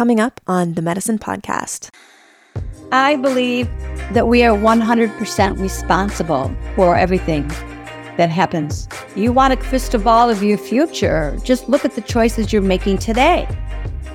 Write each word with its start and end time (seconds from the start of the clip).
coming 0.00 0.18
up 0.18 0.40
on 0.46 0.72
the 0.72 0.80
Medicin 0.80 1.18
Podcast. 1.18 1.90
I 2.90 3.16
believe 3.16 3.68
that 4.14 4.28
we 4.28 4.42
are 4.42 4.56
100% 4.56 5.60
responsible 5.60 6.50
for 6.74 6.96
everything 6.96 7.46
that 8.16 8.30
happens. 8.30 8.88
You 9.14 9.30
want 9.30 9.52
a 9.52 9.58
crystal 9.58 10.00
ball 10.00 10.30
of 10.30 10.42
your 10.42 10.56
future, 10.56 11.38
just 11.44 11.68
look 11.68 11.84
at 11.84 11.96
the 11.96 12.00
choices 12.00 12.50
you're 12.50 12.62
making 12.62 12.96
today. 12.96 13.46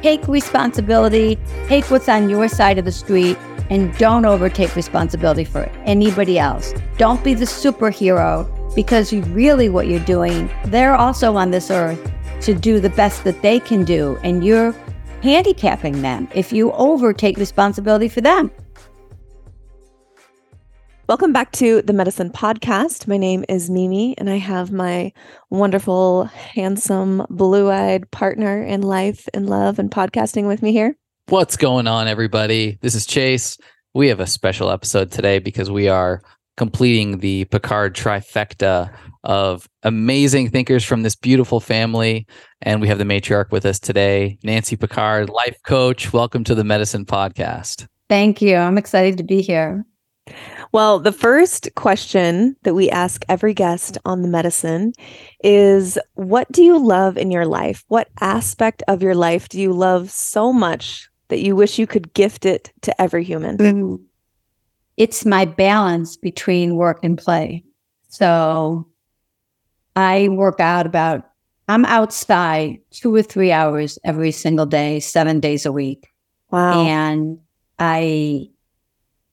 Take 0.01 0.27
responsibility, 0.27 1.37
take 1.67 1.91
what's 1.91 2.09
on 2.09 2.31
your 2.31 2.47
side 2.47 2.79
of 2.79 2.85
the 2.85 2.91
street, 2.91 3.37
and 3.69 3.95
don't 3.99 4.25
overtake 4.25 4.75
responsibility 4.75 5.43
for 5.43 5.65
anybody 5.85 6.39
else. 6.39 6.73
Don't 6.97 7.23
be 7.23 7.35
the 7.35 7.45
superhero 7.45 8.47
because 8.73 9.13
you 9.13 9.21
really 9.25 9.69
what 9.69 9.85
you're 9.85 9.99
doing, 9.99 10.49
they're 10.65 10.95
also 10.95 11.35
on 11.35 11.51
this 11.51 11.69
earth 11.69 12.11
to 12.41 12.55
do 12.55 12.79
the 12.79 12.89
best 12.89 13.23
that 13.23 13.43
they 13.43 13.59
can 13.59 13.83
do, 13.83 14.17
and 14.23 14.43
you're 14.43 14.73
handicapping 15.25 16.03
them 16.03 16.27
if 16.35 16.53
you 16.53 16.71
overtake 16.73 17.35
responsibility 17.37 18.07
for 18.07 18.21
them. 18.21 18.51
Welcome 21.09 21.33
back 21.33 21.51
to 21.53 21.81
the 21.81 21.93
Medicin 21.93 22.31
Podcast. 22.31 23.07
My 23.07 23.17
name 23.17 23.43
is 23.49 23.67
Mimi, 23.67 24.15
and 24.19 24.29
I 24.29 24.37
have 24.37 24.71
my 24.71 25.11
wonderful, 25.49 26.25
handsome, 26.25 27.25
blue 27.31 27.71
eyed 27.71 28.09
partner 28.11 28.63
in 28.63 28.83
life 28.83 29.27
and 29.33 29.49
love 29.49 29.79
and 29.79 29.89
podcasting 29.89 30.47
with 30.47 30.61
me 30.61 30.71
here. 30.71 30.95
What's 31.29 31.57
going 31.57 31.87
on, 31.87 32.07
everybody? 32.07 32.77
This 32.81 32.93
is 32.93 33.07
Chase. 33.07 33.57
We 33.95 34.09
have 34.09 34.19
a 34.19 34.27
special 34.27 34.69
episode 34.69 35.11
today 35.11 35.39
because 35.39 35.71
we 35.71 35.87
are 35.87 36.21
completing 36.55 37.17
the 37.17 37.45
Pickard 37.45 37.95
trifecta 37.95 38.95
of 39.25 39.67
amazing 39.83 40.49
thinkers 40.49 40.83
from 40.83 41.03
this 41.03 41.15
beautiful 41.15 41.59
family. 41.59 42.25
And 42.61 42.79
we 42.79 42.87
have 42.87 42.97
the 42.97 43.03
matriarch 43.03 43.51
with 43.51 43.65
us 43.65 43.79
today, 43.79 44.37
Nancy 44.43 44.75
Pickard, 44.75 45.29
life 45.29 45.57
coach. 45.65 46.13
Welcome 46.13 46.43
to 46.45 46.55
the 46.55 46.63
Medicin 46.63 47.05
Podcast. 47.05 47.87
Thank 48.09 48.41
you. 48.41 48.55
I'm 48.55 48.77
excited 48.77 49.17
to 49.17 49.23
be 49.23 49.41
here. 49.41 49.85
Well, 50.71 50.99
the 50.99 51.11
first 51.11 51.69
question 51.75 52.55
that 52.63 52.73
we 52.73 52.89
ask 52.89 53.23
every 53.29 53.53
guest 53.53 53.97
on 54.05 54.21
the 54.21 54.27
medicine 54.27 54.93
is 55.43 55.97
what 56.15 56.51
do 56.51 56.63
you 56.63 56.83
love 56.83 57.17
in 57.17 57.31
your 57.31 57.45
life? 57.45 57.83
What 57.87 58.09
aspect 58.21 58.83
of 58.87 59.01
your 59.01 59.15
life 59.15 59.49
do 59.49 59.59
you 59.59 59.71
love 59.71 60.09
so 60.11 60.51
much 60.51 61.09
that 61.29 61.41
you 61.41 61.55
wish 61.55 61.79
you 61.79 61.87
could 61.87 62.13
gift 62.13 62.45
it 62.45 62.71
to 62.81 63.01
every 63.01 63.23
human? 63.23 64.05
It's 64.97 65.25
my 65.25 65.45
balance 65.45 66.17
between 66.17 66.75
work 66.75 66.99
and 67.03 67.17
play. 67.17 67.63
So 68.07 68.87
I 69.95 70.27
work 70.29 70.59
out 70.59 70.85
about, 70.85 71.23
I'm 71.67 71.85
outside 71.85 72.79
two 72.91 73.13
or 73.15 73.21
three 73.21 73.51
hours 73.51 73.97
every 74.03 74.31
single 74.31 74.65
day, 74.65 74.99
seven 74.99 75.39
days 75.39 75.65
a 75.65 75.71
week. 75.71 76.11
Wow. 76.51 76.83
And 76.83 77.39
I, 77.79 78.49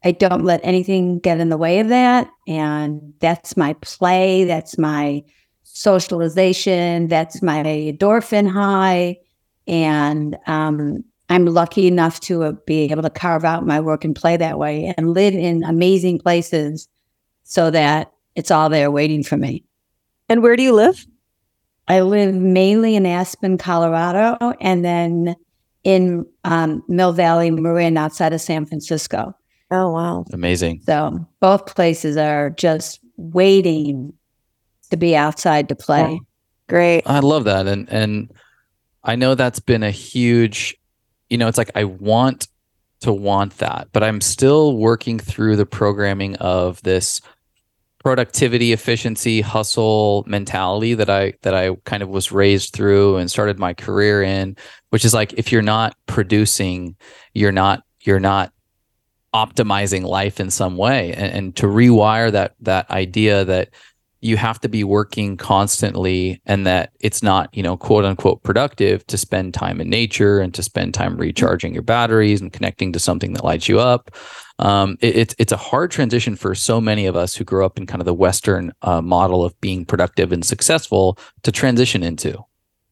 I 0.05 0.13
don't 0.13 0.45
let 0.45 0.61
anything 0.63 1.19
get 1.19 1.41
in 1.41 1.49
the 1.49 1.57
way 1.57 1.81
of 1.81 1.89
that. 1.89 2.29
And 2.49 3.13
that's 3.21 3.57
my 3.57 3.75
play. 3.75 4.45
That's 4.45 4.79
my 4.79 5.23
socialization. 5.63 7.09
That's 7.09 7.43
my 7.43 7.63
endorphin 7.63 8.51
high. 8.51 9.19
And 9.67 10.37
um, 10.47 11.05
I'm 11.29 11.47
lucky 11.47 11.87
enough 11.87 12.21
to 12.21 12.45
uh, 12.45 12.53
be 12.67 12.91
able 12.91 13.03
to 13.03 13.11
carve 13.11 13.45
out 13.45 13.67
my 13.67 13.81
work 13.81 14.05
and 14.05 14.15
play 14.15 14.37
that 14.37 14.59
way 14.59 14.93
and 14.97 15.15
live 15.15 15.35
in 15.35 15.63
amazing 15.65 16.19
places 16.19 16.89
so 17.45 17.71
that 17.71 18.13
it's 18.35 18.51
all 18.51 18.69
there 18.69 18.91
waiting 18.91 19.23
for 19.23 19.37
me. 19.37 19.65
And 20.33 20.43
where 20.43 20.57
do 20.57 20.63
you 20.63 20.73
live? 20.73 21.07
I 21.89 22.01
live 22.01 22.35
mainly 22.35 22.97
in 22.97 23.05
Aspen, 23.05 23.59
Colorado, 23.59 24.55
and 24.63 24.83
then 24.83 25.37
in 25.85 26.25
um, 26.45 26.83
Mill 26.89 27.13
Valley, 27.13 27.51
Marin, 27.51 27.99
outside 27.99 28.33
of 28.33 28.41
San 28.41 28.65
Francisco. 28.65 29.37
Oh, 29.71 29.91
wow. 29.91 30.25
Amazing. 30.33 30.81
So 30.87 31.29
both 31.41 31.75
places 31.75 32.17
are 32.17 32.49
just 32.49 33.01
waiting 33.19 34.15
to 34.89 34.97
be 34.97 35.15
outside 35.15 35.69
to 35.69 35.75
play. 35.75 36.19
Oh, 36.19 36.27
great. 36.67 37.03
I 37.05 37.19
love 37.19 37.45
that. 37.45 37.67
And 37.67 37.87
and 37.93 38.33
I 39.05 39.17
know 39.17 39.35
that's 39.35 39.61
been 39.61 39.83
a 39.83 39.91
huge, 39.91 40.75
you 41.29 41.37
know, 41.37 41.47
it's 41.47 41.59
like 41.59 41.73
I 41.75 41.85
want 41.85 42.49
to 43.01 43.13
want 43.13 43.59
that, 43.59 43.89
but 43.93 44.03
I'm 44.03 44.23
still 44.23 44.79
working 44.79 45.19
through 45.19 45.57
the 45.57 45.67
programming 45.67 46.37
of 46.37 46.81
this 46.85 47.21
productivity, 48.03 48.73
efficiency, 48.73 49.41
hustle 49.41 50.25
mentality 50.27 50.95
that 50.95 51.11
I 51.11 51.35
that 51.43 51.55
I 51.55 51.75
kind 51.85 52.03
of 52.03 52.09
was 52.09 52.33
raised 52.33 52.73
through 52.73 53.17
and 53.17 53.31
started 53.31 53.59
my 53.59 53.75
career 53.75 54.23
in, 54.23 54.57
which 54.91 55.05
is 55.05 55.15
like 55.15 55.33
if 55.35 55.53
you're 55.53 55.63
not 55.63 55.97
producing, 56.07 56.97
you're 57.35 57.53
not 57.53 57.83
you're 58.01 58.21
not 58.21 58.53
optimizing 59.35 60.03
life 60.03 60.41
in 60.41 60.51
some 60.51 60.77
way. 60.77 61.13
And, 61.15 61.33
and 61.33 61.57
to 61.57 61.67
rewire 61.67 62.31
that 62.33 62.55
that 62.61 62.91
idea 62.91 63.45
that 63.45 63.71
you 64.23 64.37
have 64.37 64.61
to 64.61 64.69
be 64.69 64.85
working 64.85 65.37
constantly 65.37 66.41
and 66.47 66.65
that 66.65 66.93
it's 67.01 67.23
not 67.23 67.55
you 67.55 67.63
know 67.63 67.77
quote 67.77 68.05
unquote 68.05 68.43
productive 68.43 69.07
to 69.09 69.19
spend 69.19 69.53
time 69.53 69.81
in 69.81 69.91
nature 69.91 70.41
and 70.41 70.55
to 70.55 70.63
spend 70.63 70.95
time 70.95 71.17
recharging 71.17 71.75
your 71.75 71.83
batteries 71.83 72.41
and 72.41 72.53
connecting 72.53 72.93
to 72.93 72.99
something 72.99 73.35
that 73.35 73.45
lights 73.45 73.69
you 73.69 73.81
up 73.81 74.11
um, 74.63 74.97
it, 75.01 75.17
it's 75.17 75.35
it's 75.39 75.53
a 75.53 75.57
hard 75.57 75.91
transition 75.91 76.37
for 76.37 76.55
so 76.55 76.81
many 76.81 77.07
of 77.07 77.17
us 77.17 77.35
who 77.35 77.45
grew 77.45 77.65
up 77.65 77.77
in 77.79 77.87
kind 77.87 78.01
of 78.01 78.07
the 78.07 78.15
western 78.15 78.73
uh, 78.83 79.03
model 79.03 79.45
of 79.45 79.59
being 79.61 79.85
productive 79.85 80.33
and 80.33 80.45
successful 80.45 81.19
to 81.43 81.53
transition 81.53 82.03
into 82.03 82.39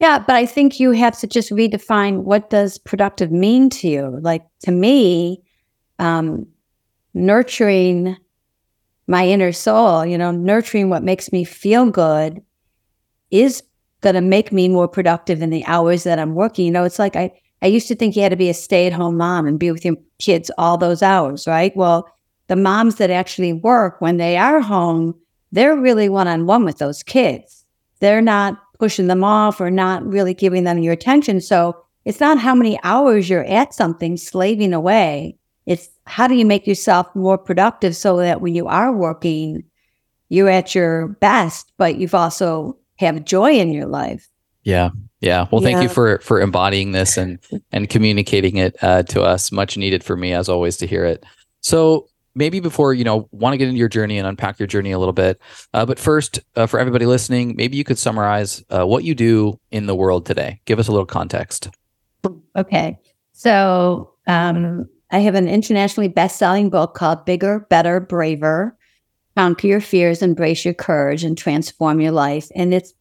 yeah 0.00 0.19
but 0.19 0.36
i 0.36 0.44
think 0.44 0.78
you 0.78 0.91
have 0.92 1.19
to 1.19 1.26
just 1.26 1.50
redefine 1.50 2.22
what 2.22 2.50
does 2.50 2.78
productive 2.78 3.31
mean 3.31 3.70
to 3.70 3.88
you 3.88 4.19
like 4.20 4.44
to 4.62 4.70
me 4.70 5.42
um, 5.98 6.47
nurturing 7.14 8.16
my 9.10 9.26
inner 9.26 9.50
soul, 9.50 10.06
you 10.06 10.16
know, 10.16 10.31
nurturing 10.31 10.88
what 10.88 11.02
makes 11.02 11.32
me 11.32 11.42
feel 11.42 11.91
good 11.91 12.41
is 13.32 13.62
going 14.02 14.14
to 14.14 14.20
make 14.20 14.52
me 14.52 14.69
more 14.69 14.87
productive 14.87 15.42
in 15.42 15.50
the 15.50 15.64
hours 15.66 16.04
that 16.04 16.19
I'm 16.19 16.34
working. 16.37 16.64
You 16.64 16.70
know, 16.70 16.84
it's 16.84 16.98
like 16.98 17.16
I, 17.16 17.32
I 17.62 17.66
used 17.66 17.88
to 17.88 17.94
think 17.94 18.16
you 18.16 18.22
had 18.22 18.31
to 18.31 18.37
be 18.37 18.48
a 18.48 18.54
stay 18.54 18.87
at 18.87 18.93
home 18.93 19.16
mom 19.16 19.47
and 19.47 19.59
be 19.59 19.71
with 19.71 19.84
your 19.84 19.97
kids 20.19 20.50
all 20.56 20.78
those 20.78 21.03
hours, 21.03 21.47
right? 21.47 21.76
Well, 21.76 22.10
the 22.48 22.56
moms 22.56 22.97
that 22.97 23.10
actually 23.10 23.53
work 23.53 24.00
when 24.00 24.16
they 24.16 24.37
are 24.37 24.60
home, 24.60 25.15
they're 25.53 25.76
really 25.76 26.09
one 26.09 26.28
on 26.28 26.47
one 26.47 26.65
with 26.65 26.78
those 26.78 27.03
kids. 27.03 27.65
They're 28.00 28.22
not 28.22 28.59
pushing 28.78 29.09
them 29.09 29.22
off 29.22 29.60
or 29.60 29.70
not 29.70 30.04
really 30.04 30.34
giving 30.34 30.65
them 30.65 30.78
your 30.78 30.94
attention. 30.94 31.41
So 31.41 31.84
it's 32.04 32.20
not 32.20 32.38
how 32.38 32.54
many 32.54 32.78
hours 32.82 33.28
you're 33.28 33.44
at 33.44 33.75
something 33.75 34.16
slaving 34.16 34.72
away. 34.72 35.37
It's 35.66 35.88
how 36.06 36.26
do 36.26 36.34
you 36.34 36.47
make 36.47 36.66
yourself 36.66 37.15
more 37.15 37.38
productive 37.38 37.94
so 37.94 38.16
that 38.16 38.41
when 38.41 38.54
you 38.54 38.66
are 38.66 38.93
working, 38.93 39.62
you're 40.31 40.49
at 40.49 40.75
your 40.75 41.09
best, 41.09 41.72
but 41.76 41.97
you've 41.99 42.15
also 42.15 42.78
have 42.97 43.25
joy 43.25 43.53
in 43.53 43.70
your 43.70 43.87
life. 43.87 44.28
Yeah. 44.70 44.91
Yeah. 45.20 45.47
Well, 45.50 45.60
thank 45.60 45.76
yeah. 45.76 45.82
you 45.82 45.88
for 45.88 46.19
for 46.20 46.41
embodying 46.41 46.92
this 46.92 47.19
and 47.19 47.38
and 47.72 47.91
communicating 47.91 48.56
it 48.56 48.76
uh, 48.82 49.03
to 49.04 49.22
us. 49.22 49.53
Much 49.53 49.76
needed 49.76 50.03
for 50.03 50.16
me 50.16 50.32
as 50.32 50.48
always 50.48 50.78
to 50.78 50.86
hear 50.86 51.04
it. 51.04 51.25
So 51.60 52.08
maybe 52.34 52.60
before 52.60 52.94
you 52.94 53.04
know 53.04 53.28
want 53.32 53.53
to 53.53 53.58
get 53.58 53.69
into 53.69 53.78
your 53.78 53.88
journey 53.88 54.16
and 54.16 54.26
unpack 54.26 54.58
your 54.58 54.66
journey 54.66 54.92
a 54.92 54.98
little 54.98 55.12
bit, 55.12 55.38
uh, 55.75 55.84
but 55.84 55.98
first 55.98 56.41
uh, 56.56 56.66
for 56.66 56.81
everybody 56.81 57.04
listening, 57.04 57.54
maybe 57.56 57.76
you 57.76 57.84
could 57.84 57.98
summarize 57.98 58.64
uh, 58.70 58.86
what 58.86 59.04
you 59.04 59.14
do 59.14 59.58
in 59.70 59.86
the 59.86 59.94
world 59.94 60.25
today. 60.25 60.60
Give 60.64 60.78
us 60.78 60.88
a 60.88 60.92
little 60.92 61.06
context. 61.06 61.69
Okay. 62.56 62.98
So 63.32 64.14
um, 64.26 64.88
I 65.10 65.19
have 65.19 65.34
an 65.34 65.48
internationally 65.48 66.08
best-selling 66.08 66.70
book 66.70 66.94
called 66.94 67.26
Bigger, 67.26 67.66
Better, 67.69 68.00
Braver. 68.00 68.76
Conquer 69.37 69.66
your 69.66 69.81
fears, 69.81 70.22
embrace 70.22 70.64
your 70.64 70.75
courage, 70.75 71.25
and 71.25 71.37
transform 71.37 72.00
your 72.00 72.12
life. 72.12 72.48
And 72.54 72.75
it's 72.75 72.92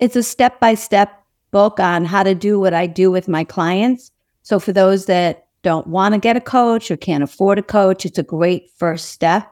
it's 0.00 0.16
a 0.16 0.22
step-by-step 0.22 1.12
book 1.50 1.80
on 1.80 2.04
how 2.04 2.22
to 2.22 2.34
do 2.34 2.60
what 2.60 2.74
I 2.74 2.86
do 2.86 3.10
with 3.10 3.28
my 3.28 3.44
clients. 3.44 4.10
So 4.42 4.58
for 4.58 4.72
those 4.72 5.06
that 5.06 5.46
don't 5.62 5.86
want 5.86 6.14
to 6.14 6.20
get 6.20 6.36
a 6.36 6.40
coach 6.40 6.90
or 6.90 6.96
can't 6.96 7.24
afford 7.24 7.58
a 7.58 7.62
coach, 7.62 8.04
it's 8.04 8.18
a 8.18 8.22
great 8.22 8.70
first 8.76 9.10
step. 9.10 9.50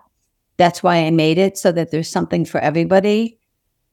That's 0.56 0.82
why 0.82 0.98
I 0.98 1.10
made 1.10 1.38
it 1.38 1.58
so 1.58 1.72
that 1.72 1.90
there's 1.90 2.08
something 2.08 2.44
for 2.44 2.60
everybody. 2.60 3.38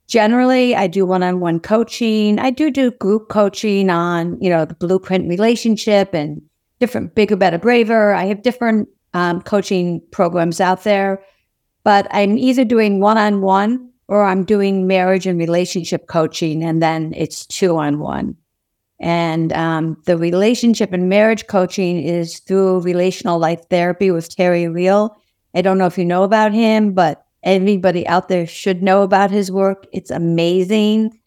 Generally, 0.07 0.75
I 0.75 0.87
do 0.87 1.05
one-on-one 1.05 1.61
coaching. 1.61 2.37
I 2.37 2.49
do 2.49 2.69
do 2.69 2.91
group 2.91 3.29
coaching 3.29 3.89
on, 3.89 4.37
you 4.41 4.49
know, 4.49 4.65
the 4.65 4.75
blueprint 4.75 5.29
relationship 5.29 6.13
and 6.13 6.41
different 6.79 7.15
bigger, 7.15 7.35
better, 7.35 7.57
braver. 7.57 8.13
I 8.13 8.25
have 8.25 8.41
different 8.41 8.89
um, 9.13 9.41
coaching 9.41 10.01
programs 10.11 10.59
out 10.59 10.83
there, 10.83 11.23
but 11.83 12.07
I'm 12.11 12.37
either 12.37 12.65
doing 12.65 12.99
one 12.99 13.17
on 13.17 13.41
one 13.41 13.90
or 14.11 14.25
I'm 14.25 14.43
doing 14.43 14.87
marriage 14.87 15.25
and 15.25 15.39
relationship 15.39 16.07
coaching, 16.07 16.63
and 16.63 16.83
then 16.83 17.13
it's 17.15 17.45
two 17.47 17.77
on 17.77 17.99
one. 17.99 18.35
And 18.99 19.53
um, 19.53 19.95
the 20.05 20.17
relationship 20.17 20.91
and 20.93 21.07
marriage 21.07 21.47
coaching 21.47 22.03
is 22.03 22.39
through 22.39 22.81
relational 22.81 23.39
life 23.39 23.61
therapy 23.69 24.11
with 24.11 24.35
Terry 24.35 24.67
Real. 24.67 25.15
I 25.55 25.61
don't 25.61 25.77
know 25.77 25.87
if 25.87 25.97
you 25.97 26.05
know 26.05 26.23
about 26.23 26.51
him, 26.53 26.93
but 26.93 27.25
everybody 27.41 28.05
out 28.05 28.27
there 28.27 28.45
should 28.45 28.83
know 28.83 29.01
about 29.01 29.31
his 29.31 29.49
work. 29.51 29.87
It's 29.91 30.11
amazing. 30.11 31.17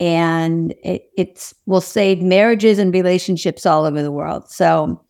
and 0.00 0.72
it 0.82 1.10
it's 1.16 1.54
will 1.66 1.80
save 1.80 2.20
marriages 2.20 2.78
and 2.78 2.92
relationships 2.92 3.64
all 3.64 3.84
over 3.84 4.02
the 4.02 4.12
world. 4.12 4.50
So 4.50 5.02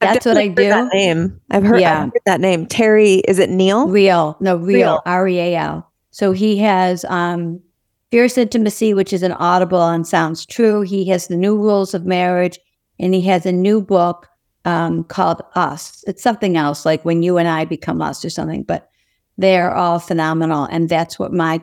that's 0.00 0.24
what 0.24 0.36
I 0.38 0.48
do. 0.48 0.68
That 0.68 0.92
name 0.92 1.40
I've 1.50 1.62
heard, 1.62 1.80
yeah. 1.80 2.04
I've 2.04 2.12
heard 2.12 2.22
that 2.26 2.40
name. 2.40 2.66
Terry, 2.66 3.16
is 3.28 3.38
it 3.38 3.50
Neil? 3.50 3.88
Real, 3.88 4.36
no, 4.40 4.56
real, 4.56 5.00
R 5.04 5.28
E 5.28 5.38
A 5.38 5.56
L. 5.56 5.89
So 6.20 6.32
he 6.32 6.58
has 6.58 7.06
um, 7.06 7.62
Fierce 8.10 8.36
Intimacy, 8.36 8.92
which 8.92 9.10
is 9.14 9.22
an 9.22 9.32
audible 9.32 9.88
and 9.88 10.06
sounds 10.06 10.44
true. 10.44 10.82
He 10.82 11.06
has 11.06 11.28
the 11.28 11.36
new 11.36 11.56
rules 11.56 11.94
of 11.94 12.04
marriage, 12.04 12.58
and 12.98 13.14
he 13.14 13.22
has 13.22 13.46
a 13.46 13.52
new 13.52 13.80
book 13.80 14.28
um, 14.66 15.04
called 15.04 15.40
Us. 15.54 16.04
It's 16.06 16.22
something 16.22 16.58
else, 16.58 16.84
like 16.84 17.02
when 17.06 17.22
you 17.22 17.38
and 17.38 17.48
I 17.48 17.64
become 17.64 18.02
us 18.02 18.22
or 18.22 18.28
something. 18.28 18.64
But 18.64 18.90
they're 19.38 19.74
all 19.74 19.98
phenomenal, 19.98 20.64
and 20.64 20.90
that's 20.90 21.18
what 21.18 21.32
my 21.32 21.62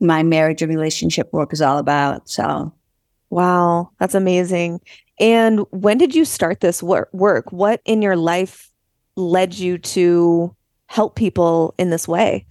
my 0.00 0.22
marriage 0.22 0.60
and 0.60 0.68
relationship 0.68 1.32
work 1.32 1.54
is 1.54 1.62
all 1.62 1.78
about. 1.78 2.28
So, 2.28 2.74
wow, 3.30 3.88
that's 4.00 4.14
amazing. 4.14 4.82
And 5.18 5.60
when 5.70 5.96
did 5.96 6.14
you 6.14 6.26
start 6.26 6.60
this 6.60 6.82
work? 6.82 7.08
Work? 7.14 7.52
What 7.52 7.80
in 7.86 8.02
your 8.02 8.16
life 8.16 8.70
led 9.16 9.54
you 9.54 9.78
to 9.78 10.54
help 10.88 11.16
people 11.16 11.74
in 11.78 11.88
this 11.88 12.06
way? 12.06 12.44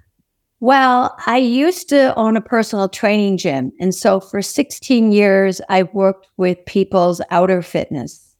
Well, 0.64 1.14
I 1.28 1.40
used 1.40 1.90
to 1.90 2.16
own 2.16 2.38
a 2.38 2.42
personal 2.42 2.88
training 2.88 3.36
gym. 3.36 3.74
And 3.82 3.94
so 3.94 4.22
for 4.22 4.42
16 4.42 5.12
years, 5.12 5.60
I 5.68 5.84
worked 5.84 6.30
with 6.38 6.66
people's 6.66 7.20
outer 7.32 7.62
fitness. 7.62 8.34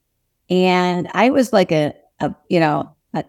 And 0.48 1.06
I 1.12 1.28
was 1.28 1.52
like 1.52 1.70
a, 1.70 1.92
a 2.20 2.34
you 2.48 2.60
know, 2.60 2.90
a, 3.12 3.24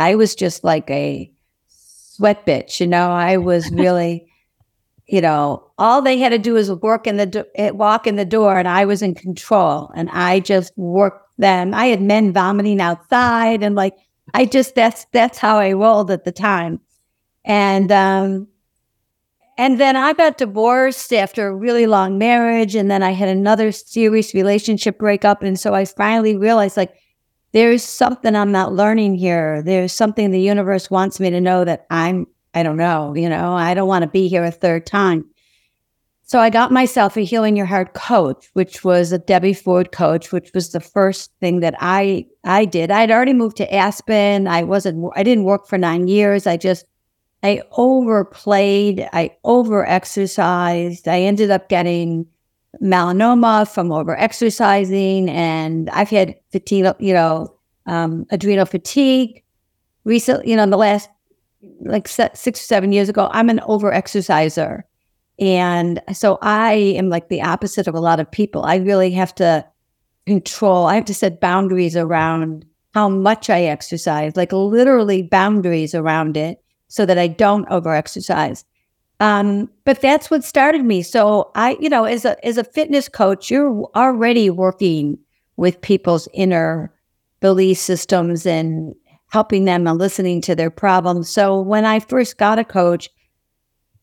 I 0.00 0.16
was 0.16 0.34
just 0.34 0.64
like 0.64 0.90
a 0.90 1.32
sweat 1.68 2.44
bitch. 2.44 2.80
You 2.80 2.88
know, 2.88 3.12
I 3.12 3.36
was 3.36 3.70
really 3.72 4.26
you 5.06 5.20
know, 5.20 5.70
all 5.78 6.02
they 6.02 6.18
had 6.18 6.30
to 6.30 6.38
do 6.38 6.54
was 6.54 6.72
work 6.72 7.06
in 7.06 7.18
the 7.18 7.26
do- 7.26 7.44
eh, 7.54 7.70
walk 7.70 8.08
in 8.08 8.16
the 8.16 8.24
door, 8.24 8.58
and 8.58 8.66
I 8.66 8.86
was 8.86 9.02
in 9.02 9.14
control. 9.14 9.92
And 9.94 10.10
I 10.10 10.40
just 10.40 10.76
worked 10.76 11.28
them. 11.38 11.74
I 11.74 11.86
had 11.86 12.02
men 12.02 12.32
vomiting 12.32 12.80
outside, 12.80 13.62
and 13.62 13.76
like 13.76 13.94
I 14.34 14.46
just 14.46 14.74
that's 14.74 15.06
that's 15.12 15.38
how 15.38 15.58
I 15.58 15.74
rolled 15.74 16.10
at 16.10 16.24
the 16.24 16.32
time. 16.32 16.80
And 17.44 17.90
um, 17.90 18.48
and 19.58 19.78
then 19.78 19.96
I 19.96 20.12
got 20.12 20.38
divorced 20.38 21.12
after 21.12 21.48
a 21.48 21.54
really 21.54 21.86
long 21.86 22.18
marriage, 22.18 22.74
and 22.74 22.90
then 22.90 23.02
I 23.02 23.10
had 23.10 23.28
another 23.28 23.72
serious 23.72 24.34
relationship 24.34 24.98
breakup, 24.98 25.42
and 25.42 25.58
so 25.58 25.74
I 25.74 25.84
finally 25.84 26.36
realized 26.36 26.76
like 26.76 26.94
there's 27.52 27.82
something 27.82 28.34
I'm 28.34 28.52
not 28.52 28.72
learning 28.72 29.16
here. 29.16 29.62
There's 29.62 29.92
something 29.92 30.30
the 30.30 30.40
universe 30.40 30.90
wants 30.90 31.20
me 31.20 31.30
to 31.30 31.40
know 31.40 31.64
that 31.64 31.86
I'm 31.90 32.26
I 32.54 32.62
don't 32.62 32.76
know, 32.76 33.14
you 33.14 33.28
know, 33.28 33.54
I 33.54 33.74
don't 33.74 33.88
want 33.88 34.02
to 34.02 34.08
be 34.08 34.28
here 34.28 34.44
a 34.44 34.50
third 34.50 34.86
time. 34.86 35.24
So 36.24 36.38
I 36.38 36.50
got 36.50 36.72
myself 36.72 37.16
a 37.16 37.24
Healing 37.24 37.56
Your 37.56 37.66
Heart 37.66 37.94
coach, 37.94 38.48
which 38.54 38.84
was 38.84 39.12
a 39.12 39.18
Debbie 39.18 39.52
Ford 39.52 39.92
coach, 39.92 40.32
which 40.32 40.50
was 40.54 40.72
the 40.72 40.80
first 40.80 41.30
thing 41.40 41.60
that 41.60 41.74
I 41.78 42.26
I 42.44 42.64
did. 42.64 42.90
I'd 42.90 43.10
already 43.10 43.34
moved 43.34 43.58
to 43.58 43.74
Aspen. 43.74 44.46
I 44.46 44.62
wasn't 44.62 45.12
I 45.14 45.22
didn't 45.22 45.44
work 45.44 45.66
for 45.66 45.76
9 45.76 46.08
years. 46.08 46.46
I 46.46 46.56
just 46.56 46.86
I 47.42 47.62
overplayed, 47.72 49.08
I 49.12 49.32
overexercised. 49.44 51.08
I 51.08 51.22
ended 51.22 51.50
up 51.50 51.68
getting 51.68 52.26
melanoma 52.82 53.68
from 53.68 53.88
overexercising, 53.88 55.28
and 55.28 55.90
I've 55.90 56.10
had 56.10 56.36
fatigue, 56.52 56.86
you 57.00 57.12
know, 57.12 57.54
um, 57.86 58.26
adrenal 58.30 58.66
fatigue 58.66 59.42
recently, 60.04 60.50
you 60.50 60.56
know, 60.56 60.62
in 60.62 60.70
the 60.70 60.76
last 60.76 61.08
like 61.80 62.08
six 62.08 62.46
or 62.46 62.52
seven 62.54 62.92
years 62.92 63.08
ago, 63.08 63.28
I'm 63.32 63.50
an 63.50 63.60
over 63.60 63.92
exerciser. 63.92 64.84
And 65.38 66.00
so 66.12 66.38
I 66.42 66.74
am 66.74 67.08
like 67.08 67.28
the 67.28 67.42
opposite 67.42 67.86
of 67.86 67.94
a 67.94 68.00
lot 68.00 68.20
of 68.20 68.30
people. 68.30 68.64
I 68.64 68.76
really 68.76 69.10
have 69.12 69.34
to 69.36 69.64
control, 70.26 70.86
I 70.86 70.94
have 70.94 71.04
to 71.06 71.14
set 71.14 71.40
boundaries 71.40 71.96
around 71.96 72.64
how 72.94 73.08
much 73.08 73.50
I 73.50 73.62
exercise, 73.62 74.36
like 74.36 74.52
literally 74.52 75.22
boundaries 75.22 75.94
around 75.94 76.36
it 76.36 76.61
so 76.92 77.06
that 77.06 77.16
I 77.16 77.26
don't 77.26 77.66
over 77.70 77.94
exercise. 77.94 78.66
Um, 79.18 79.70
but 79.86 80.02
that's 80.02 80.30
what 80.30 80.44
started 80.44 80.84
me. 80.84 81.02
So 81.02 81.50
I, 81.54 81.78
you 81.80 81.88
know, 81.88 82.04
as 82.04 82.26
a 82.26 82.44
as 82.44 82.58
a 82.58 82.64
fitness 82.64 83.08
coach, 83.08 83.50
you're 83.50 83.88
already 83.94 84.50
working 84.50 85.16
with 85.56 85.80
people's 85.80 86.28
inner 86.34 86.92
belief 87.40 87.78
systems 87.78 88.44
and 88.44 88.94
helping 89.30 89.64
them 89.64 89.86
and 89.86 89.98
listening 89.98 90.42
to 90.42 90.54
their 90.54 90.70
problems. 90.70 91.30
So 91.30 91.58
when 91.62 91.86
I 91.86 91.98
first 91.98 92.36
got 92.36 92.58
a 92.58 92.64
coach, 92.64 93.08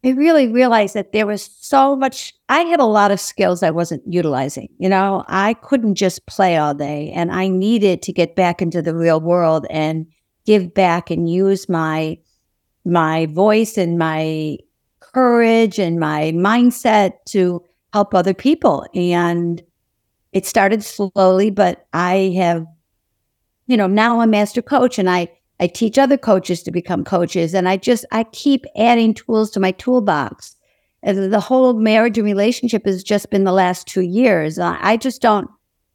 I 0.03 0.09
really 0.09 0.47
realized 0.47 0.95
that 0.95 1.12
there 1.12 1.27
was 1.27 1.44
so 1.59 1.95
much, 1.95 2.33
I 2.47 2.62
had 2.62 2.80
a 2.80 2.85
lot 2.85 3.12
of 3.12 3.19
skills 3.19 3.62
I 3.62 3.69
wasn't 3.69 4.01
utilizing. 4.07 4.69
You 4.80 4.89
know, 4.89 5.25
I 5.27 5.53
couldn't 5.53 5.95
just 5.95 6.25
play 6.25 6.57
all 6.57 6.74
day 6.74 7.12
and 7.13 7.31
I 7.31 7.50
needed 7.50 8.01
to 8.03 8.13
get 8.13 8.35
back 8.35 8.62
into 8.63 8.81
the 8.81 8.95
real 8.95 9.21
world 9.21 9.68
and 9.69 10.07
give 10.45 10.74
back 10.74 11.12
and 11.12 11.30
use 11.30 11.69
my 11.69 12.18
my 12.86 13.26
voice 13.28 13.78
and 13.78 13.98
my 13.98 14.58
courage 15.00 15.80
and 15.80 16.00
my 16.00 16.31
mindset 16.36 17.14
to 17.26 17.64
help 17.94 18.14
other 18.14 18.34
people 18.34 18.86
and 18.94 19.64
it 20.31 20.46
started 20.46 20.84
slowly 20.84 21.50
but 21.50 21.88
i 21.94 22.34
have 22.36 22.66
you 23.70 23.78
know, 23.78 23.86
now 23.86 24.20
I'm 24.20 24.30
a 24.30 24.31
master 24.31 24.64
coach 24.64 24.98
and 24.98 25.10
I 25.10 25.30
I 25.62 25.68
teach 25.68 25.98
other 26.00 26.18
coaches 26.18 26.64
to 26.64 26.72
become 26.72 27.04
coaches 27.04 27.54
and 27.54 27.70
I 27.70 27.78
just 27.78 28.04
I 28.12 28.24
keep 28.24 28.66
adding 28.76 29.14
tools 29.14 29.52
to 29.52 29.60
my 29.60 29.72
toolbox. 29.72 30.56
The 31.04 31.40
whole 31.40 31.74
marriage 31.76 32.18
and 32.18 32.26
relationship 32.26 32.86
has 32.86 33.04
just 33.04 33.30
been 33.30 33.44
the 33.44 33.54
last 33.54 33.88
2 33.88 34.02
years. 34.02 34.58
I 34.58 34.98
just 34.98 35.22
don't 35.22 35.48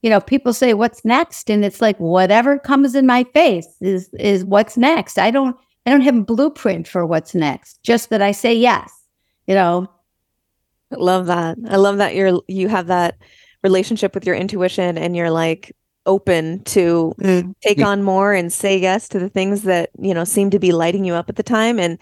you 0.02 0.10
know, 0.10 0.20
people 0.20 0.52
say 0.52 0.74
what's 0.74 1.04
next 1.04 1.50
and 1.50 1.64
it's 1.64 1.80
like 1.80 1.98
whatever 1.98 2.58
comes 2.58 2.94
in 2.94 3.06
my 3.06 3.24
face 3.24 3.66
is 3.80 4.08
is 4.20 4.44
what's 4.44 4.76
next. 4.76 5.18
I 5.18 5.32
don't 5.32 5.56
I 5.86 5.90
don't 5.90 6.00
have 6.02 6.16
a 6.16 6.22
blueprint 6.22 6.88
for 6.88 7.04
what's 7.04 7.34
next. 7.34 7.82
Just 7.82 8.10
that 8.10 8.22
I 8.22 8.32
say 8.32 8.54
yes. 8.54 8.92
You 9.46 9.54
know, 9.54 9.90
I 10.92 10.96
love 10.96 11.26
that. 11.26 11.58
I 11.68 11.76
love 11.76 11.98
that 11.98 12.14
you're 12.14 12.40
you 12.48 12.68
have 12.68 12.86
that 12.86 13.16
relationship 13.62 14.14
with 14.14 14.26
your 14.26 14.34
intuition 14.34 14.96
and 14.96 15.16
you're 15.16 15.30
like 15.30 15.74
open 16.06 16.62
to 16.64 17.14
mm. 17.18 17.54
take 17.62 17.80
on 17.80 18.02
more 18.02 18.34
and 18.34 18.52
say 18.52 18.76
yes 18.78 19.08
to 19.08 19.18
the 19.18 19.28
things 19.28 19.62
that 19.62 19.90
you 19.98 20.12
know 20.12 20.24
seem 20.24 20.50
to 20.50 20.58
be 20.58 20.72
lighting 20.72 21.04
you 21.04 21.14
up 21.14 21.28
at 21.28 21.36
the 21.36 21.42
time 21.42 21.78
and 21.78 21.98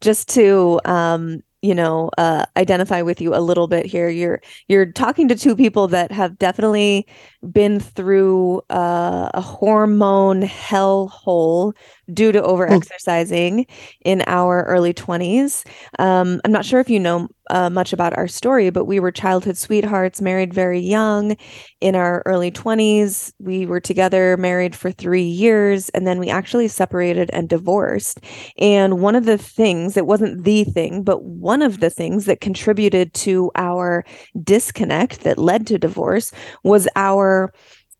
just 0.00 0.28
to 0.28 0.78
um 0.84 1.42
you 1.62 1.74
know 1.74 2.10
uh, 2.18 2.44
identify 2.56 3.00
with 3.00 3.20
you 3.20 3.34
a 3.34 3.40
little 3.40 3.66
bit 3.66 3.86
here 3.86 4.10
you're 4.10 4.42
you're 4.68 4.92
talking 4.92 5.26
to 5.26 5.34
two 5.34 5.56
people 5.56 5.88
that 5.88 6.12
have 6.12 6.38
definitely 6.38 7.06
been 7.52 7.80
through 7.80 8.62
uh, 8.70 9.30
a 9.34 9.40
hormone 9.40 10.42
hell 10.42 11.08
hole 11.08 11.74
due 12.12 12.32
to 12.32 12.42
over 12.42 12.68
exercising 12.70 13.66
in 14.04 14.22
our 14.26 14.64
early 14.64 14.94
20s 14.94 15.64
um, 15.98 16.40
i'm 16.44 16.52
not 16.52 16.64
sure 16.64 16.80
if 16.80 16.90
you 16.90 17.00
know 17.00 17.28
uh, 17.50 17.70
much 17.70 17.92
about 17.92 18.16
our 18.16 18.26
story 18.26 18.70
but 18.70 18.86
we 18.86 18.98
were 18.98 19.10
childhood 19.10 19.56
sweethearts 19.56 20.20
married 20.20 20.52
very 20.52 20.80
young 20.80 21.36
in 21.80 21.94
our 21.94 22.22
early 22.26 22.50
20s 22.50 23.32
we 23.38 23.66
were 23.66 23.80
together 23.80 24.36
married 24.36 24.74
for 24.74 24.90
three 24.90 25.22
years 25.22 25.88
and 25.90 26.06
then 26.06 26.18
we 26.18 26.28
actually 26.28 26.68
separated 26.68 27.30
and 27.32 27.48
divorced. 27.48 28.20
And 28.58 29.00
one 29.00 29.14
of 29.14 29.24
the 29.24 29.38
things 29.38 29.96
it 29.96 30.06
wasn't 30.06 30.44
the 30.44 30.64
thing 30.64 31.02
but 31.02 31.22
one 31.24 31.62
of 31.62 31.80
the 31.80 31.90
things 31.90 32.24
that 32.26 32.40
contributed 32.40 33.12
to 33.14 33.50
our 33.54 34.04
disconnect 34.42 35.20
that 35.20 35.38
led 35.38 35.66
to 35.66 35.78
divorce 35.78 36.32
was 36.64 36.88
our 36.96 37.35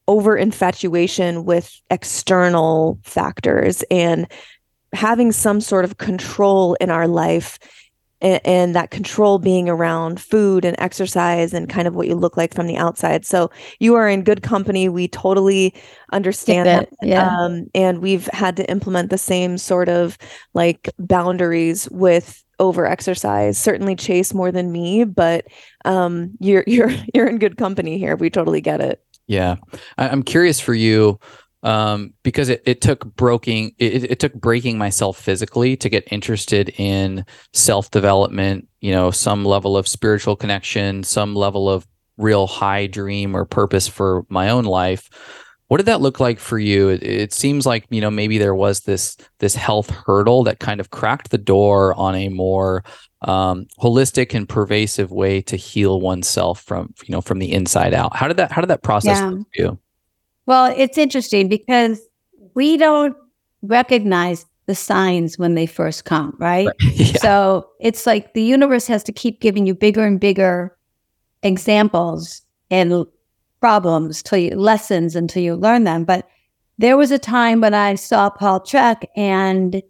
over 0.09 0.37
infatuation 0.37 1.45
with 1.45 1.81
external 1.91 2.99
factors 3.03 3.83
and 3.91 4.31
having 4.93 5.33
some 5.33 5.61
sort 5.61 5.85
of 5.85 5.99
control 5.99 6.75
in 6.81 6.91
our 6.91 7.09
life 7.09 7.59
and, 8.21 8.41
and, 8.47 8.75
that 8.75 8.91
control 8.91 9.39
being 9.39 9.69
around 9.69 10.21
food 10.21 10.65
and 10.65 10.75
exercise 10.79 11.53
and 11.53 11.69
kind 11.69 11.87
of 11.87 11.95
what 11.95 12.09
you 12.09 12.15
look 12.15 12.37
like 12.37 12.55
from 12.55 12.67
the 12.67 12.77
outside. 12.77 13.27
So 13.27 13.51
you 13.79 13.95
are 13.95 14.09
in 14.09 14.23
good 14.23 14.43
company. 14.43 14.89
We 14.89 15.07
totally 15.07 15.75
understand 16.13 16.67
that. 16.67 16.89
Yeah. 17.03 17.29
Um, 17.29 17.67
and 17.75 18.01
we've 18.01 18.27
had 18.29 18.57
to 18.57 18.71
implement 18.71 19.11
the 19.11 19.19
same 19.19 19.59
sort 19.59 19.91
of 19.91 20.17
like 20.55 20.89
boundaries 20.99 21.91
with 21.91 22.43
over 22.59 22.87
exercise. 22.87 23.59
Certainly 23.59 23.97
chase 23.97 24.33
more 24.33 24.51
than 24.51 24.73
me, 24.73 25.05
but 25.05 25.47
um, 25.85 26.31
you're 26.41 26.65
you're 26.67 26.93
you're 27.15 27.29
in 27.29 27.39
good 27.39 27.57
company 27.57 27.99
here. 27.99 28.17
We 28.17 28.31
totally 28.31 28.61
get 28.61 28.81
it. 28.81 29.03
Yeah, 29.27 29.57
I, 29.99 30.09
am 30.09 30.23
curious 30.23 30.61
for 30.61 30.75
you 30.75 31.19
um, 31.63 32.15
because 32.23 32.49
it, 32.49 32.63
it 32.65 32.81
took 32.81 33.05
breaking 33.17 33.73
it, 33.79 34.05
it 34.05 34.21
took 34.21 34.35
breaking 34.35 34.79
myself 34.79 35.19
physically 35.19 35.77
to 35.79 35.89
get 35.89 36.07
interested 36.13 36.69
in 36.79 37.25
self 37.53 37.91
development. 37.91 38.69
You 38.81 38.93
know, 38.93 39.11
some 39.11 39.45
level 39.45 39.77
of 39.77 39.89
spiritual 39.89 40.37
connection, 40.37 41.03
some 41.03 41.35
level 41.35 41.69
of 41.69 41.87
real 42.19 42.47
high 42.47 42.87
dream 42.87 43.37
or 43.37 43.45
purpose 43.45 43.89
for 43.89 44.25
my 44.29 44.49
own 44.49 44.65
life. 44.65 45.11
what 45.69 45.79
did 45.79 45.87
that 45.87 46.01
look 46.01 46.21
like 46.21 46.39
for 46.39 46.59
you 46.59 46.89
it, 46.89 47.03
it, 47.03 47.33
seems 47.33 47.67
like 47.67 47.85
you 47.91 48.01
know 48.01 48.11
maybe 48.11 48.39
there 48.39 48.55
was 48.55 48.81
this 48.81 49.17
this 49.41 49.55
health 49.55 49.91
hurdle 49.91 50.45
that 50.45 50.61
kind 50.61 50.81
of 50.81 50.91
cracked 50.91 51.31
the 51.31 51.39
door 51.39 51.93
on 51.95 52.15
a 52.15 52.29
more 52.29 52.85
um, 53.23 53.67
holistic 53.81 54.35
and 54.35 54.49
pervasive 54.49 55.11
way 55.11 55.41
to 55.43 55.57
heal 55.57 56.01
oneself 56.01 56.61
from 56.61 56.95
you 57.05 57.13
know 57.13 57.21
from 57.21 57.39
the 57.39 57.53
inside 57.53 57.95
out 57.95 58.15
how 58.15 58.29
did 58.29 58.37
that 58.37 58.53
how 58.53 58.61
did 58.61 58.69
that 58.69 58.83
process 58.83 59.19
yeah. 59.19 59.35
you 59.55 59.79
well 60.45 60.73
it's 60.77 60.99
interesting 60.99 61.49
because 61.49 62.01
we 62.55 62.77
don't 62.77 63.17
recognize 63.63 64.45
the 64.67 64.75
signs 64.75 65.39
when 65.39 65.55
they 65.55 65.67
first 65.67 66.05
come 66.05 66.37
right, 66.39 66.67
right. 66.67 66.77
Yeah. 66.95 67.19
so 67.19 67.69
it's 67.81 68.07
like 68.07 68.35
the 68.35 68.43
universe 68.43 68.87
has 68.87 69.03
to 69.05 69.13
keep 69.13 69.41
giving 69.41 69.67
you 69.67 69.75
bigger 69.75 70.05
and 70.05 70.21
bigger 70.21 70.77
examples 71.43 72.43
and 72.71 73.07
problems 73.61 74.23
till 74.23 74.39
you 74.39 74.55
lessons 74.55 75.17
until 75.17 75.43
you 75.43 75.55
learn 75.55 75.85
them. 75.85 76.05
But 76.05 76.29
there 76.79 76.97
was 76.97 77.11
a 77.11 77.19
time 77.19 77.61
when 77.61 77.75
I 77.75 77.95
saw 77.95 78.31
Paul 78.31 78.61
Chek 78.61 79.05
and 79.17 79.83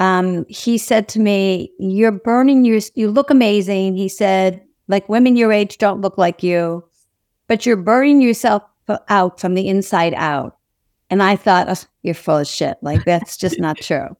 um, 0.00 0.46
he 0.48 0.78
said 0.78 1.08
to 1.08 1.20
me, 1.20 1.70
You're 1.78 2.10
burning 2.10 2.64
your, 2.64 2.80
you 2.94 3.10
look 3.10 3.30
amazing. 3.30 3.96
He 3.96 4.08
said, 4.08 4.64
like 4.88 5.08
women 5.08 5.36
your 5.36 5.52
age 5.52 5.78
don't 5.78 6.00
look 6.00 6.18
like 6.18 6.42
you, 6.42 6.82
but 7.46 7.64
you're 7.64 7.76
burning 7.76 8.20
yourself 8.20 8.62
out 9.08 9.38
from 9.38 9.54
the 9.54 9.68
inside 9.68 10.14
out. 10.14 10.56
And 11.10 11.22
I 11.22 11.36
thought, 11.36 11.68
oh, 11.68 11.88
You're 12.02 12.14
full 12.14 12.38
of 12.38 12.48
shit. 12.48 12.78
Like, 12.82 13.04
that's 13.04 13.36
just 13.36 13.60
not 13.60 13.76
true. 13.80 14.16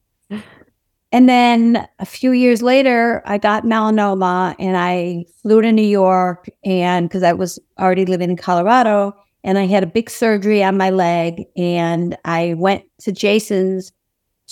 And 1.11 1.27
then 1.27 1.85
a 1.99 2.05
few 2.05 2.31
years 2.31 2.61
later, 2.61 3.21
I 3.25 3.37
got 3.37 3.65
melanoma 3.65 4.55
and 4.59 4.77
I 4.77 5.25
flew 5.41 5.61
to 5.61 5.71
New 5.71 5.81
York 5.81 6.47
and 6.63 7.09
because 7.09 7.23
I 7.23 7.33
was 7.33 7.59
already 7.79 8.05
living 8.05 8.29
in 8.29 8.37
Colorado 8.37 9.13
and 9.43 9.57
I 9.57 9.65
had 9.65 9.83
a 9.83 9.87
big 9.87 10.09
surgery 10.09 10.63
on 10.63 10.77
my 10.77 10.91
leg 10.91 11.43
and 11.57 12.17
I 12.23 12.53
went 12.55 12.85
to 12.99 13.11
Jason's 13.11 13.91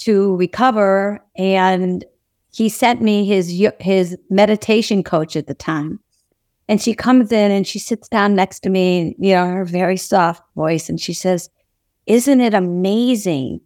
to 0.04 0.36
recover 0.36 1.24
and 1.36 2.06
he 2.52 2.70
sent 2.70 3.02
me 3.02 3.26
his 3.26 3.64
his 3.80 4.18
meditation 4.30 5.04
coach 5.04 5.36
at 5.36 5.48
the 5.48 5.54
time. 5.54 6.00
And 6.68 6.82
she 6.82 6.94
comes 6.94 7.32
in 7.32 7.52
and 7.52 7.66
she 7.66 7.80
sits 7.80 8.08
down 8.08 8.36
next 8.36 8.60
to 8.62 8.70
me, 8.70 9.16
you 9.18 9.34
know, 9.34 9.48
her 9.48 9.66
very 9.66 9.98
soft 9.98 10.44
voice 10.56 10.90
and 10.90 11.00
she 11.00 11.14
says, 11.14 11.50
"Isn't 12.06 12.42
it 12.42 12.54
amazing 12.54 13.62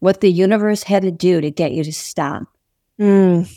what 0.00 0.20
the 0.20 0.30
universe 0.30 0.82
had 0.82 1.02
to 1.02 1.10
do 1.10 1.40
to 1.40 1.50
get 1.50 1.72
you 1.72 1.84
to 1.84 1.92
stop. 1.92 2.44
Mm. 3.00 3.50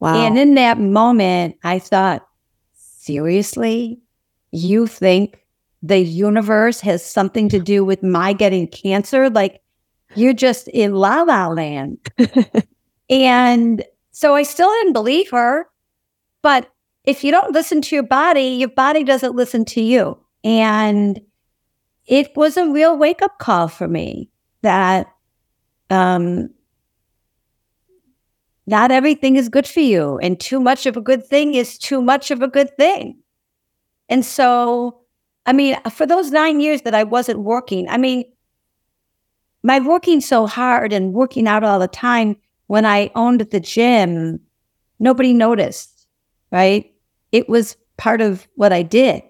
Wow. 0.00 0.26
And 0.26 0.38
in 0.38 0.54
that 0.56 0.78
moment, 0.78 1.56
I 1.62 1.78
thought, 1.78 2.26
seriously? 2.74 4.00
You 4.50 4.86
think 4.86 5.44
the 5.82 5.98
universe 5.98 6.80
has 6.80 7.04
something 7.04 7.48
to 7.50 7.60
do 7.60 7.84
with 7.84 8.02
my 8.02 8.32
getting 8.32 8.66
cancer? 8.66 9.30
Like, 9.30 9.61
you're 10.14 10.32
just 10.32 10.68
in 10.68 10.94
la 10.94 11.22
la 11.22 11.48
land. 11.48 11.98
and 13.10 13.84
so 14.10 14.34
I 14.34 14.42
still 14.42 14.70
didn't 14.70 14.92
believe 14.92 15.30
her. 15.30 15.66
But 16.42 16.70
if 17.04 17.24
you 17.24 17.30
don't 17.30 17.52
listen 17.52 17.80
to 17.82 17.94
your 17.96 18.04
body, 18.04 18.42
your 18.42 18.68
body 18.68 19.04
doesn't 19.04 19.34
listen 19.34 19.64
to 19.66 19.80
you. 19.80 20.18
And 20.44 21.20
it 22.06 22.36
was 22.36 22.56
a 22.56 22.68
real 22.68 22.96
wake 22.96 23.22
up 23.22 23.38
call 23.38 23.68
for 23.68 23.88
me 23.88 24.30
that 24.62 25.06
um, 25.90 26.50
not 28.66 28.90
everything 28.90 29.36
is 29.36 29.48
good 29.48 29.66
for 29.66 29.80
you, 29.80 30.18
and 30.18 30.38
too 30.38 30.60
much 30.60 30.86
of 30.86 30.96
a 30.96 31.00
good 31.00 31.26
thing 31.26 31.54
is 31.54 31.78
too 31.78 32.00
much 32.00 32.30
of 32.30 32.42
a 32.42 32.48
good 32.48 32.76
thing. 32.76 33.18
And 34.08 34.24
so, 34.24 35.00
I 35.46 35.52
mean, 35.52 35.76
for 35.90 36.06
those 36.06 36.30
nine 36.30 36.60
years 36.60 36.82
that 36.82 36.94
I 36.94 37.04
wasn't 37.04 37.40
working, 37.40 37.88
I 37.88 37.98
mean, 37.98 38.24
my 39.62 39.80
working 39.80 40.20
so 40.20 40.46
hard 40.46 40.92
and 40.92 41.12
working 41.12 41.46
out 41.46 41.64
all 41.64 41.78
the 41.78 41.88
time 41.88 42.36
when 42.66 42.84
I 42.84 43.10
owned 43.14 43.40
the 43.40 43.60
gym, 43.60 44.40
nobody 44.98 45.32
noticed, 45.32 46.06
right? 46.50 46.92
It 47.30 47.48
was 47.48 47.76
part 47.96 48.20
of 48.20 48.46
what 48.54 48.72
I 48.72 48.82
did. 48.82 49.22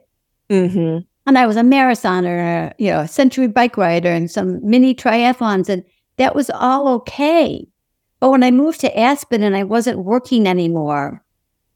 Mm-hmm. 0.49 0.99
And 1.27 1.39
I 1.39 1.47
was 1.47 1.57
a 1.57 1.63
marathoner, 1.63 2.73
you 2.79 2.91
know, 2.91 3.01
a 3.01 3.09
century 3.09 3.47
bike 3.47 3.77
rider 3.77 4.11
and 4.11 4.31
some 4.31 4.61
mini 4.69 4.95
triathlons. 4.95 5.69
And 5.69 5.85
that 6.17 6.35
was 6.35 6.51
all 6.51 6.89
okay. 6.89 7.67
But 8.21 8.31
when 8.31 8.43
I 8.43 8.51
moved 8.51 8.81
to 8.81 8.99
Aspen 8.99 9.43
and 9.43 9.57
I 9.57 9.65
wasn't 9.65 10.05
working 10.05 10.47
anymore, 10.47 11.25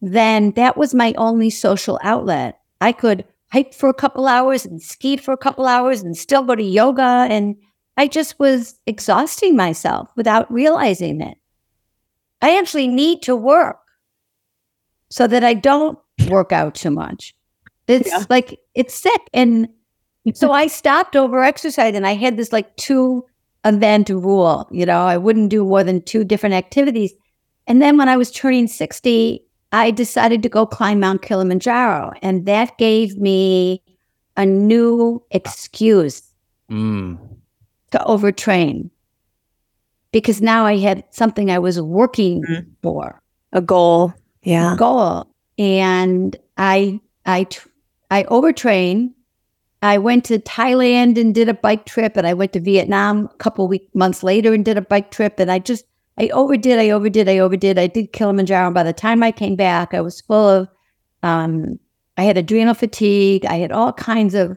then 0.00 0.52
that 0.52 0.76
was 0.76 0.94
my 0.94 1.14
only 1.16 1.50
social 1.50 1.98
outlet. 2.02 2.60
I 2.80 2.92
could 2.92 3.25
hike 3.50 3.72
for 3.75 3.88
a 3.88 3.94
couple 3.94 4.26
hours 4.26 4.64
and 4.64 4.82
ski 4.82 5.16
for 5.16 5.32
a 5.32 5.38
couple 5.38 5.66
hours 5.66 6.02
and 6.02 6.16
still 6.16 6.42
go 6.42 6.54
to 6.54 6.62
yoga. 6.62 7.26
And 7.30 7.56
I 7.96 8.08
just 8.08 8.38
was 8.38 8.78
exhausting 8.86 9.56
myself 9.56 10.10
without 10.16 10.50
realizing 10.52 11.20
it. 11.20 11.38
I 12.42 12.58
actually 12.58 12.88
need 12.88 13.22
to 13.22 13.34
work 13.34 13.78
so 15.08 15.26
that 15.26 15.42
I 15.44 15.54
don't 15.54 15.98
work 16.28 16.52
out 16.52 16.74
too 16.74 16.90
much. 16.90 17.34
It's 17.88 18.08
yeah. 18.08 18.24
like, 18.28 18.58
it's 18.74 18.94
sick. 18.94 19.20
And 19.32 19.68
so 20.34 20.52
I 20.52 20.66
stopped 20.66 21.16
over 21.16 21.42
exercise 21.42 21.94
and 21.94 22.06
I 22.06 22.14
had 22.14 22.36
this 22.36 22.52
like 22.52 22.76
two 22.76 23.24
event 23.64 24.08
rule. 24.08 24.68
You 24.70 24.86
know, 24.86 25.06
I 25.06 25.16
wouldn't 25.16 25.50
do 25.50 25.64
more 25.64 25.84
than 25.84 26.02
two 26.02 26.24
different 26.24 26.54
activities. 26.54 27.12
And 27.66 27.80
then 27.80 27.96
when 27.96 28.08
I 28.08 28.16
was 28.16 28.30
turning 28.30 28.68
60, 28.68 29.42
I 29.72 29.90
decided 29.90 30.42
to 30.42 30.48
go 30.48 30.66
climb 30.66 31.00
Mount 31.00 31.22
Kilimanjaro. 31.22 32.12
And 32.22 32.46
that 32.46 32.76
gave 32.78 33.16
me 33.16 33.82
a 34.36 34.44
new 34.44 35.22
excuse 35.30 36.22
mm. 36.70 37.18
To 37.96 38.04
overtrain 38.04 38.90
because 40.12 40.40
now 40.40 40.64
I 40.64 40.76
had 40.76 41.04
something 41.10 41.50
I 41.50 41.58
was 41.58 41.80
working 41.80 42.42
mm. 42.44 42.66
for 42.82 43.20
a 43.52 43.60
goal. 43.60 44.14
Yeah. 44.42 44.74
A 44.74 44.76
goal. 44.76 45.26
And 45.58 46.36
I, 46.56 47.00
I, 47.24 47.46
I 48.10 48.24
overtrained 48.24 49.12
I 49.82 49.98
went 49.98 50.24
to 50.26 50.38
Thailand 50.38 51.18
and 51.18 51.34
did 51.34 51.48
a 51.48 51.54
bike 51.54 51.86
trip, 51.86 52.16
and 52.16 52.26
I 52.26 52.34
went 52.34 52.52
to 52.54 52.60
Vietnam 52.60 53.28
a 53.32 53.36
couple 53.36 53.68
week 53.68 53.88
months 53.94 54.22
later 54.22 54.52
and 54.52 54.64
did 54.64 54.78
a 54.78 54.82
bike 54.82 55.10
trip. 55.10 55.38
And 55.38 55.50
I 55.50 55.58
just 55.58 55.84
I 56.18 56.28
overdid, 56.28 56.78
I 56.78 56.90
overdid, 56.90 57.28
I 57.28 57.38
overdid. 57.38 57.78
I 57.78 57.86
did 57.86 58.12
Kilimanjaro. 58.12 58.66
And 58.66 58.74
by 58.74 58.82
the 58.82 58.92
time 58.92 59.22
I 59.22 59.32
came 59.32 59.54
back, 59.54 59.92
I 59.92 60.00
was 60.00 60.20
full 60.22 60.48
of 60.48 60.68
um, 61.22 61.78
I 62.16 62.24
had 62.24 62.38
adrenal 62.38 62.74
fatigue. 62.74 63.44
I 63.44 63.56
had 63.56 63.70
all 63.70 63.92
kinds 63.92 64.34
of 64.34 64.56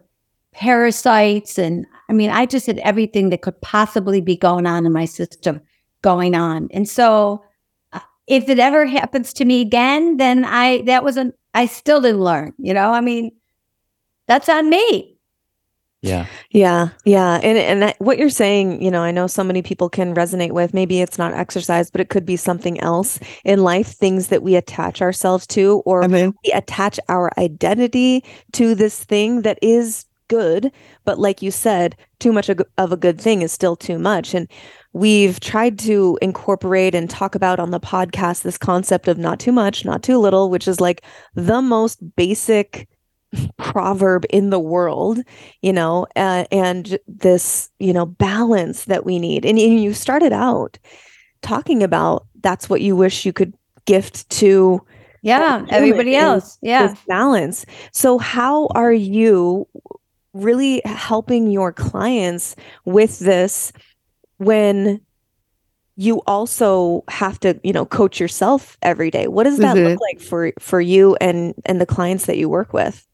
parasites, 0.53 1.57
and 1.57 1.85
I 2.09 2.13
mean, 2.13 2.29
I 2.29 2.45
just 2.45 2.67
had 2.67 2.79
everything 2.79 3.29
that 3.29 3.41
could 3.41 3.59
possibly 3.61 4.21
be 4.21 4.35
going 4.35 4.65
on 4.65 4.85
in 4.85 4.91
my 4.91 5.05
system 5.05 5.61
going 6.01 6.35
on. 6.35 6.69
And 6.71 6.87
so, 6.87 7.43
uh, 7.93 7.99
if 8.27 8.49
it 8.49 8.59
ever 8.59 8.85
happens 8.85 9.33
to 9.33 9.45
me 9.45 9.61
again, 9.61 10.17
then 10.17 10.45
I 10.45 10.81
that 10.83 11.03
wasn't. 11.03 11.35
I 11.53 11.65
still 11.65 12.01
didn't 12.01 12.21
learn. 12.21 12.53
You 12.57 12.73
know, 12.73 12.91
I 12.91 13.01
mean 13.01 13.31
that's 14.27 14.47
on 14.47 14.69
me. 14.69 15.17
Yeah. 16.01 16.27
Yeah. 16.51 16.89
Yeah. 17.03 17.41
And 17.43 17.57
and 17.57 17.81
that, 17.81 17.99
what 17.99 18.17
you're 18.17 18.29
saying, 18.29 18.81
you 18.81 18.89
know, 18.89 19.01
I 19.01 19.11
know 19.11 19.27
so 19.27 19.43
many 19.43 19.61
people 19.61 19.89
can 19.89 20.15
resonate 20.15 20.51
with. 20.53 20.73
Maybe 20.73 21.01
it's 21.01 21.17
not 21.17 21.33
exercise, 21.33 21.91
but 21.91 21.99
it 21.99 22.09
could 22.09 22.25
be 22.25 22.37
something 22.37 22.79
else 22.79 23.19
in 23.43 23.63
life, 23.63 23.87
things 23.87 24.27
that 24.27 24.41
we 24.41 24.55
attach 24.55 25.01
ourselves 25.01 25.45
to 25.47 25.81
or 25.85 26.03
I 26.03 26.07
mean, 26.07 26.33
we 26.45 26.51
attach 26.53 26.99
our 27.09 27.31
identity 27.37 28.23
to 28.53 28.75
this 28.75 29.03
thing 29.03 29.41
that 29.41 29.59
is 29.61 30.05
good, 30.29 30.71
but 31.03 31.19
like 31.19 31.41
you 31.41 31.51
said, 31.51 31.97
too 32.19 32.31
much 32.31 32.49
of 32.49 32.91
a 32.91 32.97
good 32.97 33.19
thing 33.19 33.41
is 33.41 33.51
still 33.51 33.75
too 33.75 33.99
much. 33.99 34.33
And 34.33 34.47
we've 34.93 35.39
tried 35.41 35.77
to 35.79 36.17
incorporate 36.21 36.95
and 36.95 37.09
talk 37.09 37.35
about 37.35 37.59
on 37.59 37.71
the 37.71 37.79
podcast 37.79 38.43
this 38.43 38.57
concept 38.57 39.09
of 39.09 39.17
not 39.17 39.39
too 39.39 39.51
much, 39.51 39.83
not 39.83 40.01
too 40.01 40.17
little, 40.17 40.49
which 40.49 40.67
is 40.67 40.79
like 40.79 41.03
the 41.35 41.61
most 41.61 41.99
basic 42.15 42.87
proverb 43.57 44.25
in 44.31 44.49
the 44.49 44.59
world 44.59 45.19
you 45.61 45.71
know 45.71 46.07
uh, 46.15 46.45
and 46.51 46.97
this 47.07 47.69
you 47.79 47.93
know 47.93 48.05
balance 48.05 48.85
that 48.85 49.05
we 49.05 49.19
need. 49.19 49.45
And, 49.45 49.59
and 49.59 49.81
you 49.81 49.93
started 49.93 50.33
out 50.33 50.79
talking 51.41 51.83
about 51.83 52.25
that's 52.41 52.69
what 52.69 52.81
you 52.81 52.95
wish 52.95 53.25
you 53.25 53.33
could 53.33 53.53
gift 53.85 54.29
to 54.29 54.81
yeah 55.21 55.65
everybody 55.69 56.15
else 56.15 56.57
yeah. 56.61 56.95
balance. 57.07 57.65
So 57.91 58.17
how 58.17 58.67
are 58.67 58.93
you 58.93 59.67
really 60.33 60.81
helping 60.85 61.49
your 61.49 61.73
clients 61.73 62.55
with 62.85 63.19
this 63.19 63.71
when 64.37 65.01
you 65.95 66.21
also 66.27 67.03
have 67.09 67.39
to 67.39 67.59
you 67.63 67.73
know 67.73 67.85
coach 67.85 68.19
yourself 68.19 68.77
every 68.81 69.11
day 69.11 69.27
what 69.27 69.43
does 69.43 69.57
that 69.57 69.75
mm-hmm. 69.75 69.87
look 69.87 69.99
like 69.99 70.21
for 70.21 70.53
for 70.59 70.79
you 70.79 71.17
and 71.19 71.53
and 71.65 71.81
the 71.81 71.85
clients 71.85 72.25
that 72.25 72.37
you 72.37 72.47
work 72.47 72.71
with 72.71 73.05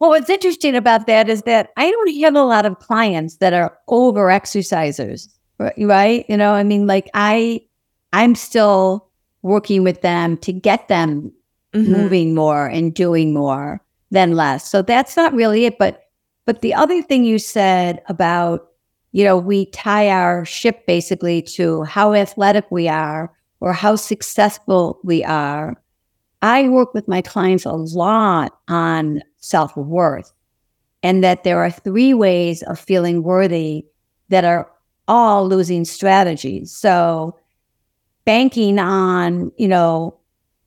well, 0.00 0.10
what's 0.10 0.30
interesting 0.30 0.74
about 0.74 1.06
that 1.06 1.28
is 1.28 1.42
that 1.42 1.70
I 1.76 1.90
don't 1.90 2.20
have 2.20 2.34
a 2.34 2.42
lot 2.42 2.64
of 2.64 2.78
clients 2.78 3.36
that 3.36 3.52
are 3.52 3.76
over 3.86 4.28
exercisers, 4.28 5.28
right? 5.58 6.24
You 6.26 6.38
know, 6.38 6.54
I 6.54 6.62
mean, 6.62 6.86
like 6.86 7.10
I, 7.12 7.60
I'm 8.14 8.34
still 8.34 9.10
working 9.42 9.84
with 9.84 10.00
them 10.00 10.38
to 10.38 10.54
get 10.54 10.88
them 10.88 11.30
mm-hmm. 11.74 11.92
moving 11.92 12.34
more 12.34 12.66
and 12.66 12.94
doing 12.94 13.34
more 13.34 13.82
than 14.10 14.34
less. 14.34 14.68
So 14.68 14.82
that's 14.82 15.16
not 15.16 15.32
really 15.34 15.64
it. 15.66 15.78
But, 15.78 16.04
But 16.46 16.60
the 16.62 16.74
other 16.74 17.02
thing 17.02 17.24
you 17.24 17.38
said 17.38 18.02
about, 18.08 18.68
you 19.12 19.24
know, 19.24 19.36
we 19.36 19.66
tie 19.66 20.08
our 20.08 20.44
ship 20.44 20.86
basically 20.86 21.42
to 21.42 21.82
how 21.84 22.14
athletic 22.14 22.64
we 22.70 22.88
are 22.88 23.32
or 23.60 23.72
how 23.72 23.96
successful 23.96 24.98
we 25.04 25.22
are. 25.24 25.80
I 26.42 26.68
work 26.68 26.94
with 26.94 27.06
my 27.06 27.20
clients 27.20 27.64
a 27.64 27.72
lot 27.72 28.58
on 28.68 29.22
self 29.38 29.76
worth 29.76 30.32
and 31.02 31.22
that 31.22 31.44
there 31.44 31.58
are 31.58 31.70
three 31.70 32.14
ways 32.14 32.62
of 32.64 32.78
feeling 32.78 33.22
worthy 33.22 33.84
that 34.28 34.44
are 34.44 34.70
all 35.08 35.46
losing 35.46 35.84
strategies. 35.84 36.72
So 36.72 37.36
banking 38.24 38.78
on, 38.78 39.50
you 39.56 39.68
know, 39.68 40.16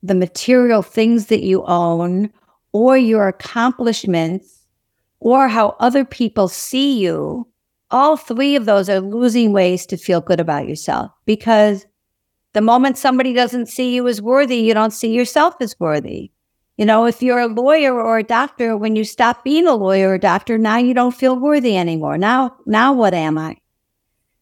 the 0.02 0.16
material 0.16 0.82
things 0.82 1.28
that 1.28 1.44
you 1.44 1.64
own 1.66 2.30
or 2.74 2.98
your 2.98 3.28
accomplishments 3.28 4.66
or 5.20 5.48
how 5.48 5.76
other 5.80 6.04
people 6.04 6.50
see 6.50 7.00
you, 7.00 7.48
all 7.92 8.18
three 8.18 8.56
of 8.56 8.66
those 8.66 8.90
are 8.90 9.00
losing 9.00 9.54
ways 9.54 9.86
to 9.86 9.96
feel 9.96 10.20
good 10.20 10.40
about 10.40 10.68
yourself 10.68 11.12
because 11.26 11.86
the 12.54 12.62
moment 12.62 12.98
somebody 12.98 13.34
doesn't 13.34 13.68
see 13.68 13.96
you 13.96 14.08
as 14.08 14.22
worthy, 14.22 14.58
you 14.58 14.74
don't 14.74 14.92
see 14.92 15.14
yourself 15.14 15.56
as 15.62 15.80
worthy. 15.80 16.32
You 16.78 16.86
know, 16.86 17.06
if 17.06 17.22
you're 17.22 17.40
a 17.40 17.48
lawyer 17.48 17.94
or 17.94 18.18
a 18.18 18.24
doctor, 18.24 18.76
when 18.76 18.96
you 18.96 19.04
stop 19.04 19.44
being 19.44 19.68
a 19.68 19.76
lawyer 19.76 20.10
or 20.10 20.16
a 20.16 20.20
doctor, 20.20 20.58
now 20.58 20.78
you 20.78 20.94
don't 20.94 21.16
feel 21.16 21.40
worthy 21.40 21.78
anymore. 21.78 22.18
Now, 22.18 22.56
now 22.66 22.94
what 22.94 23.14
am 23.14 23.38
I? 23.38 23.58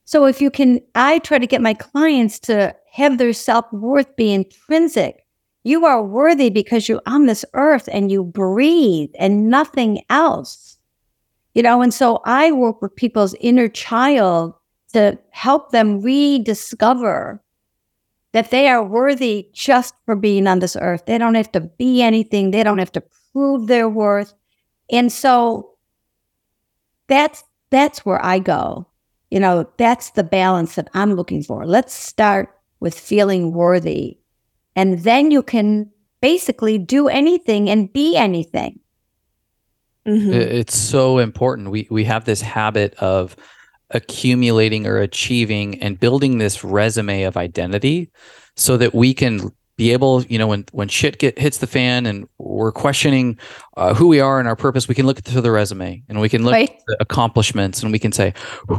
So 0.05 0.25
if 0.25 0.41
you 0.41 0.49
can, 0.49 0.79
I 0.95 1.19
try 1.19 1.39
to 1.39 1.47
get 1.47 1.61
my 1.61 1.73
clients 1.73 2.39
to 2.39 2.75
have 2.93 3.17
their 3.17 3.33
self 3.33 3.71
worth 3.71 4.15
be 4.15 4.33
intrinsic. 4.33 5.20
You 5.63 5.85
are 5.85 6.03
worthy 6.03 6.49
because 6.49 6.89
you're 6.89 7.01
on 7.05 7.25
this 7.27 7.45
earth 7.53 7.87
and 7.91 8.11
you 8.11 8.23
breathe 8.23 9.11
and 9.19 9.49
nothing 9.49 10.03
else. 10.09 10.77
You 11.53 11.63
know, 11.63 11.81
and 11.81 11.93
so 11.93 12.21
I 12.25 12.51
work 12.51 12.81
with 12.81 12.95
people's 12.95 13.35
inner 13.39 13.67
child 13.67 14.53
to 14.93 15.19
help 15.31 15.71
them 15.71 16.01
rediscover 16.01 17.43
that 18.33 18.49
they 18.49 18.67
are 18.69 18.83
worthy 18.83 19.49
just 19.51 19.93
for 20.05 20.15
being 20.15 20.47
on 20.47 20.59
this 20.59 20.77
earth. 20.79 21.05
They 21.05 21.17
don't 21.17 21.35
have 21.35 21.51
to 21.51 21.61
be 21.61 22.01
anything, 22.01 22.51
they 22.51 22.63
don't 22.63 22.77
have 22.79 22.91
to 22.93 23.03
prove 23.33 23.67
their 23.67 23.89
worth. 23.89 24.33
And 24.91 25.11
so 25.11 25.71
that's 27.07 27.43
that's 27.69 28.05
where 28.05 28.23
I 28.23 28.39
go. 28.39 28.87
You 29.29 29.39
know, 29.39 29.69
that's 29.77 30.11
the 30.11 30.23
balance 30.23 30.75
that 30.75 30.89
I'm 30.93 31.13
looking 31.13 31.43
for. 31.43 31.65
Let's 31.65 31.93
start 31.93 32.53
with 32.79 32.97
feeling 32.97 33.53
worthy. 33.53 34.17
And 34.75 34.99
then 34.99 35.31
you 35.31 35.43
can 35.43 35.91
basically 36.21 36.77
do 36.77 37.07
anything 37.07 37.69
and 37.69 37.91
be 37.91 38.15
anything. 38.15 38.79
Mm-hmm. 40.07 40.31
It's 40.33 40.77
so 40.77 41.19
important. 41.19 41.69
We 41.69 41.87
we 41.91 42.05
have 42.05 42.25
this 42.25 42.41
habit 42.41 42.95
of 42.95 43.35
accumulating 43.91 44.87
or 44.87 44.97
achieving 44.97 45.81
and 45.81 45.99
building 45.99 46.37
this 46.37 46.63
resume 46.63 47.23
of 47.23 47.37
identity 47.37 48.09
so 48.55 48.77
that 48.77 48.95
we 48.95 49.13
can 49.13 49.51
be 49.77 49.91
able, 49.93 50.23
you 50.23 50.37
know, 50.37 50.47
when 50.47 50.65
when 50.71 50.87
shit 50.87 51.19
get 51.19 51.37
hits 51.37 51.59
the 51.59 51.67
fan 51.67 52.05
and 52.05 52.27
we're 52.37 52.71
questioning 52.71 53.37
uh, 53.77 53.93
who 53.93 54.07
we 54.07 54.19
are 54.19 54.39
and 54.39 54.47
our 54.47 54.55
purpose, 54.55 54.87
we 54.87 54.95
can 54.95 55.05
look 55.05 55.19
through 55.19 55.41
the 55.41 55.51
resume 55.51 56.03
and 56.09 56.19
we 56.19 56.29
can 56.29 56.43
look 56.43 56.53
right. 56.53 56.69
at 56.69 56.81
the 56.87 56.97
accomplishments 56.99 57.83
and 57.83 57.91
we 57.91 57.99
can 57.99 58.11
say, 58.11 58.33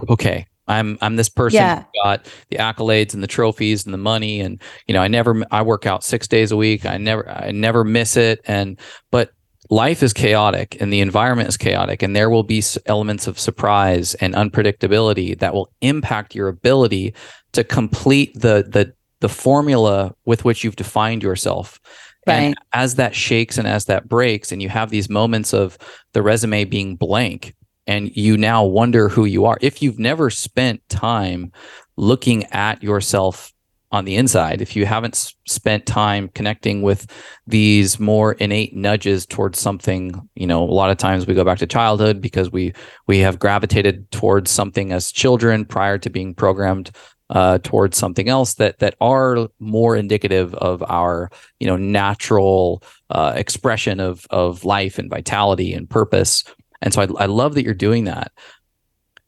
okay, 0.08 0.46
I'm 0.72 0.98
I'm 1.00 1.16
this 1.16 1.28
person 1.28 1.58
yeah. 1.58 1.84
got 2.02 2.26
the 2.50 2.56
accolades 2.56 3.14
and 3.14 3.22
the 3.22 3.28
trophies 3.28 3.84
and 3.84 3.92
the 3.92 3.98
money 3.98 4.40
and 4.40 4.60
you 4.86 4.94
know 4.94 5.02
I 5.02 5.08
never 5.08 5.44
I 5.50 5.62
work 5.62 5.86
out 5.86 6.04
6 6.04 6.26
days 6.28 6.52
a 6.52 6.56
week 6.56 6.86
I 6.86 6.96
never 6.96 7.28
I 7.28 7.50
never 7.50 7.84
miss 7.84 8.16
it 8.16 8.40
and 8.46 8.78
but 9.10 9.32
life 9.70 10.02
is 10.02 10.12
chaotic 10.12 10.76
and 10.80 10.92
the 10.92 11.00
environment 11.00 11.48
is 11.48 11.56
chaotic 11.56 12.02
and 12.02 12.14
there 12.14 12.28
will 12.28 12.42
be 12.42 12.62
elements 12.86 13.26
of 13.26 13.38
surprise 13.38 14.14
and 14.14 14.34
unpredictability 14.34 15.38
that 15.38 15.54
will 15.54 15.72
impact 15.80 16.34
your 16.34 16.48
ability 16.48 17.14
to 17.52 17.64
complete 17.64 18.34
the 18.34 18.66
the 18.68 18.92
the 19.20 19.28
formula 19.28 20.14
with 20.24 20.44
which 20.44 20.64
you've 20.64 20.76
defined 20.76 21.22
yourself 21.22 21.80
right. 22.26 22.34
and 22.34 22.54
as 22.72 22.96
that 22.96 23.14
shakes 23.14 23.56
and 23.56 23.68
as 23.68 23.84
that 23.86 24.08
breaks 24.08 24.52
and 24.52 24.60
you 24.60 24.68
have 24.68 24.90
these 24.90 25.08
moments 25.08 25.54
of 25.54 25.78
the 26.12 26.22
resume 26.22 26.64
being 26.64 26.96
blank 26.96 27.54
and 27.86 28.14
you 28.16 28.36
now 28.36 28.64
wonder 28.64 29.08
who 29.08 29.24
you 29.24 29.44
are. 29.44 29.58
If 29.60 29.82
you've 29.82 29.98
never 29.98 30.30
spent 30.30 30.88
time 30.88 31.52
looking 31.96 32.44
at 32.46 32.82
yourself 32.82 33.52
on 33.92 34.06
the 34.06 34.16
inside 34.16 34.62
if 34.62 34.74
you 34.74 34.86
haven't 34.86 35.14
s- 35.14 35.34
spent 35.46 35.84
time 35.84 36.28
connecting 36.28 36.80
with 36.80 37.06
these 37.46 38.00
more 38.00 38.32
innate 38.32 38.74
nudges 38.74 39.26
towards 39.26 39.58
something 39.58 40.28
you 40.34 40.46
know 40.46 40.64
a 40.64 40.64
lot 40.64 40.90
of 40.90 40.96
times 40.96 41.26
we 41.26 41.34
go 41.34 41.44
back 41.44 41.58
to 41.58 41.66
childhood 41.66 42.20
because 42.20 42.50
we 42.50 42.72
we 43.06 43.18
have 43.18 43.38
gravitated 43.38 44.10
towards 44.10 44.50
something 44.50 44.92
as 44.92 45.12
children 45.12 45.64
prior 45.64 45.98
to 45.98 46.08
being 46.08 46.34
programmed 46.34 46.90
uh, 47.30 47.58
towards 47.62 47.96
something 47.96 48.28
else 48.28 48.54
that 48.54 48.78
that 48.78 48.94
are 49.00 49.48
more 49.58 49.96
indicative 49.96 50.54
of 50.54 50.82
our 50.88 51.30
you 51.60 51.66
know 51.66 51.76
natural 51.76 52.82
uh, 53.10 53.32
expression 53.36 54.00
of 54.00 54.26
of 54.30 54.64
life 54.64 54.98
and 54.98 55.10
vitality 55.10 55.72
and 55.72 55.88
purpose 55.88 56.44
and 56.82 56.92
so 56.92 57.02
I, 57.02 57.24
I 57.24 57.26
love 57.26 57.54
that 57.54 57.64
you're 57.64 57.74
doing 57.74 58.04
that 58.04 58.32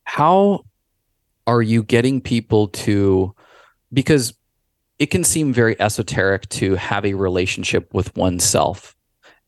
how 0.04 0.64
are 1.46 1.62
you 1.62 1.82
getting 1.82 2.20
people 2.20 2.68
to 2.68 3.34
because 3.92 4.34
it 4.98 5.06
can 5.06 5.24
seem 5.24 5.52
very 5.52 5.80
esoteric 5.80 6.48
to 6.48 6.76
have 6.76 7.04
a 7.04 7.14
relationship 7.14 7.92
with 7.92 8.16
oneself. 8.16 8.94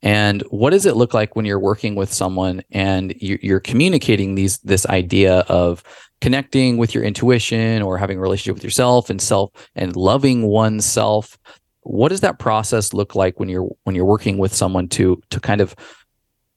And 0.03 0.43
what 0.51 0.71
does 0.71 0.87
it 0.87 0.97
look 0.97 1.15
like 1.15 1.37
when 1.37 1.45
you're 1.45 1.59
working 1.59 1.95
with 1.95 2.13
someone 2.13 2.63
and 2.71 3.15
you're 3.21 3.61
communicating 3.61 4.35
these 4.35 4.59
this 4.59 4.87
idea 4.87 5.39
of 5.49 5.83
connecting 6.21 6.77
with 6.77 6.95
your 6.95 7.03
intuition 7.03 7.83
or 7.83 7.97
having 7.97 8.19
a 8.19 8.21
relationship 8.21 8.55
with 8.55 8.65
yourself 8.65 9.09
and 9.09 9.21
self 9.21 9.51
and 9.75 9.97
loving 9.97 10.43
oneself? 10.43 11.39
What 11.83 12.09
does 12.09 12.21
that 12.21 12.39
process 12.39 12.93
look 12.93 13.15
like 13.15 13.41
when 13.41 13.49
you're 13.49 13.69
when 13.85 13.95
you're 13.95 14.05
working 14.05 14.39
with 14.39 14.55
someone 14.55 14.89
to 14.89 15.23
to 15.31 15.41
kind 15.41 15.61
of 15.61 15.75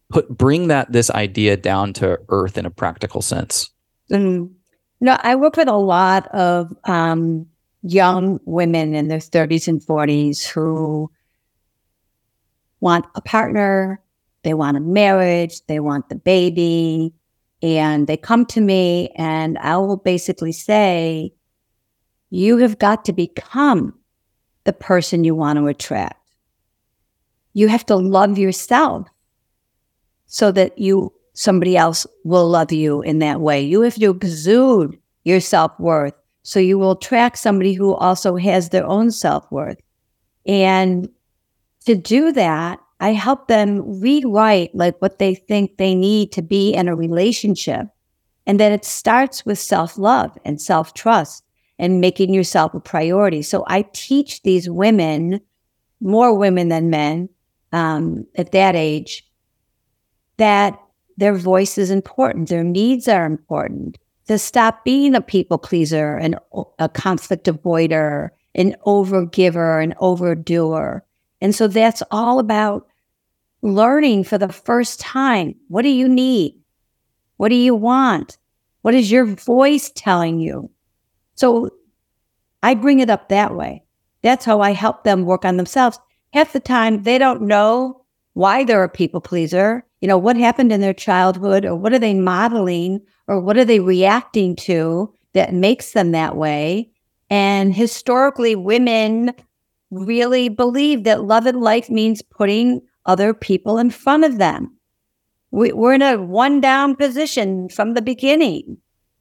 put 0.10 0.30
bring 0.30 0.68
that 0.68 0.92
this 0.92 1.10
idea 1.12 1.56
down 1.56 1.94
to 1.94 2.20
earth 2.30 2.58
in 2.58 2.66
a 2.66 2.72
practical 2.72 3.22
sense? 3.22 3.70
Mm. 4.12 4.52
No, 5.02 5.18
I 5.22 5.36
work 5.36 5.56
with 5.56 5.68
a 5.68 5.78
lot 5.78 6.28
of 6.28 6.76
um, 6.84 7.48
young 7.84 8.40
women 8.46 8.94
in 8.94 9.08
their 9.08 9.20
30s 9.20 9.68
and 9.68 9.82
40s 9.82 10.46
who 10.46 11.10
want 12.82 13.06
a 13.16 13.22
partner, 13.22 14.02
they 14.44 14.54
want 14.54 14.78
a 14.78 14.82
marriage, 14.82 15.66
they 15.68 15.80
want 15.80 16.10
the 16.10 16.16
baby, 16.16 17.14
and 17.62 18.08
they 18.08 18.18
come 18.18 18.46
to 18.48 18.62
me 18.62 19.10
and 19.16 19.58
I 19.60 19.78
will 19.78 19.98
basically 19.98 20.52
say, 20.52 21.34
you 22.30 22.58
have 22.58 22.80
got 22.80 23.06
to 23.06 23.14
become 23.14 23.98
the 24.64 24.74
person 24.74 25.24
you 25.24 25.36
want 25.36 25.58
to 25.58 25.68
attract. 25.68 26.16
You 27.54 27.68
have 27.68 27.86
to 27.88 27.96
love 27.96 28.38
yourself 28.38 29.08
so 30.30 30.52
that 30.54 30.78
you 30.78 31.12
somebody 31.34 31.76
else 31.78 32.08
will 32.24 32.50
love 32.50 32.72
you 32.72 33.02
in 33.02 33.20
that 33.20 33.42
way. 33.42 33.62
You 33.62 33.82
have 33.82 33.96
to 33.96 34.10
exude 34.10 34.98
your 35.24 35.40
self-worth 35.40 36.14
so 36.44 36.60
you 36.60 36.80
will 36.80 36.92
attract 36.92 37.38
somebody 37.38 37.74
who 37.74 37.94
also 37.94 38.36
has 38.38 38.70
their 38.70 38.86
own 38.86 39.12
self 39.12 39.50
worth. 39.52 39.78
And 40.46 41.10
to 41.86 41.96
do 41.96 42.32
that, 42.32 42.80
I 43.00 43.14
help 43.14 43.48
them 43.48 44.02
rewrite 44.02 44.74
like 44.74 45.00
what 45.02 45.20
they 45.20 45.36
think 45.36 45.78
they 45.78 45.96
need 45.96 46.32
to 46.34 46.42
be 46.42 46.74
in 46.74 46.88
a 46.88 46.96
relationship. 46.96 47.88
And 48.46 48.60
that 48.60 48.72
it 48.72 48.84
starts 48.84 49.46
with 49.46 49.60
self 49.60 49.98
love 49.98 50.38
and 50.44 50.60
self 50.60 50.94
trust 50.94 51.44
and 51.78 52.02
making 52.02 52.34
yourself 52.34 52.74
a 52.74 52.80
priority. 52.80 53.42
So 53.42 53.64
I 53.68 53.84
teach 53.94 54.42
these 54.42 54.70
women, 54.70 55.40
more 56.02 56.34
women 56.34 56.70
than 56.70 56.90
men 56.90 57.30
um, 57.72 58.26
at 58.36 58.52
that 58.54 58.76
age, 58.76 59.29
that 60.40 60.80
their 61.18 61.36
voice 61.36 61.78
is 61.78 61.92
important, 61.92 62.50
their 62.50 62.64
needs 62.64 63.08
are 63.08 63.26
important, 63.26 63.98
to 64.28 64.38
stop 64.38 64.84
being 64.84 65.16
a 65.16 65.22
people 65.22 65.58
pleaser 65.58 66.18
and 66.18 66.38
a 66.80 66.90
conflict 66.90 67.46
avoider, 67.46 68.30
an 68.56 68.76
overgiver, 68.86 69.84
an 69.84 69.94
overdoer. 70.00 71.04
And 71.42 71.54
so 71.54 71.68
that's 71.68 72.02
all 72.12 72.40
about 72.40 72.88
learning 73.62 74.24
for 74.24 74.38
the 74.38 74.52
first 74.52 75.00
time. 75.00 75.56
What 75.68 75.82
do 75.82 75.90
you 75.90 76.08
need? 76.08 76.56
What 77.38 77.50
do 77.50 77.56
you 77.56 77.76
want? 77.76 78.38
What 78.82 78.94
is 78.94 79.12
your 79.12 79.26
voice 79.26 79.92
telling 79.94 80.40
you? 80.40 80.70
So 81.36 81.70
I 82.64 82.76
bring 82.76 83.00
it 83.00 83.10
up 83.10 83.30
that 83.30 83.56
way. 83.56 83.84
That's 84.22 84.46
how 84.46 84.62
I 84.62 84.72
help 84.72 85.04
them 85.04 85.26
work 85.26 85.44
on 85.44 85.58
themselves. 85.58 86.00
Half 86.34 86.54
the 86.54 86.60
time, 86.60 87.04
they 87.04 87.18
don't 87.18 87.42
know 87.42 88.06
why 88.34 88.64
they're 88.64 88.84
a 88.84 88.90
people 88.90 89.22
pleaser. 89.22 89.84
You 90.02 90.08
know, 90.08 90.18
what 90.18 90.38
happened 90.38 90.72
in 90.72 90.82
their 90.82 90.94
childhood 90.94 91.66
or 91.66 91.76
what 91.76 91.94
are 91.94 92.00
they 92.00 92.14
modeling 92.14 93.02
or 93.28 93.40
what 93.40 93.58
are 93.58 93.66
they 93.66 93.80
reacting 93.80 94.56
to 94.58 95.14
that 95.34 95.54
makes 95.54 95.92
them 95.92 96.12
that 96.12 96.36
way? 96.36 96.90
And 97.30 97.74
historically, 97.74 98.56
women 98.56 99.34
really 99.92 100.50
believe 100.50 101.04
that 101.04 101.24
love 101.24 101.46
and 101.46 101.62
life 101.62 101.90
means 101.90 102.22
putting 102.22 102.82
other 103.06 103.34
people 103.34 103.78
in 103.78 103.90
front 103.90 104.24
of 104.24 104.38
them. 104.38 104.76
We, 105.52 105.72
we're 105.74 105.94
in 105.94 106.02
a 106.02 106.18
one 106.22 106.62
down 106.62 106.96
position 106.96 107.70
from 107.70 107.94
the 107.94 108.02
beginning. 108.02 108.78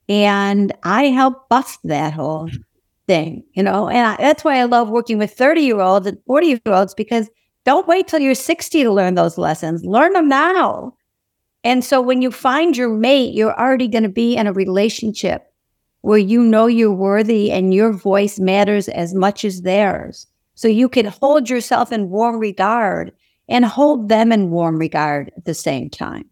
And 0.09 0.73
I 0.85 1.05
help 1.05 1.49
bust 1.49 1.81
that 1.85 2.13
whole 2.13 2.49
thing, 3.07 3.45
you 3.55 3.63
know, 3.63 3.89
and 3.89 4.07
I, 4.07 4.17
that's 4.17 4.45
why 4.45 4.59
I 4.59 4.65
love 4.65 4.89
working 4.91 5.19
with 5.19 5.33
30 5.33 5.63
year 5.63 5.81
olds 5.81 6.07
and 6.07 6.19
40 6.27 6.47
year 6.47 6.61
olds 6.67 6.95
because 6.95 7.29
don't 7.69 7.87
wait 7.87 8.09
till 8.09 8.21
you're 8.21 8.35
60 8.35 8.83
to 8.83 8.91
learn 8.91 9.15
those 9.15 9.37
lessons. 9.37 9.85
Learn 9.85 10.15
them 10.15 10.27
now. 10.27 10.95
And 11.63 11.85
so 11.85 12.01
when 12.01 12.23
you 12.23 12.31
find 12.31 12.75
your 12.75 12.89
mate, 12.89 13.35
you're 13.35 13.61
already 13.61 13.89
going 13.89 14.05
to 14.05 14.09
be 14.09 14.39
in 14.39 14.47
a 14.47 14.55
relationship 14.55 15.53
where 16.01 16.17
you 16.17 16.43
know 16.43 16.67
you're 16.67 16.95
worthy 16.95 17.53
and 17.53 17.75
your 17.75 17.93
voice 17.93 18.39
matters 18.39 18.89
as 18.89 19.13
much 19.13 19.45
as 19.45 19.61
theirs. 19.61 20.27
So 20.55 20.67
you 20.67 20.89
can 20.89 21.05
hold 21.05 21.51
yourself 21.51 21.93
in 21.93 22.09
warm 22.09 22.39
regard 22.39 23.13
and 23.51 23.67
hold 23.67 24.09
them 24.09 24.33
in 24.33 24.49
warm 24.49 24.79
regard 24.79 25.31
at 25.37 25.45
the 25.45 25.53
same 25.53 25.91
time. 25.91 26.25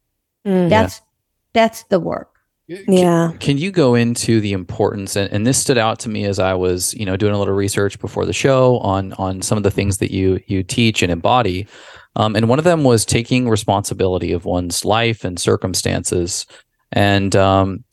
Mm, 0.47 0.71
that's 0.71 0.97
yeah. 0.97 1.05
that's 1.53 1.83
the 1.91 2.01
work. 2.01 2.36
Yeah. 2.69 3.29
Can, 3.31 3.39
can, 3.39 3.59
you 3.59 3.71
go 3.71 3.95
into 3.95 4.41
the 4.41 4.53
importance 4.53 5.15
and, 5.15 5.33
and 5.33 5.47
this 5.47 5.59
stood 5.59 5.79
out 5.79 6.01
to 6.01 6.09
me 6.09 6.25
as 6.25 6.41
I 6.41 6.55
was, 6.55 6.95
you 6.95 7.07
know, 7.07 7.17
doing 7.17 7.33
a 7.33 7.39
little 7.39 7.55
research 7.55 7.99
before 8.01 8.27
the 8.27 8.33
show 8.33 8.79
on 8.79 9.13
on 9.15 9.41
some 9.43 9.57
of 9.57 9.63
the 9.63 9.71
things 9.71 9.99
that 9.99 10.11
you 10.11 10.41
you 10.47 10.65
teach 10.65 11.03
and 11.03 11.13
embody. 11.13 11.69
Um, 12.17 12.35
and 12.35 12.49
one 12.49 12.59
of 12.59 12.65
them 12.65 12.83
was 12.83 13.05
taking 13.05 13.49
responsibility 13.49 14.33
of 14.33 14.45
one's 14.45 14.85
life 14.85 15.25
and 15.25 15.39
circumstances. 15.39 16.47
And 16.91 17.37
um, 17.37 17.85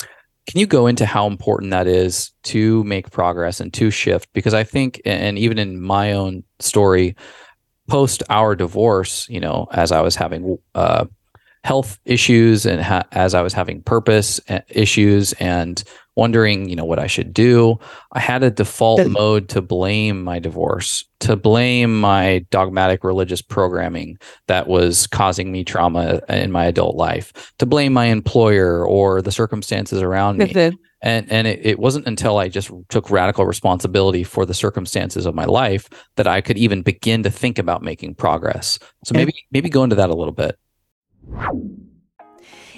can 0.47 0.59
you 0.59 0.65
go 0.65 0.87
into 0.87 1.05
how 1.05 1.27
important 1.27 1.71
that 1.71 1.87
is 1.87 2.31
to 2.43 2.83
make 2.85 3.11
progress 3.11 3.59
and 3.59 3.73
to 3.73 3.91
shift? 3.91 4.29
Because 4.33 4.53
I 4.53 4.63
think, 4.63 5.01
and 5.05 5.37
even 5.37 5.57
in 5.57 5.81
my 5.81 6.13
own 6.13 6.43
story, 6.59 7.15
post 7.87 8.23
our 8.29 8.55
divorce, 8.55 9.27
you 9.29 9.39
know, 9.39 9.67
as 9.71 9.91
I 9.91 10.01
was 10.01 10.15
having 10.15 10.57
uh, 10.73 11.05
health 11.63 11.99
issues 12.05 12.65
and 12.65 12.81
ha- 12.81 13.05
as 13.11 13.33
I 13.33 13.41
was 13.41 13.53
having 13.53 13.81
purpose 13.81 14.39
uh, 14.49 14.59
issues 14.69 15.33
and 15.33 15.81
wondering, 16.15 16.69
you 16.69 16.75
know, 16.75 16.85
what 16.85 16.99
I 16.99 17.07
should 17.07 17.33
do, 17.33 17.79
I 18.11 18.19
had 18.19 18.43
a 18.43 18.51
default 18.51 18.99
mode 19.07 19.49
to 19.49 19.61
blame 19.61 20.23
my 20.23 20.39
divorce, 20.39 21.05
to 21.21 21.35
blame 21.35 21.99
my 21.99 22.45
dogmatic 22.51 23.03
religious 23.03 23.41
programming 23.41 24.17
that 24.47 24.67
was 24.67 25.07
causing 25.07 25.51
me 25.51 25.63
trauma 25.63 26.21
in 26.29 26.51
my 26.51 26.65
adult 26.65 26.95
life, 26.95 27.53
to 27.59 27.65
blame 27.65 27.93
my 27.93 28.05
employer 28.05 28.85
or 28.85 29.21
the 29.21 29.31
circumstances 29.31 30.01
around 30.01 30.37
me. 30.37 30.45
and 31.03 31.29
and 31.31 31.47
it, 31.47 31.59
it 31.65 31.79
wasn't 31.79 32.07
until 32.07 32.37
I 32.37 32.47
just 32.47 32.71
took 32.89 33.09
radical 33.11 33.45
responsibility 33.45 34.23
for 34.23 34.45
the 34.45 34.53
circumstances 34.53 35.25
of 35.25 35.35
my 35.35 35.45
life 35.45 35.89
that 36.15 36.27
I 36.27 36.41
could 36.41 36.57
even 36.57 36.81
begin 36.81 37.23
to 37.23 37.29
think 37.29 37.59
about 37.59 37.83
making 37.83 38.15
progress. 38.15 38.79
So 39.05 39.13
maybe 39.13 39.33
maybe 39.51 39.69
go 39.69 39.83
into 39.83 39.97
that 39.97 40.09
a 40.09 40.15
little 40.15 40.33
bit. 40.33 40.57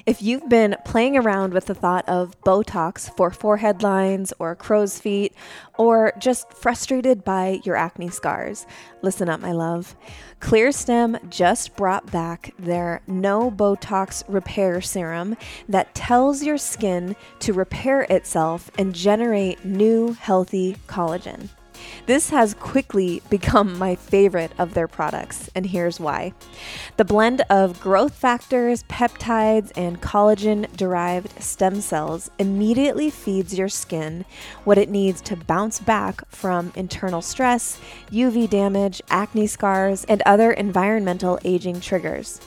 If 0.05 0.21
you've 0.21 0.47
been 0.47 0.75
playing 0.85 1.17
around 1.17 1.51
with 1.51 1.65
the 1.65 1.73
thought 1.73 2.07
of 2.07 2.39
Botox 2.41 3.15
for 3.17 3.31
forehead 3.31 3.81
lines 3.81 4.31
or 4.37 4.55
crow's 4.55 4.99
feet, 4.99 5.33
or 5.79 6.13
just 6.19 6.53
frustrated 6.53 7.23
by 7.23 7.59
your 7.63 7.75
acne 7.75 8.09
scars, 8.09 8.67
listen 9.01 9.29
up, 9.29 9.39
my 9.39 9.51
love. 9.51 9.95
Clearstem 10.39 11.27
just 11.31 11.75
brought 11.75 12.11
back 12.11 12.53
their 12.59 13.01
No 13.07 13.49
Botox 13.49 14.23
Repair 14.27 14.79
Serum 14.79 15.37
that 15.69 15.95
tells 15.95 16.43
your 16.43 16.59
skin 16.59 17.15
to 17.39 17.53
repair 17.53 18.01
itself 18.03 18.69
and 18.77 18.93
generate 18.93 19.65
new 19.65 20.13
healthy 20.13 20.77
collagen. 20.87 21.49
This 22.05 22.29
has 22.29 22.53
quickly 22.53 23.21
become 23.29 23.77
my 23.77 23.95
favorite 23.95 24.51
of 24.57 24.73
their 24.73 24.87
products, 24.87 25.49
and 25.55 25.65
here's 25.65 25.99
why. 25.99 26.33
The 26.97 27.05
blend 27.05 27.41
of 27.49 27.79
growth 27.79 28.15
factors, 28.15 28.83
peptides, 28.83 29.71
and 29.75 30.01
collagen 30.01 30.71
derived 30.75 31.41
stem 31.41 31.81
cells 31.81 32.29
immediately 32.39 33.09
feeds 33.09 33.57
your 33.57 33.69
skin 33.69 34.25
what 34.63 34.77
it 34.77 34.89
needs 34.89 35.21
to 35.21 35.35
bounce 35.35 35.79
back 35.79 36.27
from 36.29 36.71
internal 36.75 37.21
stress, 37.21 37.79
UV 38.11 38.49
damage, 38.49 39.01
acne 39.09 39.47
scars, 39.47 40.05
and 40.05 40.21
other 40.25 40.51
environmental 40.51 41.39
aging 41.43 41.79
triggers. 41.81 42.39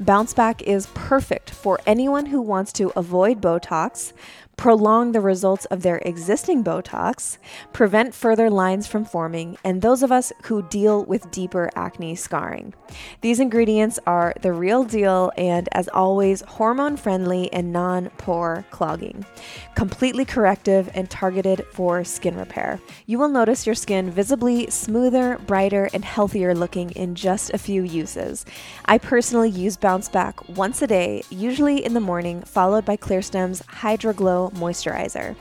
Bounce 0.00 0.34
Back 0.34 0.62
is 0.62 0.88
perfect 0.94 1.50
for 1.50 1.80
anyone 1.86 2.26
who 2.26 2.40
wants 2.40 2.72
to 2.74 2.92
avoid 2.96 3.40
Botox, 3.40 4.12
prolong 4.56 5.12
the 5.12 5.20
results 5.20 5.66
of 5.66 5.82
their 5.82 5.98
existing 5.98 6.64
Botox, 6.64 7.36
prevent 7.72 8.14
further 8.14 8.48
lines 8.48 8.86
from 8.86 9.04
forming, 9.04 9.56
and 9.62 9.82
those 9.82 10.02
of 10.02 10.10
us 10.10 10.32
who 10.44 10.62
deal 10.62 11.04
with 11.04 11.30
deeper 11.30 11.70
acne 11.76 12.14
scarring. 12.14 12.72
These 13.20 13.38
ingredients 13.38 13.98
are 14.06 14.34
the 14.40 14.52
real 14.52 14.84
deal 14.84 15.30
and, 15.36 15.68
as 15.72 15.88
always, 15.88 16.40
hormone 16.42 16.96
friendly 16.96 17.52
and 17.52 17.72
non 17.72 18.08
pore 18.16 18.64
clogging, 18.70 19.26
completely 19.74 20.24
corrective 20.24 20.90
and 20.94 21.10
targeted 21.10 21.66
for 21.72 22.02
skin 22.02 22.36
repair. 22.36 22.80
You 23.04 23.18
will 23.18 23.28
notice 23.28 23.66
your 23.66 23.74
skin 23.74 24.10
visibly 24.10 24.70
smoother, 24.70 25.38
brighter, 25.46 25.90
and 25.92 26.04
healthier 26.04 26.54
looking 26.54 26.90
in 26.90 27.14
just 27.14 27.52
a 27.52 27.58
few 27.58 27.82
uses. 27.82 28.46
I 28.86 28.98
personally 28.98 29.50
use 29.50 29.76
Bounce 29.76 30.08
Back 30.08 30.48
once 30.48 30.80
a 30.80 30.86
day, 30.86 31.22
usually 31.28 31.84
in 31.84 31.92
the 31.92 32.00
morning, 32.00 32.40
followed 32.42 32.84
by 32.84 32.96
Clearstem's 32.96 33.62
Hydro 33.66 34.14
Glow 34.14 34.45
Moisturizer. 34.52 35.36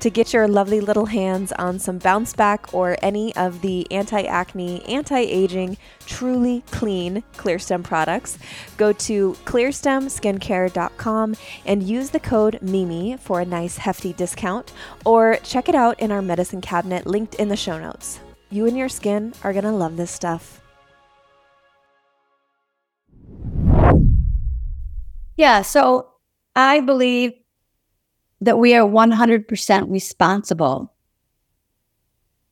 To 0.00 0.10
get 0.10 0.32
your 0.32 0.48
lovely 0.48 0.80
little 0.80 1.06
hands 1.06 1.52
on 1.52 1.78
some 1.78 1.98
bounce 1.98 2.32
back 2.32 2.72
or 2.74 2.96
any 3.02 3.34
of 3.36 3.60
the 3.60 3.90
anti 3.90 4.22
acne, 4.22 4.84
anti 4.86 5.18
aging, 5.18 5.76
truly 6.06 6.62
clean 6.70 7.22
Clearstem 7.36 7.82
products, 7.84 8.38
go 8.76 8.92
to 8.92 9.32
clearstemskincare.com 9.44 11.36
and 11.66 11.82
use 11.82 12.10
the 12.10 12.20
code 12.20 12.58
MIMI 12.62 13.18
for 13.18 13.40
a 13.40 13.44
nice 13.44 13.78
hefty 13.78 14.12
discount, 14.12 14.72
or 15.04 15.38
check 15.42 15.68
it 15.68 15.74
out 15.74 15.98
in 16.00 16.10
our 16.10 16.22
medicine 16.22 16.60
cabinet 16.60 17.06
linked 17.06 17.34
in 17.36 17.48
the 17.48 17.56
show 17.56 17.78
notes. 17.78 18.20
You 18.50 18.66
and 18.66 18.76
your 18.76 18.88
skin 18.88 19.34
are 19.44 19.52
going 19.52 19.64
to 19.64 19.72
love 19.72 19.96
this 19.96 20.10
stuff. 20.10 20.62
Yeah, 25.36 25.62
so 25.62 26.14
I 26.56 26.80
believe 26.80 27.32
that 28.40 28.58
we 28.58 28.74
are 28.74 28.88
100% 28.88 29.90
responsible 29.90 30.92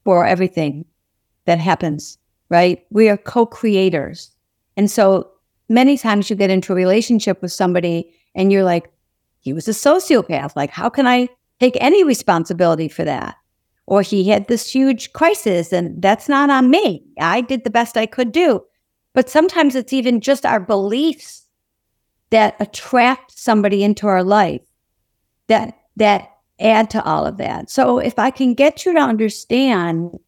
for 0.05 0.27
everything 0.27 0.85
that 1.47 1.59
happens, 1.59 2.19
right? 2.49 2.85
We 2.91 3.09
are 3.09 3.17
co 3.17 3.47
creators. 3.47 4.31
And 4.77 4.91
so 4.91 5.31
many 5.69 5.97
times 5.97 6.29
you 6.29 6.37
get 6.37 6.51
into 6.51 6.73
a 6.73 6.77
relationship 6.77 7.41
with 7.43 7.53
somebody 7.53 8.13
and 8.35 8.53
you're 8.53 8.65
like, 8.65 8.91
he 9.41 9.53
was 9.53 9.69
a 9.69 9.73
sociopath. 9.73 10.57
Like, 10.57 10.71
how 10.71 10.89
can 10.89 11.07
I 11.07 11.29
take 11.61 11.77
any 11.81 12.05
responsibility 12.05 12.89
for 12.89 13.05
that? 13.05 13.37
Or 13.87 14.03
he 14.03 14.29
had 14.29 14.49
this 14.49 14.71
huge 14.71 15.13
crisis 15.13 15.73
and 15.73 16.03
that's 16.03 16.29
not 16.29 16.51
on 16.51 16.71
me. 16.71 17.05
I 17.21 17.41
did 17.41 17.63
the 17.63 17.71
best 17.71 17.97
I 17.97 18.07
could 18.07 18.33
do. 18.33 18.63
But 19.15 19.31
sometimes 19.31 19.75
it's 19.75 19.93
even 19.93 20.21
just 20.21 20.45
our 20.45 20.61
beliefs 20.61 21.47
that 22.31 22.57
attract 22.61 23.39
somebody 23.39 23.85
into 23.85 24.09
our 24.09 24.25
life 24.25 24.61
that 25.49 25.77
that 25.97 26.31
add 26.59 26.91
to 26.91 27.05
all 27.05 27.27
of 27.27 27.37
that. 27.39 27.71
So 27.71 27.99
if 27.99 28.19
I 28.19 28.31
can 28.31 28.55
get 28.55 28.87
you 28.87 28.93
to 28.95 29.01
understand 29.01 30.19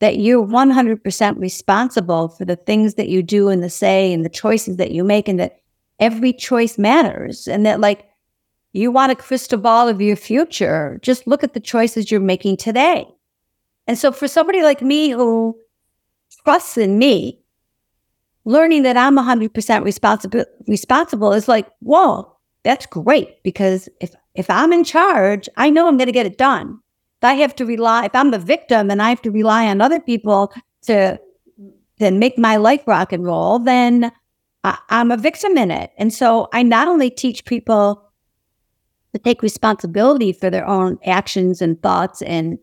that 0.00 0.18
you're 0.18 0.46
100% 0.46 1.38
responsible 1.38 2.28
for 2.28 2.44
the 2.44 2.56
things 2.56 2.94
that 2.94 3.08
you 3.08 3.22
do 3.22 3.48
and 3.48 3.62
the 3.62 3.70
say 3.70 4.12
and 4.12 4.24
the 4.24 4.30
choices 4.30 4.76
that 4.76 4.90
you 4.90 5.04
make 5.04 5.26
and 5.28 5.40
that 5.40 5.60
every 5.98 6.32
choice 6.32 6.76
matters 6.76 7.48
and 7.48 7.64
that 7.64 7.80
like 7.80 8.04
you 8.72 8.90
want 8.90 9.12
a 9.12 9.16
crystal 9.16 9.58
ball 9.58 9.88
of 9.88 10.02
your 10.02 10.16
future, 10.16 10.98
just 11.02 11.26
look 11.26 11.42
at 11.42 11.54
the 11.54 11.60
choices 11.60 12.10
you're 12.10 12.20
making 12.20 12.58
today. 12.58 13.06
And 13.86 13.96
so 13.96 14.12
for 14.12 14.28
somebody 14.28 14.62
like 14.62 14.82
me 14.82 15.10
who 15.10 15.56
trusts 16.44 16.76
in 16.76 16.98
me, 16.98 17.40
learning 18.44 18.82
that 18.82 18.96
I'm 18.96 19.16
100% 19.16 19.84
responsible 19.84 20.44
responsible 20.68 21.32
is 21.32 21.48
like, 21.48 21.68
whoa, 21.80 22.36
that's 22.64 22.84
great 22.84 23.42
because 23.42 23.88
if 24.00 24.14
if 24.36 24.50
I'm 24.50 24.72
in 24.72 24.84
charge, 24.84 25.48
I 25.56 25.70
know 25.70 25.88
I'm 25.88 25.96
going 25.96 26.06
to 26.06 26.12
get 26.12 26.26
it 26.26 26.38
done. 26.38 26.78
If 27.20 27.24
I 27.24 27.34
have 27.34 27.56
to 27.56 27.64
rely, 27.64 28.04
if 28.04 28.14
I'm 28.14 28.30
the 28.30 28.38
victim 28.38 28.90
and 28.90 29.02
I 29.02 29.08
have 29.08 29.22
to 29.22 29.30
rely 29.30 29.66
on 29.66 29.80
other 29.80 30.00
people 30.00 30.52
to 30.82 31.18
then 31.98 32.18
make 32.18 32.38
my 32.38 32.56
life 32.56 32.82
rock 32.86 33.12
and 33.12 33.24
roll, 33.24 33.58
then 33.58 34.12
I, 34.64 34.78
I'm 34.90 35.10
a 35.10 35.16
victim 35.16 35.56
in 35.56 35.70
it. 35.70 35.92
And 35.96 36.12
so 36.12 36.48
I 36.52 36.62
not 36.62 36.88
only 36.88 37.08
teach 37.08 37.44
people 37.46 38.02
to 39.14 39.18
take 39.18 39.42
responsibility 39.42 40.32
for 40.32 40.50
their 40.50 40.66
own 40.66 40.98
actions 41.04 41.62
and 41.62 41.80
thoughts 41.82 42.20
and 42.22 42.58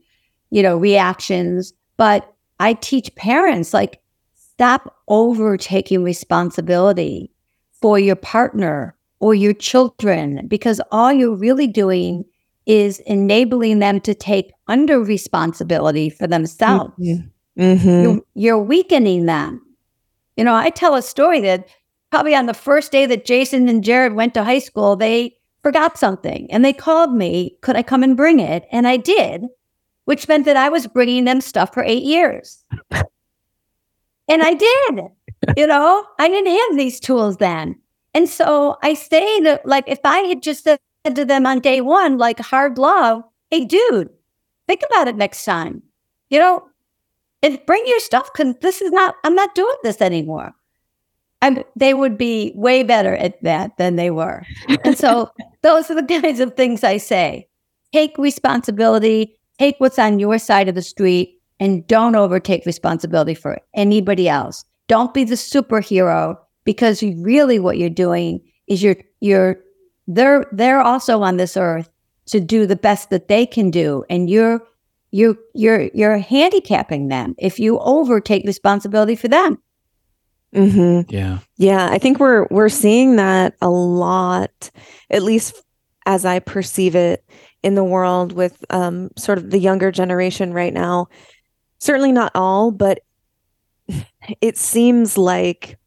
you 0.52 0.62
know 0.62 0.78
reactions, 0.78 1.74
but 1.98 2.32
I 2.60 2.74
teach 2.74 3.14
parents 3.16 3.74
like 3.74 4.02
stop 4.36 4.96
over 5.08 5.58
taking 5.58 6.04
responsibility 6.04 7.32
for 7.82 7.98
your 7.98 8.16
partner 8.16 8.96
or 9.24 9.34
your 9.34 9.54
children, 9.54 10.46
because 10.50 10.82
all 10.92 11.14
you're 11.14 11.34
really 11.34 11.66
doing 11.66 12.26
is 12.66 13.00
enabling 13.06 13.80
them 13.80 14.02
to 14.02 14.14
take 14.14 14.52
under 14.68 15.00
responsibility 15.00 16.10
for 16.10 16.28
themselves. 16.28 16.92
Mm-hmm. 17.00 17.62
Mm-hmm. 17.62 18.04
You're, 18.04 18.22
you're, 18.36 18.60
weakening 18.62 19.26
them. 19.26 19.66
You 20.36 20.44
know, 20.44 20.54
I 20.54 20.72
tell 20.72 20.96
a 20.96 21.02
story 21.02 21.40
that 21.40 21.70
probably 22.12 22.36
on 22.36 22.48
the 22.48 22.54
first 22.54 22.92
day 22.92 23.06
that 23.06 23.24
Jason 23.24 23.70
and 23.70 23.82
Jared 23.82 24.14
went 24.14 24.34
to 24.34 24.44
high 24.44 24.60
school, 24.60 24.98
they 24.98 25.38
forgot 25.62 25.98
something 25.98 26.52
and 26.52 26.66
they 26.66 26.74
called 26.74 27.14
me, 27.14 27.56
could 27.62 27.78
I 27.78 27.82
come 27.84 28.04
and 28.04 28.18
bring 28.18 28.42
it? 28.42 28.66
And 28.74 28.86
I 28.86 28.98
did, 28.98 29.46
which 30.04 30.28
meant 30.28 30.44
that 30.44 30.58
I 30.58 30.68
was 30.68 30.86
bringing 30.86 31.24
them 31.24 31.40
stuff 31.40 31.74
for 31.74 31.82
eight 31.86 32.04
years. 32.04 32.66
and 32.92 34.44
I 34.44 34.54
did, 34.54 35.00
you 35.56 35.66
know, 35.66 36.06
I 36.20 36.28
didn't 36.28 36.58
have 36.58 36.78
these 36.78 37.00
tools 37.00 37.38
then. 37.38 37.78
And 38.14 38.30
so 38.30 38.78
I 38.84 38.94
say 38.94 39.40
that, 39.42 39.66
like, 39.66 39.86
if 39.88 40.00
I 40.04 40.20
had 40.20 40.44
just 40.44 40.64
said 40.64 40.80
to 41.16 41.26
them 41.26 41.46
on 41.46 41.60
day 41.60 41.82
one, 41.82 42.18
like, 42.18 42.40
hard 42.40 42.78
love, 42.78 43.24
hey, 43.50 43.66
dude, 43.66 44.10
think 44.68 44.82
about 44.90 45.08
it 45.08 45.16
next 45.16 45.46
time. 45.46 45.82
You 46.30 46.40
know, 46.40 46.64
and 47.42 47.60
bring 47.66 47.84
your 47.86 48.00
stuff 48.00 48.30
because 48.34 48.56
this 48.62 48.82
is 48.82 48.92
not, 48.92 49.16
I'm 49.24 49.36
not 49.36 49.54
doing 49.54 49.76
this 49.84 50.02
anymore. 50.02 50.54
And 51.42 51.66
they 51.76 51.94
would 51.94 52.18
be 52.18 52.54
way 52.56 52.84
better 52.84 53.16
at 53.18 53.44
that 53.44 53.78
than 53.78 53.98
they 53.98 54.12
were. 54.12 54.44
And 54.86 54.98
so 54.98 55.30
those 55.62 55.92
are 55.92 56.02
the 56.02 56.22
kinds 56.22 56.40
of 56.40 56.56
things 56.56 56.84
I 56.84 56.98
say. 56.98 57.48
Take 57.92 58.18
responsibility, 58.18 59.38
take 59.60 59.76
what's 59.80 60.00
on 60.00 60.20
your 60.20 60.40
side 60.40 60.70
of 60.70 60.76
the 60.76 60.82
street, 60.82 61.38
and 61.60 61.86
don't 61.86 62.16
overtake 62.16 62.66
responsibility 62.66 63.36
for 63.36 63.60
anybody 63.76 64.30
else. 64.30 64.64
Don't 64.88 65.14
be 65.14 65.26
the 65.26 65.36
superhero 65.36 66.38
because 66.64 67.02
really 67.02 67.60
what 67.60 67.78
you're 67.78 67.90
doing 67.90 68.42
is 68.68 68.82
you're 68.84 68.98
you're 69.20 69.60
they're 70.08 70.46
they're 70.52 70.82
also 70.82 71.22
on 71.22 71.38
this 71.38 71.58
earth 71.58 71.90
to 72.26 72.40
do 72.40 72.66
the 72.66 72.76
best 72.76 73.10
that 73.10 73.28
they 73.28 73.46
can 73.46 73.70
do 73.70 74.04
and 74.10 74.30
you're 74.30 74.62
you 75.12 75.38
you're 75.54 75.90
you're 75.94 76.18
handicapping 76.18 77.08
them 77.08 77.36
if 77.38 77.60
you 77.60 77.80
overtake 77.80 78.46
responsibility 78.46 79.16
for 79.16 79.28
them 79.28 79.58
Mm-hmm. 80.54 81.10
Yeah. 81.14 81.40
Yeah, 81.58 81.90
I 81.90 81.98
think 81.98 82.20
we're 82.20 82.46
we're 82.52 82.70
seeing 82.70 83.16
that 83.16 83.56
a 83.62 83.70
lot, 83.70 84.70
at 85.10 85.24
least 85.24 85.62
as 86.06 86.26
I 86.26 86.40
perceive 86.40 86.96
it 86.96 87.24
in 87.64 87.76
the 87.76 87.84
world 87.84 88.34
with 88.34 88.64
um, 88.70 89.10
sort 89.18 89.38
of 89.38 89.50
the 89.50 89.58
younger 89.58 89.92
generation 89.92 90.54
right 90.54 90.74
now. 90.74 91.08
Certainly 91.80 92.12
not 92.12 92.32
all, 92.36 92.72
but 92.72 93.00
it 94.42 94.58
seems 94.58 95.18
like 95.18 95.78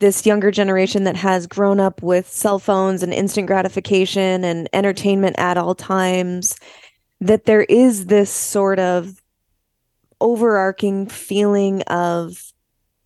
this 0.00 0.26
younger 0.26 0.50
generation 0.50 1.04
that 1.04 1.16
has 1.16 1.46
grown 1.46 1.78
up 1.78 2.02
with 2.02 2.28
cell 2.28 2.58
phones 2.58 3.02
and 3.02 3.12
instant 3.12 3.46
gratification 3.46 4.44
and 4.44 4.68
entertainment 4.72 5.38
at 5.38 5.56
all 5.56 5.74
times 5.74 6.56
that 7.20 7.44
there 7.44 7.62
is 7.62 8.06
this 8.06 8.30
sort 8.30 8.78
of 8.78 9.22
overarching 10.20 11.06
feeling 11.06 11.82
of 11.82 12.52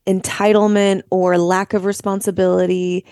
entitlement 0.07 1.02
or 1.11 1.37
lack 1.38 1.74
of 1.74 1.85
responsibility 1.85 3.04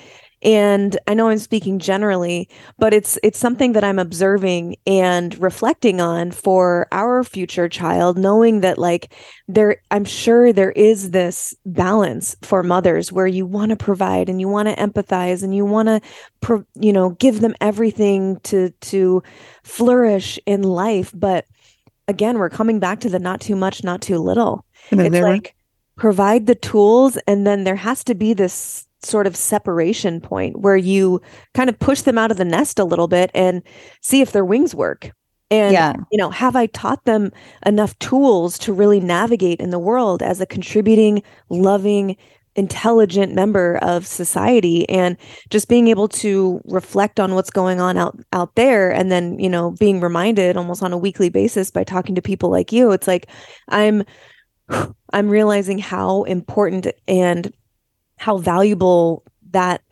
and 0.42 0.98
i 1.06 1.14
know 1.14 1.28
i'm 1.28 1.38
speaking 1.38 1.78
generally 1.78 2.48
but 2.78 2.92
it's 2.92 3.18
it's 3.22 3.38
something 3.38 3.72
that 3.72 3.84
i'm 3.84 3.98
observing 3.98 4.76
and 4.86 5.38
reflecting 5.40 6.00
on 6.00 6.30
for 6.30 6.86
our 6.92 7.22
future 7.24 7.68
child 7.68 8.18
knowing 8.18 8.60
that 8.60 8.78
like 8.78 9.12
there 9.48 9.76
i'm 9.90 10.04
sure 10.04 10.52
there 10.52 10.72
is 10.72 11.10
this 11.10 11.54
balance 11.66 12.36
for 12.42 12.62
mothers 12.62 13.12
where 13.12 13.26
you 13.26 13.46
want 13.46 13.70
to 13.70 13.76
provide 13.76 14.28
and 14.28 14.40
you 14.40 14.48
want 14.48 14.68
to 14.68 14.76
empathize 14.76 15.42
and 15.42 15.54
you 15.54 15.64
want 15.64 15.88
to 15.88 16.00
pro- 16.40 16.64
you 16.74 16.92
know 16.92 17.10
give 17.10 17.40
them 17.40 17.54
everything 17.60 18.38
to 18.40 18.70
to 18.80 19.22
flourish 19.62 20.38
in 20.46 20.62
life. 20.62 21.12
But 21.14 21.46
again 22.08 22.38
we're 22.38 22.50
coming 22.50 22.78
back 22.78 23.00
to 23.00 23.08
the 23.08 23.18
not 23.18 23.40
too 23.40 23.56
much 23.56 23.82
not 23.82 24.02
too 24.02 24.18
little. 24.18 24.64
It's 25.06 25.14
like 25.22 25.54
provide 25.96 26.46
the 26.46 26.54
tools 26.54 27.16
and 27.26 27.46
then 27.46 27.64
there 27.64 27.76
has 27.76 28.04
to 28.04 28.14
be 28.14 28.34
this 28.34 28.86
sort 29.02 29.26
of 29.26 29.36
separation 29.36 30.20
point 30.20 30.60
where 30.60 30.76
you 30.76 31.20
kind 31.54 31.68
of 31.70 31.78
push 31.78 32.02
them 32.02 32.18
out 32.18 32.30
of 32.30 32.36
the 32.36 32.44
nest 32.44 32.78
a 32.78 32.84
little 32.84 33.08
bit 33.08 33.30
and 33.34 33.62
see 34.00 34.20
if 34.20 34.32
their 34.32 34.44
wings 34.44 34.74
work 34.74 35.10
and 35.50 35.72
Yeah. 35.72 35.94
you 36.10 36.18
know 36.18 36.30
have 36.30 36.56
i 36.56 36.66
taught 36.66 37.04
them 37.04 37.30
enough 37.66 37.98
tools 37.98 38.58
to 38.58 38.72
really 38.72 39.00
navigate 39.00 39.60
in 39.60 39.70
the 39.70 39.78
world 39.78 40.22
as 40.22 40.40
a 40.40 40.46
contributing 40.46 41.22
loving 41.50 42.16
intelligent 42.54 43.34
member 43.34 43.78
of 43.80 44.06
society 44.06 44.86
and 44.90 45.16
just 45.48 45.68
being 45.68 45.88
able 45.88 46.06
to 46.06 46.60
reflect 46.66 47.18
on 47.18 47.34
what's 47.34 47.48
going 47.50 47.80
on 47.80 47.96
out 47.96 48.18
out 48.34 48.54
there 48.56 48.92
and 48.92 49.10
then 49.10 49.38
you 49.38 49.48
know 49.48 49.70
being 49.80 50.00
reminded 50.00 50.56
almost 50.56 50.82
on 50.82 50.92
a 50.92 50.98
weekly 50.98 51.30
basis 51.30 51.70
by 51.70 51.82
talking 51.82 52.14
to 52.14 52.20
people 52.22 52.50
like 52.50 52.70
you 52.70 52.90
it's 52.92 53.06
like 53.06 53.26
i'm 53.68 54.02
i'm 55.12 55.28
realizing 55.28 55.78
how 55.78 56.24
important 56.24 56.86
and 57.08 57.52
how 58.16 58.38
valuable 58.38 59.24
that 59.50 59.82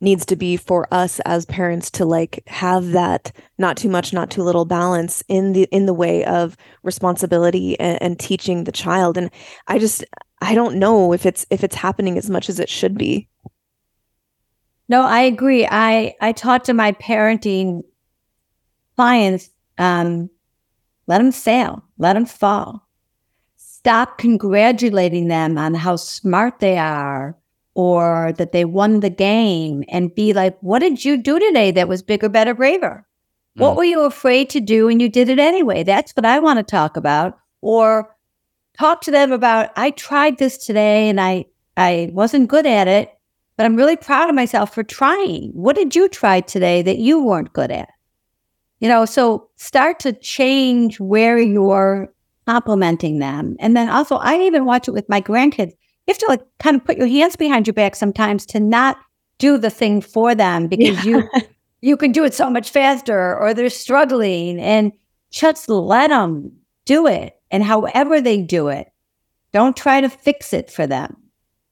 needs 0.00 0.24
to 0.26 0.36
be 0.36 0.56
for 0.56 0.86
us 0.92 1.18
as 1.20 1.44
parents 1.46 1.90
to 1.90 2.04
like 2.04 2.42
have 2.46 2.92
that 2.92 3.32
not 3.58 3.76
too 3.76 3.88
much 3.88 4.12
not 4.12 4.30
too 4.30 4.42
little 4.42 4.64
balance 4.64 5.24
in 5.28 5.52
the 5.52 5.64
in 5.72 5.86
the 5.86 5.94
way 5.94 6.24
of 6.24 6.56
responsibility 6.84 7.78
and, 7.80 8.00
and 8.00 8.20
teaching 8.20 8.62
the 8.62 8.70
child 8.70 9.18
and 9.18 9.28
i 9.66 9.76
just 9.76 10.04
i 10.40 10.54
don't 10.54 10.76
know 10.76 11.12
if 11.12 11.26
it's 11.26 11.44
if 11.50 11.64
it's 11.64 11.74
happening 11.74 12.16
as 12.16 12.30
much 12.30 12.48
as 12.48 12.60
it 12.60 12.68
should 12.68 12.96
be 12.96 13.28
No, 14.88 15.02
I 15.02 15.20
agree. 15.20 15.66
I 15.70 16.14
I 16.20 16.32
taught 16.32 16.64
to 16.64 16.74
my 16.74 16.92
parenting 16.92 17.82
clients, 18.96 19.50
um, 19.76 20.30
let 21.06 21.18
them 21.18 21.32
fail, 21.32 21.84
let 21.98 22.14
them 22.14 22.26
fall. 22.26 22.88
Stop 23.56 24.18
congratulating 24.18 25.28
them 25.28 25.56
on 25.58 25.74
how 25.74 25.96
smart 25.96 26.58
they 26.60 26.78
are 26.78 27.36
or 27.78 28.32
that 28.38 28.50
they 28.50 28.64
won 28.64 28.98
the 28.98 29.08
game 29.08 29.84
and 29.88 30.12
be 30.12 30.32
like, 30.32 30.58
what 30.62 30.80
did 30.80 31.04
you 31.04 31.16
do 31.16 31.38
today 31.38 31.70
that 31.70 31.86
was 31.86 32.02
bigger, 32.02 32.28
better, 32.28 32.52
braver? 32.52 33.06
What 33.54 33.74
Mm. 33.74 33.76
were 33.76 33.84
you 33.84 34.00
afraid 34.02 34.50
to 34.50 34.60
do 34.60 34.88
and 34.88 35.00
you 35.00 35.08
did 35.08 35.28
it 35.28 35.38
anyway? 35.38 35.84
That's 35.84 36.10
what 36.16 36.24
I 36.26 36.40
want 36.40 36.58
to 36.58 36.64
talk 36.64 36.96
about. 36.96 37.38
Or 37.62 38.16
talk 38.76 39.00
to 39.02 39.12
them 39.12 39.30
about, 39.30 39.70
I 39.76 39.92
tried 39.92 40.38
this 40.38 40.58
today 40.58 41.08
and 41.08 41.20
I 41.20 41.46
I 41.76 42.10
wasn't 42.12 42.48
good 42.48 42.66
at 42.66 42.88
it, 42.88 43.12
but 43.56 43.64
I'm 43.64 43.76
really 43.76 43.94
proud 43.96 44.28
of 44.28 44.34
myself 44.34 44.74
for 44.74 44.82
trying. 44.82 45.52
What 45.52 45.76
did 45.76 45.94
you 45.94 46.08
try 46.08 46.40
today 46.40 46.82
that 46.82 46.98
you 46.98 47.22
weren't 47.22 47.52
good 47.52 47.70
at? 47.70 47.90
You 48.80 48.88
know, 48.88 49.04
so 49.04 49.50
start 49.54 50.00
to 50.00 50.12
change 50.12 50.98
where 50.98 51.38
you're 51.38 52.12
complimenting 52.48 53.20
them. 53.20 53.54
And 53.60 53.76
then 53.76 53.88
also, 53.88 54.16
I 54.16 54.40
even 54.40 54.64
watch 54.64 54.88
it 54.88 54.94
with 54.94 55.08
my 55.08 55.20
grandkids. 55.20 55.74
You 56.08 56.12
have 56.12 56.18
to 56.18 56.26
like 56.28 56.42
kind 56.58 56.74
of 56.76 56.84
put 56.84 56.96
your 56.96 57.06
hands 57.06 57.36
behind 57.36 57.66
your 57.66 57.74
back 57.74 57.94
sometimes 57.94 58.46
to 58.46 58.60
not 58.60 58.96
do 59.38 59.58
the 59.58 59.68
thing 59.70 60.00
for 60.00 60.34
them 60.34 60.66
because 60.66 61.04
you 61.04 61.28
you 61.82 61.96
can 61.98 62.12
do 62.12 62.24
it 62.24 62.32
so 62.34 62.48
much 62.48 62.70
faster 62.70 63.36
or 63.38 63.52
they're 63.52 63.68
struggling 63.70 64.58
and 64.58 64.92
just 65.30 65.68
let 65.68 66.08
them 66.08 66.50
do 66.86 67.06
it. 67.06 67.36
And 67.50 67.62
however 67.62 68.20
they 68.22 68.40
do 68.40 68.68
it, 68.68 68.90
don't 69.52 69.76
try 69.76 70.00
to 70.00 70.08
fix 70.08 70.52
it 70.54 70.70
for 70.70 70.86
them. 70.86 71.14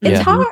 It's 0.01 0.11
Yeah. 0.19 0.23
hard. 0.23 0.47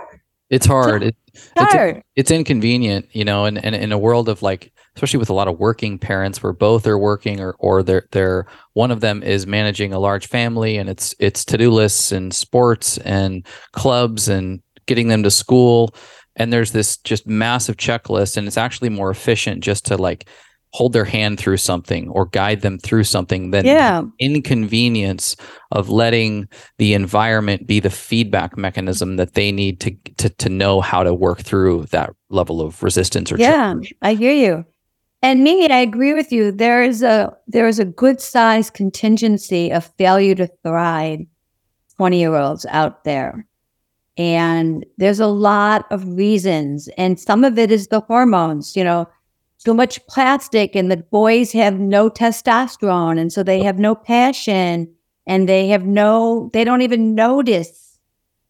It's 0.50 0.66
hard. 0.66 1.04
It, 1.04 1.16
It's 1.34 1.52
it's 1.56 1.74
hard. 1.74 2.02
it's 2.16 2.32
inconvenient, 2.32 3.08
you 3.12 3.24
know, 3.24 3.46
and, 3.46 3.64
and 3.64 3.76
in 3.76 3.92
a 3.92 3.98
world 3.98 4.30
of 4.30 4.42
like, 4.42 4.72
especially 4.96 5.20
with 5.20 5.30
a 5.30 5.34
lot 5.34 5.48
of 5.48 5.60
working 5.60 6.00
parents 6.00 6.42
where 6.42 6.54
both 6.54 6.88
are 6.88 6.98
working 6.98 7.40
or 7.40 7.56
or 7.60 7.84
they're 7.84 8.08
they're 8.12 8.46
one 8.74 8.92
of 8.92 9.02
them 9.02 9.22
is 9.24 9.46
managing 9.46 9.94
a 9.94 10.00
large 10.00 10.28
family 10.28 10.78
and 10.78 10.90
it's 10.90 11.14
it's 11.20 11.44
to-do 11.44 11.70
lists 11.72 12.12
and 12.12 12.34
sports 12.34 12.98
and 13.00 13.46
clubs 13.74 14.28
and 14.28 14.62
getting 14.86 15.08
them 15.08 15.24
to 15.24 15.32
school. 15.32 15.94
And 16.38 16.52
there's 16.52 16.74
this 16.74 16.98
just 16.98 17.28
massive 17.28 17.78
checklist, 17.78 18.36
and 18.36 18.46
it's 18.46 18.58
actually 18.58 18.90
more 18.90 19.10
efficient 19.10 19.64
just 19.64 19.86
to 19.86 19.98
like 19.98 20.28
hold 20.74 20.92
their 20.92 21.06
hand 21.06 21.40
through 21.40 21.56
something 21.56 22.10
or 22.10 22.26
guide 22.26 22.60
them 22.60 22.78
through 22.78 23.06
something 23.06 23.52
than 23.52 23.64
yeah. 23.64 24.02
inconvenience 24.20 25.38
of 25.72 25.88
letting 25.88 26.50
the 26.80 26.94
environment 26.94 27.66
be 27.66 27.80
the 27.80 27.90
feedback 27.90 28.58
mechanism 28.58 29.16
that 29.16 29.36
they 29.36 29.54
need 29.54 29.80
to 29.80 29.96
to 30.18 30.30
to 30.30 30.50
know 30.50 30.82
how 30.82 31.04
to 31.04 31.14
work 31.14 31.40
through 31.40 31.86
that 31.92 32.10
level 32.30 32.60
of 32.60 32.84
resistance 32.84 33.32
or 33.32 33.38
Yeah, 33.38 33.52
challenge. 33.52 33.94
I 34.02 34.16
hear 34.16 34.34
you. 34.34 34.66
And 35.22 35.44
me, 35.44 35.68
I 35.68 35.80
agree 35.80 36.14
with 36.14 36.32
you. 36.32 36.52
There 36.52 36.84
is 36.84 37.02
a 37.02 37.36
there 37.48 37.68
is 37.68 37.80
a 37.80 37.86
good 37.86 38.22
sized 38.22 38.74
contingency 38.74 39.72
of 39.72 39.92
failure 39.98 40.36
to 40.36 40.48
thrive 40.64 41.22
20 41.98 42.20
year 42.20 42.36
olds 42.36 42.66
out 42.68 43.04
there. 43.04 43.48
And 44.18 44.86
there's 44.98 45.20
a 45.20 45.28
lot 45.28 45.86
of 45.92 46.08
reasons. 46.16 46.88
And 46.98 47.20
some 47.20 47.44
of 47.44 47.58
it 47.58 47.72
is 47.72 47.88
the 47.88 48.02
hormones, 48.02 48.76
you 48.76 48.84
know, 48.84 49.08
too 49.64 49.74
much 49.74 50.06
plastic, 50.08 50.76
and 50.76 50.92
the 50.92 50.98
boys 50.98 51.52
have 51.54 51.80
no 51.80 52.10
testosterone. 52.10 53.20
And 53.20 53.34
so 53.34 53.42
they 53.44 53.64
have 53.64 53.80
no 53.80 53.96
passion 53.96 54.94
and 55.28 55.50
they 55.50 55.68
have 55.70 55.86
no, 55.86 56.52
they 56.54 56.64
don't 56.64 56.84
even 56.84 57.16
notice 57.16 57.98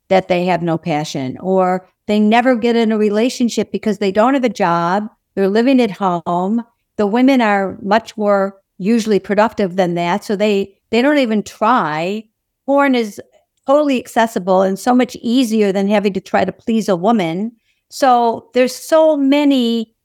that 0.10 0.28
they 0.28 0.46
have 0.46 0.62
no 0.62 0.78
passion 0.78 1.38
or 1.40 1.88
they 2.08 2.20
never 2.20 2.56
get 2.56 2.76
in 2.76 2.92
a 2.92 2.98
relationship 2.98 3.72
because 3.72 3.98
they 3.98 4.12
don't 4.12 4.34
have 4.34 4.44
a 4.44 4.50
job. 4.50 5.08
They're 5.36 5.50
living 5.50 5.82
at 5.82 5.92
home. 5.92 6.64
The 6.96 7.08
women 7.08 7.42
are 7.42 7.78
much 7.82 8.18
more 8.18 8.60
usually 8.78 9.20
productive 9.20 9.76
than 9.76 9.96
that. 9.96 10.24
So 10.24 10.36
they, 10.36 10.78
they 10.90 11.02
don't 11.02 11.18
even 11.18 11.44
try. 11.44 12.24
Porn 12.66 12.96
is 12.96 13.22
totally 13.68 14.00
accessible 14.00 14.62
and 14.62 14.78
so 14.80 14.94
much 14.94 15.16
easier 15.22 15.72
than 15.72 15.88
having 15.88 16.14
to 16.14 16.22
try 16.22 16.46
to 16.46 16.52
please 16.52 16.88
a 16.88 16.96
woman. 16.96 17.52
So 17.90 18.50
there's 18.54 18.76
so 18.76 19.18
many 19.18 19.96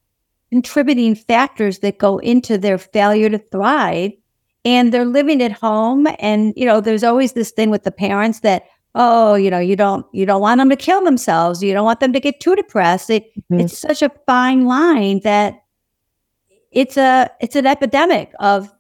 contributing 0.50 1.14
factors 1.14 1.78
that 1.78 1.98
go 1.98 2.18
into 2.18 2.58
their 2.58 2.78
failure 2.78 3.30
to 3.30 3.38
thrive. 3.38 4.12
And 4.64 4.92
they're 4.92 5.06
living 5.06 5.42
at 5.42 5.52
home. 5.52 6.06
And, 6.18 6.52
you 6.56 6.66
know, 6.66 6.80
there's 6.80 7.04
always 7.04 7.32
this 7.32 7.50
thing 7.50 7.70
with 7.70 7.84
the 7.84 7.90
parents 7.90 8.40
that, 8.40 8.64
oh, 8.94 9.35
you 9.35 9.50
know, 9.50 9.59
you 9.59 9.76
don't 9.76 10.07
you 10.12 10.26
don't 10.26 10.40
want 10.40 10.59
them 10.59 10.70
to 10.70 10.76
kill 10.76 11.05
themselves. 11.05 11.62
You 11.62 11.72
don't 11.72 11.85
want 11.85 12.00
them 12.00 12.12
to 12.12 12.20
get 12.20 12.40
too 12.40 12.57
depressed. 12.57 13.11
It, 13.11 13.24
mm-hmm. 13.37 13.61
It's 13.61 13.79
such 13.79 14.03
a 14.03 14.11
fine 14.26 14.66
line 14.66 15.20
that 15.20 15.62
it's 16.70 16.96
a 16.96 17.31
it's 17.40 17.57
an 17.57 17.66
epidemic 17.66 18.33
of 18.40 18.72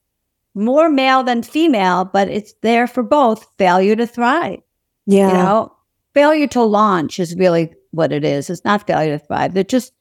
more 0.54 0.90
male 0.90 1.22
than 1.22 1.42
female, 1.42 2.04
but 2.04 2.28
it's 2.28 2.54
there 2.62 2.86
for 2.86 3.02
both 3.02 3.46
failure 3.58 3.96
to 3.96 4.06
thrive. 4.06 4.60
Yeah. 5.06 5.28
You 5.28 5.34
know, 5.34 5.76
failure 6.14 6.46
to 6.48 6.62
launch 6.62 7.18
is 7.20 7.36
really 7.36 7.72
what 7.92 8.12
it 8.12 8.24
is. 8.24 8.50
It's 8.50 8.64
not 8.64 8.86
failure 8.86 9.18
to 9.18 9.24
thrive. 9.24 9.54
They're 9.54 9.64
just 9.64 9.92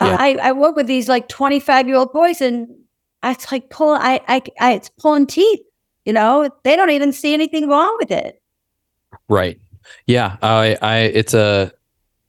yeah. 0.00 0.16
I, 0.18 0.36
I 0.42 0.52
work 0.52 0.76
with 0.76 0.86
these 0.86 1.08
like 1.08 1.28
25 1.28 1.86
year 1.86 1.96
old 1.96 2.12
boys 2.12 2.40
and 2.40 2.68
it's 3.22 3.50
like 3.50 3.70
pulling 3.70 4.02
I, 4.02 4.20
I 4.28 4.42
I 4.60 4.72
it's 4.72 4.90
pulling 4.98 5.26
teeth, 5.26 5.60
you 6.04 6.12
know, 6.12 6.50
they 6.64 6.76
don't 6.76 6.90
even 6.90 7.12
see 7.12 7.32
anything 7.32 7.68
wrong 7.68 7.96
with 8.00 8.10
it. 8.10 8.42
Right. 9.28 9.60
Yeah. 10.06 10.36
I 10.42 10.76
I 10.80 10.96
it's 10.98 11.34
a 11.34 11.72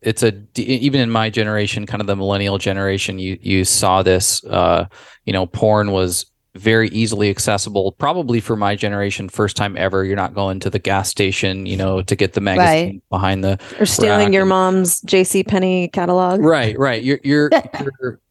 it's 0.01 0.23
a 0.23 0.34
even 0.55 1.01
in 1.01 1.10
my 1.10 1.29
generation, 1.29 1.86
kind 1.86 2.01
of 2.01 2.08
the 2.08 2.15
millennial 2.15 2.58
generation, 2.58 3.19
you 3.19 3.38
you 3.41 3.65
saw 3.65 4.03
this 4.03 4.43
uh, 4.45 4.88
you 5.25 5.34
know, 5.34 5.47
porn 5.47 5.91
was 5.91 6.25
very 6.55 6.88
easily 6.89 7.29
accessible 7.29 7.91
probably 7.91 8.39
for 8.39 8.55
my 8.55 8.75
generation 8.75 9.27
first 9.27 9.58
time 9.58 9.75
ever 9.77 10.05
you're 10.05 10.15
not 10.15 10.34
going 10.34 10.58
to 10.58 10.69
the 10.69 10.79
gas 10.79 11.10
station 11.10 11.65
you 11.65 11.75
know 11.75 12.01
to 12.01 12.15
get 12.15 12.31
the 12.31 12.39
magazine 12.39 12.93
right. 12.93 13.10
behind 13.10 13.43
the 13.43 13.60
or 13.77 13.86
stealing 13.86 14.31
your 14.31 14.45
mom's 14.45 15.01
jc 15.01 15.45
penney 15.45 15.89
catalog 15.89 16.39
right 16.39 16.79
right 16.79 17.03
you're 17.03 17.19
you're, 17.23 17.49
you're 18.01 18.21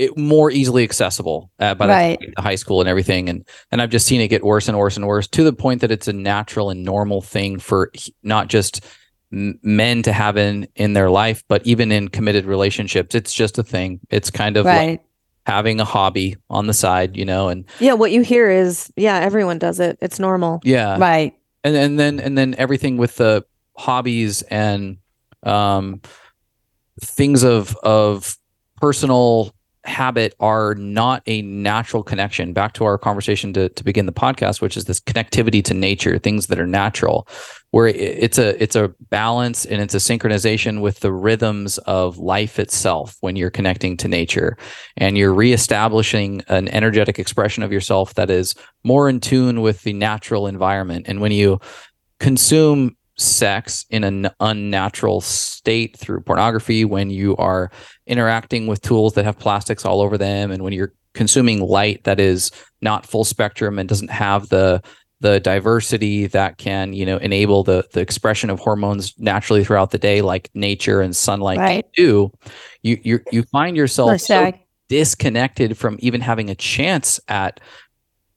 it, 0.00 0.16
more 0.16 0.50
easily 0.50 0.82
accessible 0.82 1.50
uh, 1.58 1.74
by 1.74 1.86
the, 1.86 1.92
right. 1.92 2.32
the 2.36 2.42
high 2.42 2.54
school 2.54 2.80
and 2.80 2.88
everything 2.88 3.28
and 3.28 3.46
and 3.70 3.82
i've 3.82 3.90
just 3.90 4.06
seen 4.06 4.20
it 4.20 4.28
get 4.28 4.44
worse 4.44 4.68
and 4.68 4.78
worse 4.78 4.96
and 4.96 5.06
worse 5.06 5.26
to 5.26 5.42
the 5.42 5.52
point 5.52 5.80
that 5.80 5.90
it's 5.90 6.08
a 6.08 6.12
natural 6.12 6.70
and 6.70 6.82
normal 6.82 7.20
thing 7.20 7.58
for 7.58 7.92
not 8.22 8.48
just 8.48 8.84
men 9.30 10.02
to 10.02 10.12
have 10.12 10.36
in 10.36 10.66
in 10.74 10.92
their 10.92 11.10
life 11.10 11.44
but 11.48 11.64
even 11.66 11.92
in 11.92 12.08
committed 12.08 12.44
relationships 12.44 13.14
it's 13.14 13.32
just 13.32 13.58
a 13.58 13.62
thing 13.62 14.00
it's 14.10 14.30
kind 14.30 14.56
of 14.56 14.66
right. 14.66 14.90
like 14.90 15.00
having 15.46 15.80
a 15.80 15.84
hobby 15.84 16.36
on 16.48 16.66
the 16.66 16.74
side, 16.74 17.16
you 17.16 17.24
know, 17.24 17.48
and 17.48 17.64
yeah, 17.80 17.94
what 17.94 18.12
you 18.12 18.22
hear 18.22 18.50
is 18.50 18.92
yeah, 18.96 19.18
everyone 19.18 19.58
does 19.58 19.80
it. 19.80 19.98
It's 20.00 20.18
normal. 20.18 20.60
Yeah. 20.64 20.96
Right. 20.98 21.34
And 21.64 21.76
and 21.76 21.98
then 21.98 22.20
and 22.20 22.36
then 22.38 22.54
everything 22.56 22.96
with 22.96 23.16
the 23.16 23.44
hobbies 23.76 24.42
and 24.42 24.98
um 25.42 26.00
things 27.00 27.42
of 27.42 27.76
of 27.82 28.36
personal 28.80 29.54
habit 29.84 30.34
are 30.40 30.74
not 30.74 31.22
a 31.26 31.42
natural 31.42 32.02
connection. 32.02 32.52
Back 32.52 32.74
to 32.74 32.84
our 32.84 32.98
conversation 32.98 33.52
to, 33.54 33.68
to 33.70 33.84
begin 33.84 34.06
the 34.06 34.12
podcast 34.12 34.60
which 34.60 34.76
is 34.76 34.84
this 34.84 35.00
connectivity 35.00 35.64
to 35.64 35.74
nature 35.74 36.18
things 36.18 36.48
that 36.48 36.58
are 36.58 36.66
natural 36.66 37.26
where 37.70 37.86
it's 37.86 38.38
a 38.38 38.60
it's 38.62 38.74
a 38.74 38.92
balance 39.10 39.64
and 39.64 39.80
it's 39.80 39.94
a 39.94 39.98
synchronization 39.98 40.80
with 40.80 41.00
the 41.00 41.12
rhythms 41.12 41.78
of 41.78 42.18
life 42.18 42.58
itself 42.58 43.16
when 43.20 43.36
you're 43.36 43.50
connecting 43.50 43.96
to 43.98 44.08
nature. 44.08 44.56
And 44.96 45.16
you're 45.16 45.34
reestablishing 45.34 46.42
an 46.48 46.68
energetic 46.68 47.18
expression 47.18 47.62
of 47.62 47.72
yourself 47.72 48.14
that 48.14 48.30
is 48.30 48.54
more 48.84 49.08
in 49.08 49.20
tune 49.20 49.60
with 49.60 49.82
the 49.82 49.92
natural 49.92 50.46
environment. 50.46 51.06
And 51.08 51.20
when 51.20 51.32
you 51.32 51.60
consume 52.18 52.96
sex 53.20 53.84
in 53.90 54.02
an 54.04 54.30
unnatural 54.40 55.20
state 55.20 55.96
through 55.96 56.20
pornography 56.20 56.84
when 56.84 57.10
you 57.10 57.36
are 57.36 57.70
interacting 58.06 58.66
with 58.66 58.80
tools 58.80 59.14
that 59.14 59.24
have 59.24 59.38
plastics 59.38 59.84
all 59.84 60.00
over 60.00 60.16
them 60.16 60.50
and 60.50 60.62
when 60.62 60.72
you're 60.72 60.94
consuming 61.12 61.60
light 61.60 62.04
that 62.04 62.18
is 62.20 62.50
not 62.80 63.04
full 63.04 63.24
spectrum 63.24 63.78
and 63.78 63.88
doesn't 63.88 64.10
have 64.10 64.48
the 64.48 64.82
the 65.20 65.38
diversity 65.40 66.26
that 66.26 66.56
can 66.56 66.92
you 66.92 67.04
know 67.04 67.18
enable 67.18 67.62
the 67.62 67.84
the 67.92 68.00
expression 68.00 68.48
of 68.48 68.58
hormones 68.58 69.14
naturally 69.18 69.64
throughout 69.64 69.90
the 69.90 69.98
day 69.98 70.22
like 70.22 70.48
nature 70.54 71.00
and 71.00 71.14
sunlight 71.14 71.58
right. 71.58 71.86
do 71.94 72.32
you 72.82 72.98
you 73.02 73.20
you 73.30 73.42
find 73.44 73.76
yourself 73.76 74.18
so 74.20 74.52
disconnected 74.88 75.76
from 75.76 75.96
even 76.00 76.20
having 76.20 76.48
a 76.48 76.54
chance 76.54 77.20
at 77.28 77.60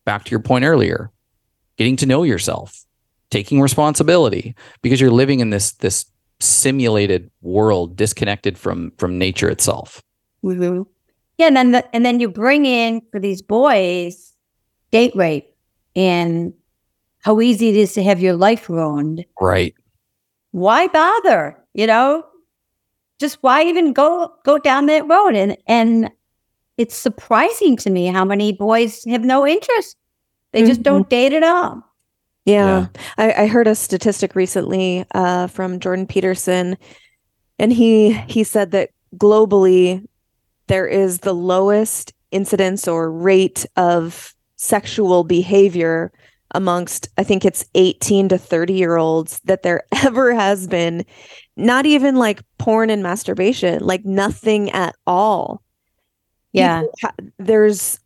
back 0.05 0.25
to 0.25 0.31
your 0.31 0.41
point 0.41 0.65
earlier 0.65 1.09
getting 1.77 1.95
to 1.95 2.05
know 2.05 2.23
yourself 2.23 2.82
taking 3.33 3.59
responsibility 3.59 4.55
because 4.83 5.01
you're 5.01 5.09
living 5.09 5.39
in 5.39 5.49
this 5.49 5.71
this 5.73 6.05
simulated 6.39 7.31
world 7.41 7.95
disconnected 7.95 8.57
from 8.57 8.91
from 8.97 9.17
nature 9.17 9.49
itself. 9.49 10.01
Mm-hmm. 10.43 10.83
yeah 11.37 11.47
and 11.47 11.55
then 11.55 11.71
the, 11.71 11.95
and 11.95 12.05
then 12.05 12.19
you 12.19 12.29
bring 12.29 12.65
in 12.65 13.01
for 13.11 13.19
these 13.19 13.41
boys 13.41 14.33
date 14.91 15.15
rape 15.15 15.47
and 15.95 16.53
how 17.19 17.39
easy 17.39 17.69
it 17.69 17.77
is 17.77 17.93
to 17.93 18.03
have 18.03 18.19
your 18.19 18.35
life 18.35 18.69
ruined. 18.69 19.25
Right. 19.41 19.73
Why 20.51 20.87
bother 20.87 21.57
you 21.73 21.87
know? 21.87 22.23
Just 23.19 23.37
why 23.41 23.63
even 23.63 23.93
go 23.93 24.31
go 24.45 24.59
down 24.59 24.85
that 24.87 25.07
road? 25.07 25.33
And 25.33 25.57
and 25.65 26.11
it's 26.77 26.95
surprising 26.95 27.77
to 27.77 27.89
me 27.89 28.05
how 28.07 28.25
many 28.25 28.51
boys 28.51 29.03
have 29.05 29.23
no 29.23 29.47
interest. 29.47 29.97
They 30.51 30.61
just 30.61 30.81
mm-hmm. 30.81 30.97
don't 30.97 31.09
date 31.09 31.33
at 31.33 31.43
all 31.43 31.81
yeah, 32.45 32.87
yeah. 32.95 33.01
I, 33.17 33.43
I, 33.43 33.47
heard 33.47 33.67
a 33.67 33.75
statistic 33.75 34.35
recently 34.35 35.05
uh, 35.13 35.47
from 35.47 35.79
Jordan 35.79 36.07
Peterson, 36.07 36.77
and 37.57 37.71
he 37.71 38.13
he 38.13 38.43
said 38.43 38.71
that 38.71 38.89
globally 39.17 40.05
there 40.67 40.87
is 40.87 41.19
the 41.19 41.33
lowest 41.33 42.13
incidence 42.31 42.87
or 42.87 43.11
rate 43.11 43.65
of 43.75 44.33
sexual 44.55 45.23
behavior 45.23 46.11
amongst 46.53 47.09
I 47.17 47.23
think 47.23 47.45
it's 47.45 47.65
18 47.75 48.29
to 48.29 48.37
30 48.37 48.73
year 48.73 48.97
olds 48.97 49.39
that 49.45 49.63
there 49.63 49.83
ever 50.03 50.33
has 50.33 50.67
been. 50.67 51.05
Not 51.55 51.85
even 51.85 52.15
like 52.15 52.41
porn 52.57 52.89
and 52.89 53.03
masturbation, 53.03 53.83
like 53.83 54.05
nothing 54.05 54.71
at 54.71 54.95
all. 55.05 55.61
Yeah, 56.51 56.83
ha- 57.01 57.13
there's 57.37 57.99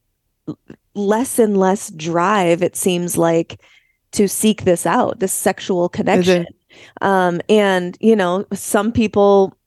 less 0.93 1.39
and 1.39 1.57
less 1.57 1.89
drive. 1.91 2.61
It 2.61 2.75
seems 2.75 3.17
like 3.17 3.61
to 4.13 4.27
seek 4.27 4.63
this 4.63 4.85
out, 4.85 5.19
this 5.19 5.33
sexual 5.33 5.89
connection. 5.89 6.45
Um, 7.01 7.41
and, 7.49 7.97
you 7.99 8.15
know, 8.15 8.45
some 8.53 8.91
people, 8.91 9.57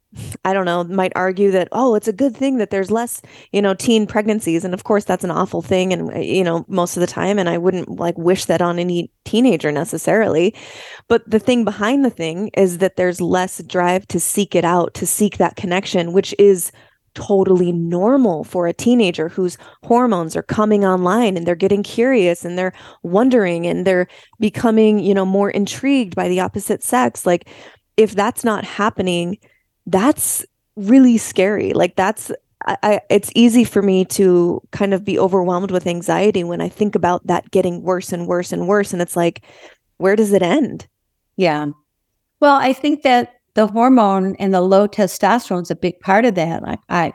I 0.44 0.52
don't 0.52 0.64
know, 0.64 0.84
might 0.84 1.12
argue 1.14 1.50
that, 1.50 1.68
oh, 1.72 1.94
it's 1.94 2.08
a 2.08 2.12
good 2.12 2.36
thing 2.36 2.58
that 2.58 2.70
there's 2.70 2.90
less, 2.90 3.22
you 3.52 3.60
know, 3.62 3.74
teen 3.74 4.06
pregnancies. 4.06 4.64
And 4.64 4.74
of 4.74 4.84
course, 4.84 5.04
that's 5.04 5.24
an 5.24 5.30
awful 5.30 5.62
thing. 5.62 5.92
And, 5.92 6.12
uh, 6.12 6.18
you 6.18 6.44
know, 6.44 6.64
most 6.68 6.96
of 6.96 7.00
the 7.00 7.06
time, 7.06 7.38
and 7.38 7.48
I 7.48 7.58
wouldn't 7.58 7.98
like 7.98 8.16
wish 8.16 8.44
that 8.46 8.62
on 8.62 8.78
any 8.78 9.10
teenager 9.24 9.70
necessarily. 9.70 10.54
But 11.08 11.28
the 11.28 11.38
thing 11.38 11.64
behind 11.64 12.04
the 12.04 12.10
thing 12.10 12.50
is 12.56 12.78
that 12.78 12.96
there's 12.96 13.20
less 13.20 13.62
drive 13.64 14.06
to 14.08 14.20
seek 14.20 14.54
it 14.54 14.64
out, 14.64 14.94
to 14.94 15.06
seek 15.06 15.36
that 15.38 15.56
connection, 15.56 16.12
which 16.12 16.34
is 16.38 16.72
totally 17.14 17.72
normal 17.72 18.44
for 18.44 18.66
a 18.66 18.72
teenager 18.72 19.28
whose 19.28 19.58
hormones 19.84 20.36
are 20.36 20.42
coming 20.42 20.84
online 20.84 21.36
and 21.36 21.46
they're 21.46 21.54
getting 21.54 21.82
curious 21.82 22.44
and 22.44 22.58
they're 22.58 22.72
wondering 23.02 23.66
and 23.66 23.86
they're 23.86 24.08
becoming, 24.38 24.98
you 24.98 25.14
know, 25.14 25.26
more 25.26 25.50
intrigued 25.50 26.14
by 26.14 26.28
the 26.28 26.40
opposite 26.40 26.82
sex. 26.82 27.26
Like 27.26 27.48
if 27.96 28.14
that's 28.14 28.44
not 28.44 28.64
happening, 28.64 29.38
that's 29.86 30.44
really 30.76 31.18
scary. 31.18 31.72
Like 31.72 31.96
that's 31.96 32.30
I, 32.66 32.76
I, 32.82 33.00
it's 33.08 33.32
easy 33.34 33.64
for 33.64 33.82
me 33.82 34.04
to 34.06 34.60
kind 34.70 34.92
of 34.92 35.04
be 35.04 35.18
overwhelmed 35.18 35.70
with 35.70 35.86
anxiety 35.86 36.44
when 36.44 36.60
I 36.60 36.68
think 36.68 36.94
about 36.94 37.26
that 37.26 37.50
getting 37.50 37.82
worse 37.82 38.12
and 38.12 38.26
worse 38.26 38.52
and 38.52 38.68
worse. 38.68 38.92
And 38.92 39.00
it's 39.00 39.16
like, 39.16 39.42
where 39.96 40.16
does 40.16 40.32
it 40.32 40.42
end? 40.42 40.86
Yeah. 41.36 41.68
Well, 42.40 42.56
I 42.56 42.72
think 42.72 43.02
that 43.02 43.39
the 43.54 43.66
hormone 43.66 44.36
and 44.36 44.54
the 44.54 44.60
low 44.60 44.86
testosterone 44.86 45.62
is 45.62 45.70
a 45.70 45.76
big 45.76 45.98
part 46.00 46.24
of 46.24 46.34
that. 46.36 46.62
I, 46.64 46.78
I, 46.88 47.12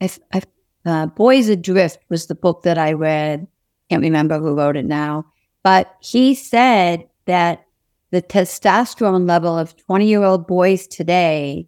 I, 0.00 0.10
I 0.32 0.42
uh, 0.84 1.06
Boys 1.06 1.48
Adrift 1.48 1.98
was 2.08 2.26
the 2.26 2.34
book 2.34 2.62
that 2.62 2.78
I 2.78 2.92
read. 2.92 3.46
Can't 3.90 4.02
remember 4.02 4.38
who 4.38 4.54
wrote 4.54 4.76
it 4.76 4.86
now, 4.86 5.26
but 5.62 5.94
he 6.00 6.34
said 6.34 7.06
that 7.26 7.64
the 8.10 8.22
testosterone 8.22 9.28
level 9.28 9.58
of 9.58 9.76
20 9.76 10.06
year 10.06 10.22
old 10.22 10.46
boys 10.46 10.86
today 10.86 11.66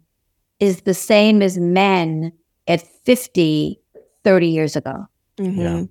is 0.59 0.81
the 0.81 0.93
same 0.93 1.41
as 1.41 1.57
men 1.57 2.31
at 2.67 2.81
50, 2.81 3.79
30 4.23 4.47
years 4.47 4.75
ago. 4.75 5.07
Mm-hmm. 5.37 5.61
Yeah. 5.61 5.83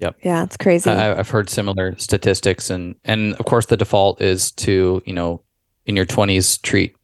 Yep. 0.00 0.16
Yeah, 0.24 0.42
it's 0.42 0.56
crazy. 0.56 0.90
I, 0.90 1.16
I've 1.16 1.30
heard 1.30 1.48
similar 1.48 1.96
statistics, 1.96 2.70
and 2.70 2.96
and 3.04 3.34
of 3.34 3.46
course 3.46 3.66
the 3.66 3.76
default 3.76 4.20
is 4.20 4.50
to 4.52 5.00
you 5.06 5.12
know 5.12 5.44
in 5.86 5.96
your 5.96 6.06
20s 6.06 6.60
treat 6.62 6.96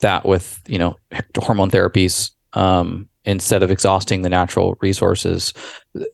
that 0.00 0.24
with 0.26 0.60
you 0.66 0.78
know 0.78 0.96
hormone 1.38 1.70
therapies 1.70 2.30
um, 2.54 3.08
instead 3.24 3.62
of 3.62 3.70
exhausting 3.70 4.22
the 4.22 4.28
natural 4.28 4.76
resources. 4.80 5.52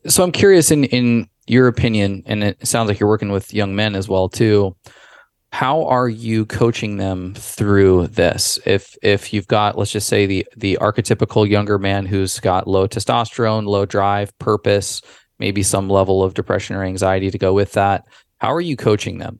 So 0.07 0.23
i'm 0.23 0.31
curious 0.31 0.71
in 0.71 0.85
in 0.85 1.27
your 1.47 1.67
opinion 1.67 2.23
and 2.25 2.43
it 2.43 2.65
sounds 2.65 2.87
like 2.87 2.99
you're 2.99 3.09
working 3.09 3.31
with 3.31 3.53
young 3.53 3.75
men 3.75 3.95
as 3.95 4.07
well 4.07 4.29
too 4.29 4.75
how 5.53 5.83
are 5.85 6.07
you 6.07 6.45
coaching 6.45 6.97
them 6.97 7.33
through 7.33 8.07
this? 8.07 8.57
If 8.65 8.97
if 9.01 9.33
you've 9.33 9.47
got 9.47 9.77
let's 9.77 9.91
just 9.91 10.07
say 10.07 10.25
the 10.25 10.47
the 10.55 10.77
archetypical 10.81 11.47
younger 11.47 11.77
man 11.77 12.05
who's 12.05 12.39
got 12.39 12.67
low 12.67 12.87
testosterone 12.87 13.65
low 13.65 13.85
drive 13.85 14.37
purpose 14.39 15.01
maybe 15.39 15.63
some 15.63 15.89
level 15.89 16.23
of 16.23 16.35
depression 16.35 16.75
or 16.75 16.83
anxiety 16.83 17.31
to 17.31 17.37
go 17.37 17.53
with 17.53 17.73
that 17.73 18.05
how 18.37 18.53
are 18.53 18.61
you 18.61 18.77
coaching 18.77 19.17
them? 19.17 19.39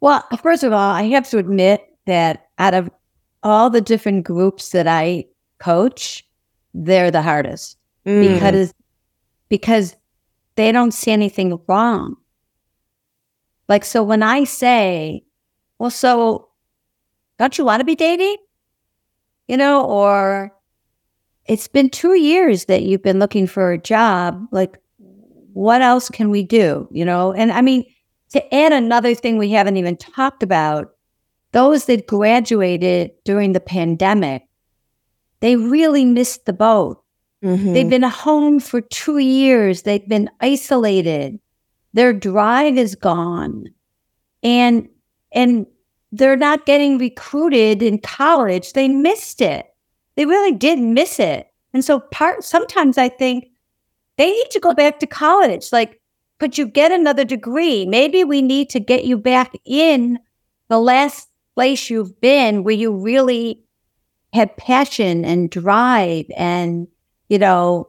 Well 0.00 0.24
first 0.42 0.62
of 0.62 0.72
all 0.72 0.90
i 0.90 1.02
have 1.04 1.28
to 1.30 1.38
admit 1.38 1.84
that 2.08 2.48
out 2.58 2.74
of 2.74 2.90
all 3.44 3.70
the 3.70 3.80
different 3.80 4.24
groups 4.24 4.70
that 4.70 4.88
i 4.88 5.24
coach 5.60 6.26
they're 6.74 7.10
the 7.10 7.22
hardest 7.22 7.76
mm. 8.04 8.34
because 8.34 8.74
because 9.48 9.96
they 10.56 10.72
don't 10.72 10.92
see 10.92 11.12
anything 11.12 11.58
wrong 11.68 12.16
like 13.68 13.84
so 13.84 14.02
when 14.02 14.22
i 14.22 14.42
say 14.42 15.22
well, 15.78 15.90
so 15.90 16.48
don't 17.38 17.56
you 17.56 17.64
want 17.64 17.80
to 17.80 17.84
be 17.84 17.94
dating? 17.94 18.36
You 19.46 19.56
know, 19.56 19.84
or 19.84 20.52
it's 21.46 21.68
been 21.68 21.88
two 21.88 22.14
years 22.14 22.66
that 22.66 22.82
you've 22.82 23.02
been 23.02 23.18
looking 23.18 23.46
for 23.46 23.72
a 23.72 23.78
job. 23.78 24.46
Like, 24.50 24.78
what 25.52 25.80
else 25.80 26.10
can 26.10 26.30
we 26.30 26.42
do? 26.42 26.88
You 26.90 27.04
know, 27.04 27.32
and 27.32 27.52
I 27.52 27.62
mean, 27.62 27.84
to 28.30 28.54
add 28.54 28.72
another 28.72 29.14
thing 29.14 29.38
we 29.38 29.50
haven't 29.50 29.78
even 29.78 29.96
talked 29.96 30.42
about, 30.42 30.90
those 31.52 31.86
that 31.86 32.06
graduated 32.06 33.12
during 33.24 33.52
the 33.52 33.60
pandemic, 33.60 34.42
they 35.40 35.56
really 35.56 36.04
missed 36.04 36.44
the 36.44 36.52
boat. 36.52 37.02
Mm-hmm. 37.42 37.72
They've 37.72 37.88
been 37.88 38.02
home 38.02 38.60
for 38.60 38.80
two 38.80 39.18
years. 39.18 39.82
They've 39.82 40.06
been 40.08 40.28
isolated. 40.40 41.38
Their 41.92 42.12
drive 42.12 42.76
is 42.76 42.94
gone. 42.94 43.66
And 44.42 44.88
and 45.32 45.66
they're 46.10 46.36
not 46.36 46.66
getting 46.66 46.98
recruited 46.98 47.82
in 47.82 47.98
college. 47.98 48.72
They 48.72 48.88
missed 48.88 49.40
it. 49.40 49.66
They 50.16 50.24
really 50.24 50.52
did 50.52 50.78
miss 50.78 51.20
it. 51.20 51.48
And 51.72 51.84
so 51.84 52.00
part 52.00 52.44
sometimes 52.44 52.98
I 52.98 53.08
think 53.08 53.48
they 54.16 54.30
need 54.30 54.50
to 54.50 54.60
go 54.60 54.74
back 54.74 54.98
to 54.98 55.06
college. 55.06 55.72
Like, 55.72 56.00
could 56.40 56.58
you 56.58 56.66
get 56.66 56.92
another 56.92 57.24
degree? 57.24 57.86
Maybe 57.86 58.24
we 58.24 58.42
need 58.42 58.70
to 58.70 58.80
get 58.80 59.04
you 59.04 59.16
back 59.16 59.54
in 59.64 60.18
the 60.68 60.80
last 60.80 61.27
place 61.58 61.90
you've 61.90 62.20
been 62.20 62.62
where 62.62 62.72
you 62.72 62.92
really 62.92 63.60
had 64.32 64.56
passion 64.56 65.24
and 65.24 65.50
drive 65.50 66.24
and, 66.36 66.86
you 67.28 67.36
know, 67.36 67.88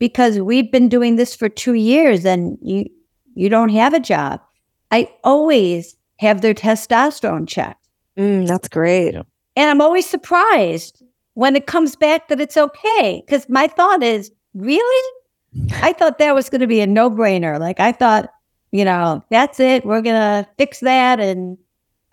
because 0.00 0.40
we've 0.40 0.72
been 0.72 0.88
doing 0.88 1.14
this 1.14 1.32
for 1.32 1.48
two 1.48 1.74
years 1.74 2.26
and 2.26 2.58
you 2.60 2.84
you 3.36 3.48
don't 3.48 3.68
have 3.68 3.94
a 3.94 4.00
job. 4.00 4.40
I 4.90 5.08
always 5.22 5.94
have 6.18 6.40
their 6.40 6.52
testosterone 6.52 7.46
checked. 7.46 7.86
Mm, 8.18 8.48
that's 8.48 8.66
great. 8.66 9.14
And 9.14 9.70
I'm 9.70 9.80
always 9.80 10.06
surprised 10.06 11.00
when 11.34 11.54
it 11.54 11.68
comes 11.68 11.94
back 11.94 12.26
that 12.26 12.40
it's 12.40 12.56
okay. 12.56 13.22
Because 13.24 13.48
my 13.48 13.68
thought 13.68 14.02
is, 14.02 14.32
really? 14.54 15.12
I 15.74 15.92
thought 15.92 16.18
that 16.18 16.34
was 16.34 16.48
going 16.48 16.60
to 16.60 16.66
be 16.66 16.80
a 16.80 16.88
no 16.88 17.08
brainer. 17.08 17.60
Like, 17.60 17.78
I 17.78 17.92
thought, 17.92 18.30
you 18.72 18.84
know, 18.84 19.22
that's 19.30 19.60
it. 19.60 19.86
We're 19.86 20.02
going 20.02 20.20
to 20.20 20.48
fix 20.58 20.80
that. 20.80 21.20
And 21.20 21.56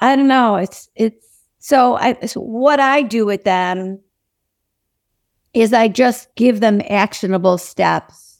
I 0.04 0.18
don't 0.18 0.28
know. 0.28 0.58
It's, 0.58 0.89
it's, 0.95 1.26
so 1.60 1.95
I, 1.95 2.20
so 2.26 2.41
what 2.41 2.82
I 2.82 3.04
do 3.04 3.26
with 3.26 3.45
them 3.45 4.01
is 5.54 5.72
I 5.72 5.88
just 5.88 6.28
give 6.36 6.60
them 6.60 6.82
actionable 6.89 7.58
steps. 7.58 8.39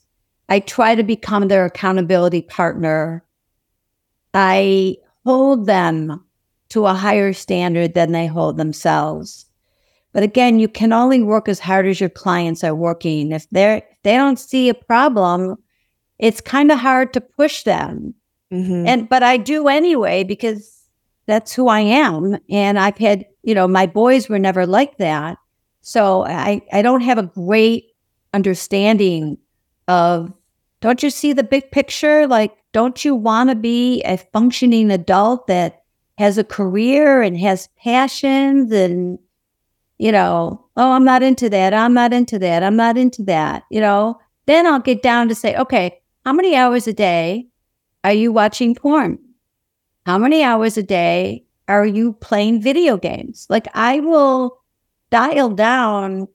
I 0.50 0.60
try 0.60 0.94
to 0.94 1.02
become 1.02 1.48
their 1.48 1.64
accountability 1.64 2.42
partner. 2.42 3.24
I 4.34 4.98
hold 5.24 5.64
them 5.64 6.22
to 6.68 6.84
a 6.84 6.92
higher 6.92 7.32
standard 7.32 7.94
than 7.94 8.12
they 8.12 8.26
hold 8.26 8.58
themselves. 8.58 9.46
But 10.12 10.22
again, 10.22 10.58
you 10.58 10.68
can 10.68 10.92
only 10.92 11.22
work 11.22 11.48
as 11.48 11.60
hard 11.60 11.86
as 11.86 11.98
your 11.98 12.10
clients 12.10 12.62
are 12.62 12.74
working. 12.74 13.32
If 13.32 13.48
they're 13.50 13.78
if 13.78 14.02
they 14.02 14.16
don't 14.16 14.38
see 14.38 14.68
a 14.68 14.74
problem, 14.74 15.56
it's 16.18 16.42
kind 16.42 16.70
of 16.70 16.78
hard 16.78 17.14
to 17.14 17.22
push 17.22 17.62
them. 17.62 18.12
Mm-hmm. 18.52 18.86
And 18.86 19.08
but 19.08 19.22
I 19.22 19.38
do 19.38 19.66
anyway 19.68 20.24
because 20.24 20.73
that's 21.26 21.52
who 21.52 21.68
I 21.68 21.80
am. 21.80 22.38
And 22.50 22.78
I've 22.78 22.98
had, 22.98 23.26
you 23.42 23.54
know, 23.54 23.66
my 23.66 23.86
boys 23.86 24.28
were 24.28 24.38
never 24.38 24.66
like 24.66 24.98
that. 24.98 25.38
So 25.80 26.24
I, 26.24 26.62
I 26.72 26.82
don't 26.82 27.02
have 27.02 27.18
a 27.18 27.24
great 27.24 27.92
understanding 28.32 29.38
of 29.88 30.32
don't 30.80 31.02
you 31.02 31.10
see 31.10 31.32
the 31.32 31.44
big 31.44 31.70
picture? 31.70 32.26
Like 32.26 32.56
don't 32.72 33.04
you 33.04 33.14
want 33.14 33.50
to 33.50 33.56
be 33.56 34.02
a 34.02 34.16
functioning 34.16 34.90
adult 34.90 35.46
that 35.46 35.82
has 36.18 36.38
a 36.38 36.44
career 36.44 37.22
and 37.22 37.38
has 37.38 37.68
passions 37.78 38.72
and, 38.72 39.18
you 39.98 40.12
know, 40.12 40.66
oh, 40.76 40.92
I'm 40.92 41.04
not 41.04 41.22
into 41.22 41.48
that. 41.50 41.72
I'm 41.72 41.94
not 41.94 42.12
into 42.12 42.38
that. 42.40 42.62
I'm 42.62 42.76
not 42.76 42.98
into 42.98 43.22
that. 43.24 43.64
You 43.70 43.80
know, 43.80 44.20
then 44.46 44.66
I'll 44.66 44.80
get 44.80 45.02
down 45.02 45.28
to 45.28 45.34
say, 45.34 45.56
okay, 45.56 46.00
how 46.24 46.32
many 46.32 46.56
hours 46.56 46.86
a 46.86 46.92
day 46.92 47.46
are 48.02 48.12
you 48.12 48.32
watching 48.32 48.74
porn? 48.74 49.18
How 50.06 50.18
many 50.18 50.42
hours 50.42 50.76
a 50.76 50.82
day 50.82 51.44
are 51.66 51.86
you 51.86 52.12
playing 52.14 52.60
video 52.60 52.96
games? 52.96 53.46
Like 53.48 53.68
I 53.74 54.00
will 54.00 54.60
dial 55.10 55.50
down 55.50 56.28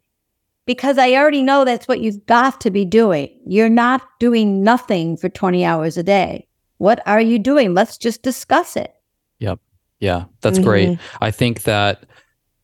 because 0.65 0.97
I 0.97 1.13
already 1.13 1.43
know 1.43 1.65
that's 1.65 1.87
what 1.87 1.99
you've 1.99 2.25
got 2.25 2.61
to 2.61 2.71
be 2.71 2.85
doing. 2.85 3.29
You're 3.45 3.69
not 3.69 4.01
doing 4.19 4.63
nothing 4.63 5.17
for 5.17 5.29
20 5.29 5.65
hours 5.65 5.97
a 5.97 6.03
day. 6.03 6.47
What 6.77 7.01
are 7.05 7.21
you 7.21 7.39
doing? 7.39 7.73
Let's 7.73 7.97
just 7.97 8.23
discuss 8.23 8.75
it. 8.75 8.93
Yep. 9.39 9.59
Yeah, 9.99 10.25
that's 10.41 10.57
mm-hmm. 10.59 10.67
great. 10.67 10.99
I 11.19 11.31
think 11.31 11.63
that 11.63 12.05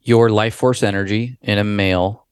your 0.02 0.30
life 0.30 0.56
force 0.56 0.84
energy 0.84 1.38
in 1.42 1.58
a 1.58 1.64
male 1.64 2.26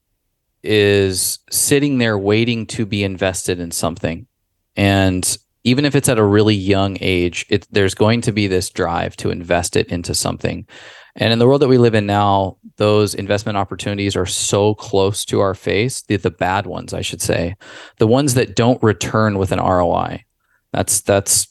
is 0.63 1.39
sitting 1.51 1.97
there 1.97 2.17
waiting 2.17 2.65
to 2.67 2.85
be 2.85 3.03
invested 3.03 3.59
in 3.59 3.71
something. 3.71 4.27
And 4.75 5.37
even 5.63 5.85
if 5.85 5.95
it's 5.95 6.09
at 6.09 6.19
a 6.19 6.23
really 6.23 6.55
young 6.55 6.97
age, 6.99 7.45
it, 7.49 7.67
there's 7.71 7.95
going 7.95 8.21
to 8.21 8.31
be 8.31 8.47
this 8.47 8.69
drive 8.69 9.15
to 9.17 9.29
invest 9.29 9.75
it 9.75 9.87
into 9.87 10.13
something. 10.13 10.67
And 11.15 11.31
in 11.31 11.39
the 11.39 11.47
world 11.47 11.61
that 11.61 11.67
we 11.67 11.77
live 11.77 11.93
in 11.93 12.05
now, 12.05 12.57
those 12.77 13.13
investment 13.13 13.57
opportunities 13.57 14.15
are 14.15 14.25
so 14.25 14.73
close 14.73 15.23
to 15.25 15.41
our 15.41 15.53
face, 15.53 16.01
the, 16.01 16.15
the 16.17 16.31
bad 16.31 16.65
ones, 16.65 16.93
I 16.93 17.01
should 17.01 17.21
say, 17.21 17.55
the 17.97 18.07
ones 18.07 18.33
that 18.33 18.55
don't 18.55 18.81
return 18.81 19.37
with 19.37 19.51
an 19.51 19.59
ROI. 19.59 20.23
That's 20.71 21.01
that's 21.01 21.47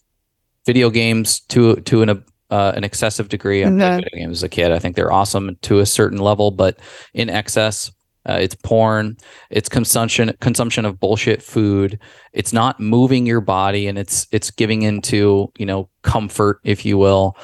video 0.66 0.90
games 0.90 1.40
to 1.40 1.76
to 1.76 2.02
an 2.02 2.24
uh, 2.50 2.72
an 2.74 2.84
excessive 2.84 3.28
degree. 3.28 3.62
I 3.62 3.66
played 3.66 3.78
mm-hmm. 3.78 3.96
video 3.96 4.18
games 4.18 4.38
as 4.38 4.42
a 4.42 4.48
kid. 4.48 4.72
I 4.72 4.78
think 4.80 4.96
they're 4.96 5.12
awesome 5.12 5.56
to 5.62 5.78
a 5.78 5.86
certain 5.86 6.18
level, 6.18 6.50
but 6.50 6.78
in 7.14 7.30
excess, 7.30 7.90
uh, 8.28 8.38
it's 8.40 8.54
porn. 8.54 9.16
It's 9.50 9.68
consumption 9.68 10.32
consumption 10.40 10.84
of 10.84 11.00
bullshit 11.00 11.42
food. 11.42 11.98
It's 12.32 12.52
not 12.52 12.78
moving 12.78 13.26
your 13.26 13.40
body, 13.40 13.88
and 13.88 13.98
it's 13.98 14.26
it's 14.30 14.50
giving 14.50 14.82
into 14.82 15.52
you 15.58 15.66
know 15.66 15.88
comfort, 16.02 16.60
if 16.64 16.84
you 16.84 16.98
will 16.98 17.36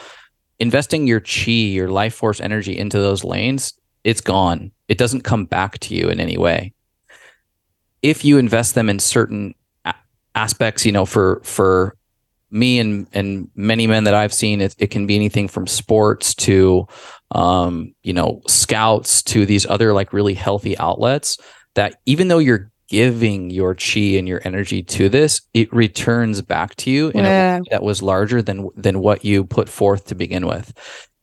investing 0.58 1.06
your 1.06 1.20
chi, 1.20 1.50
your 1.50 1.88
life 1.88 2.14
force 2.14 2.40
energy 2.40 2.76
into 2.76 2.98
those 2.98 3.24
lanes, 3.24 3.74
it's 4.04 4.20
gone. 4.20 4.72
It 4.88 4.98
doesn't 4.98 5.22
come 5.22 5.44
back 5.44 5.78
to 5.80 5.94
you 5.94 6.08
in 6.08 6.20
any 6.20 6.36
way. 6.36 6.74
If 8.02 8.24
you 8.24 8.38
invest 8.38 8.74
them 8.74 8.88
in 8.88 8.98
certain 8.98 9.54
aspects, 10.34 10.86
you 10.86 10.92
know, 10.92 11.04
for 11.04 11.40
for 11.44 11.96
me 12.50 12.78
and 12.78 13.06
and 13.12 13.50
many 13.54 13.86
men 13.86 14.04
that 14.04 14.14
I've 14.14 14.32
seen, 14.32 14.60
it, 14.60 14.74
it 14.78 14.88
can 14.88 15.06
be 15.06 15.16
anything 15.16 15.48
from 15.48 15.66
sports 15.66 16.34
to 16.36 16.86
um, 17.32 17.94
you 18.02 18.12
know, 18.12 18.42
scouts 18.46 19.22
to 19.24 19.44
these 19.44 19.66
other 19.66 19.92
like 19.92 20.12
really 20.12 20.34
healthy 20.34 20.76
outlets 20.78 21.38
that 21.74 21.96
even 22.06 22.28
though 22.28 22.38
you're 22.38 22.70
giving 22.88 23.50
your 23.50 23.74
chi 23.74 24.00
and 24.00 24.26
your 24.26 24.40
energy 24.44 24.82
to 24.82 25.08
this, 25.08 25.42
it 25.52 25.72
returns 25.72 26.40
back 26.40 26.74
to 26.76 26.90
you 26.90 27.08
in 27.10 27.24
yeah. 27.24 27.56
a 27.56 27.58
way 27.58 27.64
that 27.70 27.82
was 27.82 28.02
larger 28.02 28.40
than 28.40 28.68
than 28.76 29.00
what 29.00 29.24
you 29.24 29.44
put 29.44 29.68
forth 29.68 30.06
to 30.06 30.14
begin 30.14 30.46
with. 30.46 30.72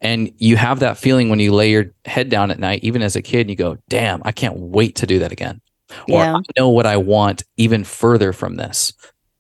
And 0.02 0.32
you 0.38 0.56
have 0.58 0.80
that 0.82 0.98
feeling 0.98 1.30
when 1.30 1.40
you 1.40 1.54
lay 1.54 1.72
your 1.72 1.86
head 2.06 2.30
down 2.30 2.52
at 2.52 2.60
night, 2.60 2.84
even 2.84 3.02
as 3.02 3.16
a 3.16 3.22
kid, 3.22 3.50
you 3.50 3.56
go, 3.56 3.78
damn, 3.90 4.22
I 4.24 4.32
can't 4.32 4.58
wait 4.58 4.96
to 4.98 5.08
do 5.08 5.20
that 5.20 5.32
again. 5.32 5.62
Yeah. 6.08 6.34
Or 6.34 6.38
I 6.38 6.42
know 6.60 6.70
what 6.70 6.86
I 6.86 6.98
want 6.98 7.44
even 7.58 7.84
further 7.84 8.32
from 8.32 8.56
this. 8.56 8.94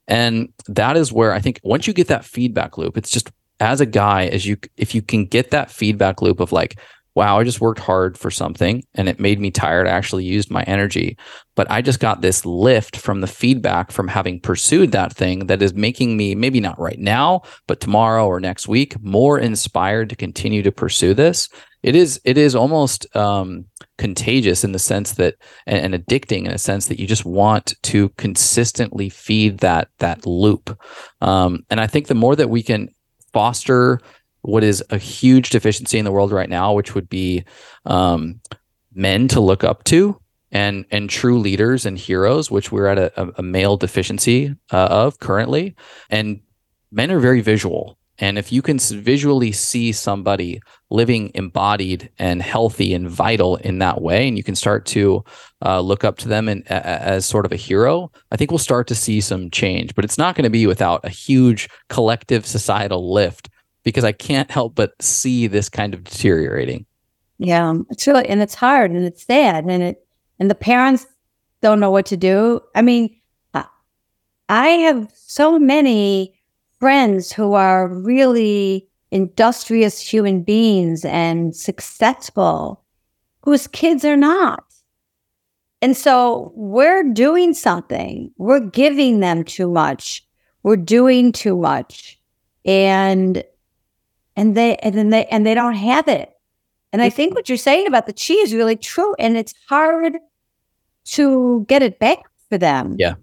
And 0.08 0.50
that 0.68 0.98
is 0.98 1.12
where 1.12 1.34
I 1.34 1.40
think 1.40 1.60
once 1.64 1.88
you 1.88 1.94
get 1.94 2.08
that 2.08 2.26
feedback 2.26 2.78
loop, 2.78 2.98
it's 2.98 3.12
just 3.12 3.32
as 3.60 3.82
a 3.82 3.86
guy, 3.86 4.28
as 4.28 4.46
you 4.46 4.58
if 4.78 4.94
you 4.96 5.02
can 5.02 5.26
get 5.26 5.52
that 5.52 5.72
feedback 5.72 6.22
loop 6.22 6.40
of 6.40 6.52
like, 6.52 6.80
wow, 7.16 7.40
I 7.40 7.46
just 7.46 7.62
worked 7.62 7.80
hard 7.80 8.18
for 8.18 8.30
something 8.30 8.84
and 8.94 9.08
it 9.08 9.22
made 9.22 9.40
me 9.40 9.50
tired. 9.50 9.88
I 9.88 9.92
actually 9.92 10.26
used 10.26 10.52
my 10.52 10.64
energy, 10.64 11.18
but 11.56 11.70
I 11.72 11.82
just 11.82 12.02
got 12.02 12.22
this 12.22 12.46
lift 12.46 12.98
from 12.98 13.22
the 13.22 13.28
feedback 13.28 13.92
from 13.92 14.10
having 14.10 14.42
pursued 14.42 14.92
that 14.92 15.14
thing 15.14 15.48
that 15.48 15.62
is 15.62 15.74
making 15.74 16.18
me 16.18 16.36
maybe 16.36 16.60
not 16.60 16.78
right 16.78 17.00
now, 17.00 17.44
but 17.68 17.80
tomorrow 17.80 18.28
or 18.28 18.42
next 18.42 18.68
week 18.68 19.02
more 19.02 19.40
inspired 19.40 20.10
to 20.10 20.16
continue 20.18 20.62
to 20.64 20.72
pursue 20.72 21.14
this. 21.14 21.48
It 21.84 21.96
is 21.96 22.20
it 22.26 22.38
is 22.38 22.56
almost 22.56 23.16
um, 23.16 23.66
contagious 23.98 24.64
in 24.64 24.72
the 24.72 24.80
sense 24.80 25.14
that 25.14 25.36
and, 25.68 25.94
and 25.94 26.06
addicting 26.06 26.46
in 26.46 26.52
a 26.52 26.58
sense 26.58 26.88
that 26.88 27.00
you 27.00 27.08
just 27.08 27.26
want 27.26 27.76
to 27.84 28.10
consistently 28.18 29.08
feed 29.08 29.60
that 29.60 29.88
that 30.00 30.26
loop. 30.26 30.78
Um, 31.22 31.64
and 31.70 31.80
I 31.80 31.88
think 31.88 32.08
the 32.08 32.16
more 32.16 32.36
that 32.36 32.50
we 32.50 32.64
can 32.64 32.90
foster 33.36 34.00
what 34.44 34.64
is 34.64 34.82
a 34.92 34.98
huge 34.98 35.50
deficiency 35.50 36.00
in 36.00 36.06
the 36.06 36.12
world 36.12 36.32
right 36.32 36.50
now, 36.50 36.72
which 36.72 36.96
would 36.96 37.10
be 37.10 37.44
um, 37.86 38.40
men 38.94 39.28
to 39.28 39.42
look 39.42 39.64
up 39.64 39.84
to 39.84 40.18
and 40.52 40.86
and 40.90 41.10
true 41.10 41.38
leaders 41.38 41.86
and 41.86 41.98
heroes, 41.98 42.50
which 42.50 42.72
we're 42.72 42.88
at 42.88 42.98
a, 42.98 43.34
a 43.38 43.44
male 43.44 43.76
deficiency 43.76 44.56
uh, 44.72 44.88
of 44.90 45.20
currently. 45.20 45.76
And 46.10 46.40
men 46.92 47.12
are 47.12 47.20
very 47.20 47.42
visual. 47.42 47.98
And 48.20 48.38
if 48.38 48.52
you 48.52 48.62
can 48.62 48.80
visually 48.80 49.52
see 49.52 49.92
somebody 49.92 50.62
living 50.90 51.32
embodied 51.34 52.10
and 52.18 52.42
healthy 52.42 52.94
and 52.94 53.10
vital 53.10 53.58
in 53.58 53.80
that 53.80 54.02
way, 54.02 54.28
and 54.28 54.38
you 54.38 54.44
can 54.44 54.56
start 54.56 54.86
to 54.88 55.24
uh, 55.66 55.82
look 55.82 56.04
up 56.04 56.18
to 56.20 56.28
them 56.28 56.48
and, 56.48 56.66
as 56.68 57.26
sort 57.26 57.46
of 57.46 57.52
a 57.52 57.58
hero, 57.58 58.12
I 58.32 58.38
think 58.38 58.52
we'll 58.52 58.58
start 58.58 58.88
to 58.88 58.96
see 58.96 59.20
some 59.20 59.50
change. 59.50 59.96
But 59.96 60.06
it's 60.06 60.18
not 60.18 60.36
going 60.36 60.46
to 60.46 60.50
be 60.50 60.66
without 60.66 61.04
a 61.04 61.10
huge 61.10 61.70
collective 61.90 62.46
societal 62.46 63.12
lift 63.12 63.50
because 63.84 64.04
I 64.04 64.14
can't 64.14 64.50
help 64.50 64.76
but 64.76 64.94
see 65.02 65.48
this 65.48 65.68
kind 65.70 65.94
of 65.94 66.04
deteriorating. 66.04 66.86
Yeah, 67.38 67.74
it's 67.90 68.08
really, 68.08 68.28
and 68.30 68.42
it's 68.42 68.56
hard 68.56 68.92
and 68.92 69.04
it's 69.04 69.26
sad, 69.26 69.66
and 69.66 69.84
it, 69.84 70.08
and 70.40 70.50
the 70.50 70.56
parents 70.56 71.06
don't 71.62 71.82
know 71.82 71.92
what 71.92 72.06
to 72.08 72.18
do. 72.18 72.62
I 72.76 72.82
mean, 72.82 73.14
I 74.48 74.68
have 74.68 75.12
so 75.16 75.58
many 75.58 76.35
friends 76.86 77.34
who 77.34 77.54
are 77.54 77.88
really 77.88 78.88
industrious 79.10 80.00
human 80.00 80.44
beings 80.44 81.04
and 81.04 81.56
successful 81.56 82.86
whose 83.42 83.66
kids 83.66 84.06
are 84.06 84.16
not. 84.16 84.64
And 85.82 85.98
so 85.98 86.52
we're 86.54 87.02
doing 87.12 87.56
something, 87.56 88.32
we're 88.38 88.60
giving 88.60 89.20
them 89.20 89.44
too 89.44 89.68
much, 89.68 90.24
we're 90.62 90.78
doing 90.78 91.32
too 91.32 91.58
much. 91.58 92.20
And 92.66 93.44
and 94.36 94.56
they 94.56 94.76
and 94.76 94.96
then 94.96 95.10
they 95.10 95.26
and 95.26 95.44
they 95.44 95.56
don't 95.56 95.74
have 95.74 96.08
it. 96.08 96.34
And 96.94 97.02
I 97.02 97.10
think 97.10 97.34
what 97.34 97.50
you're 97.50 97.58
saying 97.58 97.88
about 97.88 98.06
the 98.06 98.14
chi 98.14 98.36
is 98.36 98.54
really 98.54 98.76
true. 98.76 99.16
And 99.18 99.38
it's 99.38 99.56
hard 99.68 100.20
to 101.06 101.66
get 101.68 101.82
it 101.82 101.98
back 101.98 102.20
for 102.48 102.60
them. 102.60 102.96
Yeah. 103.00 103.16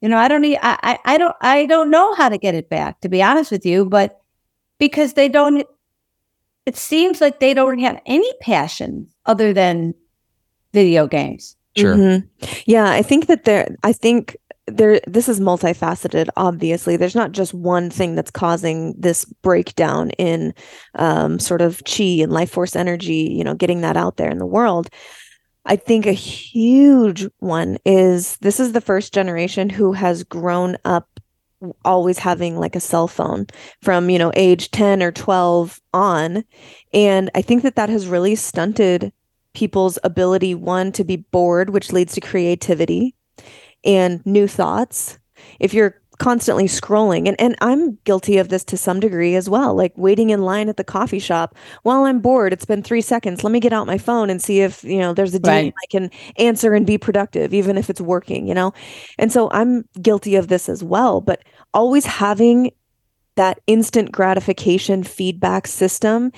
You 0.00 0.08
know, 0.08 0.18
I 0.18 0.28
don't 0.28 0.42
need, 0.42 0.58
I, 0.62 0.98
I 1.04 1.18
don't, 1.18 1.34
I 1.40 1.66
don't 1.66 1.90
know 1.90 2.14
how 2.14 2.28
to 2.28 2.38
get 2.38 2.54
it 2.54 2.68
back, 2.68 3.00
to 3.00 3.08
be 3.08 3.22
honest 3.22 3.50
with 3.50 3.66
you, 3.66 3.84
but 3.84 4.20
because 4.78 5.14
they 5.14 5.28
don't, 5.28 5.66
it 6.66 6.76
seems 6.76 7.20
like 7.20 7.40
they 7.40 7.52
don't 7.54 7.78
have 7.80 8.00
any 8.06 8.32
passion 8.40 9.08
other 9.26 9.52
than 9.52 9.94
video 10.72 11.06
games. 11.06 11.56
Sure. 11.76 11.96
Mm-hmm. 11.96 12.60
Yeah. 12.66 12.90
I 12.90 13.02
think 13.02 13.26
that 13.26 13.44
there, 13.44 13.74
I 13.82 13.92
think 13.92 14.36
there, 14.66 15.00
this 15.06 15.28
is 15.28 15.40
multifaceted, 15.40 16.28
obviously. 16.36 16.96
There's 16.96 17.14
not 17.14 17.32
just 17.32 17.54
one 17.54 17.90
thing 17.90 18.14
that's 18.14 18.30
causing 18.30 18.94
this 18.98 19.24
breakdown 19.24 20.10
in 20.10 20.54
um, 20.94 21.38
sort 21.38 21.62
of 21.62 21.82
chi 21.84 22.20
and 22.20 22.32
life 22.32 22.50
force 22.50 22.76
energy, 22.76 23.32
you 23.32 23.42
know, 23.42 23.54
getting 23.54 23.80
that 23.80 23.96
out 23.96 24.16
there 24.16 24.30
in 24.30 24.38
the 24.38 24.46
world. 24.46 24.90
I 25.68 25.76
think 25.76 26.06
a 26.06 26.12
huge 26.12 27.28
one 27.40 27.76
is 27.84 28.38
this 28.38 28.58
is 28.58 28.72
the 28.72 28.80
first 28.80 29.12
generation 29.12 29.68
who 29.68 29.92
has 29.92 30.24
grown 30.24 30.78
up 30.86 31.20
always 31.84 32.18
having 32.18 32.56
like 32.56 32.74
a 32.74 32.80
cell 32.80 33.06
phone 33.06 33.46
from 33.82 34.08
you 34.08 34.18
know 34.18 34.32
age 34.34 34.70
10 34.70 35.02
or 35.02 35.12
12 35.12 35.80
on. 35.92 36.44
And 36.94 37.30
i 37.34 37.42
think 37.42 37.62
that 37.62 37.76
that 37.76 37.90
has 37.90 38.06
really 38.06 38.34
stunted 38.34 39.12
people's 39.52 39.98
ability 40.04 40.54
one 40.54 40.92
to 40.92 41.04
be 41.04 41.16
bored 41.16 41.70
which 41.70 41.92
leads 41.92 42.14
to 42.14 42.20
creativity 42.20 43.14
and 43.84 44.24
new 44.24 44.46
thoughts. 44.46 45.18
If 45.60 45.74
you're 45.74 46.00
constantly 46.18 46.64
scrolling. 46.64 47.28
And 47.28 47.40
and 47.40 47.56
I'm 47.60 47.96
guilty 48.04 48.38
of 48.38 48.48
this 48.48 48.64
to 48.64 48.76
some 48.76 49.00
degree 49.00 49.34
as 49.34 49.48
well 49.48 49.74
like 49.74 49.92
waiting 49.96 50.30
in 50.30 50.42
line 50.42 50.68
at 50.68 50.76
the 50.76 50.84
coffee 50.84 51.18
shop 51.18 51.54
while 51.82 52.04
I'm 52.04 52.20
bored. 52.20 52.52
It's 52.52 52.64
been 52.64 52.82
3 52.82 53.00
seconds. 53.00 53.44
Let 53.44 53.52
me 53.52 53.60
get 53.60 53.72
out 53.72 53.86
my 53.86 53.98
phone 53.98 54.30
and 54.30 54.42
see 54.42 54.60
if 54.60 54.84
you 54.84 54.98
know 54.98 55.14
there's 55.14 55.34
a 55.34 55.40
right. 55.40 55.72
I 55.82 55.86
can 55.90 56.10
answer 56.36 56.74
and 56.74 56.86
be 56.86 56.98
productive 56.98 57.54
even 57.54 57.78
if 57.78 57.88
it's 57.90 58.00
working 58.00 58.46
you 58.46 58.54
know? 58.54 58.72
And 59.18 59.32
so 59.32 59.50
I'm 59.52 59.84
guilty 60.00 60.36
of 60.36 60.48
this 60.48 60.68
as 60.68 60.82
well 60.82 61.20
but 61.20 61.42
always 61.72 62.06
having 62.06 62.72
that 63.36 63.60
instant 63.68 64.10
gratification 64.10 65.04
feedback 65.04 65.66
system 65.68 66.32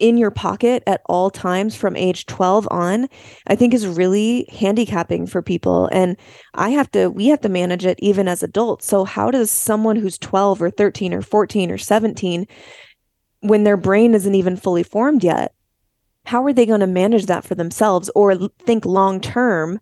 in 0.00 0.16
your 0.16 0.30
pocket 0.30 0.82
at 0.86 1.02
all 1.06 1.30
times 1.30 1.76
from 1.76 1.96
age 1.96 2.26
12 2.26 2.66
on, 2.70 3.08
I 3.46 3.54
think 3.54 3.74
is 3.74 3.86
really 3.86 4.48
handicapping 4.50 5.26
for 5.26 5.42
people. 5.42 5.88
And 5.92 6.16
I 6.54 6.70
have 6.70 6.90
to, 6.92 7.08
we 7.08 7.28
have 7.28 7.40
to 7.42 7.48
manage 7.48 7.84
it 7.86 7.98
even 8.00 8.26
as 8.26 8.42
adults. 8.42 8.86
So, 8.86 9.04
how 9.04 9.30
does 9.30 9.50
someone 9.50 9.96
who's 9.96 10.18
12 10.18 10.60
or 10.62 10.70
13 10.70 11.14
or 11.14 11.22
14 11.22 11.70
or 11.70 11.78
17, 11.78 12.46
when 13.40 13.64
their 13.64 13.76
brain 13.76 14.14
isn't 14.14 14.34
even 14.34 14.56
fully 14.56 14.82
formed 14.82 15.22
yet, 15.22 15.54
how 16.26 16.44
are 16.44 16.52
they 16.52 16.66
going 16.66 16.80
to 16.80 16.86
manage 16.86 17.26
that 17.26 17.44
for 17.44 17.54
themselves 17.54 18.10
or 18.14 18.48
think 18.64 18.84
long 18.84 19.20
term? 19.20 19.80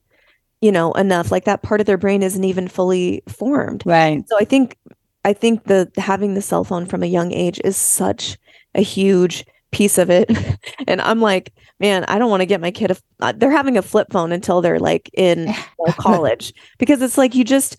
you 0.61 0.73
know 0.73 0.93
enough 0.93 1.31
like 1.31 1.45
that 1.45 1.63
part 1.63 1.81
of 1.81 1.87
their 1.87 1.99
brain 1.99 2.23
isn't 2.23 2.45
even 2.45 2.69
fully 2.69 3.23
formed 3.29 3.83
right 3.87 4.29
so 4.29 4.37
i 4.41 4.45
think 4.45 4.77
i 5.25 5.33
think 5.33 5.65
the 5.65 5.91
having 5.97 6.35
the 6.35 6.43
cell 6.43 6.65
phone 6.65 6.87
from 6.87 7.03
a 7.03 7.07
young 7.07 7.33
age 7.33 7.61
is 7.65 7.77
such 7.77 8.37
a 8.75 8.81
huge 8.81 9.45
piece 9.71 9.99
of 9.99 10.11
it. 10.11 10.31
And 10.87 11.03
i'm 11.03 11.21
like 11.21 11.53
man 11.81 12.05
i 12.05 12.19
don't 12.19 12.31
want 12.31 12.41
to 12.41 12.47
get 12.47 12.63
my 12.63 12.71
kid 12.71 12.91
a 12.91 13.33
they're 13.35 13.51
having 13.51 13.77
a 13.77 13.83
flip 13.83 14.07
phone 14.11 14.33
until 14.33 14.63
they're 14.63 14.79
like 14.79 15.11
in 15.13 15.53
college. 15.91 16.55
Because 16.79 17.03
it's 17.03 17.19
like 17.19 17.35
you 17.35 17.45
just 17.45 17.77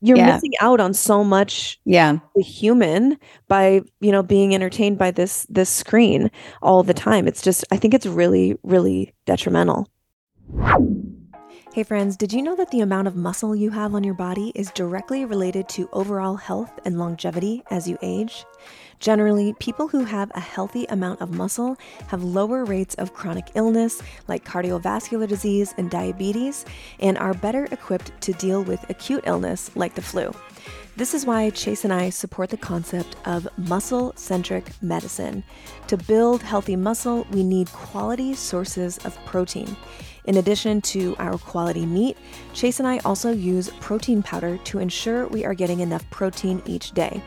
you're 0.00 0.16
yeah. 0.16 0.34
missing 0.34 0.52
out 0.60 0.80
on 0.80 0.94
so 0.94 1.24
much 1.24 1.80
yeah. 1.84 2.18
the 2.34 2.42
human 2.42 3.18
by 3.48 3.80
you 4.00 4.12
know 4.12 4.22
being 4.22 4.54
entertained 4.54 4.98
by 4.98 5.10
this 5.10 5.46
this 5.50 5.68
screen 5.68 6.30
all 6.62 6.82
the 6.82 6.94
time. 6.94 7.26
It's 7.26 7.42
just 7.42 7.64
i 7.70 7.76
think 7.76 7.94
it's 7.94 8.06
really 8.06 8.56
really 8.62 9.12
detrimental. 9.26 9.90
Hey 11.74 11.82
friends, 11.82 12.16
did 12.16 12.32
you 12.32 12.40
know 12.40 12.56
that 12.56 12.70
the 12.70 12.80
amount 12.80 13.06
of 13.06 13.16
muscle 13.16 13.54
you 13.54 13.70
have 13.70 13.94
on 13.94 14.02
your 14.02 14.14
body 14.14 14.50
is 14.54 14.70
directly 14.70 15.26
related 15.26 15.68
to 15.70 15.90
overall 15.92 16.36
health 16.36 16.72
and 16.86 16.98
longevity 16.98 17.62
as 17.70 17.86
you 17.86 17.98
age? 18.00 18.46
Generally, 18.98 19.54
people 19.60 19.88
who 19.88 20.04
have 20.04 20.30
a 20.34 20.40
healthy 20.40 20.86
amount 20.86 21.20
of 21.20 21.34
muscle 21.34 21.76
have 22.08 22.24
lower 22.24 22.64
rates 22.64 22.94
of 22.96 23.14
chronic 23.14 23.50
illness 23.54 24.02
like 24.26 24.44
cardiovascular 24.44 25.28
disease 25.28 25.74
and 25.76 25.90
diabetes 25.90 26.64
and 27.00 27.18
are 27.18 27.34
better 27.34 27.66
equipped 27.70 28.18
to 28.22 28.32
deal 28.32 28.62
with 28.62 28.88
acute 28.88 29.24
illness 29.26 29.70
like 29.76 29.94
the 29.94 30.02
flu. 30.02 30.32
This 30.96 31.12
is 31.12 31.26
why 31.26 31.50
Chase 31.50 31.84
and 31.84 31.92
I 31.92 32.08
support 32.08 32.48
the 32.48 32.56
concept 32.56 33.16
of 33.26 33.46
muscle 33.58 34.14
centric 34.16 34.70
medicine. 34.82 35.44
To 35.88 35.98
build 35.98 36.42
healthy 36.42 36.74
muscle, 36.74 37.26
we 37.30 37.44
need 37.44 37.70
quality 37.70 38.32
sources 38.32 38.96
of 39.04 39.14
protein. 39.26 39.76
In 40.24 40.38
addition 40.38 40.80
to 40.82 41.14
our 41.18 41.36
quality 41.36 41.84
meat, 41.84 42.16
Chase 42.54 42.78
and 42.80 42.88
I 42.88 42.98
also 43.04 43.30
use 43.30 43.68
protein 43.78 44.22
powder 44.22 44.56
to 44.64 44.78
ensure 44.78 45.26
we 45.26 45.44
are 45.44 45.54
getting 45.54 45.80
enough 45.80 46.08
protein 46.08 46.62
each 46.64 46.92
day. 46.92 47.22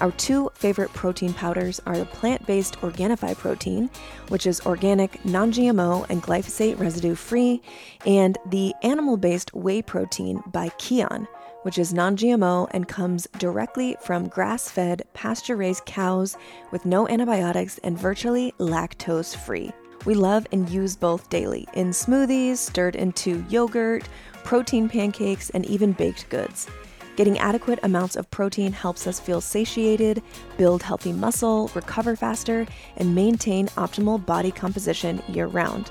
Our 0.00 0.10
two 0.12 0.50
favorite 0.54 0.92
protein 0.92 1.32
powders 1.32 1.80
are 1.86 1.96
the 1.96 2.04
plant 2.04 2.44
based 2.46 2.80
Organifi 2.80 3.36
protein, 3.38 3.88
which 4.28 4.46
is 4.46 4.60
organic, 4.66 5.24
non 5.24 5.52
GMO, 5.52 6.04
and 6.08 6.22
glyphosate 6.22 6.78
residue 6.78 7.14
free, 7.14 7.62
and 8.04 8.36
the 8.46 8.74
animal 8.82 9.16
based 9.16 9.54
whey 9.54 9.82
protein 9.82 10.42
by 10.46 10.68
Kion, 10.80 11.28
which 11.62 11.78
is 11.78 11.94
non 11.94 12.16
GMO 12.16 12.68
and 12.72 12.88
comes 12.88 13.28
directly 13.38 13.96
from 14.00 14.28
grass 14.28 14.68
fed, 14.68 15.02
pasture 15.14 15.56
raised 15.56 15.84
cows 15.86 16.36
with 16.72 16.84
no 16.84 17.08
antibiotics 17.08 17.78
and 17.84 17.96
virtually 17.96 18.52
lactose 18.58 19.36
free. 19.36 19.72
We 20.04 20.14
love 20.14 20.46
and 20.52 20.68
use 20.68 20.96
both 20.96 21.30
daily 21.30 21.66
in 21.72 21.90
smoothies, 21.90 22.56
stirred 22.58 22.96
into 22.96 23.44
yogurt, 23.48 24.08
protein 24.42 24.88
pancakes, 24.88 25.50
and 25.50 25.64
even 25.66 25.92
baked 25.92 26.28
goods. 26.28 26.68
Getting 27.16 27.38
adequate 27.38 27.78
amounts 27.82 28.16
of 28.16 28.30
protein 28.30 28.72
helps 28.72 29.06
us 29.06 29.20
feel 29.20 29.40
satiated, 29.40 30.22
build 30.58 30.82
healthy 30.82 31.12
muscle, 31.12 31.70
recover 31.74 32.16
faster, 32.16 32.66
and 32.96 33.14
maintain 33.14 33.68
optimal 33.68 34.24
body 34.24 34.50
composition 34.50 35.22
year 35.28 35.46
round. 35.46 35.90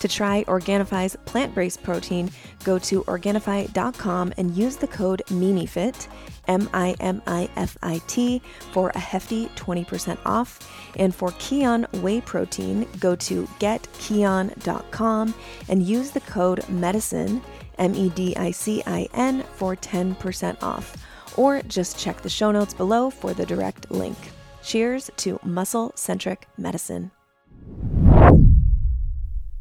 To 0.00 0.08
try 0.08 0.44
Organifi's 0.44 1.16
plant 1.24 1.54
based 1.54 1.82
protein, 1.82 2.30
go 2.64 2.78
to 2.80 3.04
Organifi.com 3.04 4.34
and 4.36 4.54
use 4.56 4.76
the 4.76 4.88
code 4.88 5.22
MIMIFIT, 5.28 6.08
M 6.48 6.68
I 6.74 6.94
M 7.00 7.22
I 7.26 7.48
F 7.56 7.78
I 7.82 8.02
T, 8.06 8.42
for 8.72 8.90
a 8.90 8.98
hefty 8.98 9.46
20% 9.56 10.18
off. 10.26 10.58
And 10.96 11.14
for 11.14 11.30
Kion 11.30 11.90
Whey 12.02 12.20
Protein, 12.20 12.86
go 13.00 13.14
to 13.16 13.44
GetKion.com 13.60 15.34
and 15.68 15.82
use 15.82 16.10
the 16.10 16.20
code 16.20 16.68
MEDICIN 16.68 17.40
M 17.78 17.94
E 17.94 18.08
D 18.10 18.34
I 18.36 18.50
C 18.50 18.82
I 18.86 19.08
N, 19.14 19.42
for 19.54 19.76
10% 19.76 20.62
off. 20.62 20.96
Or 21.36 21.62
just 21.62 21.98
check 21.98 22.22
the 22.22 22.28
show 22.28 22.50
notes 22.50 22.74
below 22.74 23.10
for 23.10 23.34
the 23.34 23.46
direct 23.46 23.90
link. 23.90 24.16
Cheers 24.62 25.10
to 25.18 25.38
muscle 25.44 25.92
centric 25.94 26.46
medicine. 26.56 27.10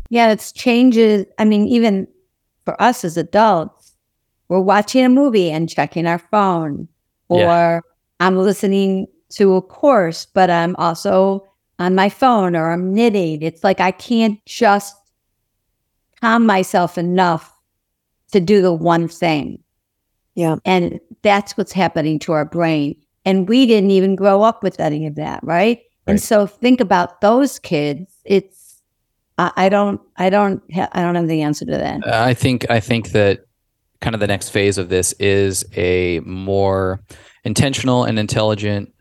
Yeah, 0.09 0.31
it's 0.31 0.51
changes. 0.51 1.25
I 1.39 1.45
mean, 1.45 1.67
even 1.67 2.07
for 2.65 2.79
us 2.81 3.03
as 3.03 3.17
adults, 3.17 3.95
we're 4.47 4.59
watching 4.59 5.03
a 5.03 5.09
movie 5.09 5.49
and 5.49 5.69
checking 5.69 6.05
our 6.05 6.19
phone, 6.19 6.87
or 7.29 7.39
yeah. 7.39 7.79
I'm 8.19 8.37
listening 8.37 9.07
to 9.31 9.55
a 9.55 9.61
course, 9.61 10.27
but 10.27 10.49
I'm 10.49 10.75
also 10.75 11.47
on 11.79 11.95
my 11.95 12.09
phone 12.09 12.55
or 12.55 12.71
I'm 12.71 12.93
knitting. 12.93 13.41
It's 13.41 13.63
like 13.63 13.79
I 13.79 13.91
can't 13.91 14.43
just 14.45 14.95
calm 16.21 16.45
myself 16.45 16.97
enough 16.97 17.52
to 18.33 18.39
do 18.39 18.61
the 18.61 18.73
one 18.73 19.07
thing. 19.07 19.63
Yeah. 20.35 20.57
And 20.65 20.99
that's 21.21 21.55
what's 21.55 21.71
happening 21.71 22.19
to 22.19 22.33
our 22.33 22.45
brain. 22.45 22.95
And 23.25 23.47
we 23.47 23.65
didn't 23.65 23.91
even 23.91 24.15
grow 24.15 24.41
up 24.41 24.63
with 24.63 24.79
any 24.79 25.07
of 25.07 25.15
that, 25.15 25.39
right? 25.43 25.79
And 26.05 26.21
so 26.21 26.45
think 26.45 26.81
about 26.81 27.21
those 27.21 27.59
kids. 27.59 28.17
It's 28.25 28.81
I, 29.37 29.51
I 29.55 29.69
don't 29.69 30.01
I 30.17 30.29
don't 30.29 30.61
ha- 30.73 30.89
I 30.91 31.01
don't 31.01 31.15
have 31.15 31.29
the 31.29 31.41
answer 31.41 31.65
to 31.65 31.71
that. 31.71 32.05
Uh, 32.05 32.23
I 32.25 32.33
think 32.33 32.69
I 32.69 32.81
think 32.81 33.11
that 33.11 33.45
kind 34.01 34.13
of 34.13 34.19
the 34.19 34.27
next 34.27 34.49
phase 34.49 34.77
of 34.77 34.89
this 34.89 35.13
is 35.13 35.63
a 35.77 36.19
more 36.21 36.99
intentional 37.45 38.03
and 38.03 38.19
intelligent 38.19 38.92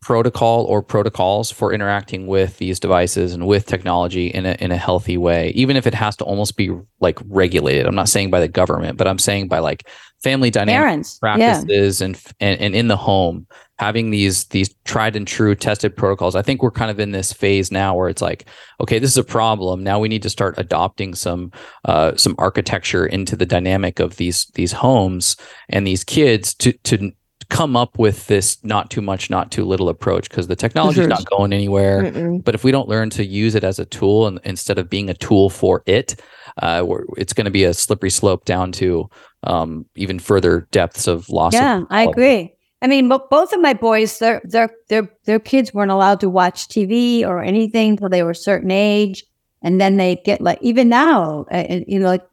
protocol 0.00 0.64
or 0.64 0.82
protocols 0.82 1.50
for 1.50 1.72
interacting 1.72 2.26
with 2.26 2.56
these 2.56 2.80
devices 2.80 3.34
and 3.34 3.46
with 3.46 3.66
technology 3.66 4.28
in 4.28 4.46
a 4.46 4.56
in 4.60 4.72
a 4.72 4.76
healthy 4.76 5.18
way 5.18 5.50
even 5.50 5.76
if 5.76 5.86
it 5.86 5.94
has 5.94 6.16
to 6.16 6.24
almost 6.24 6.56
be 6.56 6.70
like 7.00 7.18
regulated. 7.26 7.86
I'm 7.86 7.94
not 7.94 8.08
saying 8.08 8.30
by 8.30 8.40
the 8.40 8.48
government 8.48 8.96
but 8.96 9.06
i'm 9.06 9.18
saying 9.18 9.48
by 9.48 9.58
like 9.58 9.86
family 10.22 10.50
dynamic 10.50 10.80
Parents, 10.80 11.18
yeah, 11.22 11.36
practices 11.36 12.00
and, 12.00 12.20
and 12.40 12.60
and 12.60 12.74
in 12.74 12.88
the 12.88 12.96
home 12.96 13.46
having 13.80 14.10
these 14.10 14.44
these 14.48 14.74
tried 14.84 15.16
and 15.16 15.26
true 15.26 15.54
tested 15.54 15.96
protocols. 15.96 16.36
I 16.36 16.42
think 16.42 16.62
we're 16.62 16.70
kind 16.70 16.90
of 16.90 17.00
in 17.00 17.12
this 17.12 17.32
phase 17.32 17.72
now 17.72 17.96
where 17.96 18.10
it's 18.10 18.20
like 18.20 18.44
okay 18.78 18.98
this 18.98 19.10
is 19.10 19.16
a 19.16 19.24
problem. 19.24 19.82
Now 19.82 19.98
we 19.98 20.08
need 20.08 20.22
to 20.22 20.30
start 20.30 20.54
adopting 20.58 21.14
some 21.14 21.50
uh, 21.86 22.14
some 22.14 22.34
architecture 22.38 23.06
into 23.06 23.36
the 23.36 23.46
dynamic 23.46 23.98
of 23.98 24.16
these 24.16 24.44
these 24.54 24.72
homes 24.72 25.36
and 25.70 25.86
these 25.86 26.04
kids 26.04 26.52
to 26.56 26.72
to 26.72 27.12
come 27.50 27.76
up 27.76 27.98
with 27.98 28.26
this 28.28 28.62
not 28.64 28.90
too 28.90 29.02
much 29.02 29.28
not 29.28 29.50
too 29.50 29.64
little 29.64 29.88
approach 29.88 30.30
because 30.30 30.46
the 30.46 30.56
technology 30.56 31.00
is 31.00 31.08
not 31.08 31.28
going 31.28 31.52
anywhere 31.52 32.04
Mm-mm. 32.04 32.42
but 32.42 32.54
if 32.54 32.64
we 32.64 32.70
don't 32.70 32.88
learn 32.88 33.10
to 33.10 33.24
use 33.24 33.54
it 33.54 33.64
as 33.64 33.78
a 33.78 33.84
tool 33.84 34.26
and 34.26 34.40
instead 34.44 34.78
of 34.78 34.88
being 34.88 35.10
a 35.10 35.14
tool 35.14 35.50
for 35.50 35.82
it 35.86 36.20
uh, 36.58 36.82
we're, 36.86 37.04
it's 37.16 37.32
going 37.32 37.44
to 37.44 37.50
be 37.50 37.64
a 37.64 37.74
slippery 37.74 38.10
slope 38.10 38.44
down 38.44 38.72
to 38.72 39.08
um, 39.44 39.86
even 39.94 40.18
further 40.18 40.68
depths 40.70 41.06
of 41.06 41.28
loss 41.28 41.54
of 41.54 41.60
yeah, 41.60 41.82
I 41.90 42.04
agree. 42.04 42.54
I 42.82 42.86
mean, 42.86 43.08
bo- 43.08 43.26
both 43.30 43.52
of 43.52 43.60
my 43.60 43.74
boys, 43.74 44.18
their 44.18 44.40
their 44.44 44.70
their 44.88 45.08
their 45.24 45.38
kids 45.38 45.74
weren't 45.74 45.90
allowed 45.90 46.20
to 46.20 46.30
watch 46.30 46.68
TV 46.68 47.24
or 47.26 47.42
anything 47.42 47.96
till 47.96 48.08
they 48.08 48.22
were 48.22 48.30
a 48.30 48.34
certain 48.34 48.70
age, 48.70 49.24
and 49.62 49.80
then 49.80 49.96
they 49.96 50.16
get 50.16 50.40
like 50.40 50.58
even 50.62 50.88
now, 50.88 51.46
uh, 51.50 51.66
uh, 51.68 51.80
you 51.86 51.98
know, 51.98 52.06
like 52.06 52.26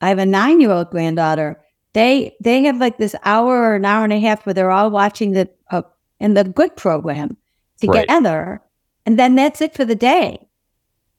I 0.00 0.08
have 0.08 0.18
a 0.18 0.26
nine 0.26 0.60
year 0.60 0.70
old 0.70 0.90
granddaughter. 0.90 1.61
They 1.94 2.34
they 2.40 2.62
have 2.64 2.78
like 2.78 2.96
this 2.98 3.14
hour 3.24 3.54
or 3.62 3.74
an 3.76 3.84
hour 3.84 4.04
and 4.04 4.12
a 4.12 4.18
half 4.20 4.46
where 4.46 4.54
they're 4.54 4.70
all 4.70 4.90
watching 4.90 5.32
the 5.32 5.48
uh, 5.70 5.82
in 6.20 6.34
the 6.34 6.44
good 6.44 6.74
program 6.76 7.36
Right. 7.84 8.02
together, 8.02 8.62
and 9.04 9.18
then 9.18 9.34
that's 9.34 9.60
it 9.60 9.74
for 9.74 9.84
the 9.84 9.94
day. 9.96 10.46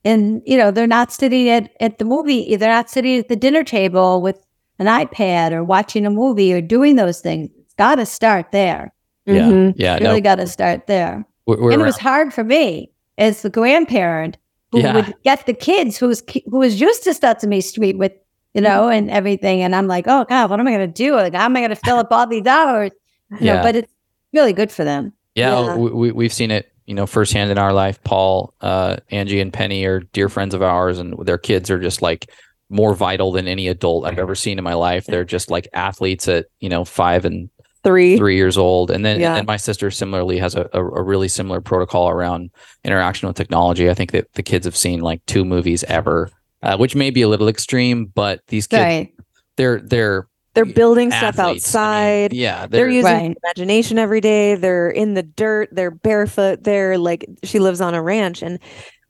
And 0.05 0.41
you 0.45 0.57
know, 0.57 0.71
they're 0.71 0.87
not 0.87 1.11
sitting 1.11 1.47
at 1.49 1.71
at 1.79 1.97
the 1.99 2.05
movie. 2.05 2.55
They're 2.55 2.69
not 2.71 2.89
sitting 2.89 3.19
at 3.19 3.27
the 3.27 3.35
dinner 3.35 3.63
table 3.63 4.21
with 4.21 4.45
an 4.79 4.87
iPad 4.87 5.51
or 5.51 5.63
watching 5.63 6.05
a 6.05 6.09
movie 6.09 6.53
or 6.53 6.61
doing 6.61 6.95
those 6.95 7.21
things. 7.21 7.49
It's 7.59 7.73
got 7.75 7.95
to 7.95 8.05
start 8.05 8.51
there. 8.51 8.91
yeah 9.25 9.41
Mhm. 9.43 9.73
yeah 9.77 9.93
really 9.99 10.19
no 10.19 10.21
got 10.21 10.35
to 10.35 10.47
start 10.47 10.87
there. 10.87 11.23
we're, 11.45 11.57
we're 11.61 11.71
and 11.71 11.73
it 11.73 11.77
around- 11.83 11.85
was 11.85 11.97
hard 11.97 12.33
for 12.33 12.43
me 12.43 12.91
as 13.17 13.41
the 13.41 13.49
grandparent 13.49 14.37
who 14.71 14.79
Yeah. 14.79 14.93
would 14.95 15.13
get 15.23 15.45
the 15.45 15.53
kids 15.53 15.97
who 15.97 16.07
was 16.07 16.21
who 16.49 16.57
was 16.59 16.81
used 16.81 17.03
to 17.03 17.13
Sesame 17.13 17.61
Street 17.61 17.97
with 17.97 18.11
you 18.53 18.61
know 18.61 18.89
and 18.89 19.09
everything, 19.09 19.61
and 19.61 19.75
I'm 19.75 19.87
like, 19.87 20.05
oh 20.07 20.25
god, 20.25 20.49
what 20.49 20.59
am 20.59 20.67
I 20.67 20.71
going 20.71 20.87
to 20.87 20.93
do? 20.93 21.15
Like, 21.15 21.33
how 21.33 21.45
am 21.45 21.55
I 21.55 21.59
going 21.61 21.69
to 21.69 21.75
fill 21.75 21.97
up 21.97 22.11
all 22.11 22.27
these 22.27 22.45
hours? 22.45 22.91
You 23.31 23.47
know, 23.47 23.53
Yeah. 23.55 23.61
but 23.63 23.75
it's 23.75 23.91
really 24.33 24.53
good 24.53 24.71
for 24.71 24.83
them. 24.83 25.13
Yeah, 25.35 25.59
Yeah. 25.65 25.75
We, 25.75 25.89
we, 25.91 26.11
we've 26.11 26.33
seen 26.33 26.51
it, 26.51 26.71
you 26.85 26.93
know, 26.93 27.05
firsthand 27.07 27.49
in 27.51 27.57
our 27.57 27.73
life. 27.73 28.03
Paul, 28.03 28.53
uh, 28.61 28.97
Angie, 29.09 29.39
and 29.39 29.51
Penny 29.51 29.85
are 29.85 29.99
dear 30.01 30.29
friends 30.29 30.53
of 30.53 30.61
ours, 30.61 30.99
and 30.99 31.15
their 31.25 31.37
kids 31.37 31.69
are 31.71 31.79
just 31.79 32.01
like 32.01 32.29
more 32.69 32.93
vital 32.95 33.31
than 33.31 33.47
any 33.47 33.67
adult 33.67 34.05
I've 34.05 34.19
ever 34.19 34.35
seen 34.35 34.57
in 34.57 34.63
my 34.63 34.73
life. 34.73 35.05
They're 35.05 35.23
just 35.25 35.49
like 35.51 35.67
athletes 35.73 36.27
at 36.27 36.45
you 36.59 36.69
know 36.69 36.85
five 36.85 37.25
and 37.25 37.49
Three. 37.83 38.15
three 38.17 38.37
years 38.37 38.57
old, 38.57 38.91
and 38.91 39.03
then 39.03 39.19
Yeah. 39.19 39.35
and 39.35 39.45
my 39.45 39.57
sister 39.57 39.91
similarly 39.91 40.37
has 40.37 40.55
a, 40.55 40.69
a, 40.71 40.79
a 40.81 41.01
really 41.03 41.27
similar 41.27 41.59
protocol 41.59 42.09
around 42.09 42.49
interaction 42.85 43.27
with 43.27 43.35
technology. 43.35 43.89
I 43.89 43.93
think 43.93 44.11
that 44.11 44.31
the 44.35 44.43
kids 44.43 44.65
have 44.65 44.77
seen 44.77 45.01
like 45.01 45.25
two 45.25 45.43
movies 45.43 45.83
ever, 45.85 46.31
uh, 46.63 46.77
which 46.77 46.95
may 46.95 47.11
be 47.11 47.21
a 47.21 47.29
little 47.29 47.49
extreme, 47.49 48.07
but 48.07 48.41
these 48.47 48.67
kids, 48.67 48.81
Right, 48.81 49.13
they're 49.57 49.81
they're 49.81 50.27
They're 50.55 50.65
building 50.65 51.11
stuff 51.11 51.37
athletes. 51.39 51.75
I 51.75 51.79
mean, 51.79 52.23
outside. 52.29 52.33
yeah, 52.33 52.67
they're 52.67 52.85
they're, 52.85 52.89
using 52.89 53.03
Right. 53.31 53.37
imagination 53.43 53.99
every 53.99 54.21
day. 54.21 54.55
They're 54.55 54.89
in 54.89 55.13
the 55.15 55.23
dirt. 55.23 55.69
They're 55.71 55.91
barefoot. 55.91 56.63
They're 56.63 56.97
like 56.97 57.25
she 57.43 57.59
lives 57.59 57.81
on 57.81 57.93
a 57.95 58.01
ranch, 58.01 58.41
and 58.43 58.59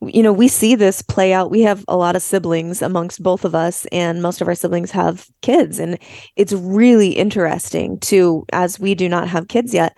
you 0.02 0.24
know 0.24 0.34
we 0.34 0.48
see 0.50 0.76
this 0.76 1.02
play 1.02 1.32
out. 1.34 1.52
We 1.52 1.62
have 1.62 1.86
a 1.88 1.96
lot 1.98 2.16
of 2.18 2.22
siblings 2.24 2.82
amongst 2.82 3.24
both 3.24 3.46
of 3.46 3.56
us, 3.56 3.86
and 3.92 4.22
most 4.22 4.42
of 4.42 4.48
our 4.50 4.56
siblings 4.56 4.92
have 4.92 5.28
kids, 5.42 5.80
and 5.80 5.98
it's 6.36 6.54
really 6.54 7.12
interesting 7.12 8.00
to, 8.02 8.46
as 8.54 8.80
we 8.80 8.96
do 8.96 9.08
not 9.10 9.30
have 9.30 9.48
kids 9.48 9.74
yet, 9.74 9.98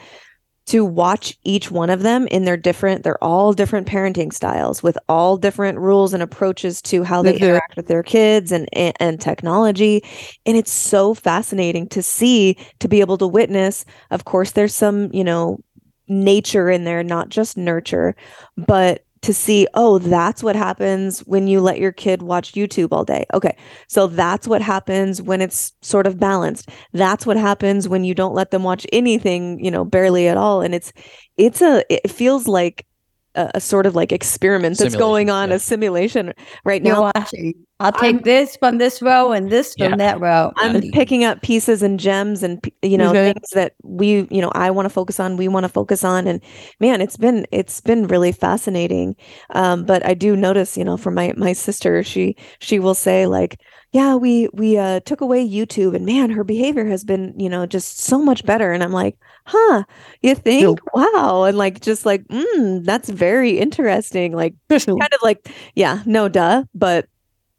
to 0.67 0.83
watch 0.83 1.37
each 1.43 1.69
one 1.71 1.89
of 1.91 2.01
them 2.01 2.27
in 2.27 2.45
their 2.45 2.57
different. 2.57 3.03
They're 3.03 3.23
all 3.23 3.53
different 3.53 3.87
parenting 3.87 4.33
styles 4.33 4.81
with 4.83 4.97
all 5.07 5.37
different 5.37 5.77
rules 5.79 6.13
and 6.13 6.23
approaches 6.23 6.81
to 6.83 7.03
how 7.03 7.21
they 7.23 7.33
Mhm. 7.33 7.39
interact 7.39 7.75
with 7.77 7.87
their 7.87 8.03
kids 8.03 8.51
and 8.51 8.67
and, 8.73 8.95
and 8.99 9.21
technology 9.21 10.03
and 10.45 10.57
it's 10.57 10.71
so 10.71 11.13
fascinating 11.13 11.87
to 11.89 12.01
see 12.03 12.57
to 12.79 12.87
be 12.87 12.99
able 13.01 13.17
to 13.19 13.27
witness 13.27 13.85
of 14.11 14.25
course 14.25 14.51
there's 14.51 14.75
some 14.75 15.09
you 15.13 15.23
know 15.23 15.59
nature 16.07 16.69
in 16.69 16.83
there 16.83 17.03
not 17.03 17.29
just 17.29 17.57
nurture 17.57 18.15
but 18.57 19.04
to 19.25 19.33
see 19.33 19.67
oh 19.73 19.97
that's 19.97 20.43
what 20.43 20.55
happens 20.55 21.21
when 21.21 21.47
you 21.47 21.59
let 21.59 21.79
your 21.79 21.91
kid 21.91 22.21
watch 22.21 22.51
YouTube 22.53 22.89
all 22.91 23.03
day 23.03 23.25
okay 23.33 23.57
so 23.87 24.05
that's 24.05 24.47
what 24.47 24.61
happens 24.61 25.19
when 25.19 25.41
it's 25.41 25.73
sort 25.81 26.05
of 26.05 26.19
balanced 26.19 26.69
that's 26.93 27.25
what 27.25 27.35
happens 27.35 27.89
when 27.89 28.03
you 28.03 28.13
don't 28.13 28.35
let 28.35 28.51
them 28.51 28.61
watch 28.61 28.85
anything 28.93 29.63
you 29.63 29.71
know 29.71 29.83
barely 29.83 30.27
at 30.27 30.37
all 30.37 30.61
and 30.61 30.75
it's 30.75 30.93
it's 31.37 31.59
a 31.59 31.83
it 31.89 32.11
feels 32.11 32.47
like 32.47 32.85
a, 33.33 33.49
a 33.55 33.59
sort 33.59 33.87
of 33.87 33.95
like 33.95 34.11
experiment 34.11 34.77
that's 34.77 34.95
going 34.95 35.31
on 35.31 35.49
yeah. 35.49 35.55
a 35.55 35.59
simulation 35.59 36.31
right 36.63 36.85
you're 36.85 36.93
now 36.93 37.11
watching. 37.15 37.55
I'll 37.81 37.91
take 37.91 38.15
I'm- 38.15 38.21
this 38.23 38.55
from 38.55 38.77
this 38.77 39.01
row 39.01 39.33
and 39.33 39.49
this 39.51 39.73
from 39.77 39.91
Yeah. 39.91 39.95
that 39.97 40.21
row. 40.21 40.51
I'm 40.55 40.81
picking 40.93 41.25
up 41.25 41.41
pieces 41.41 41.83
and 41.83 41.99
gems 41.99 42.41
and 42.41 42.63
you 42.81 42.97
know 42.97 43.11
Mhm. 43.11 43.33
things 43.33 43.49
that 43.53 43.73
we 43.83 44.27
you 44.31 44.41
know 44.41 44.51
I 44.55 44.71
want 44.71 44.85
to 44.85 44.89
focus 44.89 45.19
on 45.19 45.35
we 45.35 45.49
want 45.49 45.65
to 45.65 45.69
focus 45.69 46.03
on. 46.05 46.25
And 46.25 46.39
man 46.79 47.01
it's 47.01 47.17
been 47.17 47.45
it's 47.51 47.81
been 47.81 48.07
really 48.07 48.31
fascinating. 48.31 49.15
Um 49.53 49.83
but 49.83 50.05
I 50.05 50.13
do 50.13 50.37
notice 50.37 50.77
you 50.77 50.85
know 50.85 50.95
from 50.95 51.15
my 51.15 51.33
my 51.35 51.51
sister 51.51 52.01
she 52.01 52.35
she 52.59 52.79
will 52.79 52.93
say 52.95 53.25
like 53.25 53.59
yeah 53.91 54.15
we 54.15 54.47
we 54.53 54.77
uh 54.77 55.01
took 55.01 55.19
away 55.19 55.45
YouTube 55.47 55.95
and 55.95 56.05
man 56.05 56.29
her 56.29 56.45
behavior 56.45 56.85
has 56.85 57.03
been 57.03 57.33
you 57.37 57.49
know 57.49 57.65
just 57.65 57.99
so 57.99 58.19
much 58.19 58.45
better. 58.45 58.71
And 58.71 58.83
I'm 58.83 58.93
like 58.93 59.17
huh 59.47 59.83
you 60.21 60.33
think? 60.35 60.79
Wow. 60.93 61.43
And 61.43 61.57
like 61.57 61.81
just 61.81 62.05
like 62.05 62.25
mm 62.29 62.85
that's 62.85 63.09
very 63.09 63.59
interesting. 63.59 64.31
Like 64.33 64.53
kind 64.69 64.87
of 65.13 65.19
like 65.23 65.49
yeah 65.75 66.03
no 66.05 66.29
duh 66.29 66.63
but 66.73 67.07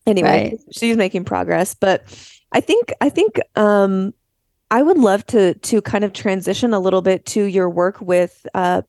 anyway 0.06 0.50
Right. 0.50 0.60
she's 0.72 0.96
making 0.96 1.24
progress 1.24 1.74
but 1.74 2.04
i 2.52 2.60
think 2.60 2.92
i 3.00 3.08
think 3.08 3.40
um 3.56 4.12
i 4.70 4.82
would 4.82 4.98
love 4.98 5.24
to 5.26 5.54
to 5.54 5.80
kind 5.82 6.04
of 6.04 6.12
transition 6.12 6.72
a 6.74 6.80
little 6.80 7.02
bit 7.02 7.24
to 7.26 7.44
your 7.44 7.68
work 7.68 8.00
with 8.00 8.46
uh 8.54 8.82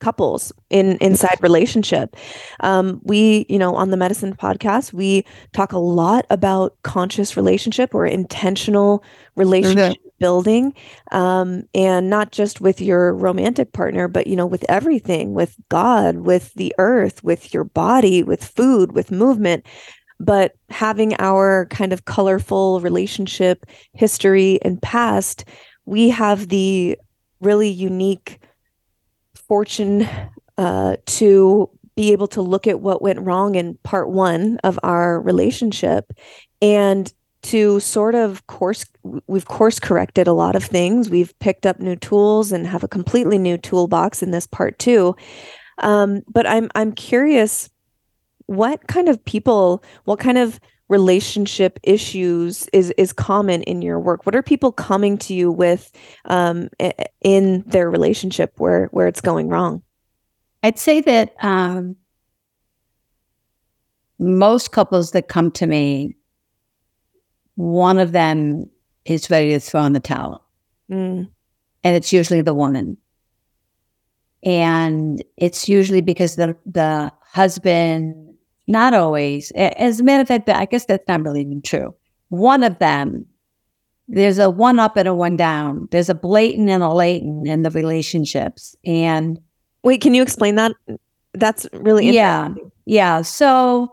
couples 0.00 0.52
in 0.68 0.98
inside 0.98 1.38
relationship. 1.40 2.14
Um 2.60 3.00
we 3.04 3.46
you 3.48 3.58
know 3.58 3.74
on 3.74 3.90
the 3.90 3.96
Medicin 3.96 4.36
podcast 4.36 4.92
we 4.92 5.24
talk 5.54 5.72
a 5.72 5.78
lot 5.78 6.26
about 6.28 6.76
conscious 6.82 7.36
relationship 7.38 7.94
or 7.94 8.04
intentional 8.04 9.02
relationship 9.34 9.96
building 10.18 10.74
um 11.10 11.62
and 11.74 12.10
not 12.10 12.32
just 12.32 12.60
with 12.60 12.80
your 12.80 13.14
romantic 13.14 13.72
partner 13.72 14.06
but 14.06 14.26
you 14.26 14.36
know 14.36 14.46
with 14.46 14.64
everything 14.68 15.34
with 15.34 15.56
god 15.70 16.18
with 16.18 16.52
the 16.54 16.74
earth 16.78 17.24
with 17.24 17.52
your 17.54 17.64
body 17.64 18.22
with 18.22 18.44
food 18.44 18.92
with 18.92 19.10
movement 19.10 19.64
but 20.24 20.54
having 20.70 21.14
our 21.18 21.66
kind 21.66 21.92
of 21.92 22.04
colorful 22.04 22.80
relationship 22.80 23.66
history 23.92 24.58
and 24.62 24.80
past 24.80 25.44
we 25.86 26.08
have 26.08 26.48
the 26.48 26.98
really 27.40 27.68
unique 27.68 28.40
fortune 29.34 30.08
uh, 30.56 30.96
to 31.06 31.68
be 31.96 32.12
able 32.12 32.26
to 32.26 32.42
look 32.42 32.66
at 32.66 32.80
what 32.80 33.02
went 33.02 33.20
wrong 33.20 33.54
in 33.54 33.78
part 33.82 34.08
one 34.08 34.58
of 34.64 34.78
our 34.82 35.20
relationship 35.20 36.12
and 36.60 37.12
to 37.42 37.78
sort 37.78 38.14
of 38.14 38.46
course 38.46 38.86
we've 39.26 39.44
course 39.44 39.78
corrected 39.78 40.26
a 40.26 40.32
lot 40.32 40.56
of 40.56 40.64
things. 40.64 41.10
We've 41.10 41.38
picked 41.40 41.66
up 41.66 41.78
new 41.78 41.94
tools 41.94 42.52
and 42.52 42.66
have 42.66 42.82
a 42.82 42.88
completely 42.88 43.36
new 43.36 43.58
toolbox 43.58 44.22
in 44.22 44.30
this 44.30 44.46
part 44.46 44.78
two. 44.78 45.14
Um, 45.78 46.22
but 46.28 46.46
i'm 46.46 46.70
i'm 46.76 46.92
curious 46.92 47.68
what 48.46 48.86
kind 48.86 49.08
of 49.08 49.24
people 49.24 49.82
what 50.04 50.18
kind 50.18 50.38
of 50.38 50.60
relationship 50.88 51.80
issues 51.82 52.68
is 52.68 52.90
is 52.98 53.12
common 53.12 53.62
in 53.62 53.80
your 53.80 53.98
work 53.98 54.26
what 54.26 54.36
are 54.36 54.42
people 54.42 54.70
coming 54.70 55.16
to 55.16 55.32
you 55.32 55.50
with 55.50 55.90
um 56.26 56.68
in 57.22 57.62
their 57.66 57.90
relationship 57.90 58.52
where 58.58 58.86
where 58.86 59.06
it's 59.06 59.22
going 59.22 59.48
wrong 59.48 59.82
I'd 60.64 60.78
say 60.78 61.02
that 61.02 61.34
um, 61.44 61.94
most 64.18 64.72
couples 64.72 65.10
that 65.10 65.28
come 65.28 65.50
to 65.52 65.66
me, 65.66 66.16
one 67.56 67.98
of 67.98 68.12
them 68.12 68.70
is 69.04 69.28
ready 69.28 69.50
to 69.50 69.60
throw 69.60 69.84
in 69.84 69.92
the 69.92 70.00
towel. 70.00 70.42
Mm. 70.90 71.28
And 71.84 71.96
it's 71.96 72.14
usually 72.14 72.40
the 72.40 72.54
woman. 72.54 72.96
And 74.42 75.22
it's 75.36 75.68
usually 75.68 76.00
because 76.00 76.36
the, 76.36 76.56
the 76.64 77.12
husband, 77.20 78.23
not 78.66 78.94
always, 78.94 79.50
as 79.52 80.00
a 80.00 80.02
matter 80.02 80.22
of 80.22 80.28
fact, 80.28 80.48
I 80.48 80.64
guess 80.64 80.86
that's 80.86 81.06
not 81.06 81.22
really 81.22 81.42
even 81.42 81.62
true. 81.62 81.94
One 82.28 82.62
of 82.62 82.78
them, 82.78 83.26
there's 84.08 84.38
a 84.38 84.50
one 84.50 84.78
up 84.78 84.96
and 84.96 85.08
a 85.08 85.14
one 85.14 85.36
down. 85.36 85.88
There's 85.90 86.08
a 86.08 86.14
blatant 86.14 86.68
and 86.68 86.82
a 86.82 86.90
latent 86.90 87.46
in 87.46 87.62
the 87.62 87.70
relationships. 87.70 88.76
And 88.84 89.40
wait, 89.82 90.00
can 90.00 90.14
you 90.14 90.22
explain 90.22 90.56
that? 90.56 90.72
That's 91.34 91.66
really 91.72 92.10
yeah, 92.10 92.54
yeah. 92.86 93.22
So 93.22 93.92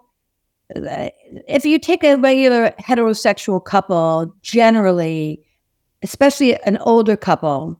if 0.75 1.65
you 1.65 1.79
take 1.79 2.03
a 2.03 2.15
regular 2.15 2.71
heterosexual 2.79 3.63
couple, 3.63 4.33
generally, 4.41 5.43
especially 6.03 6.61
an 6.63 6.77
older 6.77 7.17
couple, 7.17 7.79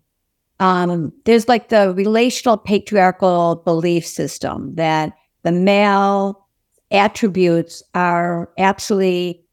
um, 0.60 1.12
there's 1.26 1.48
like 1.48 1.70
the 1.70 1.94
relational 1.94 2.58
patriarchal 2.58 3.62
belief 3.66 4.06
system 4.06 4.76
that 4.76 5.14
the 5.44 5.52
male 5.52 6.48
attributes 6.92 7.82
are 7.94 8.50
actually 8.58 9.44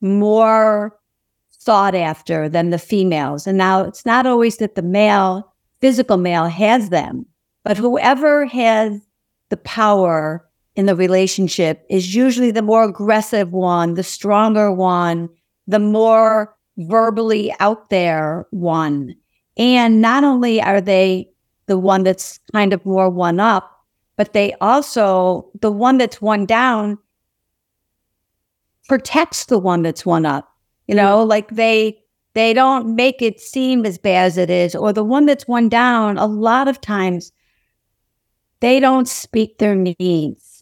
more 0.00 0.98
sought 1.50 1.94
after 1.94 2.48
than 2.48 2.70
the 2.70 2.78
females. 2.78 3.46
And 3.46 3.56
now 3.56 3.82
it's 3.82 4.04
not 4.04 4.26
always 4.26 4.58
that 4.58 4.74
the 4.74 4.82
male, 4.82 5.52
physical 5.80 6.16
male, 6.16 6.46
has 6.46 6.90
them, 6.90 7.26
but 7.64 7.76
whoever 7.76 8.44
has 8.46 9.00
the 9.48 9.56
power 9.56 10.46
in 10.76 10.86
the 10.86 10.96
relationship 10.96 11.86
is 11.88 12.14
usually 12.14 12.50
the 12.50 12.62
more 12.62 12.84
aggressive 12.84 13.52
one, 13.52 13.94
the 13.94 14.02
stronger 14.02 14.70
one, 14.72 15.28
the 15.66 15.78
more 15.78 16.54
verbally 16.76 17.54
out 17.60 17.88
there 17.90 18.46
one. 18.50 19.14
And 19.56 20.02
not 20.02 20.24
only 20.24 20.60
are 20.60 20.80
they 20.80 21.30
the 21.66 21.78
one 21.78 22.02
that's 22.02 22.40
kind 22.52 22.72
of 22.72 22.84
more 22.84 23.08
one 23.08 23.40
up, 23.40 23.73
but 24.16 24.32
they 24.32 24.54
also, 24.60 25.48
the 25.60 25.72
one 25.72 25.98
that's 25.98 26.20
one 26.20 26.46
down 26.46 26.98
protects 28.88 29.46
the 29.46 29.58
one 29.58 29.82
that's 29.82 30.06
one 30.06 30.26
up. 30.26 30.48
You 30.86 30.94
know, 30.94 31.20
mm-hmm. 31.20 31.30
like 31.30 31.48
they, 31.50 31.98
they 32.34 32.52
don't 32.52 32.94
make 32.94 33.22
it 33.22 33.40
seem 33.40 33.86
as 33.86 33.98
bad 33.98 34.26
as 34.26 34.38
it 34.38 34.50
is. 34.50 34.74
Or 34.74 34.92
the 34.92 35.04
one 35.04 35.26
that's 35.26 35.48
one 35.48 35.68
down, 35.68 36.18
a 36.18 36.26
lot 36.26 36.68
of 36.68 36.80
times 36.80 37.32
they 38.60 38.80
don't 38.80 39.08
speak 39.08 39.58
their 39.58 39.74
needs 39.74 40.54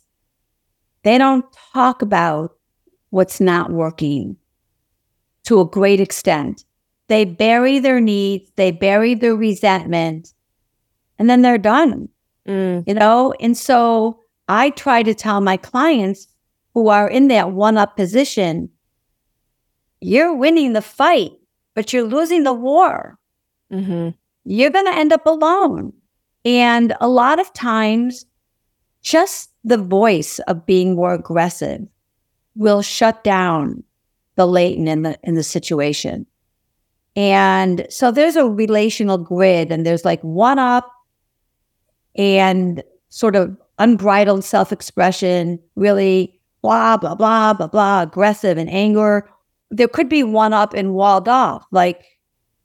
they 1.02 1.18
don't 1.18 1.44
talk 1.72 2.02
about 2.02 2.56
what's 3.10 3.40
not 3.40 3.72
working 3.72 4.36
to 5.44 5.60
a 5.60 5.66
great 5.66 6.00
extent. 6.00 6.64
They 7.08 7.24
bury 7.24 7.78
their 7.78 8.00
needs, 8.00 8.50
they 8.56 8.70
bury 8.70 9.14
their 9.14 9.34
resentment, 9.34 10.32
and 11.18 11.28
then 11.28 11.42
they're 11.42 11.58
done. 11.58 12.08
Mm. 12.46 12.84
You 12.86 12.94
know? 12.94 13.34
And 13.40 13.56
so 13.56 14.20
I 14.48 14.70
try 14.70 15.02
to 15.02 15.14
tell 15.14 15.40
my 15.40 15.56
clients 15.56 16.28
who 16.74 16.88
are 16.88 17.08
in 17.08 17.28
that 17.28 17.52
one 17.52 17.76
up 17.76 17.96
position 17.96 18.70
you're 20.02 20.34
winning 20.34 20.72
the 20.72 20.82
fight, 20.82 21.30
but 21.74 21.92
you're 21.92 22.02
losing 22.02 22.42
the 22.42 22.52
war. 22.52 23.18
Mm-hmm. 23.72 24.10
You're 24.44 24.70
going 24.70 24.86
to 24.86 24.94
end 24.94 25.12
up 25.12 25.24
alone. 25.26 25.92
And 26.44 26.92
a 27.00 27.08
lot 27.08 27.38
of 27.38 27.52
times, 27.52 28.26
just 29.02 29.50
the 29.62 29.78
voice 29.78 30.40
of 30.40 30.66
being 30.66 30.96
more 30.96 31.14
aggressive 31.14 31.86
will 32.56 32.82
shut 32.82 33.22
down 33.22 33.84
the 34.34 34.46
latent 34.46 34.88
in 34.88 35.02
the 35.02 35.18
in 35.22 35.34
the 35.36 35.44
situation. 35.44 36.26
And 37.14 37.86
so 37.88 38.10
there's 38.10 38.36
a 38.36 38.48
relational 38.48 39.18
grid 39.18 39.70
and 39.70 39.86
there's 39.86 40.04
like 40.04 40.20
one 40.22 40.58
up 40.58 40.91
and 42.16 42.82
sort 43.08 43.36
of 43.36 43.56
unbridled 43.78 44.44
self-expression, 44.44 45.58
really 45.76 46.38
blah, 46.62 46.96
blah, 46.96 47.14
blah, 47.14 47.52
blah, 47.52 47.66
blah, 47.66 48.02
aggressive 48.02 48.58
and 48.58 48.70
anger. 48.70 49.28
There 49.70 49.88
could 49.88 50.08
be 50.08 50.22
one 50.22 50.52
up 50.52 50.74
and 50.74 50.94
walled 50.94 51.28
off, 51.28 51.64
like, 51.70 52.04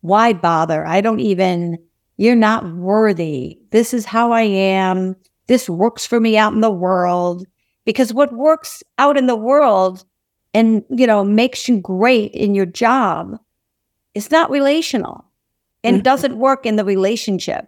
why 0.02 0.34
bother? 0.34 0.86
I 0.86 1.02
don't 1.02 1.20
even, 1.20 1.78
you're 2.18 2.36
not 2.36 2.72
worthy. 2.76 3.58
This 3.72 3.94
is 3.94 4.06
how 4.06 4.32
I 4.32 4.44
am 4.44 5.16
this 5.48 5.70
works 5.70 6.06
for 6.06 6.20
me 6.20 6.38
out 6.38 6.54
in 6.54 6.62
the 6.62 6.70
world 6.70 7.46
because 7.86 8.14
what 8.14 8.34
works 8.34 8.84
out 8.98 9.18
in 9.18 9.28
the 9.28 9.36
world 9.36 10.06
and 10.54 10.84
you 10.90 11.08
know 11.08 11.24
makes 11.24 11.68
you 11.68 11.80
great 11.80 12.32
in 12.34 12.54
your 12.54 12.66
job 12.66 13.38
is 14.14 14.30
not 14.30 14.50
relational 14.50 15.26
and 15.84 15.98
mm-hmm. 15.98 16.04
doesn't 16.04 16.38
work 16.38 16.66
in 16.66 16.76
the 16.76 16.86
relationship 16.86 17.68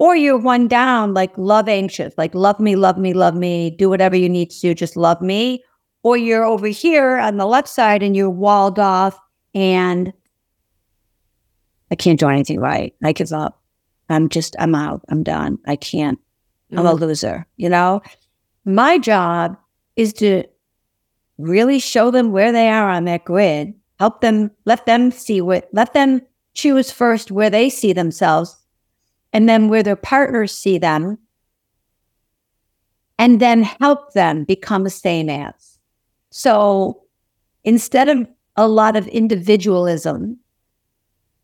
or 0.00 0.16
you're 0.16 0.38
one 0.38 0.66
down 0.66 1.12
like 1.12 1.30
love 1.36 1.68
anxious 1.68 2.14
like 2.16 2.34
love 2.34 2.58
me 2.58 2.74
love 2.74 2.96
me 2.96 3.12
love 3.12 3.34
me 3.34 3.70
do 3.70 3.88
whatever 3.88 4.16
you 4.16 4.28
need 4.28 4.50
to 4.50 4.60
do 4.60 4.74
just 4.74 4.96
love 4.96 5.20
me. 5.20 5.62
Or 6.02 6.16
you're 6.16 6.46
over 6.46 6.68
here 6.68 7.18
on 7.18 7.36
the 7.36 7.44
left 7.44 7.68
side 7.68 8.02
and 8.02 8.16
you're 8.16 8.30
walled 8.30 8.78
off 8.78 9.20
and 9.54 10.12
i 11.90 11.94
can't 11.94 12.18
do 12.18 12.28
anything 12.28 12.58
right. 12.58 12.94
I 13.04 13.12
give 13.12 13.32
up. 13.32 13.60
I'm 14.08 14.28
just 14.28 14.56
i'm 14.58 14.74
out. 14.74 15.02
I'm 15.10 15.22
done. 15.22 15.58
I 15.66 15.76
can't. 15.76 16.18
I'm 16.72 16.86
a 16.86 16.94
mm-hmm. 16.94 17.04
loser, 17.04 17.46
you 17.56 17.68
know? 17.68 18.00
My 18.64 18.96
job 18.96 19.56
is 19.96 20.12
to 20.14 20.44
really 21.36 21.78
show 21.78 22.10
them 22.10 22.32
where 22.32 22.52
they 22.52 22.68
are 22.68 22.88
on 22.88 23.04
that 23.04 23.24
grid, 23.24 23.74
help 23.98 24.20
them, 24.20 24.50
let 24.64 24.86
them 24.86 25.10
see 25.10 25.40
what, 25.40 25.68
let 25.72 25.92
them 25.92 26.22
choose 26.54 26.90
first 26.90 27.30
where 27.30 27.50
they 27.50 27.68
see 27.68 27.92
themselves 27.92 28.59
and 29.32 29.48
then 29.48 29.68
where 29.68 29.82
their 29.82 29.96
partners 29.96 30.52
see 30.52 30.78
them, 30.78 31.18
and 33.18 33.40
then 33.40 33.62
help 33.62 34.12
them 34.12 34.44
become 34.44 34.84
the 34.84 34.90
same 34.90 35.28
as. 35.28 35.78
So 36.30 37.02
instead 37.64 38.08
of 38.08 38.26
a 38.56 38.66
lot 38.66 38.96
of 38.96 39.06
individualism, 39.08 40.38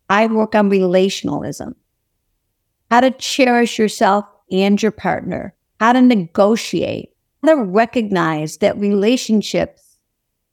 I 0.08 0.26
work 0.26 0.54
on 0.54 0.70
relationalism. 0.70 1.74
How 2.90 3.00
to 3.00 3.10
cherish 3.10 3.78
yourself 3.78 4.24
and 4.50 4.80
your 4.80 4.92
partner, 4.92 5.54
how 5.80 5.92
to 5.92 6.00
negotiate, 6.00 7.10
how 7.42 7.54
to 7.54 7.62
recognize 7.62 8.58
that 8.58 8.78
relationships 8.78 9.98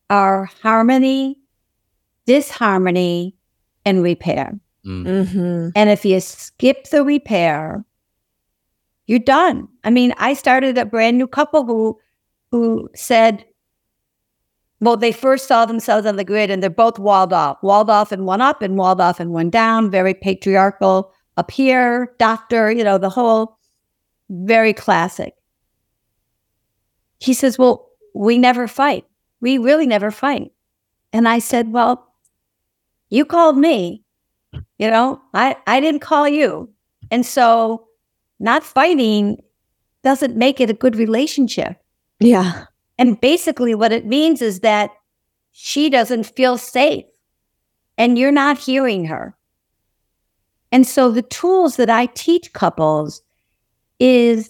are 0.09 0.49
harmony, 0.61 1.39
disharmony, 2.25 3.35
and 3.85 4.03
repair. 4.03 4.59
Mm. 4.85 5.05
Mm-hmm. 5.05 5.69
And 5.75 5.89
if 5.89 6.03
you 6.05 6.19
skip 6.19 6.89
the 6.89 7.03
repair, 7.03 7.85
you're 9.07 9.19
done. 9.19 9.67
I 9.83 9.89
mean, 9.89 10.13
I 10.17 10.33
started 10.33 10.77
a 10.77 10.85
brand 10.85 11.17
new 11.17 11.27
couple 11.27 11.65
who 11.65 11.99
who 12.51 12.89
said, 12.95 13.45
well, 14.79 14.97
they 14.97 15.11
first 15.13 15.47
saw 15.47 15.65
themselves 15.65 16.05
on 16.05 16.17
the 16.17 16.25
grid 16.25 16.51
and 16.51 16.61
they're 16.61 16.69
both 16.69 16.99
walled 16.99 17.31
off, 17.31 17.57
walled 17.63 17.89
off 17.89 18.11
and 18.11 18.25
one 18.25 18.41
up 18.41 18.61
and 18.61 18.77
walled 18.77 18.99
off 18.99 19.19
and 19.19 19.31
one 19.31 19.49
down, 19.49 19.89
very 19.89 20.13
patriarchal 20.13 21.11
up 21.37 21.49
here, 21.49 22.13
doctor, 22.19 22.69
you 22.69 22.83
know, 22.83 22.97
the 22.97 23.09
whole 23.09 23.57
very 24.29 24.73
classic. 24.73 25.35
He 27.19 27.33
says, 27.33 27.57
Well, 27.57 27.89
we 28.13 28.37
never 28.37 28.67
fight. 28.67 29.05
We 29.39 29.57
really 29.57 29.87
never 29.87 30.11
fight. 30.11 30.51
And 31.13 31.27
I 31.27 31.39
said, 31.39 31.71
Well, 31.71 32.13
you 33.09 33.25
called 33.25 33.57
me. 33.57 34.02
You 34.77 34.89
know, 34.89 35.21
I, 35.33 35.55
I 35.67 35.79
didn't 35.79 36.01
call 36.01 36.27
you. 36.27 36.69
And 37.11 37.25
so 37.25 37.87
not 38.39 38.63
fighting 38.63 39.41
doesn't 40.03 40.35
make 40.35 40.59
it 40.59 40.69
a 40.69 40.73
good 40.73 40.95
relationship. 40.95 41.77
Yeah. 42.19 42.65
And 42.97 43.19
basically, 43.19 43.75
what 43.75 43.91
it 43.91 44.05
means 44.05 44.41
is 44.41 44.59
that 44.59 44.91
she 45.51 45.89
doesn't 45.89 46.25
feel 46.25 46.57
safe 46.57 47.05
and 47.97 48.17
you're 48.17 48.31
not 48.31 48.57
hearing 48.57 49.05
her. 49.05 49.35
And 50.71 50.87
so 50.87 51.11
the 51.11 51.21
tools 51.21 51.75
that 51.75 51.89
I 51.89 52.07
teach 52.07 52.53
couples 52.53 53.21
is 53.99 54.49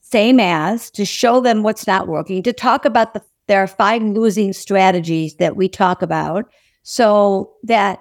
same 0.00 0.38
as 0.38 0.90
to 0.92 1.04
show 1.04 1.40
them 1.40 1.64
what's 1.64 1.86
not 1.86 2.06
working, 2.06 2.42
to 2.44 2.52
talk 2.52 2.84
about 2.84 3.14
the 3.14 3.22
there 3.46 3.62
are 3.62 3.66
five 3.66 4.02
losing 4.02 4.52
strategies 4.52 5.36
that 5.36 5.56
we 5.56 5.68
talk 5.68 6.02
about 6.02 6.46
so 6.82 7.52
that 7.62 8.00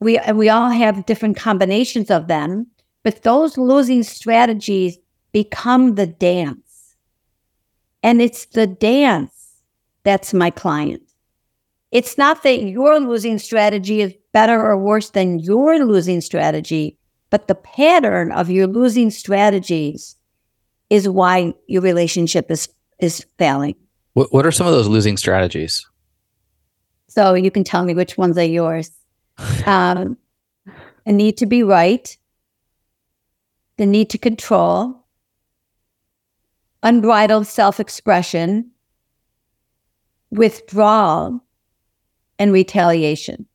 we 0.00 0.18
and 0.18 0.38
we 0.38 0.48
all 0.48 0.70
have 0.70 1.06
different 1.06 1.36
combinations 1.36 2.10
of 2.10 2.28
them, 2.28 2.66
but 3.02 3.22
those 3.22 3.56
losing 3.56 4.02
strategies 4.02 4.98
become 5.32 5.94
the 5.94 6.06
dance. 6.06 6.96
And 8.02 8.22
it's 8.22 8.46
the 8.46 8.66
dance 8.66 9.62
that's 10.04 10.32
my 10.32 10.50
client. 10.50 11.02
It's 11.90 12.18
not 12.18 12.42
that 12.42 12.62
your 12.62 13.00
losing 13.00 13.38
strategy 13.38 14.00
is 14.00 14.14
better 14.32 14.60
or 14.60 14.76
worse 14.76 15.10
than 15.10 15.38
your 15.38 15.84
losing 15.84 16.20
strategy 16.20 16.98
But 17.30 17.48
the 17.48 17.54
pattern 17.54 18.32
of 18.32 18.50
your 18.50 18.66
losing 18.66 19.10
strategies 19.10 20.16
is 20.90 21.08
why 21.08 21.54
your 21.66 21.82
relationship 21.82 22.50
is 22.50 22.68
is 22.98 23.26
failing. 23.38 23.74
What 24.14 24.32
What 24.32 24.46
are 24.46 24.52
some 24.52 24.66
of 24.66 24.72
those 24.72 24.88
losing 24.88 25.16
strategies? 25.16 25.86
So 27.08 27.34
you 27.34 27.50
can 27.50 27.64
tell 27.64 27.84
me 27.84 27.94
which 27.94 28.16
ones 28.16 28.38
are 28.38 28.44
yours. 28.44 28.90
Um, 29.66 30.16
a 31.04 31.12
need 31.12 31.36
to 31.38 31.46
be 31.46 31.62
right, 31.62 32.16
the 33.76 33.86
need 33.86 34.10
to 34.10 34.18
control, 34.18 35.04
unbridled 36.82 37.46
self 37.46 37.80
expression, 37.80 38.70
withdrawal, 40.30 41.44
and 42.38 42.52
retaliation. 42.52 43.46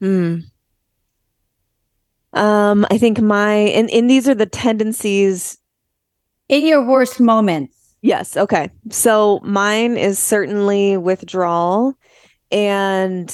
Hmm. 0.00 0.38
Um, 2.32 2.86
I 2.90 2.98
think 2.98 3.20
my 3.20 3.54
and, 3.54 3.90
and 3.90 4.10
these 4.10 4.28
are 4.28 4.34
the 4.34 4.46
tendencies. 4.46 5.58
In 6.48 6.64
your 6.64 6.86
worst 6.86 7.18
moments. 7.18 7.76
Yes. 8.02 8.36
Okay. 8.36 8.70
So 8.90 9.40
mine 9.42 9.96
is 9.96 10.18
certainly 10.18 10.96
withdrawal. 10.96 11.94
And 12.52 13.28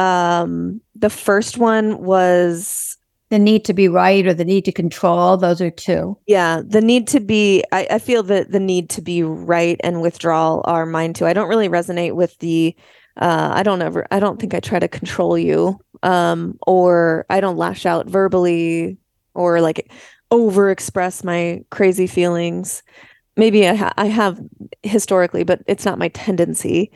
um 0.00 0.80
the 0.94 1.10
first 1.10 1.58
one 1.58 2.02
was 2.02 2.96
The 3.30 3.38
need 3.38 3.64
to 3.66 3.74
be 3.74 3.88
right 3.88 4.26
or 4.26 4.34
the 4.34 4.44
need 4.44 4.64
to 4.64 4.72
control. 4.72 5.36
Those 5.36 5.60
are 5.60 5.70
two. 5.70 6.18
yeah, 6.26 6.62
the 6.66 6.80
need 6.80 7.06
to 7.08 7.20
be 7.20 7.64
I, 7.72 7.86
I 7.92 7.98
feel 7.98 8.22
that 8.24 8.50
the 8.52 8.60
need 8.60 8.90
to 8.90 9.02
be 9.02 9.22
right 9.22 9.78
and 9.84 10.00
withdrawal 10.02 10.62
are 10.64 10.86
mine 10.86 11.12
too. 11.12 11.26
I 11.26 11.32
don't 11.32 11.48
really 11.48 11.68
resonate 11.68 12.14
with 12.14 12.38
the 12.38 12.74
uh 13.20 13.50
I 13.54 13.62
don't 13.62 13.82
ever 13.82 14.06
I 14.10 14.20
don't 14.20 14.40
think 14.40 14.54
I 14.54 14.60
try 14.60 14.78
to 14.78 14.88
control 14.88 15.38
you. 15.38 15.78
Um 16.02 16.58
or 16.66 17.26
I 17.30 17.40
don't 17.40 17.56
lash 17.58 17.86
out 17.86 18.06
verbally 18.08 18.98
or 19.34 19.60
like 19.60 19.92
over 20.30 20.70
express 20.70 21.22
my 21.24 21.62
crazy 21.70 22.06
feelings. 22.06 22.82
Maybe 23.36 23.66
I, 23.68 23.74
ha- 23.74 23.94
I 23.96 24.06
have 24.06 24.40
historically, 24.82 25.44
but 25.44 25.62
it's 25.66 25.84
not 25.84 25.98
my 25.98 26.08
tendency. 26.08 26.90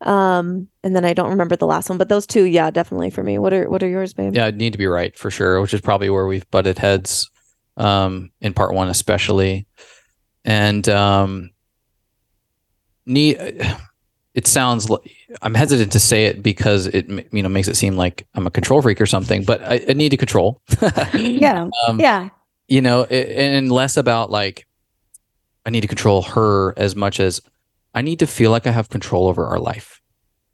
Um, 0.00 0.68
and 0.84 0.94
then 0.94 1.04
I 1.04 1.12
don't 1.12 1.30
remember 1.30 1.56
the 1.56 1.66
last 1.66 1.88
one, 1.88 1.98
but 1.98 2.08
those 2.08 2.26
two, 2.26 2.44
yeah, 2.44 2.70
definitely 2.70 3.10
for 3.10 3.22
me. 3.22 3.38
What 3.38 3.52
are 3.52 3.68
what 3.68 3.82
are 3.82 3.88
yours, 3.88 4.12
babe? 4.14 4.34
Yeah, 4.34 4.46
I'd 4.46 4.56
need 4.56 4.72
to 4.72 4.78
be 4.78 4.86
right 4.86 5.16
for 5.18 5.30
sure, 5.30 5.60
which 5.60 5.74
is 5.74 5.80
probably 5.80 6.08
where 6.10 6.26
we've 6.26 6.48
butted 6.50 6.78
heads 6.78 7.28
um, 7.76 8.30
in 8.40 8.54
part 8.54 8.74
one, 8.74 8.88
especially. 8.88 9.66
And 10.44 10.88
um, 10.88 11.50
need 13.06 13.36
it 14.34 14.46
sounds 14.46 14.88
like 14.88 15.00
I'm 15.42 15.54
hesitant 15.54 15.90
to 15.92 16.00
say 16.00 16.26
it 16.26 16.42
because 16.42 16.86
it 16.86 17.08
you 17.32 17.42
know 17.42 17.48
makes 17.48 17.66
it 17.66 17.76
seem 17.76 17.96
like 17.96 18.26
I'm 18.34 18.46
a 18.46 18.50
control 18.50 18.80
freak 18.82 19.00
or 19.00 19.06
something, 19.06 19.42
but 19.44 19.62
I, 19.62 19.84
I 19.88 19.92
need 19.94 20.10
to 20.10 20.16
control. 20.16 20.62
Yeah. 21.14 21.68
um, 21.88 21.98
Yeah. 21.98 22.28
you 22.68 22.80
know, 22.80 23.02
it, 23.02 23.30
and 23.30 23.72
less 23.72 23.96
about 23.96 24.30
like 24.30 24.66
I 25.66 25.70
need 25.70 25.80
to 25.80 25.88
control 25.88 26.22
her 26.22 26.72
as 26.78 26.94
much 26.94 27.18
as 27.20 27.40
I 27.98 28.02
need 28.02 28.20
to 28.20 28.28
feel 28.28 28.52
like 28.52 28.68
I 28.68 28.70
have 28.70 28.90
control 28.90 29.26
over 29.26 29.44
our 29.44 29.58
life. 29.58 30.00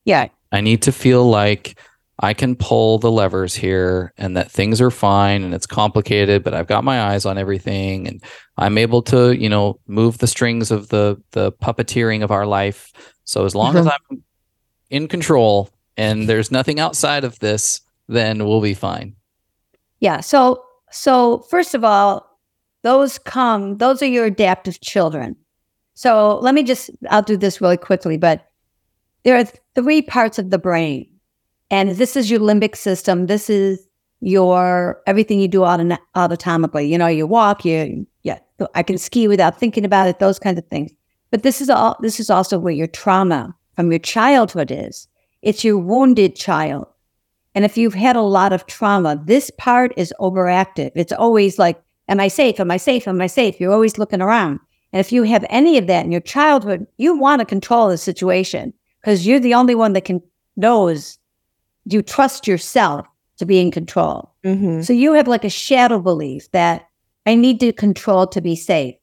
Yeah. 0.07 0.29
I 0.51 0.63
need 0.63 0.81
to 0.83 0.93
feel 0.93 1.29
like 1.29 1.79
I 2.19 2.33
can 2.33 2.57
pull 2.57 2.99
the 2.99 3.11
levers 3.11 3.55
here 3.55 4.15
and 4.17 4.35
that 4.39 4.51
things 4.51 4.81
are 4.81 4.91
fine 4.91 5.43
and 5.43 5.53
it's 5.53 5.67
complicated, 5.67 6.43
but 6.43 6.55
I've 6.55 6.69
got 6.69 6.85
my 6.85 7.03
eyes 7.03 7.27
on 7.27 7.37
everything 7.37 8.09
and 8.09 8.25
I'm 8.57 8.79
able 8.79 9.03
to, 9.03 9.37
you 9.37 9.51
know, 9.51 9.79
move 9.87 10.17
the 10.17 10.27
strings 10.27 10.71
of 10.71 10.89
the 10.89 11.23
the 11.33 11.53
puppeteering 11.53 12.25
of 12.25 12.31
our 12.31 12.47
life. 12.47 12.91
So 13.25 13.45
as 13.45 13.55
long 13.55 13.77
as 13.77 13.85
mm-hmm. 13.85 14.15
I'm 14.15 14.25
in 14.89 15.07
control 15.07 15.69
and 15.99 16.27
there's 16.27 16.51
nothing 16.51 16.81
outside 16.81 17.25
of 17.25 17.39
this, 17.41 17.83
then 18.09 18.47
we'll 18.47 18.63
be 18.63 18.73
fine. 18.73 19.17
Yeah. 20.01 20.21
So, 20.21 20.65
so 20.91 21.45
first 21.51 21.75
of 21.75 21.85
all, 21.85 22.27
those 22.85 23.19
come, 23.19 23.77
those 23.77 24.03
are 24.03 24.07
your 24.07 24.25
adaptive 24.25 24.81
children. 24.81 25.37
So 25.95 26.39
let 26.41 26.55
me 26.55 26.63
just, 26.63 26.91
I'll 27.11 27.23
do 27.23 27.37
this 27.37 27.61
really 27.61 27.77
quickly, 27.77 28.17
but 28.17 28.49
there 29.23 29.37
are 29.37 29.45
three 29.75 30.03
parts 30.03 30.39
of 30.39 30.51
the 30.51 30.59
brain. 30.59 31.09
And 31.71 31.91
this 31.91 32.17
is 32.17 32.31
your 32.31 32.41
limbic 32.41 32.77
system. 32.77 33.27
This 33.27 33.49
is 33.49 33.87
your 34.21 35.01
everything 35.07 35.41
you 35.41 35.49
do 35.49 35.65
auto- 35.65 35.97
autonomically. 36.17 36.89
You 36.89 36.99
know, 36.99 37.07
you 37.07 37.27
walk, 37.27 37.65
you, 37.65 38.07
yeah, 38.23 38.39
I 38.75 38.83
can 38.83 38.99
ski 38.99 39.29
without 39.29 39.59
thinking 39.59 39.85
about 39.85 40.09
it, 40.09 40.19
those 40.19 40.39
kinds 40.39 40.59
of 40.59 40.67
things. 40.67 40.93
But 41.31 41.43
this 41.43 41.61
is 41.61 41.71
all, 41.71 41.97
this 42.01 42.21
is 42.21 42.31
also 42.31 42.59
where 42.59 42.73
your 42.73 42.87
trauma 42.87 43.55
from 43.75 43.91
your 43.91 43.99
childhood 43.99 44.71
is. 44.71 45.09
It's 45.43 45.65
your 45.65 45.79
wounded 45.79 46.37
child. 46.37 46.87
And 47.55 47.65
if 47.65 47.77
you've 47.77 47.95
had 47.95 48.17
a 48.17 48.23
lot 48.23 48.53
of 48.53 48.67
trauma, 48.67 49.21
this 49.25 49.51
part 49.59 49.93
is 49.97 50.13
overactive. 50.21 50.91
It's 50.95 51.13
always 51.13 51.59
like, 51.59 51.81
Am 52.09 52.21
I 52.21 52.29
safe? 52.29 52.61
Am 52.61 52.71
I 52.71 52.77
safe? 52.77 53.09
Am 53.09 53.21
I 53.21 53.27
safe? 53.27 53.59
You're 53.59 53.73
always 53.73 53.99
looking 53.99 54.21
around. 54.21 54.61
And 54.95 55.01
if 55.01 55.11
you 55.11 55.25
have 55.25 55.45
any 55.51 55.77
of 55.77 55.89
that 55.89 56.05
in 56.05 56.13
your 56.13 56.21
childhood, 56.21 56.87
you 56.99 57.19
want 57.19 57.41
to 57.41 57.45
control 57.45 57.89
the 57.89 57.99
situation 57.99 58.73
because 59.01 59.27
you're 59.27 59.41
the 59.41 59.53
only 59.55 59.75
one 59.75 59.93
that 59.95 60.05
can 60.05 60.23
knows 60.57 61.19
you 61.85 62.01
trust 62.01 62.47
yourself 62.47 63.05
to 63.39 63.45
be 63.45 63.59
in 63.59 63.73
control. 63.73 64.33
Mm-hmm. 64.45 64.83
So 64.83 64.93
you 64.93 65.13
have 65.15 65.27
like 65.27 65.45
a 65.45 65.51
shadow 65.51 65.99
belief 65.99 66.49
that 66.53 66.87
I 67.27 67.35
need 67.35 67.59
to 67.59 67.73
control 67.73 68.29
to 68.29 68.41
be 68.41 68.55
safe. 68.55 68.95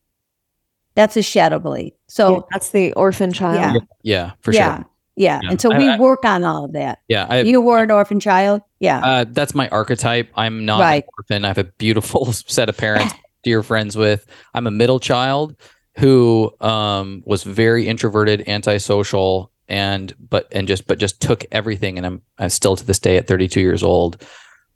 That's 0.95 1.17
a 1.17 1.21
shadow 1.21 1.59
belief. 1.59 1.91
So 2.07 2.47
that's 2.51 2.69
the 2.69 2.93
orphan 2.93 3.33
child. 3.33 3.55
Yeah. 3.55 3.73
Yeah, 4.01 4.31
for 4.39 4.53
yeah, 4.53 4.77
sure. 4.77 4.85
yeah. 5.17 5.39
Yeah. 5.41 5.49
And 5.51 5.59
so 5.59 5.73
I- 5.73 5.77
we 5.77 5.89
I- 5.89 5.97
work 5.99 6.23
on 6.23 6.45
all 6.45 6.63
of 6.63 6.71
that. 6.71 6.99
Yeah, 7.09 7.27
I, 7.29 7.41
you 7.41 7.59
were 7.59 7.83
an 7.83 7.91
orphan 7.91 8.21
child. 8.21 8.61
Yeah. 8.79 8.99
Uh, 9.05 9.25
that's 9.27 9.53
my 9.53 9.67
archetype. 9.67 10.29
I'm 10.35 10.63
not 10.65 10.79
Right. 10.79 11.03
an 11.03 11.09
orphan. 11.17 11.43
I 11.43 11.49
have 11.49 11.57
a 11.57 11.65
beautiful 11.65 12.31
set 12.31 12.69
of 12.69 12.77
parents, 12.77 13.13
dear 13.43 13.61
friends 13.61 13.97
with. 13.97 14.25
I'm 14.53 14.67
a 14.67 14.71
middle 14.71 15.01
child 15.01 15.57
who 15.97 16.53
um, 16.61 17.23
was 17.25 17.43
very 17.43 17.87
introverted, 17.87 18.47
antisocial, 18.47 19.51
and 19.67 20.13
but 20.19 20.47
and 20.51 20.67
just 20.67 20.87
but 20.87 20.99
just 20.99 21.21
took 21.21 21.45
everything. 21.51 21.97
And 21.97 22.05
I'm 22.05 22.21
I 22.37 22.47
still 22.47 22.75
to 22.75 22.85
this 22.85 22.99
day 22.99 23.17
at 23.17 23.27
32 23.27 23.59
years 23.61 23.83
old 23.83 24.25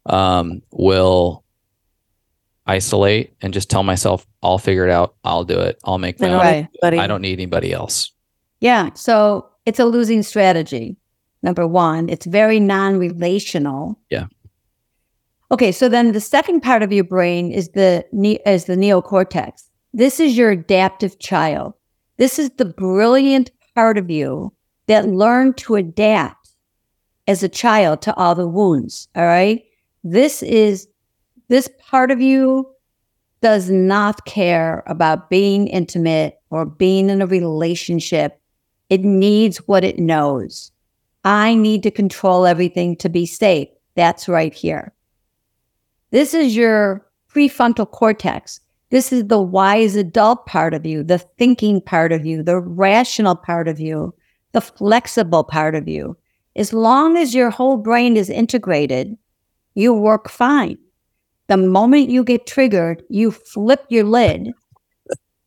um, 0.06 0.62
will 0.72 1.44
isolate 2.68 3.36
and 3.42 3.54
just 3.54 3.70
tell 3.70 3.84
myself 3.84 4.26
I'll 4.42 4.58
figure 4.58 4.88
it 4.88 4.92
out. 4.92 5.16
I'll 5.24 5.44
do 5.44 5.60
it. 5.60 5.80
I'll 5.84 5.98
make 5.98 6.20
my 6.20 6.30
own. 6.30 6.68
I 7.00 7.08
don't 7.08 7.22
need 7.22 7.34
anybody 7.34 7.72
else. 7.72 8.12
Yeah. 8.60 8.90
So 8.94 9.50
it's 9.66 9.80
a 9.80 9.86
losing 9.86 10.24
strategy. 10.24 10.98
Number 11.44 11.68
one, 11.68 12.10
it's 12.10 12.26
very 12.26 12.60
non 12.60 12.98
relational. 12.98 14.00
Yeah. 14.10 14.26
Okay. 15.52 15.72
So 15.72 15.90
then 15.90 16.12
the 16.12 16.22
second 16.22 16.62
part 16.62 16.82
of 16.82 16.92
your 16.92 17.04
brain 17.04 17.52
is 17.52 17.70
the, 17.70 18.06
ne- 18.12 18.40
is 18.46 18.66
the 18.66 18.76
neocortex. 18.76 19.65
This 19.96 20.20
is 20.20 20.36
your 20.36 20.52
adaptive 20.52 21.20
child. 21.20 21.74
This 22.18 22.38
is 22.38 22.50
the 22.58 22.66
brilliant 22.66 23.50
part 23.76 23.98
of 23.98 24.12
you 24.12 24.52
that 24.88 25.08
learned 25.08 25.56
to 25.60 25.76
adapt 25.76 26.50
as 27.30 27.44
a 27.44 27.48
child 27.48 28.02
to 28.02 28.14
all 28.16 28.36
the 28.36 28.46
wounds. 28.46 29.08
All 29.16 29.24
right. 29.24 29.64
This 30.04 30.44
is, 30.44 30.90
this 31.48 31.70
part 31.80 32.12
of 32.12 32.20
you 32.20 32.70
does 33.40 33.70
not 33.70 34.26
care 34.26 34.84
about 34.86 35.30
being 35.30 35.68
intimate 35.70 36.42
or 36.50 36.66
being 36.66 37.10
in 37.10 37.22
a 37.22 37.26
relationship. 37.26 38.38
It 38.90 39.06
needs 39.06 39.60
what 39.60 39.86
it 39.86 39.98
knows. 39.98 40.74
I 41.24 41.56
need 41.56 41.84
to 41.84 41.90
control 41.90 42.46
everything 42.46 42.98
to 42.98 43.08
be 43.08 43.26
safe. 43.26 43.70
That's 43.96 44.28
right 44.28 44.54
here. 44.54 44.94
This 46.12 46.34
is 46.34 46.54
your 46.54 47.08
prefrontal 47.34 47.90
cortex. 47.90 48.60
This 48.92 49.12
is 49.12 49.28
the 49.28 49.42
wise 49.42 49.96
adult 49.96 50.46
part 50.46 50.74
of 50.74 50.86
you, 50.86 51.04
the 51.04 51.18
thinking 51.18 51.82
part 51.82 52.12
of 52.12 52.26
you, 52.26 52.44
the 52.44 52.60
rational 52.60 53.36
part 53.36 53.68
of 53.68 53.80
you, 53.80 54.14
the 54.52 54.62
flexible 54.62 55.44
part 55.44 55.76
of 55.76 55.88
you. 55.88 56.18
As 56.56 56.72
long 56.72 57.18
as 57.18 57.36
your 57.36 57.50
whole 57.50 57.78
brain 57.78 58.16
is 58.16 58.30
integrated, 58.30 59.18
you 59.74 59.94
work 59.94 60.30
fine. 60.30 60.78
The 61.48 61.58
moment 61.58 62.10
you 62.10 62.24
get 62.24 62.48
triggered, 62.48 63.04
you 63.10 63.32
flip 63.32 63.86
your 63.90 64.06
lid. 64.06 64.52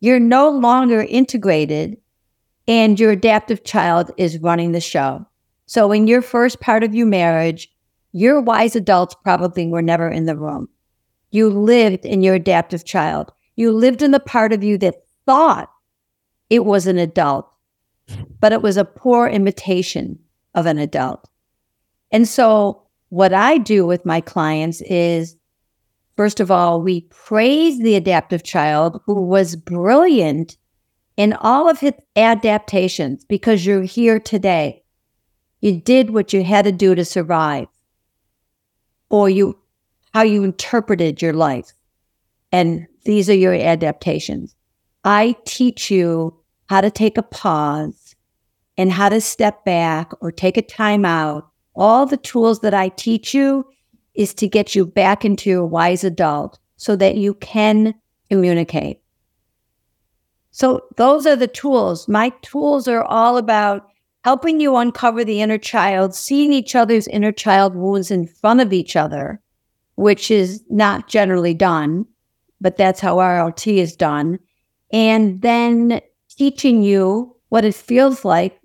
You're 0.01 0.20
no 0.20 0.51
longer 0.51 1.01
integrated, 1.03 1.97
and 2.68 3.01
your 3.01 3.12
adaptive 3.12 3.64
child 3.64 4.11
is 4.16 4.39
running 4.39 4.72
the 4.72 4.80
show. 4.80 5.26
So, 5.66 5.91
in 5.91 6.07
your 6.07 6.22
first 6.22 6.61
part 6.61 6.84
of 6.84 6.95
your 6.95 7.07
marriage, 7.07 7.68
your 8.12 8.41
wise 8.41 8.76
adults 8.76 9.16
probably 9.22 9.66
were 9.66 9.82
never 9.82 10.09
in 10.09 10.26
the 10.26 10.36
room. 10.36 10.68
You 11.31 11.51
lived 11.51 12.05
in 12.05 12.22
your 12.22 12.35
adaptive 12.35 12.85
child. 12.85 13.33
You 13.57 13.72
lived 13.72 14.03
in 14.03 14.12
the 14.12 14.20
part 14.20 14.53
of 14.53 14.62
you 14.62 14.79
that 14.79 15.03
thought 15.26 15.70
it 16.49 16.64
was 16.64 16.87
an 16.87 16.99
adult, 16.99 17.49
but 18.41 18.53
it 18.53 18.62
was 18.62 18.76
a 18.76 18.85
poor 18.85 19.26
imitation 19.26 20.18
of 20.55 20.66
an 20.66 20.79
adult. 20.79 21.29
And 22.11 22.26
so, 22.26 22.83
what 23.11 23.33
I 23.33 23.59
do 23.59 23.87
with 23.87 24.07
my 24.07 24.20
clients 24.20 24.81
is 24.83 25.39
First 26.18 26.41
of 26.41 26.51
all, 26.51 26.83
we 26.83 27.03
praise 27.03 27.79
the 27.79 27.95
adaptive 27.95 28.43
child 28.43 29.01
who 29.07 29.22
was 29.22 29.55
brilliant 29.55 30.57
in 31.16 31.33
all 31.33 31.68
of 31.68 31.79
his 31.79 31.93
adaptations 32.16 33.24
because 33.24 33.64
you're 33.64 33.85
here 33.85 34.18
today. 34.18 34.83
You 35.61 35.81
did 35.81 36.11
what 36.11 36.33
you 36.33 36.43
had 36.43 36.64
to 36.64 36.72
do 36.72 36.97
to 36.97 37.05
survive, 37.05 37.68
or 39.09 39.31
you 39.31 39.61
how 40.13 40.23
you 40.23 40.45
interpreted 40.45 41.21
your 41.23 41.33
life. 41.33 41.73
and 42.53 42.87
these 43.05 43.31
are 43.31 43.35
your 43.35 43.55
adaptations. 43.55 44.55
I 45.05 45.37
teach 45.47 45.91
you 45.91 46.35
how 46.69 46.81
to 46.81 46.91
take 46.91 47.17
a 47.17 47.23
pause 47.23 48.15
and 48.77 48.93
how 48.93 49.09
to 49.09 49.21
step 49.21 49.65
back 49.65 50.13
or 50.21 50.31
take 50.31 50.57
a 50.57 50.63
time 50.63 51.05
out. 51.05 51.49
All 51.75 52.07
the 52.07 52.17
tools 52.17 52.61
that 52.61 52.75
I 52.75 52.89
teach 52.91 53.33
you 53.35 53.65
is 54.15 54.35
to 54.35 54.49
get 54.49 54.75
you 54.75 54.85
back 54.85 55.25
into 55.25 55.61
a 55.61 55.67
wise 55.67 56.05
adult 56.05 56.59
so 56.77 56.97
that 56.97 57.17
you 57.17 57.35
can 57.35 57.95
communicate. 58.31 59.01
So 60.51 60.83
those 60.97 61.27
are 61.27 61.37
the 61.37 61.47
tools. 61.47 62.09
My 62.09 62.31
tools 62.43 62.89
are 62.89 63.05
all 63.05 63.37
about 63.37 63.89
helping 64.25 64.61
you 64.61 64.77
uncover 64.77 65.25
the 65.25 65.41
inner 65.41 65.59
child, 65.59 66.15
seeing 66.15 66.53
each 66.53 66.75
other's 66.75 67.07
inner 67.09 67.33
child 67.33 67.75
wounds 67.75 68.11
in 68.11 68.27
front 68.27 68.61
of 68.61 68.73
each 68.73 68.97
other, 68.97 69.41
which 69.99 70.30
is 70.30 70.62
not 70.70 71.09
generally 71.09 71.53
done, 71.53 72.07
but 72.61 72.76
that's 72.76 73.01
how 73.01 73.16
RLT 73.16 73.78
is 73.78 73.96
done. 73.96 74.38
And 74.92 75.42
then 75.42 76.01
teaching 76.30 76.84
you 76.84 77.34
what 77.49 77.64
it 77.64 77.74
feels 77.74 78.24
like 78.24 78.61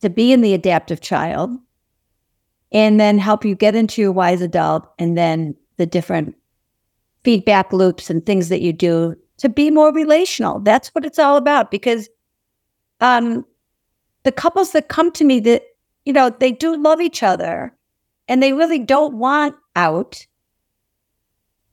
to 0.00 0.08
be 0.08 0.32
in 0.32 0.42
the 0.42 0.54
adaptive 0.54 1.00
child 1.00 1.50
and 2.70 3.00
then 3.00 3.18
help 3.18 3.44
you 3.44 3.56
get 3.56 3.74
into 3.74 4.00
your 4.00 4.12
wise 4.12 4.42
adult 4.42 4.88
and 4.96 5.18
then 5.18 5.56
the 5.76 5.86
different 5.86 6.36
feedback 7.24 7.72
loops 7.72 8.08
and 8.08 8.24
things 8.24 8.48
that 8.48 8.60
you 8.60 8.72
do 8.72 9.16
to 9.38 9.48
be 9.48 9.72
more 9.72 9.92
relational. 9.92 10.60
That's 10.60 10.90
what 10.90 11.04
it's 11.04 11.18
all 11.18 11.36
about 11.36 11.72
because 11.72 12.08
um, 13.00 13.44
the 14.22 14.30
couples 14.30 14.70
that 14.70 14.86
come 14.86 15.10
to 15.12 15.24
me 15.24 15.40
that, 15.40 15.64
you 16.04 16.12
know, 16.12 16.30
they 16.30 16.52
do 16.52 16.76
love 16.76 17.00
each 17.00 17.24
other 17.24 17.76
and 18.28 18.40
they 18.40 18.52
really 18.52 18.78
don't 18.78 19.14
want 19.14 19.56
out. 19.74 20.26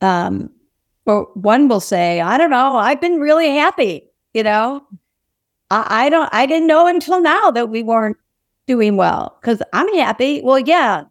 Um, 0.01 0.49
or 1.05 1.29
one 1.33 1.67
will 1.67 1.79
say, 1.79 2.21
I 2.21 2.37
don't 2.37 2.49
know, 2.49 2.75
I've 2.75 3.01
been 3.01 3.19
really 3.19 3.49
happy, 3.49 4.09
you 4.33 4.43
know. 4.43 4.85
I, 5.69 6.05
I 6.05 6.09
don't 6.09 6.29
I 6.33 6.45
didn't 6.45 6.67
know 6.67 6.87
until 6.87 7.21
now 7.21 7.51
that 7.51 7.69
we 7.69 7.83
weren't 7.83 8.17
doing 8.67 8.97
well 8.97 9.37
because 9.41 9.61
I'm 9.73 9.91
happy. 9.95 10.41
Well, 10.43 10.59
yeah, 10.59 11.03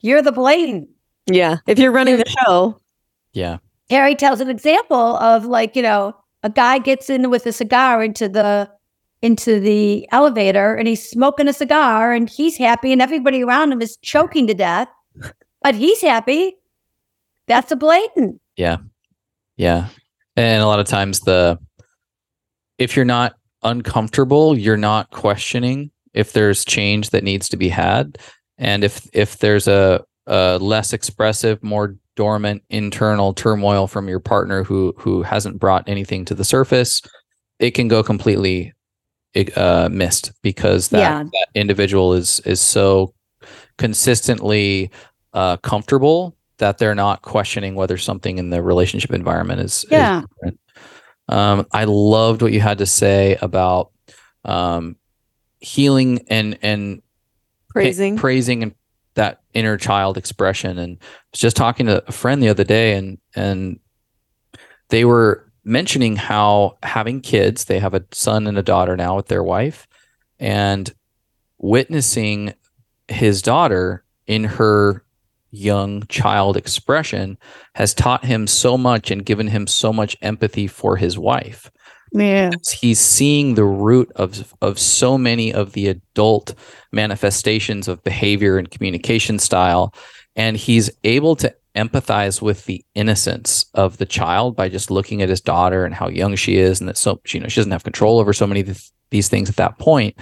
you're 0.00 0.22
the 0.22 0.32
blame. 0.32 0.88
Yeah. 1.26 1.58
If 1.66 1.78
you're 1.78 1.92
running 1.92 2.16
the 2.16 2.28
show. 2.44 2.80
Yeah. 3.32 3.58
Terry 3.88 4.14
tells 4.14 4.40
an 4.40 4.48
example 4.48 5.16
of 5.16 5.44
like, 5.44 5.76
you 5.76 5.82
know, 5.82 6.14
a 6.42 6.50
guy 6.50 6.78
gets 6.78 7.10
in 7.10 7.30
with 7.30 7.46
a 7.46 7.52
cigar 7.52 8.02
into 8.02 8.28
the 8.28 8.70
into 9.22 9.60
the 9.60 10.08
elevator 10.12 10.74
and 10.74 10.88
he's 10.88 11.06
smoking 11.06 11.46
a 11.46 11.52
cigar 11.52 12.12
and 12.12 12.30
he's 12.30 12.56
happy 12.56 12.92
and 12.92 13.02
everybody 13.02 13.42
around 13.42 13.70
him 13.70 13.82
is 13.82 13.98
choking 13.98 14.46
to 14.46 14.54
death. 14.54 14.88
But 15.62 15.74
he's 15.74 16.00
happy. 16.00 16.56
That's 17.50 17.72
a 17.72 17.76
blatant. 17.76 18.40
Yeah. 18.56 18.76
Yeah. 19.56 19.88
And 20.36 20.62
a 20.62 20.66
lot 20.66 20.78
of 20.78 20.86
times 20.86 21.18
the 21.18 21.58
if 22.78 22.94
you're 22.94 23.04
not 23.04 23.34
uncomfortable, 23.64 24.56
you're 24.56 24.76
not 24.76 25.10
questioning 25.10 25.90
if 26.14 26.32
there's 26.32 26.64
change 26.64 27.10
that 27.10 27.24
needs 27.24 27.48
to 27.48 27.56
be 27.56 27.68
had. 27.68 28.18
And 28.56 28.84
if 28.84 29.08
if 29.12 29.38
there's 29.38 29.66
a, 29.66 30.00
a 30.28 30.58
less 30.58 30.92
expressive, 30.92 31.60
more 31.60 31.96
dormant 32.14 32.62
internal 32.70 33.34
turmoil 33.34 33.88
from 33.88 34.08
your 34.08 34.20
partner 34.20 34.62
who 34.62 34.94
who 34.96 35.24
hasn't 35.24 35.58
brought 35.58 35.88
anything 35.88 36.24
to 36.26 36.36
the 36.36 36.44
surface, 36.44 37.02
it 37.58 37.72
can 37.72 37.88
go 37.88 38.04
completely 38.04 38.72
uh, 39.56 39.88
missed 39.90 40.30
because 40.42 40.90
that, 40.90 40.98
yeah. 41.00 41.24
that 41.24 41.48
individual 41.56 42.14
is 42.14 42.38
is 42.46 42.60
so 42.60 43.12
consistently 43.76 44.88
uh, 45.32 45.56
comfortable 45.56 46.36
that 46.60 46.78
they're 46.78 46.94
not 46.94 47.22
questioning 47.22 47.74
whether 47.74 47.98
something 47.98 48.38
in 48.38 48.50
the 48.50 48.62
relationship 48.62 49.12
environment 49.12 49.60
is, 49.60 49.84
yeah. 49.90 50.22
Is 50.42 50.52
um, 51.28 51.66
I 51.72 51.84
loved 51.84 52.42
what 52.42 52.52
you 52.52 52.60
had 52.60 52.78
to 52.78 52.86
say 52.86 53.36
about 53.40 53.92
um, 54.44 54.96
healing 55.60 56.26
and 56.28 56.58
and 56.62 57.02
praising 57.68 58.16
pa- 58.16 58.20
praising 58.20 58.62
and 58.62 58.74
that 59.14 59.40
inner 59.54 59.76
child 59.76 60.16
expression. 60.16 60.78
And 60.78 60.98
I 61.00 61.06
was 61.32 61.40
just 61.40 61.56
talking 61.56 61.86
to 61.86 62.02
a 62.06 62.12
friend 62.12 62.42
the 62.42 62.48
other 62.48 62.64
day, 62.64 62.94
and 62.94 63.18
and 63.34 63.78
they 64.88 65.04
were 65.04 65.50
mentioning 65.64 66.16
how 66.16 66.78
having 66.82 67.20
kids, 67.20 67.64
they 67.64 67.78
have 67.78 67.94
a 67.94 68.04
son 68.12 68.46
and 68.46 68.58
a 68.58 68.62
daughter 68.62 68.96
now 68.96 69.16
with 69.16 69.28
their 69.28 69.42
wife, 69.42 69.86
and 70.38 70.92
witnessing 71.58 72.54
his 73.08 73.40
daughter 73.42 74.04
in 74.26 74.44
her 74.44 75.04
young 75.50 76.04
child 76.08 76.56
expression 76.56 77.36
has 77.74 77.94
taught 77.94 78.24
him 78.24 78.46
so 78.46 78.78
much 78.78 79.10
and 79.10 79.24
given 79.24 79.48
him 79.48 79.66
so 79.66 79.92
much 79.92 80.16
empathy 80.22 80.66
for 80.66 80.96
his 80.96 81.18
wife. 81.18 81.70
Yeah. 82.12 82.50
He's 82.72 82.98
seeing 82.98 83.54
the 83.54 83.64
root 83.64 84.10
of 84.16 84.52
of 84.60 84.78
so 84.78 85.16
many 85.16 85.52
of 85.52 85.72
the 85.72 85.88
adult 85.88 86.54
manifestations 86.92 87.86
of 87.86 88.02
behavior 88.02 88.58
and 88.58 88.70
communication 88.70 89.38
style 89.38 89.94
and 90.36 90.56
he's 90.56 90.90
able 91.04 91.36
to 91.36 91.54
empathize 91.76 92.42
with 92.42 92.64
the 92.64 92.84
innocence 92.94 93.66
of 93.74 93.98
the 93.98 94.06
child 94.06 94.56
by 94.56 94.68
just 94.68 94.90
looking 94.90 95.22
at 95.22 95.28
his 95.28 95.40
daughter 95.40 95.84
and 95.84 95.94
how 95.94 96.08
young 96.08 96.34
she 96.34 96.56
is 96.56 96.80
and 96.80 96.88
that 96.88 96.98
so 96.98 97.20
you 97.28 97.38
know 97.38 97.46
she 97.46 97.60
doesn't 97.60 97.70
have 97.70 97.84
control 97.84 98.18
over 98.18 98.32
so 98.32 98.46
many 98.46 98.60
of 98.60 98.82
these 99.10 99.28
things 99.28 99.48
at 99.48 99.56
that 99.56 99.78
point 99.78 100.16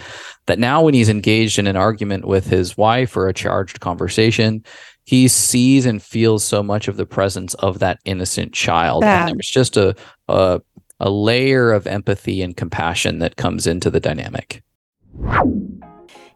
that 0.47 0.59
now 0.59 0.83
when 0.83 0.93
he's 0.93 1.09
engaged 1.09 1.59
in 1.59 1.66
an 1.66 1.76
argument 1.76 2.26
with 2.26 2.47
his 2.47 2.76
wife 2.76 3.16
or 3.16 3.29
a 3.29 3.35
charged 3.35 3.81
conversation 3.81 4.62
he 5.09 5.27
sees 5.27 5.87
and 5.87 6.03
feels 6.03 6.45
so 6.45 6.63
much 6.63 6.87
of 6.87 6.99
the 6.99 7.07
presence 7.07 7.55
of 7.55 7.79
that 7.79 7.99
innocent 8.05 8.53
child. 8.53 9.03
And 9.29 9.35
there's 9.35 9.49
just 9.49 9.79
a, 9.79 9.97
a 10.29 10.61
a 11.01 11.09
layer 11.09 11.73
of 11.73 11.87
empathy 11.87 12.43
and 12.43 12.55
compassion 12.55 13.19
that 13.21 13.37
comes 13.37 13.67
into 13.67 13.89
the 13.89 14.01
dynamic 14.01 14.63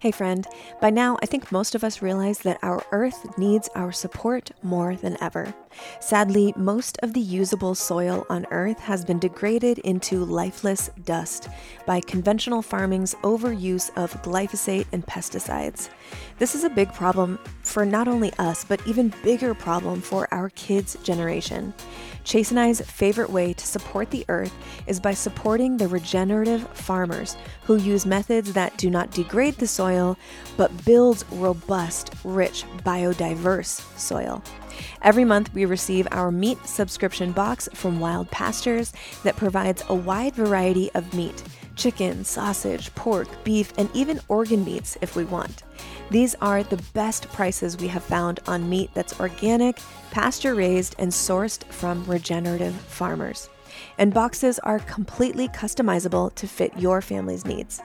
Hey, 0.02 0.10
friend. 0.10 0.48
By 0.80 0.90
now, 0.90 1.16
I 1.22 1.26
think 1.26 1.52
most 1.52 1.76
of 1.76 1.84
us 1.84 2.02
realize 2.02 2.40
that 2.40 2.58
our 2.64 2.84
Earth 2.90 3.38
needs 3.38 3.68
our 3.76 3.92
support 3.92 4.50
more 4.60 4.96
than 4.96 5.16
ever. 5.22 5.54
Sadly, 6.00 6.52
most 6.56 6.98
of 7.04 7.14
the 7.14 7.20
usable 7.20 7.76
soil 7.76 8.26
on 8.28 8.44
Earth 8.50 8.80
has 8.80 9.04
been 9.04 9.20
degraded 9.20 9.78
into 9.78 10.24
lifeless 10.24 10.90
dust 11.04 11.48
by 11.86 12.00
conventional 12.00 12.62
farming's 12.62 13.14
overuse 13.22 13.96
of 13.96 14.20
glyphosate 14.22 14.86
and 14.90 15.06
pesticides. 15.06 15.88
This 16.40 16.56
is 16.56 16.64
a 16.64 16.68
big 16.68 16.92
problem 16.92 17.38
for 17.62 17.86
not 17.86 18.08
only 18.08 18.32
us, 18.40 18.64
but 18.64 18.84
even 18.88 19.14
bigger 19.22 19.54
problem 19.54 20.00
for 20.00 20.26
our 20.34 20.50
kids' 20.50 20.96
generation. 21.04 21.72
Chase 22.24 22.50
and 22.50 22.60
I's 22.60 22.80
favorite 22.80 23.30
way 23.30 23.52
to 23.52 23.66
support 23.66 24.10
the 24.10 24.24
earth 24.28 24.54
is 24.86 25.00
by 25.00 25.14
supporting 25.14 25.76
the 25.76 25.88
regenerative 25.88 26.66
farmers 26.68 27.36
who 27.64 27.76
use 27.76 28.06
methods 28.06 28.52
that 28.52 28.76
do 28.76 28.90
not 28.90 29.10
degrade 29.10 29.54
the 29.54 29.66
soil 29.66 30.16
but 30.56 30.84
build 30.84 31.24
robust, 31.32 32.14
rich, 32.24 32.64
biodiverse 32.84 33.80
soil. 33.98 34.42
Every 35.02 35.24
month, 35.24 35.52
we 35.52 35.64
receive 35.64 36.08
our 36.10 36.30
meat 36.30 36.64
subscription 36.66 37.32
box 37.32 37.68
from 37.74 38.00
Wild 38.00 38.30
Pastures 38.30 38.92
that 39.24 39.36
provides 39.36 39.82
a 39.88 39.94
wide 39.94 40.34
variety 40.34 40.90
of 40.94 41.12
meat 41.14 41.42
chicken, 41.74 42.22
sausage, 42.22 42.94
pork, 42.94 43.26
beef, 43.44 43.72
and 43.78 43.88
even 43.94 44.20
organ 44.28 44.64
meats 44.64 44.98
if 45.00 45.16
we 45.16 45.24
want. 45.24 45.62
These 46.12 46.34
are 46.42 46.62
the 46.62 46.76
best 46.92 47.26
prices 47.32 47.78
we 47.78 47.88
have 47.88 48.04
found 48.04 48.40
on 48.46 48.68
meat 48.68 48.90
that's 48.92 49.18
organic, 49.18 49.78
pasture 50.10 50.54
raised, 50.54 50.94
and 50.98 51.10
sourced 51.10 51.64
from 51.72 52.04
regenerative 52.04 52.74
farmers. 52.74 53.48
And 53.96 54.12
boxes 54.12 54.58
are 54.58 54.80
completely 54.80 55.48
customizable 55.48 56.34
to 56.34 56.46
fit 56.46 56.76
your 56.76 57.00
family's 57.00 57.46
needs. 57.46 57.80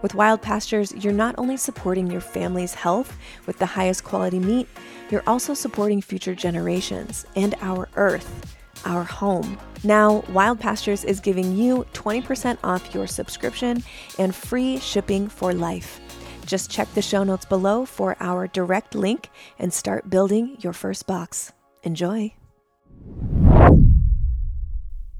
With 0.00 0.14
Wild 0.14 0.40
Pastures, 0.40 0.94
you're 0.94 1.12
not 1.12 1.34
only 1.36 1.58
supporting 1.58 2.10
your 2.10 2.22
family's 2.22 2.72
health 2.72 3.14
with 3.44 3.58
the 3.58 3.66
highest 3.66 4.04
quality 4.04 4.38
meat, 4.38 4.66
you're 5.10 5.22
also 5.26 5.52
supporting 5.52 6.00
future 6.00 6.34
generations 6.34 7.26
and 7.36 7.54
our 7.60 7.90
earth, 7.96 8.56
our 8.86 9.04
home. 9.04 9.58
Now, 9.84 10.24
Wild 10.30 10.60
Pastures 10.60 11.04
is 11.04 11.20
giving 11.20 11.54
you 11.54 11.84
20% 11.92 12.56
off 12.64 12.94
your 12.94 13.06
subscription 13.06 13.84
and 14.18 14.34
free 14.34 14.78
shipping 14.78 15.28
for 15.28 15.52
life. 15.52 16.00
Just 16.46 16.70
check 16.70 16.92
the 16.94 17.02
show 17.02 17.24
notes 17.24 17.44
below 17.44 17.84
for 17.84 18.16
our 18.20 18.46
direct 18.46 18.94
link 18.94 19.30
and 19.58 19.74
start 19.74 20.08
building 20.08 20.56
your 20.60 20.72
first 20.72 21.06
box. 21.06 21.52
Enjoy. 21.82 22.32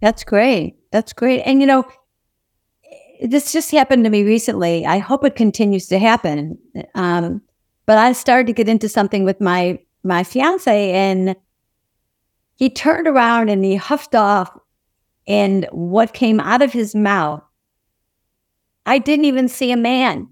That's 0.01 0.23
great. 0.25 0.77
That's 0.93 1.13
great. 1.13 1.43
And 1.43 1.61
you 1.61 1.67
know, 1.67 1.85
this 3.21 3.53
just 3.53 3.73
happened 3.73 4.05
to 4.05 4.11
me 4.11 4.23
recently. 4.23 4.87
I 4.87 4.99
hope 4.99 5.25
it 5.25 5.35
continues 5.35 5.89
to 5.89 5.99
happen. 5.99 6.59
Um, 6.95 7.43
but 7.87 7.99
I 7.99 8.13
started 8.13 8.47
to 8.47 8.53
get 8.53 8.69
into 8.69 8.89
something 8.89 9.25
with 9.25 9.41
my 9.41 9.81
my 10.05 10.23
fiance, 10.23 10.93
and 10.93 11.35
he 12.55 12.71
turned 12.71 13.09
around 13.09 13.49
and 13.49 13.65
he 13.65 13.75
huffed 13.75 14.15
off, 14.15 14.57
and 15.27 15.67
what 15.73 16.15
came 16.15 16.39
out 16.39 16.63
of 16.63 16.73
his 16.73 16.95
mouth, 16.95 17.43
I 18.85 18.99
didn't 18.99 19.25
even 19.25 19.49
see 19.49 19.73
a 19.73 19.77
man. 19.77 20.29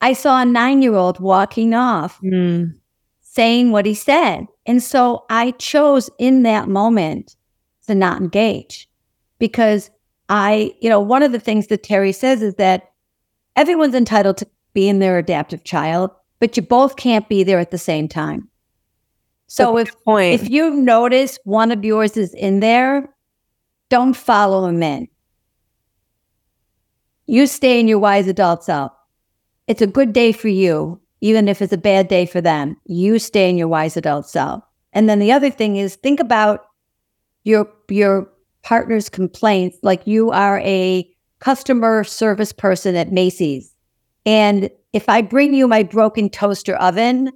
I 0.00 0.12
saw 0.12 0.40
a 0.40 0.44
nine 0.44 0.82
year 0.82 0.94
old 0.94 1.18
walking 1.20 1.74
off 1.74 2.20
mm. 2.20 2.72
saying 3.20 3.72
what 3.72 3.86
he 3.86 3.94
said. 3.94 4.46
And 4.66 4.82
so 4.82 5.24
I 5.30 5.52
chose 5.52 6.10
in 6.18 6.42
that 6.44 6.68
moment 6.68 7.36
to 7.86 7.94
not 7.94 8.20
engage 8.20 8.88
because 9.38 9.90
I, 10.28 10.74
you 10.80 10.88
know, 10.88 11.00
one 11.00 11.22
of 11.22 11.32
the 11.32 11.40
things 11.40 11.68
that 11.68 11.82
Terry 11.82 12.12
says 12.12 12.42
is 12.42 12.54
that 12.56 12.92
everyone's 13.56 13.94
entitled 13.94 14.36
to 14.38 14.46
be 14.74 14.88
in 14.88 14.98
their 14.98 15.18
adaptive 15.18 15.64
child, 15.64 16.10
but 16.38 16.56
you 16.56 16.62
both 16.62 16.96
can't 16.96 17.28
be 17.28 17.42
there 17.42 17.58
at 17.58 17.70
the 17.70 17.78
same 17.78 18.08
time. 18.08 18.48
So 19.48 19.76
That's 19.76 19.90
if 19.90 20.04
point. 20.04 20.40
if 20.40 20.50
you 20.50 20.70
notice 20.70 21.38
one 21.44 21.72
of 21.72 21.84
yours 21.84 22.16
is 22.16 22.34
in 22.34 22.60
there, 22.60 23.08
don't 23.88 24.14
follow 24.14 24.66
him 24.66 24.82
in. 24.82 25.08
You 27.26 27.46
stay 27.46 27.80
in 27.80 27.88
your 27.88 27.98
wise 27.98 28.28
adult 28.28 28.64
self. 28.64 28.92
It's 29.68 29.82
a 29.82 29.86
good 29.86 30.14
day 30.14 30.32
for 30.32 30.48
you, 30.48 30.98
even 31.20 31.46
if 31.46 31.60
it's 31.60 31.74
a 31.74 31.78
bad 31.78 32.08
day 32.08 32.24
for 32.24 32.40
them. 32.40 32.76
You 32.86 33.18
stay 33.18 33.48
in 33.50 33.58
your 33.58 33.68
wise 33.68 33.96
adult 33.96 34.26
self. 34.26 34.64
And 34.94 35.08
then 35.08 35.18
the 35.18 35.30
other 35.30 35.50
thing 35.50 35.76
is 35.76 35.96
think 35.96 36.18
about 36.18 36.64
your 37.44 37.70
your 37.88 38.28
partner's 38.62 39.08
complaints 39.08 39.78
like 39.82 40.06
you 40.06 40.30
are 40.30 40.58
a 40.60 41.08
customer 41.38 42.02
service 42.02 42.52
person 42.52 42.96
at 42.96 43.12
Macy's. 43.12 43.74
And 44.26 44.70
if 44.92 45.08
I 45.08 45.22
bring 45.22 45.54
you 45.54 45.68
my 45.68 45.82
broken 45.82 46.30
toaster 46.30 46.74
oven, 46.76 47.30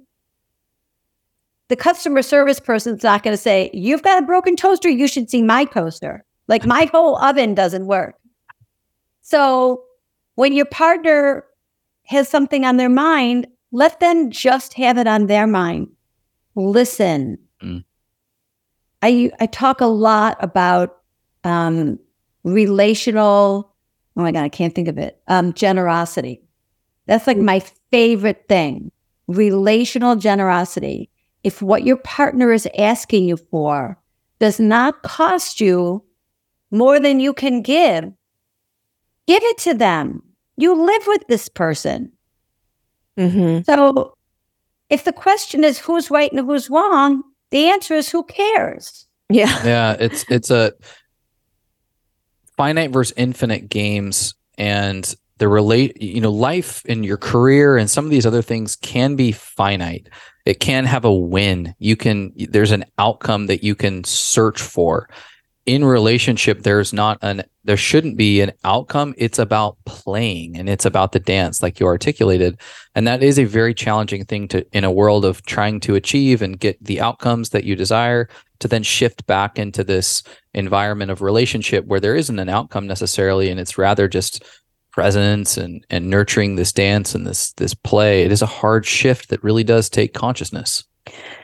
the 1.69 1.75
customer 1.75 2.21
service 2.21 2.59
person's 2.59 3.03
not 3.03 3.23
going 3.23 3.33
to 3.33 3.41
say, 3.41 3.69
You've 3.73 4.03
got 4.03 4.23
a 4.23 4.25
broken 4.25 4.55
toaster. 4.55 4.89
You 4.89 5.07
should 5.07 5.29
see 5.29 5.43
my 5.43 5.65
toaster. 5.65 6.25
Like 6.47 6.65
my 6.65 6.85
whole 6.85 7.15
oven 7.17 7.53
doesn't 7.53 7.85
work. 7.85 8.15
So 9.21 9.83
when 10.35 10.53
your 10.53 10.65
partner 10.65 11.45
has 12.13 12.29
something 12.29 12.65
on 12.65 12.77
their 12.77 12.89
mind, 12.89 13.47
let 13.71 13.99
them 13.99 14.31
just 14.31 14.75
have 14.75 14.97
it 14.97 15.07
on 15.07 15.27
their 15.27 15.45
mind. 15.45 15.89
Listen. 16.55 17.37
Mm. 17.61 17.83
I 19.01 19.31
I 19.39 19.45
talk 19.47 19.81
a 19.81 19.85
lot 19.85 20.37
about 20.39 20.99
um, 21.43 21.99
relational. 22.43 23.73
Oh 24.15 24.21
my 24.21 24.31
god, 24.31 24.43
I 24.43 24.49
can't 24.49 24.73
think 24.73 24.87
of 24.87 24.97
it. 24.97 25.21
Um, 25.27 25.53
generosity. 25.53 26.41
That's 27.05 27.27
like 27.27 27.37
my 27.37 27.59
favorite 27.91 28.45
thing. 28.47 28.91
Relational 29.27 30.15
generosity. 30.15 31.09
If 31.43 31.61
what 31.61 31.83
your 31.83 31.97
partner 31.97 32.53
is 32.53 32.67
asking 32.77 33.25
you 33.25 33.37
for 33.37 33.99
does 34.39 34.59
not 34.59 35.03
cost 35.03 35.59
you 35.59 36.03
more 36.71 36.99
than 36.99 37.19
you 37.19 37.33
can 37.33 37.61
give, 37.61 38.05
give 39.27 39.43
it 39.43 39.57
to 39.59 39.73
them. 39.73 40.23
You 40.57 40.75
live 40.75 41.07
with 41.07 41.23
this 41.27 41.49
person. 41.49 42.11
Mhm. 43.17 43.65
So 43.65 44.15
if 44.89 45.03
the 45.03 45.13
question 45.13 45.63
is 45.63 45.79
who's 45.79 46.11
right 46.11 46.31
and 46.31 46.45
who's 46.45 46.69
wrong, 46.69 47.23
the 47.51 47.69
answer 47.69 47.95
is 47.95 48.09
who 48.09 48.23
cares? 48.23 49.07
Yeah. 49.29 49.45
yeah 49.65 49.95
it's 49.99 50.25
it's 50.29 50.51
a 50.51 50.73
finite 52.57 52.91
versus 52.91 53.13
infinite 53.17 53.69
games 53.69 54.35
and 54.57 55.15
the 55.37 55.47
relate 55.47 55.99
you 56.01 56.21
know 56.21 56.31
life 56.31 56.83
and 56.87 57.05
your 57.05 57.17
career 57.17 57.77
and 57.77 57.89
some 57.89 58.05
of 58.05 58.11
these 58.11 58.25
other 58.25 58.41
things 58.41 58.75
can 58.75 59.15
be 59.15 59.31
finite 59.31 60.07
it 60.45 60.59
can 60.59 60.85
have 60.85 61.05
a 61.05 61.13
win 61.13 61.73
you 61.79 61.95
can 61.95 62.31
there's 62.35 62.71
an 62.71 62.85
outcome 62.99 63.47
that 63.47 63.63
you 63.63 63.73
can 63.73 64.03
search 64.03 64.61
for 64.61 65.09
in 65.65 65.85
relationship 65.85 66.63
there's 66.63 66.91
not 66.91 67.17
an 67.21 67.43
there 67.65 67.77
shouldn't 67.77 68.17
be 68.17 68.41
an 68.41 68.51
outcome. 68.65 69.13
It's 69.17 69.39
about 69.39 69.77
playing 69.85 70.57
and 70.57 70.67
it's 70.67 70.85
about 70.85 71.13
the 71.13 71.19
dance 71.19 71.63
like 71.63 71.79
you 71.79 71.85
articulated. 71.85 72.59
And 72.93 73.07
that 73.07 73.23
is 73.23 73.39
a 73.39 73.45
very 73.45 73.73
challenging 73.73 74.25
thing 74.25 74.49
to 74.49 74.65
in 74.75 74.83
a 74.83 74.91
world 74.91 75.23
of 75.23 75.45
trying 75.45 75.79
to 75.81 75.95
achieve 75.95 76.41
and 76.41 76.59
get 76.59 76.83
the 76.83 76.99
outcomes 76.99 77.51
that 77.51 77.63
you 77.63 77.77
desire 77.77 78.27
to 78.59 78.67
then 78.67 78.83
shift 78.83 79.25
back 79.27 79.57
into 79.57 79.83
this 79.83 80.23
environment 80.53 81.11
of 81.11 81.21
relationship 81.21 81.85
where 81.85 82.01
there 82.01 82.15
isn't 82.15 82.39
an 82.39 82.49
outcome 82.49 82.85
necessarily 82.85 83.49
and 83.49 83.59
it's 83.59 83.77
rather 83.77 84.09
just 84.09 84.43
presence 84.91 85.57
and 85.57 85.85
and 85.89 86.09
nurturing 86.09 86.55
this 86.55 86.73
dance 86.73 87.15
and 87.15 87.25
this 87.25 87.53
this 87.53 87.73
play. 87.73 88.23
It 88.23 88.31
is 88.33 88.41
a 88.41 88.47
hard 88.47 88.85
shift 88.85 89.29
that 89.29 89.41
really 89.41 89.63
does 89.63 89.89
take 89.89 90.13
consciousness. 90.13 90.83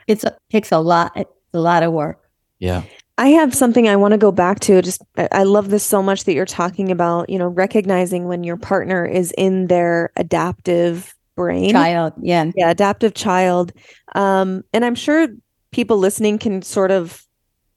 It's 0.07 0.25
a, 0.25 0.35
takes 0.51 0.71
a 0.71 0.79
lot, 0.79 1.17
a 1.17 1.59
lot 1.59 1.83
of 1.83 1.93
work. 1.93 2.29
yeah 2.59 2.83
I 3.19 3.27
have 3.27 3.53
something 3.53 3.89
I 3.89 3.97
want 3.97 4.13
to 4.13 4.17
go 4.17 4.31
back 4.31 4.61
to. 4.61 4.81
Just 4.81 5.01
I 5.17 5.43
love 5.43 5.69
this 5.69 5.83
so 5.83 6.01
much 6.01 6.23
that 6.23 6.33
you're 6.33 6.45
talking 6.45 6.89
about, 6.89 7.29
you 7.29 7.37
know, 7.37 7.49
recognizing 7.49 8.29
when 8.29 8.45
your 8.45 8.55
partner 8.55 9.05
is 9.05 9.33
in 9.37 9.67
their 9.67 10.13
adaptive 10.15 11.13
brain. 11.35 11.71
Child, 11.71 12.13
yeah. 12.21 12.49
Yeah, 12.55 12.69
adaptive 12.69 13.15
child. 13.15 13.73
Um, 14.15 14.63
and 14.71 14.85
I'm 14.85 14.95
sure 14.95 15.27
people 15.71 15.97
listening 15.97 16.37
can 16.37 16.61
sort 16.61 16.91
of 16.91 17.21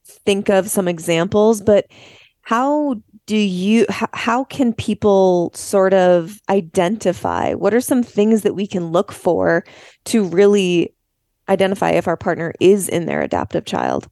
think 0.04 0.48
of 0.48 0.70
some 0.70 0.86
examples, 0.86 1.60
but 1.60 1.86
how 2.42 3.02
do 3.26 3.36
you 3.36 3.84
how, 3.88 4.08
how 4.12 4.44
can 4.44 4.72
people 4.72 5.50
sort 5.54 5.92
of 5.92 6.40
identify 6.50 7.54
what 7.54 7.74
are 7.74 7.80
some 7.80 8.04
things 8.04 8.42
that 8.42 8.54
we 8.54 8.68
can 8.68 8.92
look 8.92 9.10
for 9.10 9.64
to 10.04 10.24
really 10.24 10.94
identify 11.48 11.90
if 11.90 12.06
our 12.06 12.16
partner 12.16 12.52
is 12.60 12.88
in 12.88 13.06
their 13.06 13.22
adaptive 13.22 13.64
child? 13.64 14.08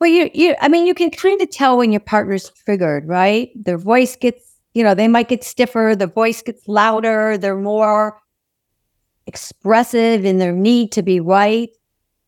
Well, 0.00 0.08
you, 0.08 0.30
you, 0.32 0.54
I 0.60 0.68
mean, 0.68 0.86
you 0.86 0.94
can 0.94 1.10
kind 1.10 1.40
of 1.42 1.50
tell 1.50 1.76
when 1.76 1.92
your 1.92 2.00
partner's 2.00 2.50
triggered, 2.64 3.06
right? 3.06 3.50
Their 3.54 3.76
voice 3.76 4.16
gets, 4.16 4.56
you 4.72 4.82
know, 4.82 4.94
they 4.94 5.08
might 5.08 5.28
get 5.28 5.44
stiffer, 5.44 5.94
their 5.96 6.08
voice 6.08 6.40
gets 6.40 6.66
louder, 6.66 7.36
they're 7.36 7.56
more 7.56 8.18
expressive 9.26 10.24
in 10.24 10.38
their 10.38 10.52
need 10.52 10.90
to 10.92 11.02
be 11.02 11.20
right. 11.20 11.68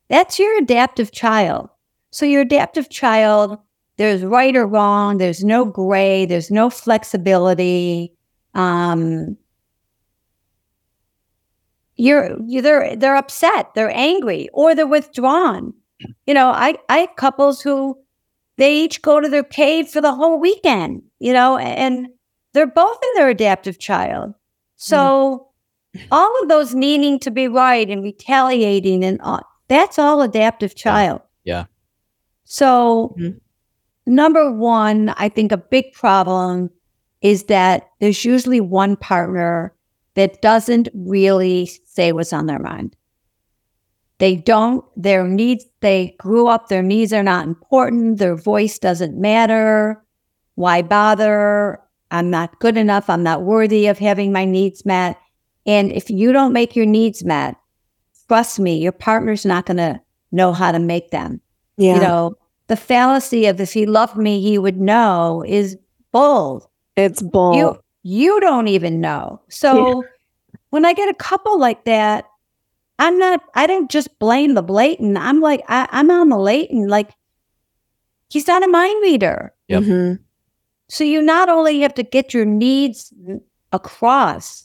That's 0.08 0.38
your 0.38 0.58
adaptive 0.58 1.12
child. 1.12 1.70
So, 2.10 2.26
your 2.26 2.42
adaptive 2.42 2.90
child, 2.90 3.58
there's 3.96 4.22
right 4.22 4.54
or 4.54 4.66
wrong, 4.66 5.16
there's 5.16 5.42
no 5.42 5.64
gray, 5.64 6.26
there's 6.26 6.50
no 6.50 6.68
flexibility. 6.68 8.12
Um, 8.54 9.38
you're, 11.96 12.36
you 12.46 12.60
they're 12.60 12.96
they're 12.96 13.16
upset, 13.16 13.72
they're 13.74 13.96
angry, 13.96 14.48
or 14.52 14.74
they're 14.74 14.86
withdrawn 14.86 15.72
you 16.26 16.34
know, 16.34 16.48
I 16.50 16.76
I 16.88 16.98
have 16.98 17.16
couples 17.16 17.60
who 17.62 17.98
they 18.56 18.76
each 18.84 19.02
go 19.02 19.20
to 19.20 19.28
their 19.28 19.42
cave 19.44 19.88
for 19.88 20.00
the 20.00 20.14
whole 20.14 20.38
weekend, 20.38 21.02
you 21.18 21.32
know, 21.32 21.56
and 21.56 22.08
they're 22.52 22.66
both 22.66 22.98
in 23.02 23.10
their 23.16 23.28
adaptive 23.30 23.78
child. 23.78 24.34
So 24.76 25.48
all 26.10 26.42
of 26.42 26.48
those 26.48 26.74
needing 26.74 27.18
to 27.20 27.30
be 27.30 27.48
right 27.48 27.88
and 27.88 28.02
retaliating 28.02 29.04
and 29.04 29.20
all, 29.22 29.40
that's 29.68 29.98
all 29.98 30.22
adaptive 30.22 30.74
child. 30.74 31.22
Yeah. 31.44 31.64
So 32.44 33.14
Mhm. 33.18 33.40
number 34.06 34.52
one, 34.52 35.10
I 35.16 35.28
think 35.28 35.52
a 35.52 35.56
big 35.56 35.92
problem 35.92 36.70
is 37.20 37.44
that 37.44 37.88
there's 38.00 38.24
usually 38.24 38.60
one 38.60 38.96
partner 38.96 39.72
that 40.14 40.42
doesn't 40.42 40.88
really 40.94 41.70
say 41.86 42.12
what's 42.12 42.32
on 42.32 42.46
their 42.46 42.58
mind. 42.58 42.96
They 44.22 44.36
don't, 44.36 44.84
their 44.94 45.26
needs, 45.26 45.64
they 45.80 46.14
grew 46.20 46.46
up, 46.46 46.68
their 46.68 46.80
needs 46.80 47.12
are 47.12 47.24
not 47.24 47.44
important, 47.44 48.18
their 48.18 48.36
voice 48.36 48.78
doesn't 48.78 49.20
matter. 49.20 50.00
Why 50.54 50.80
bother? 50.82 51.80
I'm 52.12 52.30
not 52.30 52.60
good 52.60 52.76
enough. 52.76 53.10
I'm 53.10 53.24
not 53.24 53.42
worthy 53.42 53.88
of 53.88 53.98
having 53.98 54.30
my 54.30 54.44
needs 54.44 54.86
met. 54.86 55.18
And 55.66 55.90
if 55.90 56.08
you 56.08 56.32
don't 56.32 56.52
make 56.52 56.76
your 56.76 56.86
needs 56.86 57.24
met, 57.24 57.56
trust 58.28 58.60
me, 58.60 58.78
your 58.78 58.92
partner's 58.92 59.44
not 59.44 59.66
going 59.66 59.78
to 59.78 60.00
know 60.30 60.52
how 60.52 60.70
to 60.70 60.78
make 60.78 61.10
them. 61.10 61.40
Yeah. 61.76 61.96
You 61.96 62.00
know, 62.02 62.34
the 62.68 62.76
fallacy 62.76 63.46
of 63.46 63.60
if 63.60 63.72
he 63.72 63.86
loved 63.86 64.16
me, 64.16 64.40
he 64.40 64.56
would 64.56 64.80
know 64.80 65.44
is 65.44 65.76
bold. 66.12 66.68
it's 66.94 67.22
bold. 67.22 67.56
You 67.56 67.80
you 68.04 68.38
don't 68.38 68.68
even 68.68 69.00
know. 69.00 69.40
So 69.48 70.04
when 70.70 70.84
I 70.84 70.92
get 70.92 71.08
a 71.08 71.14
couple 71.14 71.58
like 71.58 71.86
that, 71.86 72.26
I'm 73.02 73.18
not. 73.18 73.42
I 73.54 73.66
don't 73.66 73.90
just 73.90 74.18
blame 74.20 74.54
the 74.54 74.62
blatant. 74.62 75.18
I'm 75.18 75.40
like 75.40 75.62
I, 75.68 75.88
I'm 75.90 76.10
on 76.10 76.28
the 76.28 76.38
latent. 76.38 76.88
Like 76.88 77.10
he's 78.30 78.46
not 78.46 78.62
a 78.62 78.68
mind 78.68 79.02
reader. 79.02 79.52
Yep. 79.68 79.82
Mhm. 79.82 80.18
So 80.88 81.04
you 81.04 81.20
not 81.22 81.48
only 81.48 81.80
have 81.80 81.94
to 81.94 82.02
get 82.02 82.32
your 82.32 82.44
needs 82.44 83.12
across, 83.72 84.64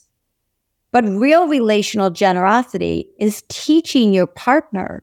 but 0.92 1.04
real 1.04 1.48
relational 1.48 2.10
generosity 2.10 3.08
is 3.18 3.42
teaching 3.48 4.12
your 4.12 4.26
partner 4.26 5.02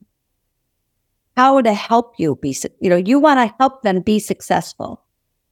how 1.35 1.61
to 1.61 1.73
help 1.73 2.13
you 2.17 2.37
be, 2.41 2.55
you 2.79 2.89
know, 2.89 2.95
you 2.95 3.19
want 3.19 3.39
to 3.39 3.53
help 3.59 3.81
them 3.81 3.99
be 4.01 4.19
successful. 4.19 5.03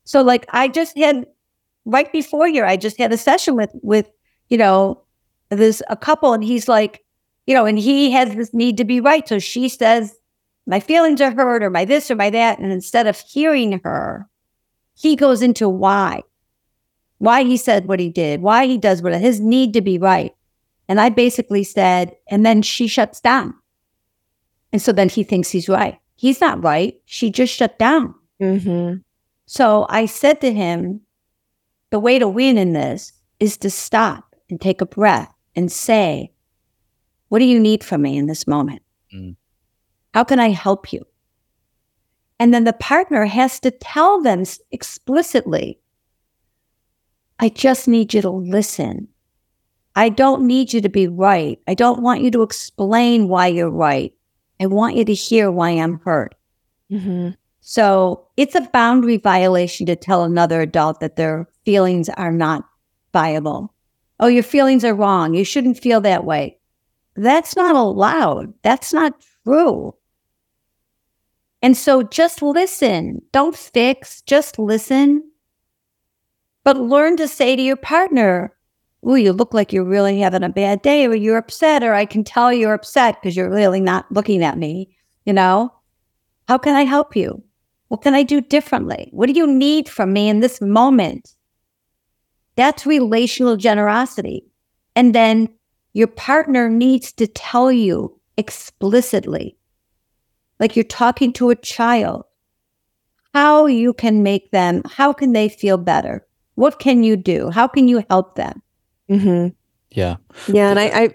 So 0.06 0.22
like 0.22 0.46
I 0.50 0.68
just 0.70 0.98
had 0.98 1.26
right 1.86 2.12
before 2.12 2.48
here, 2.48 2.66
I 2.66 2.78
just 2.78 2.98
had 2.98 3.12
a 3.12 3.18
session 3.18 3.56
with, 3.56 3.72
with, 3.82 4.10
you 4.50 4.58
know, 4.58 5.02
this 5.50 5.82
a 5.90 5.98
couple 5.98 6.34
and 6.34 6.44
he's 6.44 6.68
like, 6.68 7.03
you 7.46 7.54
know, 7.54 7.66
and 7.66 7.78
he 7.78 8.12
has 8.12 8.34
this 8.36 8.54
need 8.54 8.78
to 8.78 8.86
be 8.86 9.00
right. 9.00 9.28
So 9.28 9.40
she 9.40 9.70
says, 9.70 10.16
my 10.66 10.80
feelings 10.80 11.20
are 11.22 11.32
hurt 11.32 11.64
or 11.64 11.70
my 11.70 11.86
this 11.86 12.10
or 12.10 12.16
my 12.16 12.30
that. 12.30 12.60
And 12.60 12.72
instead 12.72 13.08
of 13.08 13.20
hearing 13.20 13.82
her, 13.84 14.30
he 14.96 15.16
goes 15.16 15.42
into 15.42 15.68
why, 15.68 16.22
why 17.18 17.44
he 17.44 17.58
said 17.58 17.88
what 17.88 18.00
he 18.00 18.10
did, 18.10 18.42
why 18.42 18.66
he 18.66 18.78
does 18.78 19.02
what 19.02 19.14
his 19.14 19.40
need 19.40 19.74
to 19.74 19.82
be 19.82 19.98
right. 19.98 20.34
And 20.88 21.02
I 21.02 21.10
basically 21.10 21.64
said, 21.64 22.16
and 22.30 22.46
then 22.46 22.62
she 22.62 22.88
shuts 22.88 23.20
down. 23.20 23.54
And 24.72 24.82
so 24.82 24.92
then 24.92 25.10
he 25.10 25.24
thinks 25.24 25.50
he's 25.50 25.70
right. 25.70 26.00
He's 26.16 26.42
not 26.42 26.64
right. 26.64 27.00
She 27.06 27.30
just 27.30 27.54
shut 27.54 27.80
down. 27.80 28.16
Mm-hmm. 28.42 28.98
So 29.46 29.86
I 29.90 30.06
said 30.06 30.42
to 30.42 30.52
him, 30.52 31.02
the 31.90 32.00
way 32.00 32.20
to 32.20 32.28
win 32.28 32.58
in 32.58 32.74
this 32.74 33.14
is 33.40 33.58
to 33.58 33.70
stop 33.70 34.36
and 34.50 34.60
take 34.60 34.82
a 34.82 34.86
breath 34.86 35.34
and 35.56 35.72
say, 35.72 36.32
What 37.34 37.40
do 37.40 37.46
you 37.46 37.60
need 37.60 37.84
from 37.84 38.04
me 38.04 38.16
in 38.16 38.28
this 38.28 38.46
moment? 38.46 38.84
Mm. 39.12 39.36
How 40.14 40.24
can 40.24 40.40
I 40.40 40.50
help 40.50 40.94
you? 40.94 41.04
And 42.38 42.54
then 42.54 42.64
the 42.64 42.74
partner 42.74 43.26
has 43.26 43.60
to 43.62 43.72
tell 43.72 44.22
them 44.22 44.44
explicitly, 44.70 45.80
I 47.40 47.50
just 47.50 47.88
need 47.88 48.14
you 48.14 48.22
to 48.22 48.30
listen. 48.30 49.08
I 49.96 50.10
don't 50.10 50.46
need 50.46 50.74
you 50.74 50.82
to 50.82 50.90
be 50.90 51.08
right. 51.08 51.60
I 51.68 51.74
don't 51.74 52.04
want 52.04 52.22
you 52.22 52.30
to 52.30 52.44
explain 52.44 53.28
why 53.30 53.48
you're 53.48 53.68
right. 53.68 54.14
I 54.60 54.68
want 54.68 54.96
you 54.96 55.04
to 55.04 55.14
hear 55.16 55.50
why 55.50 55.72
I'm 55.72 56.02
hurt. 56.02 56.36
Mm-hmm. 56.92 57.30
So 57.62 58.28
it's 58.38 58.54
a 58.54 58.70
boundary 58.72 59.18
violation 59.18 59.88
to 59.88 59.96
tell 59.96 60.24
another 60.24 60.62
adult 60.62 61.00
that 61.00 61.16
their 61.16 61.50
feelings 61.66 62.10
are 62.10 62.32
not 62.32 62.64
viable. 63.12 63.74
Oh, 64.20 64.28
your 64.28 64.44
feelings 64.44 64.86
are 64.86 64.94
wrong. 64.94 65.34
You 65.34 65.44
shouldn't 65.44 65.80
feel 65.80 66.00
that 66.02 66.26
way. 66.26 66.60
That's 67.16 67.56
not 67.56 67.76
allowed. 67.76 68.54
That's 68.64 68.94
not 68.94 69.14
true. 69.44 69.96
And 71.62 71.78
so 71.78 72.04
just 72.04 72.42
listen. 72.42 73.22
Don't 73.32 73.56
fix, 73.56 74.22
just 74.24 74.60
listen. 74.60 75.24
But 76.64 76.78
learn 76.78 77.18
to 77.18 77.28
say 77.28 77.56
to 77.56 77.62
your 77.62 77.78
partner, 77.78 78.54
Oh, 79.06 79.16
you 79.16 79.34
look 79.34 79.54
like 79.54 79.74
you're 79.74 79.84
really 79.84 80.20
having 80.20 80.44
a 80.44 80.50
bad 80.50 80.82
day, 80.82 81.06
or 81.06 81.14
you're 81.14 81.38
upset, 81.38 81.84
or 81.84 81.94
I 81.94 82.06
can 82.06 82.24
tell 82.24 82.54
you're 82.54 82.74
upset 82.74 83.22
because 83.22 83.36
you're 83.36 83.50
really 83.50 83.82
not 83.82 84.10
looking 84.12 84.44
at 84.44 84.58
me. 84.58 84.96
You 85.26 85.34
know, 85.34 85.74
how 86.48 86.58
can 86.58 86.76
I 86.76 86.84
help 86.84 87.16
you? 87.16 87.44
What 87.90 88.02
can 88.02 88.14
I 88.14 88.24
do 88.24 88.40
differently? 88.40 89.10
What 89.12 89.28
do 89.28 89.34
you 89.34 89.46
need 89.46 89.90
from 89.90 90.14
me 90.14 90.30
in 90.30 90.40
this 90.40 90.62
moment? 90.62 91.36
That's 92.56 92.86
relational 92.86 93.58
generosity. 93.58 94.46
And 94.96 95.14
then 95.14 95.50
your 95.94 96.08
partner 96.08 96.70
needs 96.70 97.12
to 97.14 97.28
tell 97.28 97.72
you 97.72 98.20
explicitly, 98.38 99.56
like 100.60 100.76
you're 100.76 100.84
talking 100.84 101.32
to 101.34 101.52
a 101.52 101.56
child, 101.56 102.26
how 103.34 103.68
you 103.68 103.94
can 103.94 104.24
make 104.24 104.52
them, 104.52 104.82
how 104.86 105.14
can 105.14 105.34
they 105.34 105.50
feel 105.50 105.78
better? 105.78 106.26
What 106.56 106.80
can 106.80 107.04
you 107.04 107.16
do? 107.16 107.50
How 107.50 107.68
can 107.68 107.88
you 107.88 108.04
help 108.10 108.36
them? 108.36 108.62
Mm-hmm. 109.10 109.50
Yeah. 109.92 110.18
Yeah. 110.48 110.70
And 110.70 110.80
I, 110.80 110.86
I, 110.86 111.10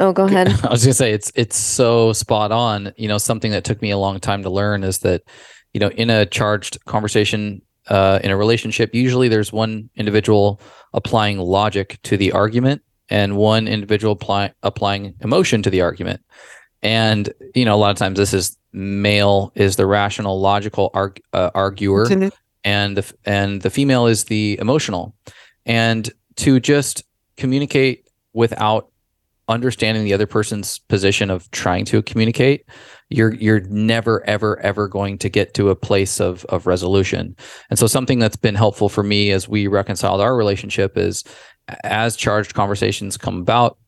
oh, 0.00 0.12
go 0.12 0.24
ahead. 0.24 0.48
I 0.64 0.70
was 0.70 0.84
gonna 0.84 0.94
say 0.94 1.12
it's 1.12 1.32
it's 1.34 1.56
so 1.56 2.12
spot 2.12 2.52
on. 2.52 2.92
You 2.96 3.08
know, 3.08 3.18
something 3.18 3.50
that 3.52 3.64
took 3.64 3.82
me 3.82 3.90
a 3.90 3.98
long 3.98 4.20
time 4.20 4.42
to 4.42 4.50
learn 4.50 4.84
is 4.84 4.98
that, 4.98 5.22
you 5.72 5.80
know, 5.80 5.90
in 5.90 6.10
a 6.10 6.26
charged 6.26 6.84
conversation, 6.84 7.62
uh, 7.88 8.20
in 8.22 8.30
a 8.30 8.36
relationship, 8.36 8.94
usually 8.94 9.28
there's 9.28 9.52
one 9.52 9.90
individual 9.96 10.60
applying 10.92 11.38
logic 11.38 11.98
to 12.04 12.16
the 12.16 12.32
argument 12.32 12.82
and 13.08 13.36
one 13.36 13.68
individual 13.68 14.12
apply, 14.12 14.52
applying 14.62 15.14
emotion 15.20 15.62
to 15.62 15.70
the 15.70 15.80
argument. 15.80 16.20
And 16.82 17.32
you 17.54 17.64
know, 17.64 17.74
a 17.74 17.78
lot 17.78 17.90
of 17.90 17.96
times 17.96 18.18
this 18.18 18.34
is 18.34 18.56
male 18.72 19.52
is 19.54 19.76
the 19.76 19.86
rational, 19.86 20.40
logical 20.40 20.90
arg, 20.94 21.20
uh, 21.32 21.50
arguer, 21.54 22.06
and 22.64 22.96
the 22.96 23.14
and 23.24 23.62
the 23.62 23.70
female 23.70 24.06
is 24.06 24.24
the 24.24 24.58
emotional. 24.60 25.14
And 25.64 26.10
to 26.36 26.60
just 26.60 27.02
communicate 27.36 28.08
without 28.34 28.90
understanding 29.48 30.04
the 30.04 30.12
other 30.12 30.26
person's 30.26 30.78
position 30.78 31.30
of 31.30 31.48
trying 31.52 31.84
to 31.84 32.02
communicate 32.02 32.64
you're 33.10 33.34
you're 33.34 33.60
never 33.60 34.24
ever 34.28 34.58
ever 34.60 34.88
going 34.88 35.16
to 35.16 35.28
get 35.28 35.54
to 35.54 35.70
a 35.70 35.76
place 35.76 36.20
of 36.20 36.44
of 36.46 36.66
resolution 36.66 37.36
and 37.70 37.78
so 37.78 37.86
something 37.86 38.18
that's 38.18 38.36
been 38.36 38.56
helpful 38.56 38.88
for 38.88 39.04
me 39.04 39.30
as 39.30 39.48
we 39.48 39.68
reconciled 39.68 40.20
our 40.20 40.36
relationship 40.36 40.98
is 40.98 41.22
as 41.84 42.16
charged 42.16 42.54
conversations 42.54 43.16
come 43.16 43.38
about 43.40 43.78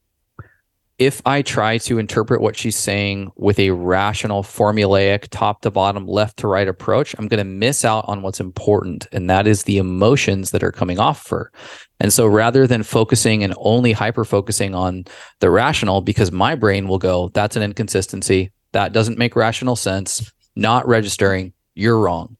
if 0.99 1.23
i 1.27 1.43
try 1.43 1.79
to 1.79 1.99
interpret 1.99 2.41
what 2.41 2.57
she's 2.57 2.77
saying 2.77 3.31
with 3.37 3.59
a 3.59 3.71
rational 3.71 4.43
formulaic 4.43 5.29
top 5.31 5.61
to 5.63 5.71
bottom 5.71 6.07
left 6.07 6.39
to 6.39 6.49
right 6.49 6.67
approach 6.69 7.15
i'm 7.19 7.29
going 7.29 7.39
to 7.39 7.45
miss 7.45 7.85
out 7.85 8.05
on 8.09 8.23
what's 8.23 8.41
important 8.41 9.07
and 9.13 9.31
that 9.31 9.47
is 9.47 9.63
the 9.63 9.79
emotions 9.79 10.51
that 10.51 10.65
are 10.65 10.73
coming 10.73 10.99
off 10.99 11.27
of 11.27 11.31
her 11.31 11.53
and 12.01 12.13
so 12.13 12.27
rather 12.27 12.67
than 12.67 12.83
focusing 12.83 13.43
and 13.43 13.55
only 13.59 13.93
hyper 13.93 14.25
focusing 14.25 14.75
on 14.75 15.05
the 15.41 15.51
rational, 15.51 16.01
because 16.01 16.31
my 16.31 16.55
brain 16.55 16.87
will 16.87 16.99
go, 16.99 17.29
that's 17.35 17.57
an 17.57 17.63
inconsistency. 17.63 18.53
That 18.73 18.93
doesn't 18.93 19.19
make 19.19 19.35
rational 19.35 19.75
sense. 19.75 20.31
Not 20.55 20.87
registering. 20.87 21.53
You're 21.75 21.99
wrong. 21.99 22.37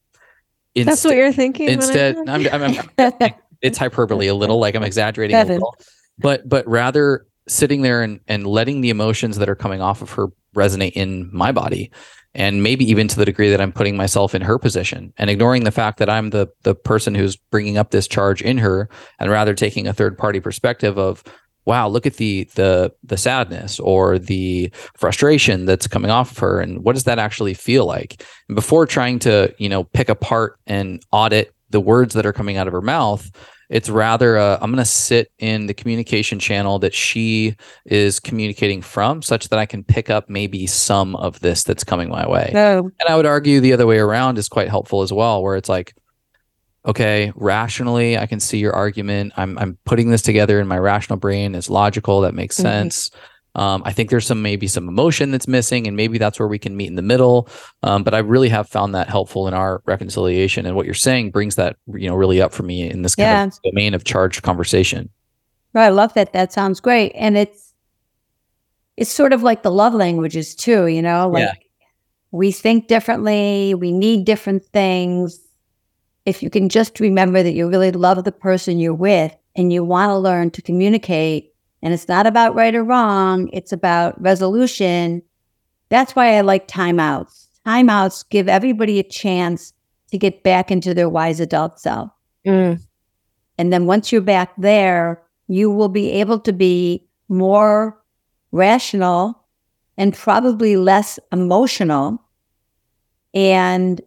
That's 0.75 1.03
what 1.03 1.15
you're 1.15 1.33
thinking. 1.33 1.67
Instead. 1.67 2.15
I'm, 2.27 2.47
I'm, 2.47 2.63
I'm- 2.97 3.33
it's 3.61 3.77
hyperbole 3.77 4.27
a 4.27 4.35
little, 4.35 4.59
like 4.59 4.75
I'm 4.75 4.83
exaggerating 4.83 5.35
a 5.35 5.45
little, 5.55 5.75
but 6.17 6.47
but 6.47 6.67
rather 6.67 7.25
sitting 7.47 7.81
there 7.81 8.01
and 8.01 8.19
and 8.27 8.45
letting 8.45 8.81
the 8.81 8.89
emotions 8.89 9.37
that 9.37 9.49
are 9.49 9.55
coming 9.55 9.81
off 9.81 10.01
of 10.01 10.11
her 10.11 10.27
resonate 10.55 10.93
in 10.93 11.29
my 11.33 11.51
body, 11.51 11.91
and 12.33 12.63
maybe 12.63 12.85
even 12.89 13.07
to 13.07 13.17
the 13.17 13.25
degree 13.25 13.49
that 13.49 13.61
I'm 13.61 13.71
putting 13.71 13.97
myself 13.97 14.35
in 14.35 14.41
her 14.41 14.57
position 14.59 15.13
and 15.17 15.29
ignoring 15.29 15.63
the 15.63 15.71
fact 15.71 15.97
that 15.99 16.09
I'm 16.09 16.29
the 16.29 16.47
the 16.63 16.75
person 16.75 17.15
who's 17.15 17.35
bringing 17.35 17.77
up 17.77 17.91
this 17.91 18.07
charge 18.07 18.41
in 18.41 18.57
her, 18.59 18.89
and 19.19 19.31
rather 19.31 19.53
taking 19.53 19.87
a 19.87 19.93
third 19.93 20.17
party 20.17 20.39
perspective 20.39 20.97
of 20.97 21.23
wow 21.65 21.87
look 21.87 22.05
at 22.05 22.15
the 22.15 22.49
the 22.55 22.91
the 23.03 23.17
sadness 23.17 23.79
or 23.79 24.17
the 24.17 24.71
frustration 24.95 25.65
that's 25.65 25.87
coming 25.87 26.09
off 26.09 26.31
of 26.31 26.37
her 26.39 26.59
and 26.59 26.83
what 26.83 26.93
does 26.93 27.03
that 27.03 27.19
actually 27.19 27.53
feel 27.53 27.85
like? 27.85 28.25
And 28.47 28.55
before 28.55 28.85
trying 28.85 29.19
to 29.19 29.53
you 29.57 29.69
know 29.69 29.83
pick 29.83 30.09
apart 30.09 30.59
and 30.65 31.01
audit 31.11 31.53
the 31.69 31.79
words 31.79 32.13
that 32.15 32.25
are 32.25 32.33
coming 32.33 32.57
out 32.57 32.67
of 32.67 32.73
her 32.73 32.81
mouth 32.81 33.29
it's 33.69 33.89
rather 33.89 34.37
uh, 34.37 34.57
i'm 34.61 34.71
going 34.71 34.77
to 34.77 34.85
sit 34.85 35.31
in 35.39 35.67
the 35.67 35.73
communication 35.73 36.39
channel 36.39 36.79
that 36.79 36.93
she 36.93 37.55
is 37.85 38.19
communicating 38.19 38.81
from 38.81 39.21
such 39.21 39.49
that 39.49 39.59
i 39.59 39.65
can 39.65 39.83
pick 39.83 40.09
up 40.09 40.27
maybe 40.29 40.65
some 40.65 41.15
of 41.17 41.39
this 41.41 41.63
that's 41.63 41.83
coming 41.83 42.09
my 42.09 42.27
way 42.27 42.49
No. 42.53 42.79
and 42.99 43.09
I 43.09 43.15
would 43.15 43.25
argue 43.27 43.59
the 43.59 43.73
other 43.73 43.85
way 43.87 43.99
around 43.99 44.37
is 44.37 44.49
quite 44.49 44.69
helpful 44.69 45.01
as 45.03 45.11
well, 45.13 45.41
where 45.43 45.55
it's 45.55 45.69
like, 45.69 45.93
okay, 46.85 47.31
rationally, 47.35 48.17
I 48.17 48.25
can 48.25 48.39
see 48.39 48.57
your 48.57 48.73
argument. 48.73 49.33
I'm 49.37 49.57
I'm 49.57 49.77
putting 49.85 50.09
this 50.09 50.21
together 50.21 50.59
in 50.59 50.67
my 50.67 50.77
rational 50.79 51.17
brain. 51.19 51.55
It's 51.55 51.69
logical. 51.69 52.21
That 52.21 52.33
makes 52.33 52.57
Mhm. 52.57 52.61
sense. 52.61 53.11
Um, 53.55 53.81
I 53.85 53.91
think 53.93 54.09
there's 54.09 54.27
some 54.27 54.41
maybe 54.41 54.67
some 54.67 54.87
emotion 54.87 55.31
that's 55.31 55.47
missing, 55.47 55.87
and 55.87 55.97
maybe 55.97 56.17
that's 56.17 56.39
where 56.39 56.47
we 56.47 56.59
can 56.59 56.77
meet 56.77 56.87
in 56.87 56.95
the 56.95 57.01
middle. 57.01 57.49
Um, 57.83 58.03
but 58.03 58.13
I 58.13 58.19
really 58.19 58.49
have 58.49 58.69
found 58.69 58.93
that 58.95 59.09
helpful 59.09 59.47
in 59.47 59.53
our 59.53 59.81
reconciliation. 59.85 60.65
And 60.65 60.75
what 60.75 60.85
you're 60.85 60.93
saying 60.93 61.31
brings 61.31 61.55
that 61.55 61.75
you 61.87 62.07
know 62.07 62.15
really 62.15 62.41
up 62.41 62.53
for 62.53 62.63
me 62.63 62.89
in 62.89 63.01
this 63.01 63.15
kind 63.15 63.51
of 63.51 63.59
domain 63.63 63.93
of 63.93 64.03
charged 64.03 64.43
conversation. 64.43 65.09
Right, 65.73 65.85
I 65.85 65.89
love 65.89 66.13
that. 66.13 66.33
That 66.33 66.53
sounds 66.53 66.79
great. 66.79 67.11
And 67.15 67.37
it's 67.37 67.73
it's 68.97 69.11
sort 69.11 69.33
of 69.33 69.43
like 69.43 69.63
the 69.63 69.71
love 69.71 69.93
languages 69.93 70.55
too, 70.55 70.87
you 70.87 71.01
know, 71.01 71.29
like 71.29 71.43
Yeah. 71.43 71.53
we 72.31 72.51
think 72.51 72.87
differently, 72.87 73.73
we 73.73 73.91
need 73.91 74.25
different 74.25 74.63
things. 74.65 75.39
If 76.25 76.43
you 76.43 76.49
can 76.49 76.69
just 76.69 76.99
remember 76.99 77.41
that 77.41 77.53
you 77.53 77.67
really 77.69 77.91
love 77.91 78.23
the 78.23 78.31
person 78.31 78.77
you're 78.77 78.93
with 78.93 79.33
and 79.55 79.71
you 79.71 79.83
want 79.83 80.09
to 80.09 80.17
learn 80.17 80.51
to 80.51 80.61
communicate, 80.61 81.53
and 81.81 81.93
it's 81.93 82.07
not 82.07 82.27
about 82.27 82.55
right 82.55 82.75
or 82.75 82.83
wrong, 82.83 83.49
it's 83.53 83.71
about 83.71 84.21
resolution. 84.21 85.21
That's 85.89 86.15
why 86.15 86.35
I 86.35 86.41
like 86.41 86.67
timeouts. 86.67 87.47
Timeouts 87.65 88.25
give 88.29 88.47
everybody 88.47 88.99
a 88.99 89.03
chance 89.03 89.73
to 90.11 90.17
get 90.17 90.43
back 90.43 90.71
into 90.71 90.93
their 90.93 91.09
wise 91.09 91.39
adult 91.39 91.79
self. 91.79 92.11
Mm. 92.45 92.81
And 93.57 93.73
then 93.73 93.85
once 93.85 94.11
you're 94.11 94.21
back 94.21 94.53
there, 94.57 95.21
you 95.47 95.69
will 95.69 95.89
be 95.89 96.11
able 96.11 96.39
to 96.39 96.53
be 96.53 97.07
more 97.27 98.01
rational 98.51 99.45
and 99.97 100.13
probably 100.13 100.77
less 100.77 101.19
emotional 101.31 102.23
and 103.33 104.01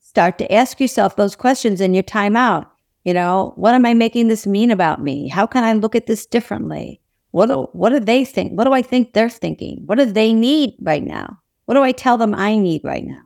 start 0.00 0.38
to 0.38 0.52
ask 0.52 0.80
yourself 0.80 1.16
those 1.16 1.36
questions 1.36 1.80
in 1.80 1.94
your 1.94 2.02
timeout. 2.02 2.66
You 3.04 3.14
know, 3.14 3.52
what 3.56 3.74
am 3.74 3.86
I 3.86 3.94
making 3.94 4.28
this 4.28 4.46
mean 4.46 4.70
about 4.70 5.02
me? 5.02 5.28
How 5.28 5.46
can 5.46 5.64
I 5.64 5.72
look 5.72 5.94
at 5.94 6.06
this 6.06 6.26
differently? 6.26 7.00
What 7.32 7.46
do, 7.46 7.68
what 7.72 7.90
do 7.90 8.00
they 8.00 8.24
think? 8.24 8.52
What 8.52 8.64
do 8.64 8.72
I 8.72 8.82
think 8.82 9.12
they're 9.12 9.28
thinking? 9.28 9.82
What 9.86 9.98
do 9.98 10.06
they 10.06 10.32
need 10.32 10.74
right 10.80 11.04
now? 11.04 11.38
What 11.66 11.74
do 11.74 11.82
I 11.82 11.92
tell 11.92 12.16
them 12.16 12.34
I 12.34 12.56
need 12.56 12.82
right 12.84 13.04
now? 13.04 13.20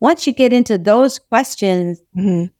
Once 0.00 0.26
you 0.26 0.32
get 0.32 0.52
into 0.52 0.76
those 0.78 1.18
questions, 1.18 2.00
Mhm. 2.16 2.50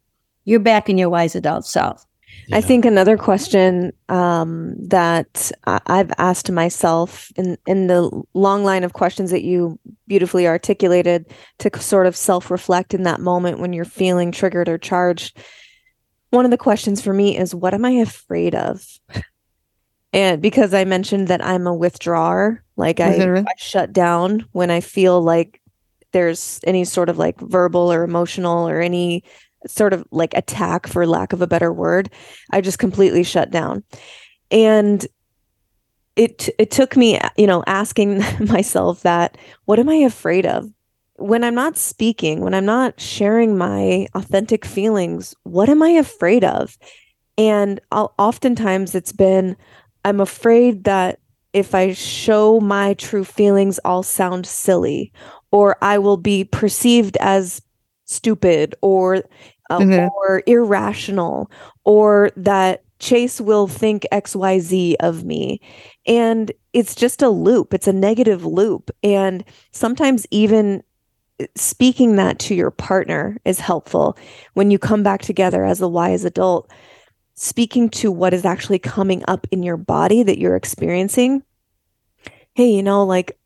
you're 0.44 0.60
back 0.60 0.88
in 0.88 0.96
your 0.98 1.10
wise 1.10 1.34
adult 1.34 1.66
self. 1.66 2.04
I 2.52 2.60
think 2.60 2.84
another 2.84 3.16
question 3.16 3.92
um, 4.08 4.74
that 4.88 5.52
I- 5.66 5.80
I've 5.86 6.12
asked 6.18 6.50
myself 6.50 7.30
in 7.36 7.56
in 7.66 7.86
the 7.86 8.08
long 8.34 8.64
line 8.64 8.82
of 8.84 8.92
questions 8.92 9.30
that 9.30 9.42
you 9.42 9.78
beautifully 10.08 10.46
articulated 10.46 11.26
to 11.58 11.70
sort 11.80 12.06
of 12.06 12.16
self 12.16 12.50
reflect 12.50 12.94
in 12.94 13.02
that 13.04 13.20
moment 13.20 13.58
when 13.60 13.72
you're 13.72 13.84
feeling 13.84 14.32
triggered 14.32 14.68
or 14.68 14.78
charged. 14.78 15.36
One 16.30 16.44
of 16.44 16.50
the 16.50 16.56
questions 16.58 17.00
for 17.00 17.12
me 17.12 17.36
is, 17.36 17.54
what 17.54 17.74
am 17.74 17.84
I 17.84 17.90
afraid 17.92 18.54
of? 18.54 18.84
And 20.12 20.42
because 20.42 20.74
I 20.74 20.84
mentioned 20.84 21.28
that 21.28 21.44
I'm 21.44 21.66
a 21.66 21.74
withdrawer, 21.74 22.62
like 22.76 23.00
I, 23.00 23.18
Mhm. 23.18 23.44
I 23.46 23.52
shut 23.56 23.92
down 23.92 24.44
when 24.52 24.70
I 24.70 24.80
feel 24.80 25.22
like 25.22 25.60
there's 26.12 26.60
any 26.64 26.84
sort 26.84 27.08
of 27.08 27.18
like 27.18 27.38
verbal 27.40 27.92
or 27.92 28.02
emotional 28.02 28.68
or 28.68 28.80
any 28.80 29.22
sort 29.66 29.92
of 29.92 30.04
like 30.10 30.34
attack 30.34 30.86
for 30.86 31.06
lack 31.06 31.32
of 31.32 31.42
a 31.42 31.46
better 31.46 31.70
word 31.70 32.08
i 32.50 32.62
just 32.62 32.78
completely 32.78 33.22
shut 33.22 33.50
down. 33.50 33.84
And 34.50 35.06
it 36.16 36.48
it 36.58 36.70
took 36.70 36.96
me 36.96 37.20
you 37.36 37.46
know 37.46 37.62
asking 37.66 38.22
myself 38.40 39.02
that 39.02 39.38
what 39.66 39.78
am 39.78 39.88
i 39.88 39.94
afraid 39.94 40.46
of? 40.46 40.68
When 41.16 41.44
i'm 41.44 41.54
not 41.54 41.76
speaking 41.76 42.40
when 42.40 42.54
i'm 42.54 42.64
not 42.64 42.98
sharing 43.00 43.56
my 43.58 44.06
authentic 44.14 44.64
feelings 44.64 45.34
what 45.44 45.68
am 45.68 45.82
i 45.82 45.90
afraid 45.90 46.42
of? 46.42 46.76
And 47.38 47.80
I'll, 47.92 48.12
oftentimes 48.18 48.94
it's 48.94 49.12
been 49.12 49.56
i'm 50.04 50.20
afraid 50.20 50.84
that 50.84 51.18
if 51.52 51.74
i 51.74 51.92
show 51.92 52.60
my 52.60 52.94
true 52.94 53.24
feelings 53.24 53.80
i'll 53.84 54.02
sound 54.02 54.46
silly 54.46 55.12
or 55.50 55.76
i 55.82 55.98
will 55.98 56.16
be 56.16 56.44
perceived 56.44 57.16
as 57.18 57.62
stupid 58.04 58.74
or 58.82 59.16
uh, 59.70 59.78
mm-hmm. 59.78 60.08
or 60.08 60.42
irrational 60.46 61.50
or 61.84 62.30
that 62.36 62.82
Chase 63.00 63.40
will 63.40 63.66
think 63.66 64.06
XYZ 64.12 64.94
of 65.00 65.24
me. 65.24 65.60
And 66.06 66.52
it's 66.72 66.94
just 66.94 67.22
a 67.22 67.30
loop, 67.30 67.74
it's 67.74 67.88
a 67.88 67.92
negative 67.92 68.44
loop. 68.44 68.90
And 69.02 69.42
sometimes 69.72 70.26
even 70.30 70.82
uh, 71.40 71.46
speaking 71.56 72.16
that 72.16 72.38
to 72.40 72.54
your 72.54 72.70
partner 72.70 73.38
is 73.44 73.58
helpful 73.58 74.16
when 74.54 74.70
you 74.70 74.78
come 74.78 75.02
back 75.02 75.22
together 75.22 75.64
as 75.64 75.80
a 75.80 75.88
wise 75.88 76.24
adult. 76.24 76.70
Speaking 77.42 77.88
to 77.88 78.12
what 78.12 78.34
is 78.34 78.44
actually 78.44 78.78
coming 78.78 79.24
up 79.26 79.46
in 79.50 79.62
your 79.62 79.78
body 79.78 80.22
that 80.22 80.36
you're 80.36 80.56
experiencing. 80.56 81.42
Hey, 82.52 82.70
you 82.70 82.82
know, 82.82 83.06
like 83.06 83.38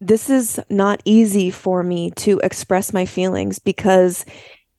this 0.00 0.30
is 0.30 0.60
not 0.70 1.02
easy 1.04 1.50
for 1.50 1.82
me 1.82 2.12
to 2.12 2.38
express 2.44 2.92
my 2.92 3.06
feelings 3.06 3.58
because 3.58 4.24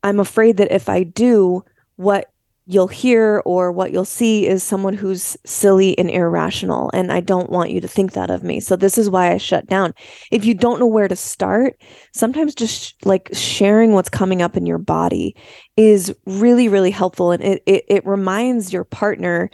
I'm 0.04 0.22
afraid 0.22 0.56
that 0.56 0.72
if 0.72 0.88
I 0.88 1.04
do, 1.04 1.66
what 1.98 2.32
you'll 2.66 2.88
hear 2.88 3.42
or 3.46 3.72
what 3.72 3.92
you'll 3.92 4.06
see 4.06 4.48
is 4.48 4.64
someone 4.64 4.94
who's 4.94 5.36
silly 5.46 5.98
and 5.98 6.10
irrational. 6.10 6.92
And 6.94 7.12
I 7.12 7.20
don't 7.20 7.50
want 7.50 7.72
you 7.72 7.82
to 7.82 7.88
think 7.88 8.14
that 8.14 8.30
of 8.30 8.44
me. 8.44 8.60
So 8.60 8.76
this 8.76 8.98
is 8.98 9.10
why 9.10 9.32
I 9.32 9.38
shut 9.38 9.66
down. 9.66 9.94
If 10.32 10.46
you 10.46 10.54
don't 10.54 10.80
know 10.80 10.86
where 10.86 11.08
to 11.08 11.16
start, 11.16 11.76
sometimes 12.14 12.54
just 12.54 13.04
like 13.06 13.30
sharing 13.34 13.94
what's 13.94 14.10
coming 14.10 14.42
up 14.42 14.56
in 14.56 14.66
your 14.66 14.78
body 14.78 15.36
is 15.76 16.16
really, 16.26 16.68
really 16.68 16.92
helpful. 16.92 17.32
And 17.32 17.44
it, 17.44 17.64
it, 17.66 17.84
it 17.88 18.06
reminds 18.06 18.72
your 18.72 18.84
partner 18.84 19.50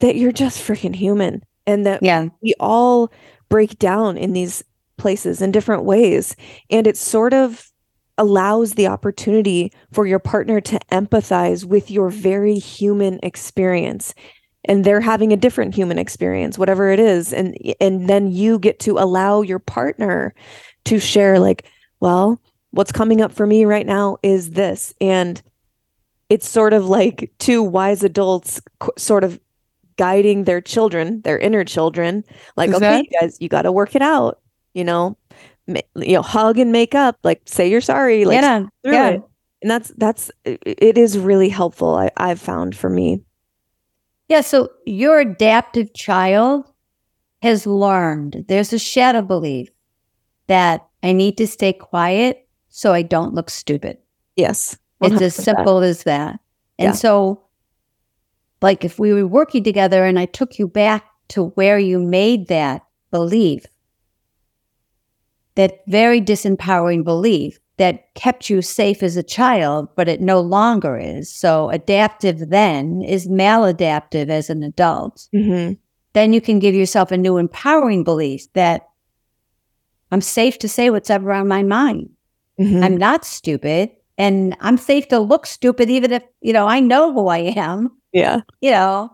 that 0.00 0.16
you're 0.16 0.32
just 0.32 0.60
freaking 0.60 0.94
human 0.94 1.42
and 1.66 1.84
that 1.86 2.02
yeah. 2.02 2.28
we 2.40 2.54
all 2.60 3.12
break 3.48 3.78
down 3.78 4.16
in 4.16 4.32
these 4.32 4.62
places 4.96 5.42
in 5.42 5.50
different 5.50 5.84
ways. 5.84 6.36
And 6.70 6.86
it's 6.86 7.00
sort 7.00 7.34
of 7.34 7.70
allows 8.18 8.72
the 8.74 8.86
opportunity 8.86 9.72
for 9.92 10.06
your 10.06 10.18
partner 10.18 10.60
to 10.60 10.78
empathize 10.92 11.64
with 11.64 11.90
your 11.90 12.10
very 12.10 12.58
human 12.58 13.18
experience. 13.22 14.14
And 14.64 14.84
they're 14.84 15.00
having 15.00 15.32
a 15.32 15.36
different 15.36 15.74
human 15.74 15.98
experience 15.98 16.58
whatever 16.58 16.90
it 16.90 17.00
is. 17.00 17.32
And 17.32 17.56
and 17.80 18.08
then 18.08 18.30
you 18.30 18.58
get 18.58 18.78
to 18.80 18.98
allow 18.98 19.40
your 19.42 19.58
partner 19.60 20.34
to 20.84 20.98
share 21.00 21.38
like 21.40 21.66
well 22.00 22.40
what's 22.72 22.92
coming 22.92 23.22
up 23.22 23.32
for 23.32 23.46
me 23.46 23.64
right 23.64 23.86
now 23.86 24.18
is 24.22 24.50
this. 24.50 24.92
And 25.00 25.40
it's 26.28 26.48
sort 26.48 26.74
of 26.74 26.86
like 26.88 27.32
two 27.38 27.62
wise 27.62 28.02
adults 28.02 28.60
sort 28.98 29.24
of 29.24 29.40
guiding 29.96 30.44
their 30.44 30.60
children 30.60 31.20
their 31.22 31.38
inner 31.40 31.64
children 31.64 32.22
like 32.56 32.70
is 32.70 32.76
okay 32.76 32.80
that- 32.86 33.04
you 33.04 33.20
guys 33.20 33.36
you 33.40 33.48
got 33.48 33.62
to 33.62 33.72
work 33.72 33.96
it 33.96 34.02
out 34.02 34.40
you 34.72 34.84
know 34.84 35.17
you 35.68 36.14
know 36.14 36.22
hug 36.22 36.58
and 36.58 36.72
make 36.72 36.94
up 36.94 37.18
like 37.22 37.42
say 37.44 37.68
you're 37.70 37.80
sorry 37.80 38.24
like 38.24 38.40
yeah, 38.40 38.64
yeah. 38.84 39.08
It. 39.08 39.22
and 39.62 39.70
that's 39.70 39.92
that's 39.96 40.30
it 40.44 40.96
is 40.96 41.18
really 41.18 41.48
helpful 41.48 41.94
I, 41.96 42.10
i've 42.16 42.40
found 42.40 42.76
for 42.76 42.88
me 42.88 43.22
yeah 44.28 44.40
so 44.40 44.70
your 44.86 45.20
adaptive 45.20 45.92
child 45.94 46.64
has 47.42 47.66
learned 47.66 48.44
there's 48.48 48.72
a 48.72 48.78
shadow 48.78 49.22
belief 49.22 49.68
that 50.46 50.86
i 51.02 51.12
need 51.12 51.36
to 51.38 51.46
stay 51.46 51.72
quiet 51.72 52.48
so 52.68 52.92
i 52.94 53.02
don't 53.02 53.34
look 53.34 53.50
stupid 53.50 53.98
yes 54.36 54.76
100%. 55.02 55.12
it's 55.12 55.22
as 55.22 55.34
simple 55.34 55.78
as 55.78 56.04
that 56.04 56.40
and 56.78 56.88
yeah. 56.88 56.92
so 56.92 57.42
like 58.62 58.84
if 58.84 58.98
we 58.98 59.12
were 59.12 59.26
working 59.26 59.62
together 59.62 60.04
and 60.04 60.18
i 60.18 60.24
took 60.24 60.58
you 60.58 60.66
back 60.66 61.04
to 61.28 61.48
where 61.50 61.78
you 61.78 61.98
made 61.98 62.48
that 62.48 62.82
belief 63.10 63.66
that 65.58 65.80
very 65.88 66.20
disempowering 66.20 67.02
belief 67.02 67.58
that 67.78 68.14
kept 68.14 68.48
you 68.48 68.62
safe 68.62 69.02
as 69.02 69.16
a 69.16 69.24
child, 69.24 69.88
but 69.96 70.08
it 70.08 70.20
no 70.20 70.40
longer 70.40 70.96
is. 70.96 71.34
So 71.34 71.68
adaptive 71.70 72.50
then 72.50 73.02
is 73.02 73.26
maladaptive 73.26 74.28
as 74.28 74.50
an 74.50 74.62
adult. 74.62 75.26
Mm-hmm. 75.34 75.72
Then 76.12 76.32
you 76.32 76.40
can 76.40 76.60
give 76.60 76.76
yourself 76.76 77.10
a 77.10 77.16
new 77.16 77.38
empowering 77.38 78.04
belief 78.04 78.52
that 78.52 78.86
I'm 80.12 80.20
safe 80.20 80.58
to 80.60 80.68
say 80.68 80.90
what's 80.90 81.10
ever 81.10 81.32
on 81.32 81.48
my 81.48 81.64
mind. 81.64 82.10
Mm-hmm. 82.60 82.84
I'm 82.84 82.96
not 82.96 83.24
stupid 83.24 83.90
and 84.16 84.56
I'm 84.60 84.76
safe 84.76 85.08
to 85.08 85.18
look 85.18 85.44
stupid, 85.44 85.90
even 85.90 86.12
if, 86.12 86.22
you 86.40 86.52
know, 86.52 86.68
I 86.68 86.78
know 86.78 87.12
who 87.12 87.26
I 87.26 87.38
am. 87.38 87.90
Yeah. 88.12 88.42
You 88.60 88.70
know, 88.70 89.10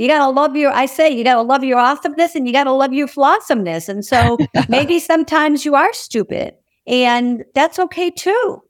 you 0.00 0.08
got 0.08 0.24
to 0.24 0.30
love 0.30 0.56
your, 0.56 0.72
I 0.72 0.86
say, 0.86 1.10
you 1.10 1.22
got 1.24 1.34
to 1.34 1.42
love 1.42 1.62
your 1.62 1.78
awesomeness 1.78 2.34
and 2.34 2.46
you 2.46 2.54
got 2.54 2.64
to 2.64 2.72
love 2.72 2.94
your 2.94 3.06
flossomeness. 3.06 3.86
And 3.86 4.02
so 4.02 4.38
maybe 4.70 4.98
sometimes 4.98 5.66
you 5.66 5.74
are 5.74 5.92
stupid 5.92 6.54
and 6.86 7.44
that's 7.54 7.78
okay 7.78 8.10
too. 8.10 8.62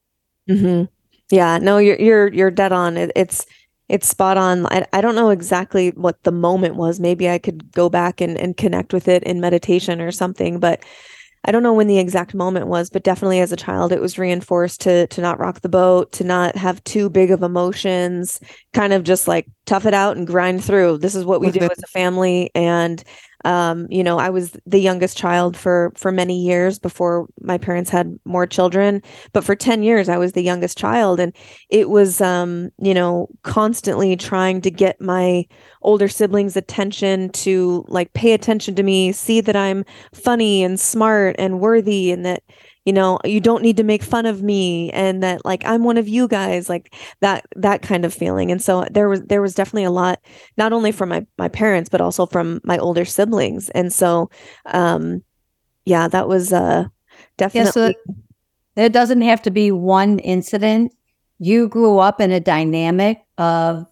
Mm-hmm. 0.48 0.86
Yeah, 1.30 1.58
no, 1.58 1.78
you're, 1.78 2.00
you're, 2.00 2.32
you're 2.32 2.50
dead 2.50 2.72
on. 2.72 2.96
It, 2.96 3.12
it's, 3.14 3.46
it's 3.88 4.08
spot 4.08 4.38
on. 4.38 4.66
I, 4.66 4.84
I 4.92 5.00
don't 5.00 5.14
know 5.14 5.30
exactly 5.30 5.90
what 5.90 6.20
the 6.24 6.32
moment 6.32 6.74
was. 6.74 6.98
Maybe 6.98 7.30
I 7.30 7.38
could 7.38 7.70
go 7.70 7.88
back 7.88 8.20
and, 8.20 8.36
and 8.36 8.56
connect 8.56 8.92
with 8.92 9.06
it 9.06 9.22
in 9.22 9.40
meditation 9.40 10.00
or 10.00 10.10
something, 10.10 10.58
but 10.58 10.82
I 11.44 11.52
don't 11.52 11.62
know 11.62 11.72
when 11.72 11.86
the 11.86 11.98
exact 11.98 12.34
moment 12.34 12.66
was, 12.66 12.90
but 12.90 13.02
definitely 13.02 13.40
as 13.40 13.50
a 13.50 13.56
child, 13.56 13.92
it 13.92 14.00
was 14.00 14.18
reinforced 14.18 14.82
to 14.82 15.06
to 15.06 15.20
not 15.20 15.38
rock 15.38 15.60
the 15.62 15.68
boat, 15.68 16.12
to 16.12 16.24
not 16.24 16.56
have 16.56 16.84
too 16.84 17.08
big 17.08 17.30
of 17.30 17.42
emotions, 17.42 18.40
kind 18.72 18.92
of 18.92 19.04
just 19.04 19.26
like 19.26 19.46
tough 19.64 19.86
it 19.86 19.94
out 19.94 20.16
and 20.16 20.26
grind 20.26 20.62
through. 20.62 20.98
This 20.98 21.14
is 21.14 21.24
what 21.24 21.40
we 21.40 21.50
do 21.50 21.60
as 21.60 21.82
a 21.82 21.86
family, 21.88 22.50
and 22.54 23.02
um, 23.44 23.86
you 23.90 24.04
know, 24.04 24.18
I 24.18 24.30
was 24.30 24.56
the 24.66 24.80
youngest 24.80 25.16
child 25.16 25.56
for 25.56 25.92
for 25.96 26.12
many 26.12 26.40
years 26.40 26.78
before 26.78 27.26
my 27.40 27.58
parents 27.58 27.90
had 27.90 28.18
more 28.24 28.46
children. 28.46 29.02
But 29.32 29.44
for 29.44 29.54
10 29.54 29.82
years 29.82 30.08
I 30.08 30.18
was 30.18 30.32
the 30.32 30.42
youngest 30.42 30.76
child. 30.76 31.20
And 31.20 31.34
it 31.68 31.88
was 31.88 32.20
um, 32.20 32.70
you 32.78 32.94
know, 32.94 33.28
constantly 33.42 34.16
trying 34.16 34.60
to 34.62 34.70
get 34.70 35.00
my 35.00 35.46
older 35.82 36.08
siblings' 36.08 36.56
attention 36.56 37.30
to 37.30 37.84
like 37.88 38.12
pay 38.12 38.32
attention 38.32 38.74
to 38.74 38.82
me, 38.82 39.12
see 39.12 39.40
that 39.40 39.56
I'm 39.56 39.84
funny 40.14 40.62
and 40.62 40.78
smart 40.78 41.36
and 41.38 41.60
worthy 41.60 42.12
and 42.12 42.24
that 42.26 42.42
you 42.84 42.92
know 42.92 43.18
you 43.24 43.40
don't 43.40 43.62
need 43.62 43.76
to 43.76 43.84
make 43.84 44.02
fun 44.02 44.26
of 44.26 44.42
me 44.42 44.90
and 44.92 45.22
that 45.22 45.44
like 45.44 45.62
i'm 45.66 45.84
one 45.84 45.98
of 45.98 46.08
you 46.08 46.26
guys 46.26 46.68
like 46.68 46.94
that 47.20 47.44
that 47.56 47.82
kind 47.82 48.04
of 48.04 48.14
feeling. 48.14 48.50
And 48.50 48.62
so 48.62 48.86
there 48.90 49.08
was 49.08 49.22
there 49.22 49.42
was 49.42 49.54
definitely 49.54 49.84
a 49.84 49.90
lot 49.90 50.20
not 50.56 50.72
only 50.72 50.92
from 50.92 51.10
my 51.10 51.26
my 51.38 51.48
parents 51.48 51.88
but 51.88 52.00
also 52.00 52.26
from 52.26 52.60
my 52.64 52.78
older 52.78 53.04
siblings. 53.04 53.68
And 53.70 53.92
so 53.92 54.30
um 54.66 55.22
yeah 55.84 56.08
that 56.08 56.28
was 56.28 56.52
uh 56.52 56.84
definitely 57.36 57.66
yeah, 57.66 57.92
so 57.92 58.14
there 58.74 58.88
doesn't 58.88 59.22
have 59.22 59.42
to 59.42 59.50
be 59.50 59.70
one 59.72 60.18
incident. 60.20 60.94
You 61.38 61.68
grew 61.68 61.98
up 61.98 62.20
in 62.20 62.30
a 62.30 62.40
dynamic 62.40 63.22
of 63.38 63.86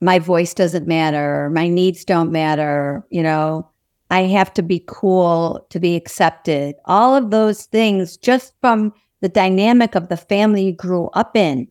my 0.00 0.18
voice 0.18 0.52
doesn't 0.52 0.86
matter 0.86 1.48
my 1.54 1.66
needs 1.66 2.04
don't 2.04 2.30
matter 2.30 3.02
you 3.08 3.22
know 3.22 3.70
I 4.10 4.22
have 4.22 4.52
to 4.54 4.62
be 4.62 4.84
cool 4.86 5.66
to 5.70 5.80
be 5.80 5.96
accepted. 5.96 6.76
All 6.84 7.16
of 7.16 7.30
those 7.30 7.64
things, 7.66 8.16
just 8.16 8.54
from 8.60 8.92
the 9.20 9.28
dynamic 9.28 9.94
of 9.94 10.08
the 10.08 10.16
family 10.16 10.66
you 10.66 10.72
grew 10.72 11.08
up 11.14 11.36
in, 11.36 11.68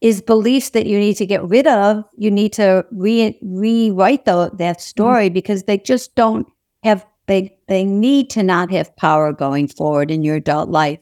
is 0.00 0.22
beliefs 0.22 0.70
that 0.70 0.86
you 0.86 0.98
need 0.98 1.14
to 1.14 1.26
get 1.26 1.42
rid 1.44 1.66
of. 1.66 2.04
You 2.16 2.30
need 2.30 2.52
to 2.54 2.86
re- 2.92 3.38
rewrite 3.42 4.24
the, 4.24 4.50
that 4.54 4.80
story 4.80 5.26
mm-hmm. 5.26 5.34
because 5.34 5.64
they 5.64 5.78
just 5.78 6.14
don't 6.14 6.46
have, 6.82 7.04
they, 7.26 7.58
they 7.66 7.84
need 7.84 8.30
to 8.30 8.42
not 8.42 8.70
have 8.70 8.96
power 8.96 9.32
going 9.32 9.68
forward 9.68 10.10
in 10.10 10.22
your 10.22 10.36
adult 10.36 10.70
life. 10.70 11.00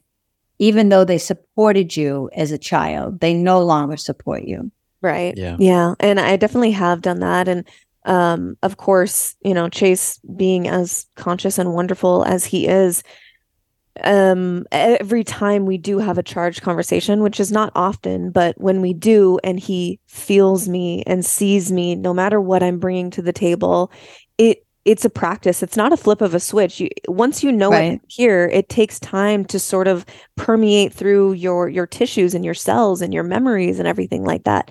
Even 0.58 0.88
though 0.88 1.04
they 1.04 1.18
supported 1.18 1.96
you 1.96 2.30
as 2.34 2.50
a 2.50 2.58
child, 2.58 3.20
they 3.20 3.34
no 3.34 3.62
longer 3.62 3.98
support 3.98 4.44
you. 4.44 4.72
Right. 5.02 5.36
Yeah. 5.36 5.56
Yeah. 5.60 5.94
And 6.00 6.18
I 6.18 6.36
definitely 6.36 6.70
have 6.72 7.02
done 7.02 7.20
that. 7.20 7.46
And 7.46 7.68
um, 8.06 8.56
of 8.62 8.76
course, 8.76 9.34
you 9.42 9.52
know, 9.52 9.68
Chase 9.68 10.18
being 10.36 10.68
as 10.68 11.06
conscious 11.16 11.58
and 11.58 11.74
wonderful 11.74 12.24
as 12.24 12.44
he 12.44 12.66
is, 12.66 13.02
um, 14.04 14.66
every 14.72 15.24
time 15.24 15.64
we 15.64 15.78
do 15.78 15.98
have 15.98 16.18
a 16.18 16.22
charged 16.22 16.62
conversation, 16.62 17.22
which 17.22 17.40
is 17.40 17.50
not 17.50 17.72
often, 17.74 18.30
but 18.30 18.60
when 18.60 18.80
we 18.80 18.92
do, 18.92 19.38
and 19.42 19.58
he 19.58 19.98
feels 20.06 20.68
me 20.68 21.02
and 21.06 21.24
sees 21.24 21.72
me, 21.72 21.94
no 21.94 22.12
matter 22.12 22.40
what 22.40 22.62
I'm 22.62 22.78
bringing 22.78 23.10
to 23.12 23.22
the 23.22 23.32
table, 23.32 23.90
it 24.38 24.65
it's 24.86 25.04
a 25.04 25.10
practice. 25.10 25.62
It's 25.62 25.76
not 25.76 25.92
a 25.92 25.96
flip 25.98 26.22
of 26.22 26.34
a 26.34 26.40
switch. 26.40 26.80
You, 26.80 26.88
once 27.08 27.44
you 27.44 27.52
know 27.52 27.76
Right. 27.76 27.94
it 27.94 28.00
here, 28.08 28.46
it 28.52 28.68
takes 28.70 29.00
time 29.00 29.44
to 29.46 29.58
sort 29.58 29.88
of 29.88 30.06
permeate 30.36 30.94
through 30.94 31.34
your 31.34 31.68
your 31.68 31.86
tissues 31.86 32.34
and 32.34 32.44
your 32.44 32.54
cells 32.54 33.02
and 33.02 33.12
your 33.14 33.24
memories 33.24 33.78
and 33.80 33.88
everything 33.88 34.24
like 34.24 34.44
that. 34.44 34.70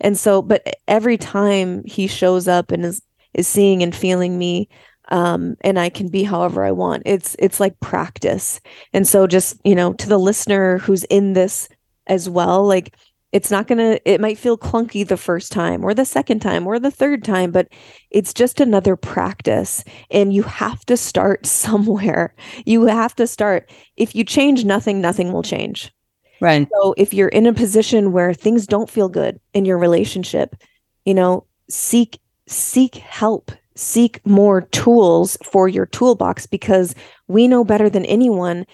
And 0.00 0.16
so, 0.18 0.42
but 0.42 0.62
every 0.88 1.18
time 1.18 1.82
he 1.84 2.06
shows 2.06 2.48
up 2.48 2.70
and 2.72 2.84
is 2.84 3.02
is 3.34 3.48
seeing 3.48 3.82
and 3.82 3.94
feeling 3.94 4.38
me, 4.38 4.68
um, 5.08 5.56
and 5.62 5.78
I 5.78 5.90
can 5.90 6.08
be 6.08 6.22
however 6.24 6.64
I 6.64 6.72
want. 6.72 7.02
It's 7.06 7.36
it's 7.38 7.60
like 7.60 7.78
practice. 7.80 8.60
And 8.92 9.06
so, 9.06 9.26
just 9.26 9.60
you 9.64 9.74
know, 9.74 9.92
to 9.94 10.08
the 10.08 10.18
listener 10.18 10.78
who's 10.78 11.04
in 11.04 11.32
this 11.34 11.68
as 12.06 12.28
well, 12.28 12.64
like 12.66 12.94
it's 13.36 13.50
not 13.50 13.66
gonna. 13.68 13.98
It 14.04 14.20
might 14.20 14.38
feel 14.38 14.56
clunky 14.58 15.06
the 15.06 15.16
first 15.16 15.52
time, 15.52 15.84
or 15.84 15.94
the 15.94 16.04
second 16.04 16.40
time, 16.40 16.66
or 16.66 16.78
the 16.78 16.90
third 16.90 17.22
time, 17.24 17.50
but 17.52 17.68
it's 18.10 18.32
just 18.32 18.60
another 18.60 18.96
practice 18.96 19.84
and 20.10 20.32
you 20.32 20.42
have 20.42 20.84
to 20.86 20.96
start 20.96 21.44
somewhere 21.64 22.34
you 22.64 22.86
have 22.86 23.14
to 23.16 23.26
start 23.26 23.70
if 23.96 24.14
you 24.14 24.24
change 24.24 24.64
nothing 24.64 25.00
nothing 25.00 25.32
will 25.32 25.42
change 25.42 25.92
Right. 26.40 26.68
so 26.72 26.94
if 26.96 27.12
you're 27.14 27.28
in 27.28 27.46
a 27.46 27.52
position 27.52 28.12
where 28.12 28.32
things 28.34 28.66
don't 28.66 28.90
feel 28.90 29.08
good 29.08 29.40
in 29.54 29.64
your 29.64 29.78
relationship 29.78 30.54
you 31.04 31.14
know 31.14 31.46
seek 31.68 32.18
seek 32.46 32.94
help 32.96 33.50
seek 33.74 34.24
more 34.26 34.62
tools 34.62 35.36
for 35.42 35.68
your 35.68 35.86
toolbox 35.86 36.46
because 36.46 36.94
we 37.28 37.48
know 37.48 37.64
better 37.64 37.90
than 37.90 38.04
anyone 38.06 38.66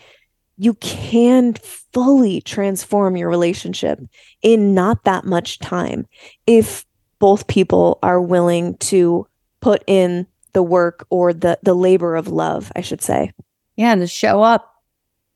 you 0.63 0.75
can 0.75 1.55
fully 1.93 2.41
transform 2.43 3.17
your 3.17 3.29
relationship 3.29 3.99
in 4.43 4.75
not 4.75 5.03
that 5.05 5.25
much 5.25 5.59
time 5.59 6.07
if 6.47 6.87
both 7.19 7.47
people 7.49 7.99
are 8.03 8.21
willing 8.21 8.77
to 8.79 9.27
put 9.61 9.83
in 9.87 10.27
the 10.53 10.63
work 10.63 11.05
or 11.11 11.33
the 11.33 11.59
the 11.63 11.75
labor 11.75 12.15
of 12.17 12.29
love 12.29 12.71
i 12.77 12.81
should 12.81 13.03
say 13.03 13.33
Yeah. 13.77 13.93
And 13.93 14.01
to 14.03 14.07
show 14.07 14.43
up. 14.43 14.69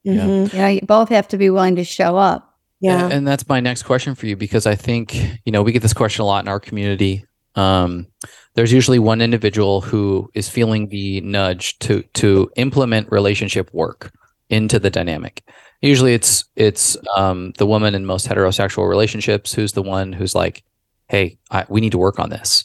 Yeah. 0.04 0.24
Mhm. 0.26 0.52
You 0.52 0.58
know, 0.58 0.68
you 0.68 0.80
both 0.82 1.08
have 1.08 1.26
to 1.28 1.38
be 1.38 1.50
willing 1.50 1.76
to 1.76 1.84
show 1.84 2.16
up. 2.16 2.42
yeah 2.80 3.04
And, 3.04 3.12
and 3.12 3.26
that's 3.26 3.48
my 3.48 3.60
next 3.60 3.82
question 3.82 4.14
for 4.14 4.26
you 4.26 4.36
because 4.36 4.66
I 4.66 4.76
think, 4.76 5.16
you 5.44 5.50
know, 5.52 5.62
we 5.64 5.72
get 5.72 5.82
this 5.82 5.94
question 5.94 6.22
a 6.22 6.26
lot 6.26 6.44
in 6.44 6.48
our 6.48 6.60
community. 6.60 7.24
Um, 7.56 8.06
there's 8.54 8.72
usually 8.72 8.98
one 9.00 9.20
individual 9.22 9.80
who 9.80 10.30
is 10.34 10.48
feeling 10.48 10.88
the 10.88 11.20
nudge 11.22 11.78
to 11.80 12.02
to 12.20 12.50
implement 12.56 13.10
relationship 13.10 13.70
work 13.72 14.12
into 14.48 14.78
the 14.78 14.90
dynamic. 14.90 15.42
Usually 15.82 16.14
it's 16.14 16.44
it's 16.56 16.96
um, 17.16 17.52
the 17.58 17.66
woman 17.66 17.94
in 17.94 18.06
most 18.06 18.28
heterosexual 18.28 18.88
relationships 18.88 19.52
who's 19.52 19.72
the 19.72 19.82
one 19.82 20.12
who's 20.12 20.34
like, 20.34 20.64
hey, 21.08 21.38
I, 21.50 21.66
we 21.68 21.80
need 21.80 21.92
to 21.92 21.98
work 21.98 22.18
on 22.18 22.30
this. 22.30 22.64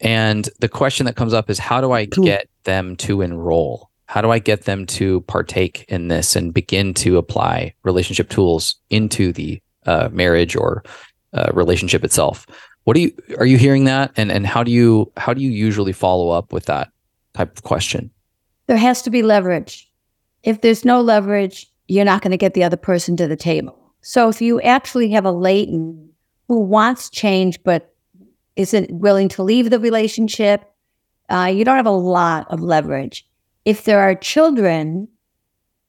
And 0.00 0.48
the 0.60 0.68
question 0.68 1.06
that 1.06 1.16
comes 1.16 1.34
up 1.34 1.50
is 1.50 1.58
how 1.58 1.80
do 1.80 1.92
I 1.92 2.06
get 2.06 2.48
them 2.64 2.96
to 2.96 3.20
enroll? 3.20 3.90
How 4.06 4.22
do 4.22 4.30
I 4.30 4.38
get 4.38 4.62
them 4.62 4.86
to 4.86 5.20
partake 5.22 5.84
in 5.88 6.08
this 6.08 6.34
and 6.34 6.54
begin 6.54 6.94
to 6.94 7.18
apply 7.18 7.74
relationship 7.84 8.28
tools 8.28 8.76
into 8.88 9.32
the 9.32 9.62
uh, 9.86 10.08
marriage 10.10 10.56
or 10.56 10.82
uh, 11.32 11.50
relationship 11.52 12.02
itself? 12.02 12.46
What 12.84 12.94
do 12.94 13.02
you 13.02 13.12
are 13.38 13.46
you 13.46 13.58
hearing 13.58 13.84
that? 13.84 14.12
And 14.16 14.32
and 14.32 14.46
how 14.46 14.64
do 14.64 14.72
you 14.72 15.12
how 15.16 15.34
do 15.34 15.42
you 15.42 15.50
usually 15.50 15.92
follow 15.92 16.30
up 16.30 16.52
with 16.52 16.64
that 16.64 16.90
type 17.34 17.56
of 17.56 17.62
question? 17.62 18.10
There 18.66 18.78
has 18.78 19.02
to 19.02 19.10
be 19.10 19.22
leverage. 19.22 19.89
If 20.42 20.60
there's 20.60 20.84
no 20.84 21.00
leverage, 21.00 21.70
you're 21.88 22.04
not 22.04 22.22
going 22.22 22.30
to 22.30 22.36
get 22.36 22.54
the 22.54 22.64
other 22.64 22.76
person 22.76 23.16
to 23.16 23.26
the 23.26 23.36
table. 23.36 23.76
So 24.00 24.28
if 24.28 24.40
you 24.40 24.60
actually 24.62 25.10
have 25.10 25.24
a 25.24 25.32
latent 25.32 26.10
who 26.48 26.60
wants 26.60 27.10
change 27.10 27.62
but 27.62 27.94
isn't 28.56 28.90
willing 28.90 29.28
to 29.30 29.42
leave 29.42 29.70
the 29.70 29.78
relationship, 29.78 30.64
uh, 31.28 31.50
you 31.52 31.64
don't 31.64 31.76
have 31.76 31.86
a 31.86 31.90
lot 31.90 32.46
of 32.50 32.60
leverage. 32.60 33.26
If 33.64 33.84
there 33.84 34.00
are 34.00 34.14
children, 34.14 35.08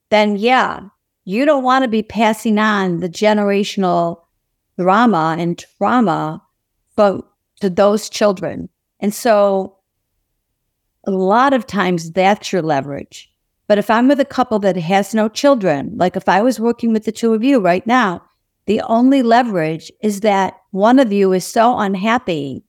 then 0.10 0.36
yeah, 0.36 0.82
you 1.24 1.46
don't 1.46 1.64
want 1.64 1.84
to 1.84 1.90
be 1.90 2.04
passing 2.04 2.58
on 2.60 3.00
the 3.00 3.10
generational 3.10 4.22
drama 4.78 5.36
and 5.40 5.64
trauma 5.78 6.42
but 6.96 7.26
to 7.62 7.70
those 7.70 8.10
children. 8.10 8.70
And 9.00 9.14
so 9.14 9.78
a 11.06 11.12
lot 11.12 11.54
of 11.54 11.66
times 11.66 12.12
that's 12.12 12.52
your 12.52 12.62
leverage. 12.62 13.31
But 13.72 13.78
if 13.78 13.90
I'm 13.90 14.10
with 14.10 14.20
a 14.20 14.26
couple 14.26 14.60
that 14.60 14.76
has 14.76 15.16
no 15.16 15.30
children, 15.30 15.94
like 15.96 16.18
if 16.18 16.28
I 16.28 16.42
was 16.42 16.60
working 16.60 16.92
with 16.92 17.06
the 17.06 17.12
two 17.14 17.34
of 17.34 17.42
you 17.42 17.62
right 17.62 17.88
now, 17.88 18.22
the 18.66 18.82
only 18.82 19.24
leverage 19.24 19.90
is 20.02 20.20
that 20.20 20.58
one 20.72 21.00
of 21.00 21.14
you 21.14 21.32
is 21.32 21.48
so 21.48 21.80
unhappy 21.80 22.66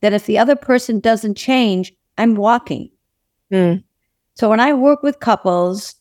that 0.00 0.14
if 0.14 0.24
the 0.24 0.38
other 0.38 0.56
person 0.56 1.00
doesn't 1.00 1.36
change, 1.36 1.92
I'm 2.16 2.34
walking. 2.34 2.88
Mm. 3.52 3.84
So 4.36 4.48
when 4.48 4.58
I 4.58 4.72
work 4.72 5.02
with 5.02 5.20
couples 5.20 5.96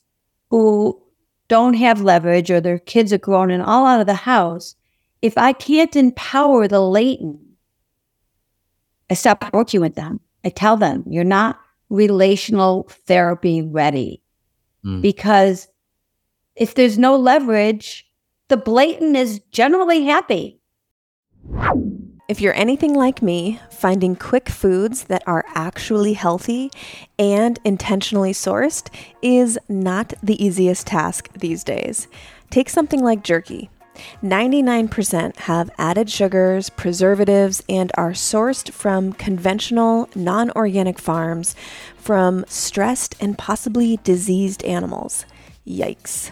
who 0.50 0.98
don't 1.50 1.74
have 1.74 2.00
leverage 2.00 2.50
or 2.50 2.62
their 2.62 2.80
kids 2.80 3.12
are 3.12 3.18
grown 3.18 3.52
and 3.52 3.62
all 3.62 3.86
out 3.86 4.00
of 4.00 4.08
the 4.08 4.14
house, 4.14 4.76
if 5.22 5.38
I 5.38 5.52
can't 5.52 5.94
empower 5.94 6.70
the 6.70 6.80
latent, 6.80 7.42
I 9.10 9.16
stop 9.16 9.44
working 9.52 9.82
with 9.82 9.96
them. 9.96 10.22
I 10.46 10.50
tell 10.52 10.78
them, 10.78 11.04
you're 11.06 11.26
not 11.26 11.60
relational 11.90 12.88
therapy 13.08 13.62
ready. 13.62 14.24
Mm. 14.88 15.02
Because 15.02 15.68
if 16.56 16.74
there's 16.74 16.98
no 16.98 17.16
leverage, 17.16 18.08
the 18.48 18.58
blatant 18.58 19.18
is 19.18 19.42
generally 19.52 20.06
happy. 20.06 20.62
If 22.28 22.42
you're 22.42 22.54
anything 22.56 22.94
like 22.94 23.22
me, 23.22 23.60
finding 23.72 24.16
quick 24.16 24.50
foods 24.50 25.06
that 25.06 25.24
are 25.26 25.46
actually 25.56 26.14
healthy 26.14 26.72
and 27.18 27.58
intentionally 27.64 28.34
sourced 28.34 28.94
is 29.22 29.58
not 29.70 30.14
the 30.22 30.44
easiest 30.44 30.88
task 30.88 31.30
these 31.34 31.64
days. 31.64 32.08
Take 32.50 32.70
something 32.70 33.02
like 33.02 33.24
jerky. 33.24 33.70
99% 34.24 35.36
have 35.38 35.70
added 35.78 36.10
sugars, 36.10 36.70
preservatives, 36.70 37.64
and 37.70 37.92
are 37.96 38.12
sourced 38.12 38.72
from 38.72 39.14
conventional, 39.14 40.10
non 40.16 40.52
organic 40.52 41.00
farms 41.00 41.56
from 41.98 42.46
stressed 42.48 43.16
and 43.20 43.38
possibly 43.38 44.00
diseased 44.04 44.64
animals. 44.64 45.26
Yikes. 45.68 46.32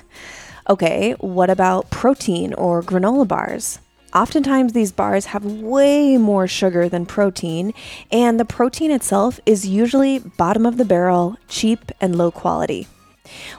Okay, 0.70 1.14
what 1.20 1.50
about 1.50 1.90
protein 1.92 2.54
or 2.54 2.82
granola 2.82 3.28
bars? 3.28 3.80
Oftentimes, 4.14 4.72
these 4.72 4.94
bars 4.94 5.26
have 5.26 5.44
way 5.44 6.18
more 6.18 6.48
sugar 6.48 6.88
than 6.88 7.06
protein, 7.06 7.74
and 8.12 8.40
the 8.40 8.46
protein 8.46 8.90
itself 8.90 9.42
is 9.46 9.68
usually 9.68 10.20
bottom 10.20 10.66
of 10.66 10.78
the 10.78 10.86
barrel, 10.86 11.36
cheap, 11.50 11.92
and 12.00 12.16
low 12.16 12.32
quality. 12.32 12.88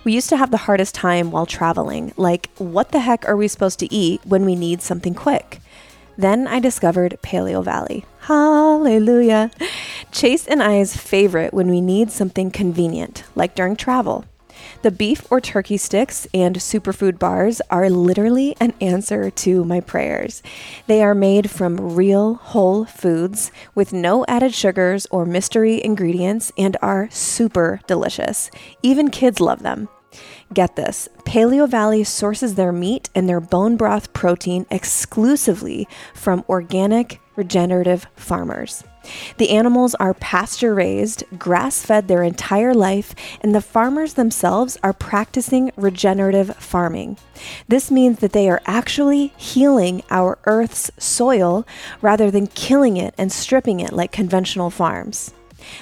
We 0.05 0.12
used 0.12 0.28
to 0.30 0.36
have 0.36 0.51
the 0.51 0.56
hardest 0.56 0.94
time 0.94 1.30
while 1.30 1.47
traveling, 1.47 2.12
like, 2.16 2.51
what 2.59 2.93
the 2.93 3.01
heck 3.01 3.28
are 3.28 3.36
we 3.36 3.48
supposed 3.48 3.78
to 3.80 3.93
eat 3.93 4.20
when 4.24 4.44
we 4.44 4.55
need 4.55 4.82
something 4.82 5.14
quick? 5.14 5.60
Then 6.18 6.47
I 6.47 6.60
discovered 6.60 7.18
Paleovalley. 7.22 8.05
Hallelujah. 8.20 9.51
Chase 10.12 10.47
and 10.47 10.62
I's 10.62 10.97
favorite 10.97 11.52
when 11.52 11.68
we 11.68 11.80
need 11.80 12.10
something 12.10 12.51
convenient, 12.51 13.24
like 13.34 13.55
during 13.55 13.76
travel. 13.76 14.24
The 14.86 14.92
beef 14.92 15.26
or 15.32 15.40
turkey 15.40 15.78
sticks 15.78 16.28
and 16.32 16.54
superfood 16.58 17.18
bars 17.18 17.60
are 17.70 17.90
literally 17.90 18.54
an 18.60 18.72
answer 18.80 19.30
to 19.30 19.64
my 19.64 19.80
prayers. 19.80 20.44
They 20.86 21.02
are 21.02 21.12
made 21.12 21.50
from 21.50 21.96
real 21.96 22.34
whole 22.34 22.84
foods 22.84 23.50
with 23.74 23.92
no 23.92 24.24
added 24.28 24.54
sugars 24.54 25.04
or 25.10 25.26
mystery 25.26 25.84
ingredients 25.84 26.52
and 26.56 26.76
are 26.82 27.08
super 27.10 27.80
delicious. 27.88 28.48
Even 28.80 29.10
kids 29.10 29.40
love 29.40 29.64
them. 29.64 29.88
Get 30.54 30.76
this 30.76 31.08
Paleovalley 31.24 32.06
sources 32.06 32.54
their 32.54 32.70
meat 32.70 33.10
and 33.12 33.28
their 33.28 33.40
bone 33.40 33.76
broth 33.76 34.12
protein 34.12 34.66
exclusively 34.70 35.88
from 36.14 36.44
organic, 36.48 37.20
regenerative 37.36 38.06
farmers. 38.16 38.82
The 39.38 39.50
animals 39.50 39.94
are 39.96 40.14
pasture 40.14 40.74
raised, 40.74 41.24
grass 41.38 41.82
fed 41.82 42.08
their 42.08 42.22
entire 42.22 42.74
life, 42.74 43.14
and 43.40 43.54
the 43.54 43.60
farmers 43.60 44.14
themselves 44.14 44.78
are 44.82 44.92
practicing 44.92 45.70
regenerative 45.76 46.56
farming. 46.56 47.16
This 47.68 47.90
means 47.90 48.18
that 48.18 48.32
they 48.32 48.48
are 48.48 48.62
actually 48.66 49.32
healing 49.36 50.02
our 50.10 50.38
Earth's 50.44 50.90
soil 50.98 51.66
rather 52.02 52.30
than 52.30 52.48
killing 52.48 52.96
it 52.96 53.14
and 53.16 53.30
stripping 53.30 53.80
it 53.80 53.92
like 53.92 54.12
conventional 54.12 54.70
farms. 54.70 55.32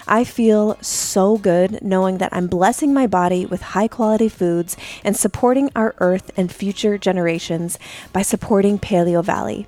I 0.06 0.24
feel 0.24 0.78
so 0.80 1.36
good 1.36 1.82
knowing 1.82 2.18
that 2.18 2.32
I'm 2.32 2.46
blessing 2.46 2.94
my 2.94 3.06
body 3.06 3.44
with 3.44 3.60
high 3.60 3.88
quality 3.88 4.28
foods 4.28 4.76
and 5.02 5.16
supporting 5.16 5.70
our 5.76 5.94
earth 5.98 6.30
and 6.36 6.50
future 6.50 6.96
generations 6.96 7.78
by 8.12 8.22
supporting 8.22 8.78
Paleovalley. 8.78 9.66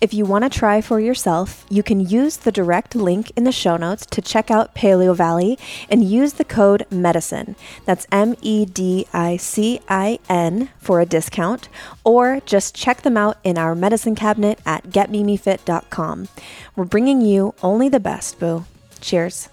If 0.00 0.14
you 0.14 0.24
want 0.24 0.44
to 0.44 0.50
try 0.50 0.80
for 0.80 1.00
yourself, 1.00 1.64
you 1.68 1.82
can 1.82 2.00
use 2.00 2.38
the 2.38 2.52
direct 2.52 2.94
link 2.94 3.32
in 3.36 3.44
the 3.44 3.52
show 3.52 3.76
notes 3.76 4.06
to 4.06 4.22
check 4.22 4.50
out 4.50 4.74
Paleovalley 4.74 5.58
and 5.88 6.04
use 6.04 6.34
the 6.34 6.44
code 6.44 6.86
MEDICIN. 6.90 7.56
That's 7.84 8.06
M 8.10 8.36
E 8.42 8.64
D 8.64 9.06
I 9.12 9.36
C 9.36 9.80
I 9.88 10.18
N 10.28 10.70
for 10.78 11.00
a 11.00 11.06
discount, 11.06 11.68
or 12.04 12.40
just 12.46 12.74
check 12.74 13.02
them 13.02 13.16
out 13.16 13.38
in 13.44 13.58
our 13.58 13.74
Medicin 13.74 14.16
Cabinet 14.16 14.58
at 14.64 14.84
getmimifit.com. 14.84 16.28
We're 16.76 16.84
bringing 16.84 17.20
you 17.20 17.54
only 17.62 17.88
the 17.88 18.00
best, 18.00 18.38
boo. 18.38 18.64
Cheers. 19.00 19.48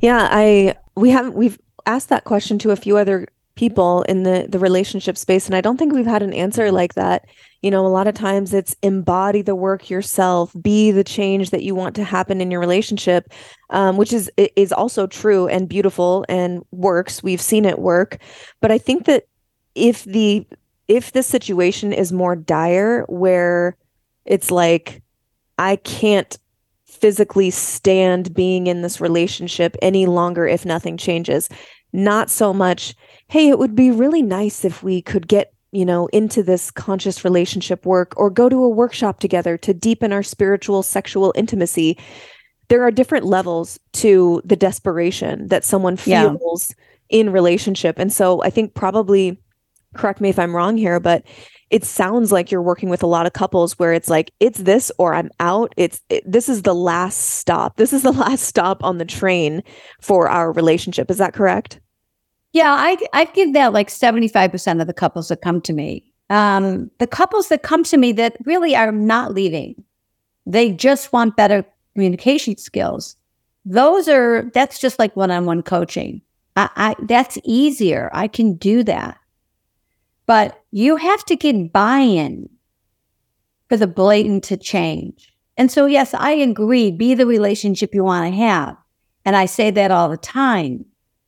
Yeah, 0.00 0.28
I 0.30 0.74
we 0.96 1.10
haven't 1.10 1.34
we've 1.34 1.58
asked 1.86 2.08
that 2.08 2.24
question 2.24 2.58
to 2.58 2.70
a 2.70 2.76
few 2.76 2.96
other 2.96 3.28
people 3.54 4.02
in 4.02 4.22
the 4.22 4.46
the 4.48 4.58
relationship 4.58 5.18
space 5.18 5.46
and 5.46 5.54
I 5.54 5.60
don't 5.60 5.76
think 5.76 5.92
we've 5.92 6.06
had 6.06 6.22
an 6.22 6.32
answer 6.32 6.66
Mm-hmm. 6.66 6.74
like 6.74 6.94
that. 6.94 7.26
You 7.62 7.70
know, 7.70 7.86
a 7.86 7.88
lot 7.88 8.08
of 8.08 8.14
times 8.14 8.52
it's 8.52 8.74
embody 8.82 9.40
the 9.42 9.54
work 9.54 9.88
yourself, 9.88 10.52
be 10.60 10.90
the 10.90 11.04
change 11.04 11.50
that 11.50 11.62
you 11.62 11.74
want 11.74 11.94
to 11.96 12.04
happen 12.04 12.40
in 12.40 12.50
your 12.50 12.60
relationship, 12.60 13.32
um, 13.70 13.96
which 13.96 14.12
is 14.12 14.30
is 14.36 14.72
also 14.72 15.06
true 15.06 15.46
and 15.46 15.68
beautiful 15.68 16.24
and 16.28 16.64
works. 16.72 17.22
We've 17.22 17.40
seen 17.40 17.64
it 17.64 17.78
work, 17.78 18.18
but 18.60 18.72
I 18.72 18.78
think 18.78 19.04
that 19.06 19.24
if 19.74 20.04
the 20.04 20.46
if 20.88 21.12
the 21.12 21.22
situation 21.22 21.92
is 21.92 22.12
more 22.12 22.36
dire 22.36 23.04
where 23.08 23.76
it's 24.24 24.50
like 24.50 25.02
I 25.58 25.76
can't 25.76 26.38
physically 26.84 27.50
stand 27.50 28.34
being 28.34 28.66
in 28.66 28.82
this 28.82 29.00
relationship 29.00 29.76
any 29.82 30.06
longer 30.06 30.46
if 30.46 30.64
nothing 30.64 30.96
changes. 30.96 31.48
Not 31.92 32.30
so 32.30 32.52
much, 32.52 32.94
hey, 33.32 33.48
it 33.48 33.58
would 33.58 33.74
be 33.74 33.90
really 33.90 34.20
nice 34.20 34.62
if 34.62 34.82
we 34.82 35.00
could 35.00 35.26
get, 35.26 35.54
you 35.70 35.86
know, 35.86 36.06
into 36.08 36.42
this 36.42 36.70
conscious 36.70 37.24
relationship 37.24 37.86
work 37.86 38.12
or 38.18 38.28
go 38.28 38.46
to 38.46 38.62
a 38.62 38.68
workshop 38.68 39.20
together 39.20 39.56
to 39.56 39.72
deepen 39.72 40.12
our 40.12 40.22
spiritual 40.22 40.82
sexual 40.82 41.32
intimacy. 41.34 41.96
There 42.68 42.82
are 42.82 42.90
different 42.90 43.24
levels 43.24 43.80
to 43.94 44.42
the 44.44 44.54
desperation 44.54 45.48
that 45.48 45.64
someone 45.64 45.98
Yeah. 46.04 46.34
feels 46.36 46.74
in 47.08 47.32
relationship. 47.32 47.98
And 47.98 48.12
so 48.12 48.42
I 48.42 48.50
think 48.50 48.74
probably 48.74 49.40
correct 49.94 50.20
me 50.20 50.28
if 50.28 50.38
I'm 50.38 50.54
wrong 50.54 50.76
here, 50.76 51.00
but 51.00 51.22
it 51.70 51.84
sounds 51.84 52.32
like 52.32 52.50
you're 52.50 52.60
working 52.60 52.90
with 52.90 53.02
a 53.02 53.06
lot 53.06 53.24
of 53.24 53.32
couples 53.32 53.78
where 53.78 53.94
it's 53.94 54.10
like 54.10 54.30
it's 54.40 54.58
this 54.58 54.92
or 54.98 55.14
I'm 55.14 55.30
out. 55.40 55.72
It's 55.78 56.02
it, 56.10 56.22
this 56.30 56.50
is 56.50 56.62
the 56.62 56.74
last 56.74 57.16
stop. 57.16 57.76
This 57.78 57.94
is 57.94 58.02
the 58.02 58.12
last 58.26 58.42
stop 58.42 58.84
on 58.84 58.98
the 58.98 59.06
train 59.06 59.62
for 60.02 60.28
our 60.28 60.52
relationship. 60.52 61.10
Is 61.10 61.16
that 61.16 61.32
correct? 61.32 61.80
Yeah, 62.52 62.74
I 62.78 62.96
I 63.12 63.24
give 63.26 63.54
that 63.54 63.72
like 63.72 63.88
75% 63.88 64.80
of 64.80 64.86
the 64.86 64.92
couples 64.92 65.28
that 65.28 65.40
come 65.40 65.60
to 65.62 65.72
me. 65.72 66.04
Um, 66.30 66.90
the 66.98 67.06
couples 67.06 67.48
that 67.48 67.62
come 67.62 67.84
to 67.84 67.96
me 67.96 68.12
that 68.12 68.36
really 68.44 68.76
are 68.76 68.92
not 68.92 69.32
leaving. 69.34 69.82
They 70.46 70.72
just 70.72 71.12
want 71.12 71.36
better 71.36 71.64
communication 71.94 72.56
skills. 72.56 73.16
Those 73.64 74.08
are 74.08 74.50
that's 74.54 74.78
just 74.78 74.98
like 74.98 75.16
one-on-one 75.16 75.62
coaching. 75.62 76.20
I, 76.56 76.68
I 76.76 76.94
that's 77.02 77.38
easier. 77.44 78.10
I 78.12 78.28
can 78.28 78.54
do 78.54 78.82
that. 78.84 79.18
But 80.26 80.62
you 80.70 80.96
have 80.96 81.24
to 81.26 81.36
get 81.36 81.72
buy-in 81.72 82.48
for 83.68 83.76
the 83.76 83.86
blatant 83.86 84.44
to 84.44 84.56
change. 84.56 85.32
And 85.56 85.70
so 85.70 85.86
yes, 85.86 86.14
I 86.14 86.32
agree, 86.32 86.90
be 86.90 87.14
the 87.14 87.26
relationship 87.26 87.94
you 87.94 88.04
want 88.04 88.32
to 88.32 88.36
have. 88.38 88.76
And 89.24 89.36
I 89.36 89.46
say 89.46 89.70
that 89.70 89.90
all 89.90 90.08
the 90.08 90.16
time. 90.16 90.84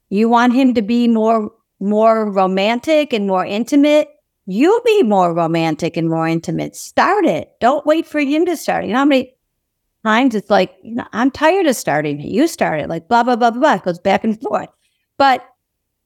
You 0.09 0.29
want 0.29 0.55
him 0.55 0.75
to 0.75 0.83
be 0.83 1.09
more 1.09 1.51
more 1.81 2.31
romantic 2.31 3.13
and 3.13 3.27
more 3.27 3.45
intimate. 3.45 4.09
You 4.47 4.81
be 4.85 5.03
more 5.03 5.35
romantic 5.35 5.97
and 5.97 6.09
more 6.09 6.29
intimate. 6.29 6.77
Start 6.77 7.25
it. 7.25 7.51
Don't 7.61 7.87
wait 7.87 8.07
for 8.07 8.21
him 8.21 8.47
to 8.47 8.57
start. 8.57 8.85
You 8.85 8.93
know 8.93 8.99
how 8.99 9.05
many 9.05 9.35
times 10.05 10.35
it's 10.35 10.51
like, 10.51 10.75
you 10.83 10.95
know, 10.95 11.07
I'm 11.13 11.31
tired 11.31 11.67
of 11.67 11.77
starting. 11.77 12.21
You 12.21 12.47
start 12.47 12.81
it. 12.81 12.89
Like 12.89 13.09
blah 13.09 13.23
blah 13.23 13.37
blah 13.37 13.51
blah 13.51 13.61
blah. 13.61 13.75
It 13.75 13.83
goes 13.83 13.99
back 13.99 14.25
and 14.25 14.41
forth. 14.41 14.69
But 15.19 15.45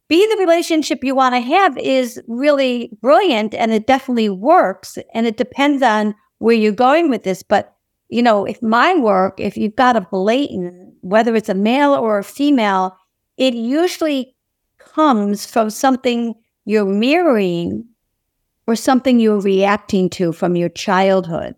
be 0.09 0.27
the 0.27 0.41
relationship 0.41 1.05
you 1.05 1.15
want 1.15 1.35
to 1.35 1.41
have 1.41 1.77
is 1.77 2.21
really 2.27 2.91
brilliant 3.03 3.55
and 3.55 3.73
it 3.73 3.87
definitely 3.87 4.31
works. 4.31 4.99
And 5.13 5.27
it 5.27 5.37
depends 5.37 5.83
on 5.83 6.15
where 6.39 6.55
you're 6.55 6.73
going 6.73 7.11
with 7.11 7.25
this. 7.25 7.43
But 7.43 7.75
you 8.09 8.23
know, 8.23 8.47
if 8.47 8.63
my 8.63 8.95
work, 8.95 9.39
if 9.39 9.57
you've 9.57 9.77
got 9.77 9.97
a 9.97 10.01
blatant, 10.01 10.95
whether 11.03 11.37
it's 11.37 11.51
a 11.51 11.55
male 11.55 11.93
or 11.93 12.19
a 12.19 12.25
female, 12.25 12.97
it 13.39 13.55
usually 13.55 14.35
comes 14.79 15.47
from 15.47 15.71
something 15.71 16.35
you're 16.65 16.85
mirroring 16.85 17.87
or 18.67 18.77
something 18.77 19.19
you're 19.19 19.41
reacting 19.41 20.11
to 20.11 20.33
from 20.33 20.57
your 20.57 20.69
childhood. 20.69 21.55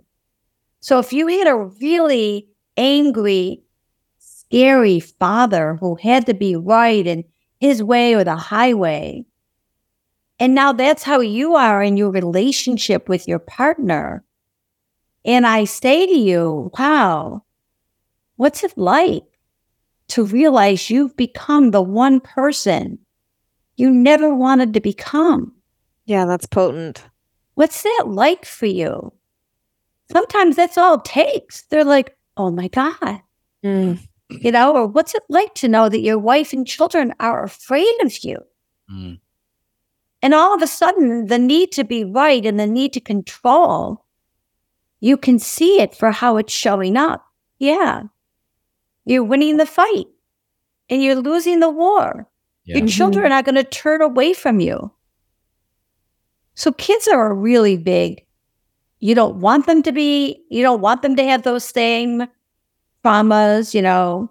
So 0.80 0.98
if 0.98 1.12
you 1.12 1.26
had 1.26 1.48
a 1.48 1.56
really 1.56 2.48
angry, 2.76 3.62
scary 4.18 5.00
father 5.00 5.78
who 5.80 5.96
had 5.96 6.26
to 6.26 6.34
be 6.34 6.54
right 6.54 7.06
and 7.06 7.24
his 7.58 7.82
way 7.82 8.14
or 8.14 8.24
the 8.24 8.36
highway, 8.36 9.24
and 10.38 10.54
now 10.54 10.72
that's 10.72 11.02
how 11.02 11.20
you 11.20 11.54
are 11.54 11.82
in 11.82 11.96
your 11.96 12.10
relationship 12.10 13.08
with 13.08 13.26
your 13.26 13.38
partner. 13.38 14.22
And 15.24 15.46
I 15.46 15.64
say 15.64 16.06
to 16.06 16.12
you, 16.12 16.70
wow, 16.78 17.44
what's 18.36 18.64
it 18.64 18.76
like 18.76 19.29
to 20.10 20.24
realize 20.24 20.90
you've 20.90 21.16
become 21.16 21.70
the 21.70 21.82
one 21.82 22.20
person 22.20 22.98
you 23.76 23.90
never 23.90 24.34
wanted 24.34 24.74
to 24.74 24.80
become? 24.80 25.52
Yeah, 26.04 26.24
that's 26.26 26.46
potent. 26.46 27.04
What's 27.54 27.82
that 27.82 28.04
like 28.06 28.44
for 28.44 28.66
you? 28.66 29.12
Sometimes 30.12 30.56
that's 30.56 30.76
all 30.78 30.94
it 30.94 31.04
takes. 31.04 31.62
They're 31.62 31.84
like, 31.84 32.16
oh 32.36 32.50
my 32.50 32.68
God, 32.68 33.20
Mm. 33.64 33.98
you 34.30 34.50
know, 34.52 34.74
or 34.74 34.86
what's 34.86 35.14
it 35.14 35.22
like 35.28 35.54
to 35.56 35.68
know 35.68 35.88
that 35.88 36.00
your 36.00 36.18
wife 36.18 36.52
and 36.52 36.66
children 36.66 37.12
are 37.20 37.44
afraid 37.44 37.94
of 38.02 38.24
you? 38.24 38.38
Mm. 38.90 39.20
And 40.22 40.34
all 40.34 40.54
of 40.54 40.62
a 40.62 40.66
sudden, 40.66 41.26
the 41.26 41.38
need 41.38 41.72
to 41.72 41.84
be 41.84 42.04
right 42.04 42.44
and 42.44 42.58
the 42.58 42.66
need 42.66 42.92
to 42.94 43.00
control, 43.00 44.04
you 45.00 45.16
can 45.16 45.38
see 45.38 45.80
it 45.80 45.94
for 45.94 46.10
how 46.10 46.36
it's 46.36 46.52
showing 46.52 46.96
up. 46.96 47.24
Yeah. 47.58 48.02
You're 49.04 49.24
winning 49.24 49.56
the 49.56 49.66
fight 49.66 50.06
and 50.88 51.02
you're 51.02 51.16
losing 51.16 51.60
the 51.60 51.70
war. 51.70 52.28
Yeah. 52.64 52.78
Your 52.78 52.88
children 52.88 53.32
are 53.32 53.42
going 53.42 53.54
to 53.54 53.64
turn 53.64 54.02
away 54.02 54.32
from 54.34 54.60
you. 54.60 54.92
So 56.54 56.72
kids 56.72 57.08
are 57.08 57.30
a 57.30 57.34
really 57.34 57.76
big. 57.76 58.24
You 58.98 59.14
don't 59.14 59.36
want 59.36 59.66
them 59.66 59.82
to 59.84 59.92
be, 59.92 60.44
you 60.50 60.62
don't 60.62 60.82
want 60.82 61.02
them 61.02 61.16
to 61.16 61.24
have 61.24 61.42
those 61.42 61.64
same 61.64 62.26
traumas, 63.02 63.72
you 63.72 63.82
know. 63.82 64.30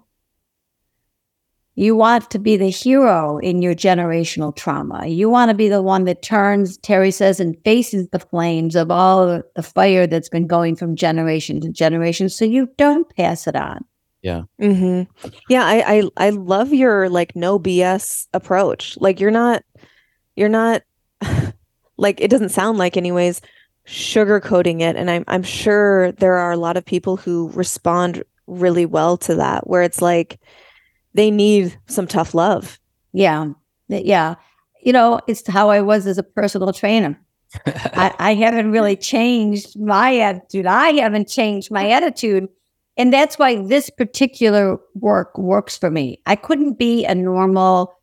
You 1.76 1.96
want 1.96 2.30
to 2.32 2.40
be 2.40 2.58
the 2.58 2.70
hero 2.70 3.38
in 3.38 3.62
your 3.62 3.74
generational 3.74 4.54
trauma. 4.54 5.08
You 5.08 5.30
want 5.30 5.50
to 5.50 5.56
be 5.56 5.70
the 5.70 5.82
one 5.82 6.04
that 6.04 6.22
turns, 6.22 6.78
Terry 6.78 7.10
says, 7.10 7.40
and 7.40 7.56
faces 7.64 8.10
the 8.10 8.20
flames 8.20 8.76
of 8.76 8.92
all 8.92 9.42
the 9.56 9.64
fire 9.64 10.06
that's 10.06 10.28
been 10.28 10.46
going 10.46 10.76
from 10.76 10.98
generation 10.98 11.62
to 11.62 11.70
generation 11.70 12.28
so 12.28 12.44
you 12.44 12.68
don't 12.78 13.10
pass 13.16 13.48
it 13.48 13.56
on. 13.56 13.86
Hmm 14.60 15.04
Yeah, 15.48 15.66
I, 15.66 16.00
I 16.00 16.28
I 16.28 16.30
love 16.32 16.74
your 16.74 17.10
like 17.10 17.36
no 17.36 17.60
BS 17.60 18.28
approach. 18.34 18.98
Like 19.00 19.20
you're 19.20 19.32
not 19.32 19.64
you're 20.36 20.50
not 20.50 20.84
like 21.98 22.22
it 22.22 22.30
doesn't 22.30 22.50
sound 22.50 22.78
like 22.78 22.98
anyways 22.98 23.42
sugarcoating 23.88 24.82
it 24.82 24.96
and 24.96 25.10
I'm 25.10 25.24
I'm 25.28 25.44
sure 25.44 26.12
there 26.14 26.36
are 26.36 26.52
a 26.52 26.58
lot 26.58 26.78
of 26.78 26.86
people 26.86 27.18
who 27.18 27.50
respond 27.52 28.24
really 28.46 28.86
well 28.86 29.18
to 29.18 29.36
that 29.36 29.68
where 29.68 29.84
it's 29.84 30.02
like 30.02 30.40
they 31.14 31.32
need 31.32 31.78
some 31.88 32.08
tough 32.08 32.34
love. 32.34 32.80
Yeah. 33.14 33.50
Yeah. 33.88 34.36
You 34.84 34.94
know, 34.94 35.20
it's 35.28 35.48
how 35.48 35.70
I 35.70 35.82
was 35.82 36.08
as 36.08 36.18
a 36.18 36.24
personal 36.24 36.72
trainer. 36.74 37.20
I, 37.66 38.14
I 38.20 38.34
haven't 38.36 38.72
really 38.72 38.96
changed 38.96 39.80
my 39.80 40.18
attitude. 40.20 40.66
I 40.66 40.92
haven't 40.92 41.28
changed 41.28 41.72
my 41.72 41.90
attitude. 41.90 42.48
And 43.00 43.14
that's 43.14 43.40
why 43.40 43.56
this 43.56 43.90
particular 43.90 44.78
work 44.94 45.38
works 45.38 45.78
for 45.78 45.90
me. 45.90 46.22
I 46.26 46.36
couldn't 46.36 46.74
be 46.78 47.06
a 47.06 47.16
normal 47.16 47.96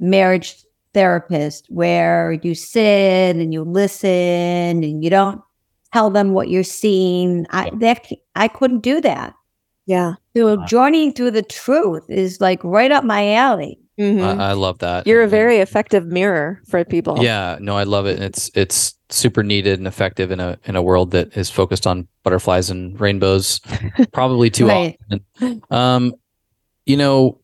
marriage 0.00 0.56
therapist 0.92 1.66
where 1.68 2.32
you 2.42 2.56
sit 2.56 3.36
and 3.36 3.54
you 3.54 3.62
listen 3.62 4.10
and 4.10 5.04
you 5.04 5.08
don't 5.08 5.40
tell 5.92 6.10
them 6.10 6.32
what 6.32 6.48
you're 6.48 6.64
seeing. 6.64 7.46
I 7.50 7.70
that 7.76 8.08
I 8.34 8.48
couldn't 8.48 8.80
do 8.80 9.00
that. 9.02 9.34
Yeah. 9.86 10.14
So 10.36 10.64
joining 10.66 11.12
through 11.12 11.30
the 11.30 11.42
truth 11.42 12.04
is 12.08 12.40
like 12.40 12.62
right 12.64 12.90
up 12.90 13.04
my 13.04 13.32
alley. 13.34 13.78
Mhm. 14.00 14.22
I, 14.38 14.50
I 14.50 14.52
love 14.54 14.78
that. 14.78 15.06
You're 15.06 15.22
a 15.22 15.28
very 15.28 15.58
effective 15.58 16.06
mirror 16.06 16.60
for 16.68 16.82
people. 16.84 17.22
Yeah, 17.22 17.58
no, 17.60 17.76
I 17.76 17.84
love 17.84 18.06
it. 18.06 18.16
And 18.16 18.24
it's 18.24 18.50
it's 18.54 18.94
super 19.10 19.42
needed 19.42 19.78
and 19.78 19.86
effective 19.86 20.30
in 20.30 20.40
a 20.40 20.58
in 20.64 20.76
a 20.76 20.82
world 20.82 21.10
that 21.10 21.36
is 21.36 21.50
focused 21.50 21.86
on 21.86 22.08
butterflies 22.22 22.70
and 22.70 22.98
rainbows, 22.98 23.60
probably 24.12 24.48
too 24.50 24.66
Right. 24.68 24.98
often. 25.40 25.62
Um, 25.70 26.14
you 26.86 26.96
know, 26.96 27.40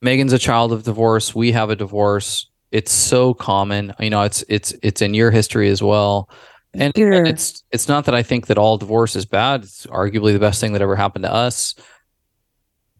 Megan's 0.00 0.32
a 0.32 0.38
child 0.38 0.72
of 0.72 0.84
divorce. 0.84 1.34
We 1.34 1.52
have 1.52 1.68
a 1.70 1.76
divorce. 1.76 2.48
It's 2.70 2.90
so 2.90 3.34
common. 3.34 3.92
You 4.00 4.08
know, 4.10 4.22
it's 4.22 4.42
it's 4.48 4.72
it's 4.82 5.02
in 5.02 5.12
your 5.14 5.30
history 5.30 5.68
as 5.68 5.82
well. 5.82 6.30
And, 6.74 6.94
Sure. 6.96 7.12
and 7.12 7.28
it's 7.28 7.62
it's 7.70 7.86
not 7.88 8.06
that 8.06 8.14
I 8.14 8.22
think 8.22 8.46
that 8.46 8.56
all 8.56 8.78
divorce 8.78 9.14
is 9.14 9.26
bad. 9.26 9.64
It's 9.64 9.86
arguably 9.86 10.32
the 10.32 10.38
best 10.38 10.58
thing 10.62 10.72
that 10.72 10.80
ever 10.80 10.96
happened 10.96 11.24
to 11.24 11.32
us. 11.32 11.74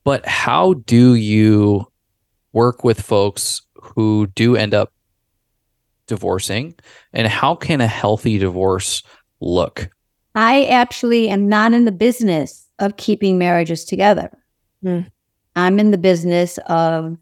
But 0.05 0.27
how 0.27 0.75
do 0.75 1.15
you 1.15 1.87
work 2.53 2.85
with 2.85 3.01
folks 3.01 3.63
who 3.75 4.27
do 4.29 4.57
end 4.57 4.75
up 4.75 4.93
divorcing 6.07 6.75
and 7.13 7.27
how 7.29 7.55
can 7.55 7.81
a 7.81 7.87
healthy 7.87 8.39
divorce 8.39 9.03
look 9.41 9.91
I 10.35 10.65
actually 10.65 11.29
am 11.29 11.49
not 11.49 11.73
in 11.73 11.85
the 11.85 11.93
business 11.93 12.69
of 12.79 12.97
keeping 12.97 13.39
marriages 13.39 13.85
together. 13.85 14.31
Hmm. 14.83 15.01
I'm 15.55 15.79
in 15.79 15.91
the 15.91 15.99
business 15.99 16.59
of 16.67 17.19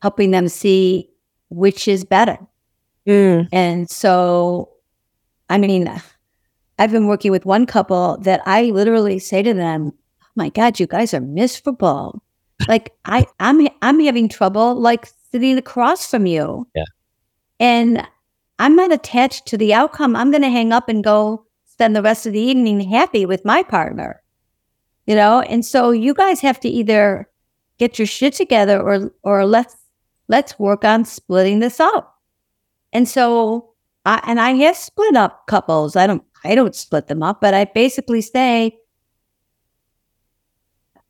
helping 0.00 0.30
them 0.30 0.48
see 0.48 1.10
which 1.50 1.86
is 1.86 2.04
better. 2.04 2.38
Mm. 3.06 3.48
And 3.52 3.90
so, 3.90 4.70
I 5.50 5.58
mean, 5.58 5.88
I've 6.78 6.90
been 6.90 7.08
working 7.08 7.30
with 7.30 7.44
one 7.44 7.66
couple 7.66 8.16
that 8.22 8.40
I 8.46 8.64
literally 8.64 9.18
say 9.18 9.42
to 9.42 9.52
them, 9.52 9.92
oh 9.94 10.26
"My 10.34 10.48
God, 10.48 10.80
you 10.80 10.86
guys 10.86 11.12
are 11.12 11.20
miserable. 11.20 12.22
Like 12.68 12.92
I, 13.04 13.26
I'm, 13.40 13.66
I'm 13.82 14.00
having 14.00 14.28
trouble 14.28 14.74
like 14.74 15.08
sitting 15.30 15.58
across 15.58 16.08
from 16.08 16.26
you. 16.26 16.66
Yeah. 16.74 16.84
And 17.60 18.06
I'm 18.58 18.76
not 18.76 18.92
attached 18.92 19.46
to 19.46 19.56
the 19.56 19.74
outcome. 19.74 20.14
I'm 20.14 20.30
going 20.30 20.42
to 20.42 20.50
hang 20.50 20.72
up 20.72 20.88
and 20.88 21.02
go 21.02 21.46
spend 21.66 21.96
the 21.96 22.02
rest 22.02 22.26
of 22.26 22.32
the 22.32 22.40
evening 22.40 22.80
happy 22.80 23.26
with 23.26 23.44
my 23.44 23.62
partner. 23.62 24.22
You 25.06 25.16
know, 25.16 25.40
and 25.40 25.64
so 25.64 25.90
you 25.90 26.14
guys 26.14 26.40
have 26.40 26.60
to 26.60 26.68
either 26.68 27.28
get 27.78 27.98
your 27.98 28.06
shit 28.06 28.34
together 28.34 28.80
or 28.80 29.10
or 29.24 29.44
let's 29.44 29.74
let's 30.28 30.58
work 30.60 30.84
on 30.84 31.04
splitting 31.04 31.58
this 31.58 31.80
up. 31.80 32.20
And 32.92 33.08
so 33.08 33.74
I 34.04 34.20
and 34.24 34.38
I 34.38 34.52
have 34.52 34.76
split 34.76 35.16
up 35.16 35.48
couples. 35.48 35.96
I 35.96 36.06
don't 36.06 36.22
I 36.44 36.54
don't 36.54 36.76
split 36.76 37.08
them 37.08 37.22
up, 37.22 37.40
but 37.40 37.54
I 37.54 37.64
basically 37.64 38.20
say 38.20 38.78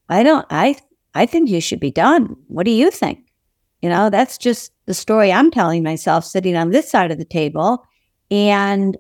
I 0.09 0.23
don't 0.23 0.47
I 0.49 0.77
I 1.15 1.27
think 1.27 1.49
you 1.49 1.61
should 1.61 1.81
be 1.81 1.91
done. 1.91 2.37
What 2.49 2.65
do 2.65 2.73
you 2.73 2.91
think? 2.91 3.21
You 3.83 3.89
know, 3.89 4.11
that's 4.11 4.39
just 4.39 4.73
the 4.87 4.95
story 4.95 5.33
I'm 5.33 5.51
telling 5.51 5.83
myself 5.83 6.25
sitting 6.25 6.57
on 6.57 6.71
this 6.71 6.91
side 6.91 7.11
of 7.11 7.19
the 7.19 7.25
table. 7.25 7.85
And 8.31 8.97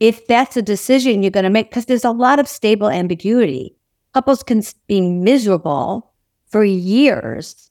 if 0.00 0.26
that's 0.26 0.56
a 0.56 0.62
decision 0.62 1.22
you're 1.22 1.30
going 1.30 1.44
to 1.44 1.50
make, 1.50 1.70
because 1.70 1.86
there's 1.86 2.04
a 2.04 2.10
lot 2.10 2.38
of 2.38 2.48
stable 2.48 2.88
ambiguity, 2.88 3.76
couples 4.14 4.42
can 4.42 4.62
be 4.86 5.00
miserable 5.02 6.12
for 6.46 6.64
years, 6.64 7.70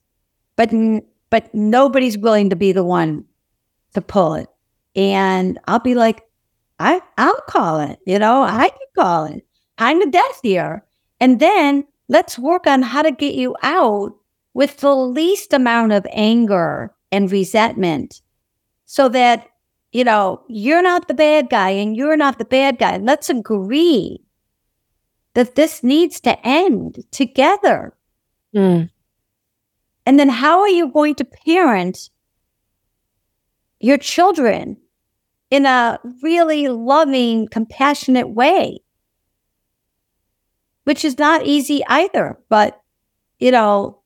but 0.56 0.72
but 1.30 1.54
nobody's 1.54 2.18
willing 2.18 2.50
to 2.50 2.56
be 2.56 2.72
the 2.72 2.84
one 2.84 3.26
to 3.94 4.02
pull 4.02 4.36
it. 4.36 4.48
And 4.96 5.60
I'll 5.68 5.80
be 5.80 5.96
like, 5.96 6.22
I 6.80 7.02
I'll 7.18 7.42
call 7.48 7.80
it. 7.82 8.00
You 8.06 8.20
know, 8.20 8.44
I 8.44 8.70
can 8.70 8.88
call 8.96 9.26
it. 9.26 9.46
I'm 9.78 10.00
the 10.00 10.08
death 10.08 10.40
here, 10.44 10.86
and 11.20 11.40
then 11.40 11.86
let's 12.10 12.38
work 12.38 12.68
on 12.68 12.82
how 12.82 13.02
to 13.02 13.12
get 13.12 13.36
you 13.36 13.56
out 13.64 14.14
with 14.54 14.78
the 14.78 14.94
least 14.96 15.54
amount 15.54 15.94
of 15.94 16.06
anger 16.12 16.94
and 17.12 17.32
resentment 17.32 18.22
so 18.86 19.08
that, 19.10 19.48
you 19.92 20.04
know, 20.04 20.42
you're 20.48 20.82
not 20.82 21.08
the 21.08 21.14
bad 21.14 21.50
guy 21.50 21.70
and 21.70 21.96
you're 21.96 22.18
not 22.18 22.40
the 22.40 22.46
bad 22.46 22.80
guy. 22.80 22.98
Let's 22.98 23.30
agree 23.30 24.22
that 25.36 25.56
this 25.56 25.84
needs 25.84 26.20
to 26.22 26.46
end 26.46 27.06
together. 27.12 27.94
Mm. 28.54 28.90
And 30.06 30.20
then 30.20 30.30
how 30.30 30.60
are 30.62 30.70
you 30.70 30.92
going 30.92 31.16
to 31.16 31.26
parent 31.26 32.10
your 33.80 33.98
children 33.98 34.78
in 35.52 35.68
a 35.68 36.00
really 36.24 36.68
loving, 36.68 37.48
compassionate 37.48 38.30
way? 38.30 38.80
Which 40.90 41.06
is 41.06 41.20
not 41.20 41.46
easy 41.46 41.84
either, 41.86 42.40
but 42.50 42.82
you 43.38 43.52
know, 43.52 44.00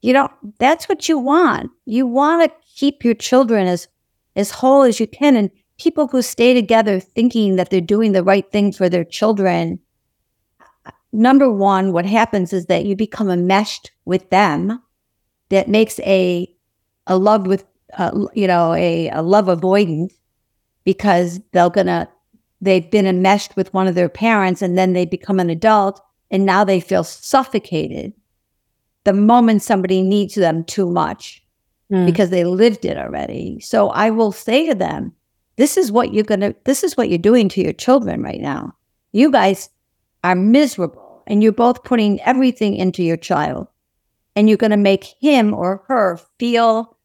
you 0.00 0.12
know, 0.12 0.28
that's 0.60 0.88
what 0.88 1.08
you 1.08 1.18
want. 1.18 1.72
You 1.86 2.06
want 2.06 2.44
to 2.44 2.56
keep 2.76 3.04
your 3.04 3.14
children 3.14 3.66
as 3.66 3.88
as 4.36 4.52
whole 4.52 4.82
as 4.82 5.00
you 5.00 5.08
can. 5.08 5.34
And 5.34 5.50
people 5.80 6.06
who 6.06 6.22
stay 6.22 6.54
together 6.54 7.00
thinking 7.00 7.56
that 7.56 7.70
they're 7.70 7.80
doing 7.80 8.12
the 8.12 8.22
right 8.22 8.48
thing 8.52 8.70
for 8.70 8.88
their 8.88 9.02
children, 9.02 9.80
number 11.12 11.50
one, 11.50 11.92
what 11.92 12.06
happens 12.06 12.52
is 12.52 12.66
that 12.66 12.84
you 12.84 12.94
become 12.94 13.28
enmeshed 13.28 13.90
with 14.04 14.30
them. 14.30 14.80
That 15.48 15.66
makes 15.68 15.98
a 15.98 16.48
a 17.08 17.18
love 17.18 17.48
with 17.48 17.64
uh, 17.98 18.26
you 18.34 18.46
know 18.46 18.72
a, 18.74 19.08
a 19.08 19.20
love 19.20 19.46
avoidant 19.46 20.12
because 20.84 21.40
they're 21.50 21.70
gonna 21.70 22.08
they've 22.62 22.90
been 22.90 23.06
enmeshed 23.06 23.56
with 23.56 23.74
one 23.74 23.86
of 23.86 23.94
their 23.94 24.08
parents 24.08 24.62
and 24.62 24.78
then 24.78 24.94
they 24.94 25.04
become 25.04 25.40
an 25.40 25.50
adult 25.50 26.00
and 26.30 26.46
now 26.46 26.64
they 26.64 26.80
feel 26.80 27.04
suffocated 27.04 28.14
the 29.04 29.12
moment 29.12 29.62
somebody 29.62 30.00
needs 30.00 30.36
them 30.36 30.64
too 30.64 30.88
much 30.88 31.42
mm. 31.92 32.06
because 32.06 32.30
they 32.30 32.44
lived 32.44 32.84
it 32.84 32.96
already. 32.96 33.58
So 33.60 33.90
I 33.90 34.10
will 34.10 34.30
say 34.30 34.66
to 34.68 34.74
them, 34.74 35.12
this 35.56 35.76
is 35.76 35.90
what 35.90 36.14
you're 36.14 36.24
going 36.24 36.40
to, 36.40 36.54
this 36.64 36.84
is 36.84 36.96
what 36.96 37.08
you're 37.08 37.18
doing 37.18 37.48
to 37.50 37.60
your 37.60 37.72
children 37.72 38.22
right 38.22 38.40
now. 38.40 38.74
You 39.10 39.30
guys 39.30 39.68
are 40.22 40.36
miserable 40.36 41.24
and 41.26 41.42
you're 41.42 41.52
both 41.52 41.82
putting 41.82 42.20
everything 42.22 42.76
into 42.76 43.02
your 43.02 43.16
child 43.16 43.66
and 44.36 44.48
you're 44.48 44.56
going 44.56 44.70
to 44.70 44.76
make 44.76 45.14
him 45.20 45.52
or 45.52 45.82
her 45.88 46.18
feel 46.38 46.96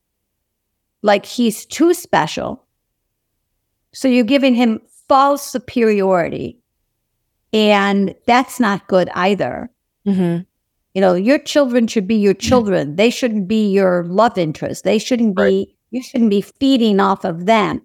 like 1.02 1.26
he's 1.26 1.66
too 1.66 1.96
special. 1.96 2.64
So 3.94 4.08
you're 4.08 4.24
giving 4.24 4.54
him 4.54 4.82
false 5.08 5.44
superiority. 5.44 6.60
And 7.54 8.14
that's 8.26 8.60
not 8.60 8.88
good 8.88 9.10
either. 9.14 9.70
Mm-hmm. 10.06 10.44
You 10.94 11.02
know, 11.02 11.14
your 11.14 11.40
children 11.40 11.88
should 11.88 12.08
be 12.08 12.16
your 12.16 12.34
children. 12.34 12.96
They 12.96 13.10
shouldn't 13.10 13.48
be 13.48 13.70
your 13.70 14.04
love 14.06 14.38
interest. 14.38 14.84
They 14.84 14.98
shouldn't 14.98 15.36
be, 15.36 15.42
right. 15.42 15.68
you 15.92 16.02
shouldn't 16.02 16.30
be 16.30 16.42
feeding 16.42 17.00
off 17.00 17.24
of 17.24 17.46
them. 17.46 17.82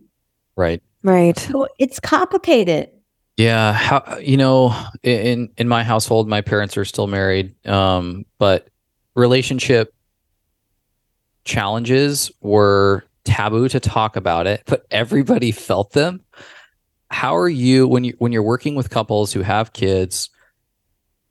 Right. 0.56 0.82
Right. 1.02 1.38
So 1.38 1.68
it's 1.78 2.00
complicated. 2.00 2.90
Yeah, 3.36 3.72
how 3.72 4.18
you 4.18 4.36
know, 4.36 4.76
in 5.02 5.50
in 5.56 5.66
my 5.66 5.82
household, 5.82 6.28
my 6.28 6.42
parents 6.42 6.76
are 6.76 6.84
still 6.84 7.06
married, 7.06 7.54
um, 7.66 8.26
but 8.38 8.68
relationship 9.14 9.94
challenges 11.44 12.30
were 12.40 13.04
taboo 13.24 13.68
to 13.70 13.80
talk 13.80 14.16
about 14.16 14.46
it, 14.46 14.62
but 14.66 14.84
everybody 14.90 15.50
felt 15.52 15.92
them. 15.92 16.20
How 17.12 17.36
are 17.36 17.48
you 17.48 17.86
when 17.86 18.04
you 18.04 18.14
when 18.18 18.32
you're 18.32 18.42
working 18.42 18.74
with 18.74 18.90
couples 18.90 19.32
who 19.32 19.42
have 19.42 19.72
kids? 19.72 20.30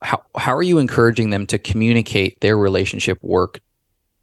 how 0.02 0.24
how 0.36 0.56
are 0.56 0.64
you 0.64 0.80
encouraging 0.80 1.30
them 1.30 1.46
to 1.48 1.60
communicate 1.60 2.40
their 2.42 2.58
relationship 2.58 3.20
work 3.22 3.62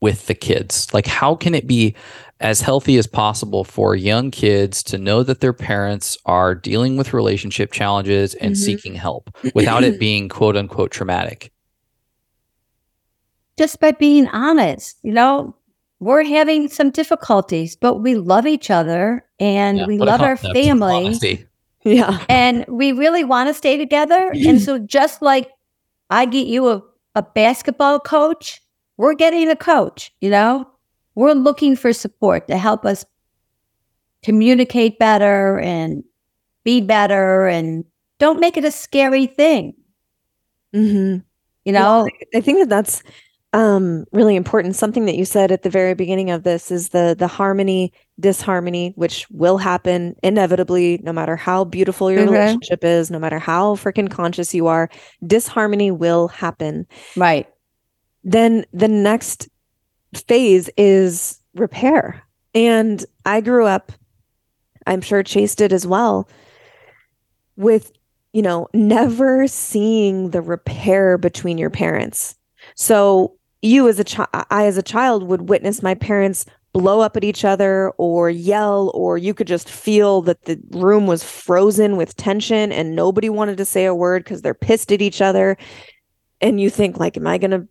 with 0.01 0.27
the 0.27 0.35
kids? 0.35 0.93
Like 0.93 1.07
how 1.07 1.35
can 1.35 1.55
it 1.55 1.67
be 1.67 1.95
as 2.41 2.61
healthy 2.61 2.97
as 2.99 3.07
possible 3.07 3.65
for 3.65 3.97
young 3.97 4.31
kids 4.31 4.83
to 4.85 4.99
know 4.99 5.23
that 5.23 5.41
their 5.41 5.53
parents 5.53 6.17
are 6.25 6.55
dealing 6.55 6.97
with 6.97 7.13
relationship 7.13 7.73
challenges 7.73 8.35
and 8.35 8.55
mm-hmm. 8.55 8.63
seeking 8.63 8.95
help 8.95 9.31
without 9.55 9.85
it 9.85 9.99
being 10.01 10.29
quote 10.29 10.57
unquote 10.57 10.91
traumatic? 10.91 11.53
Just 13.57 13.81
by 13.81 13.91
being 13.93 14.29
honest, 14.29 14.99
you 15.03 15.13
know, 15.13 15.55
we're 16.01 16.23
having 16.23 16.69
some 16.69 16.91
difficulties, 16.91 17.75
but 17.75 17.97
we 17.97 18.15
love 18.15 18.47
each 18.47 18.71
other 18.71 19.25
and 19.41 19.79
yeah, 19.79 19.87
we 19.87 19.99
love 19.99 20.21
our 20.21 20.37
family. 20.37 21.48
Yeah. 21.85 22.25
And 22.29 22.65
we 22.69 22.93
really 22.93 23.25
want 23.25 23.49
to 23.49 23.55
stay 23.55 23.77
together. 23.77 24.33
and 24.47 24.61
so 24.61 24.79
just 24.79 25.23
like 25.23 25.51
I 26.11 26.25
get 26.25 26.47
you 26.47 26.69
a, 26.69 26.83
a 27.15 27.23
basketball 27.23 28.01
coach, 28.01 28.63
we're 28.97 29.15
getting 29.15 29.49
a 29.49 29.57
coach, 29.57 30.13
you 30.21 30.31
know? 30.31 30.69
We're 31.15 31.33
looking 31.33 31.75
for 31.75 31.93
support 31.93 32.47
to 32.49 32.57
help 32.57 32.87
us 32.87 33.05
communicate 34.23 34.99
better 34.99 35.59
and 35.59 36.05
be 36.65 36.81
better 36.81 37.49
and 37.49 37.85
don't 38.19 38.41
make 38.41 38.57
it 38.57 38.65
a 38.65 38.71
scary 38.71 39.27
thing. 39.27 39.75
Mm-hmm. 40.75 41.19
You 41.65 41.73
know, 41.73 42.05
well, 42.05 42.09
I 42.35 42.41
think 42.41 42.59
that 42.59 42.69
that's 42.69 43.03
um, 43.53 44.05
really 44.13 44.37
important. 44.37 44.77
Something 44.77 45.07
that 45.07 45.17
you 45.17 45.25
said 45.25 45.51
at 45.51 45.63
the 45.63 45.71
very 45.71 45.95
beginning 45.95 46.31
of 46.31 46.43
this 46.43 46.71
is 46.71 46.91
the 46.91 47.17
the 47.19 47.27
harmony 47.27 47.93
disharmony, 48.21 48.93
which 48.97 49.29
will 49.31 49.59
happen 49.59 50.15
inevitably, 50.23 51.01
no 51.03 51.13
matter 51.13 51.37
how 51.37 51.65
beautiful 51.65 52.11
your 52.11 52.25
mm-hmm. 52.25 52.33
relationship 52.33 52.85
is, 52.85 53.11
no 53.11 53.19
matter 53.19 53.39
how 53.39 53.75
freaking 53.77 54.11
conscious 54.11 54.53
you 54.53 54.67
are. 54.67 54.91
Disharmony 55.27 55.91
will 55.91 56.29
happen. 56.29 56.87
Right. 57.17 57.49
Then 58.25 58.67
the 58.73 58.89
next 58.89 59.49
phase 60.15 60.69
is 60.77 61.41
repair. 61.55 62.23
And 62.55 63.05
I 63.25 63.41
grew 63.41 63.67
up, 63.67 63.93
I'm 64.87 65.01
sure 65.01 65.23
Chase 65.23 65.55
did 65.55 65.73
as 65.73 65.87
well, 65.87 66.29
with, 67.57 67.93
you 68.33 68.43
know, 68.43 68.69
never 68.75 69.47
seeing 69.47 70.31
the 70.31 70.43
repair 70.43 71.19
between 71.19 71.57
your 71.57 71.71
parents. 71.71 72.35
So 72.75 73.38
you 73.63 73.89
as 73.89 73.99
a 73.99 74.05
child, 74.05 74.29
I 74.33 74.67
as 74.67 74.77
a 74.77 74.83
child 74.83 75.25
would 75.25 75.49
witness 75.49 75.83
my 75.83 75.95
parents 75.95 76.47
blow 76.73 77.01
up 77.01 77.17
at 77.17 77.25
each 77.25 77.45
other 77.45 77.91
or 77.99 78.31
yell, 78.31 78.91
or 78.95 79.19
you 79.19 79.35
could 79.35 79.47
just 79.47 79.69
feel 79.69 80.23
that 80.23 80.45
the 80.45 80.61
room 80.71 81.07
was 81.07 81.25
frozen 81.25 81.97
with 81.97 82.17
tension 82.17 82.71
and 82.71 82.95
nobody 82.95 83.29
wanted 83.29 83.57
to 83.57 83.65
say 83.65 83.85
a 83.85 83.95
word 83.95 84.23
because 84.23 84.43
they're 84.43 84.55
pissed 84.55 84.93
at 84.93 85.03
each 85.03 85.21
other. 85.21 85.57
And 86.41 86.61
you 86.61 86.71
think, 86.71 86.99
like, 86.99 87.17
am 87.17 87.27
I 87.27 87.39
going 87.39 87.51
to 87.51 87.67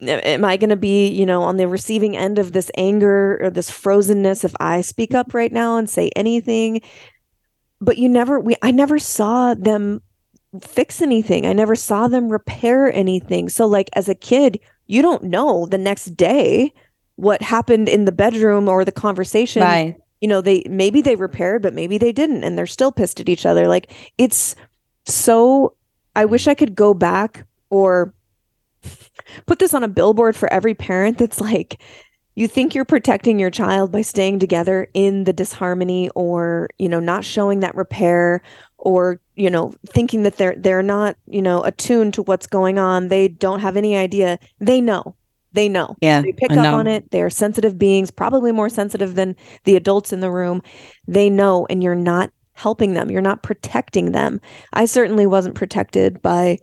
am 0.00 0.44
I 0.44 0.56
going 0.56 0.70
to 0.70 0.76
be, 0.76 1.08
you 1.08 1.26
know, 1.26 1.42
on 1.42 1.56
the 1.56 1.66
receiving 1.66 2.16
end 2.16 2.38
of 2.38 2.52
this 2.52 2.70
anger 2.76 3.38
or 3.42 3.50
this 3.50 3.70
frozenness 3.70 4.44
if 4.44 4.54
I 4.60 4.80
speak 4.80 5.14
up 5.14 5.34
right 5.34 5.52
now 5.52 5.76
and 5.76 5.88
say 5.88 6.10
anything? 6.16 6.80
But 7.80 7.98
you 7.98 8.08
never, 8.08 8.40
we, 8.40 8.56
I 8.62 8.70
never 8.70 8.98
saw 8.98 9.54
them 9.54 10.02
fix 10.60 11.02
anything. 11.02 11.46
I 11.46 11.52
never 11.52 11.76
saw 11.76 12.08
them 12.08 12.28
repair 12.28 12.92
anything. 12.92 13.48
So, 13.48 13.66
like, 13.66 13.88
as 13.92 14.08
a 14.08 14.14
kid, 14.14 14.58
you 14.88 15.02
don't 15.02 15.22
know 15.24 15.66
the 15.66 15.78
next 15.78 16.16
day 16.16 16.72
what 17.16 17.42
happened 17.42 17.88
in 17.88 18.04
the 18.04 18.12
bedroom 18.12 18.68
or 18.68 18.84
the 18.84 18.92
conversation. 18.92 19.62
Right. 19.62 19.96
You 20.20 20.28
know, 20.28 20.40
they 20.40 20.64
maybe 20.68 21.00
they 21.00 21.14
repaired, 21.14 21.62
but 21.62 21.74
maybe 21.74 21.98
they 21.98 22.10
didn't, 22.10 22.42
and 22.42 22.58
they're 22.58 22.66
still 22.66 22.90
pissed 22.90 23.20
at 23.20 23.28
each 23.28 23.46
other. 23.46 23.68
Like, 23.68 23.92
it's 24.18 24.56
so, 25.04 25.74
I 26.16 26.24
wish 26.24 26.48
I 26.48 26.54
could 26.54 26.74
go 26.74 26.92
back 26.92 27.46
or 27.70 28.12
put 29.46 29.60
this 29.60 29.74
on 29.74 29.84
a 29.84 29.88
billboard 29.88 30.34
for 30.34 30.52
every 30.52 30.74
parent 30.74 31.18
that's 31.18 31.40
like, 31.40 31.80
you 32.34 32.46
think 32.46 32.72
you're 32.72 32.84
protecting 32.84 33.40
your 33.40 33.50
child 33.50 33.90
by 33.90 34.02
staying 34.02 34.38
together 34.38 34.86
in 34.94 35.24
the 35.24 35.32
disharmony 35.32 36.08
or 36.10 36.68
you 36.78 36.88
know 36.88 37.00
not 37.00 37.24
showing 37.24 37.60
that 37.60 37.74
repair 37.74 38.42
or 38.88 39.20
you 39.34 39.50
know 39.50 39.74
thinking 39.86 40.22
that 40.22 40.36
they're 40.36 40.56
they're 40.56 40.82
not 40.82 41.16
you 41.26 41.42
know 41.42 41.62
attuned 41.62 42.14
to 42.14 42.22
what's 42.22 42.46
going 42.46 42.78
on. 42.78 43.08
They 43.08 43.28
don't 43.28 43.60
have 43.60 43.76
any 43.76 43.96
idea. 43.96 44.38
They 44.60 44.80
know. 44.80 45.14
They 45.52 45.68
know. 45.68 45.96
Yeah. 46.00 46.22
they 46.22 46.32
pick 46.32 46.50
I 46.52 46.56
up 46.56 46.62
know. 46.62 46.74
on 46.74 46.86
it. 46.86 47.10
They're 47.10 47.30
sensitive 47.30 47.78
beings 47.78 48.10
probably 48.10 48.52
more 48.52 48.68
sensitive 48.68 49.14
than 49.14 49.36
the 49.64 49.76
adults 49.76 50.12
in 50.12 50.20
the 50.20 50.30
room. 50.30 50.62
They 51.06 51.30
know 51.30 51.66
and 51.70 51.82
you're 51.82 51.94
not 51.94 52.30
helping 52.52 52.94
them. 52.94 53.10
You're 53.10 53.22
not 53.22 53.42
protecting 53.42 54.12
them. 54.12 54.40
I 54.72 54.84
certainly 54.84 55.26
wasn't 55.26 55.54
protected 55.54 56.20
by 56.20 56.58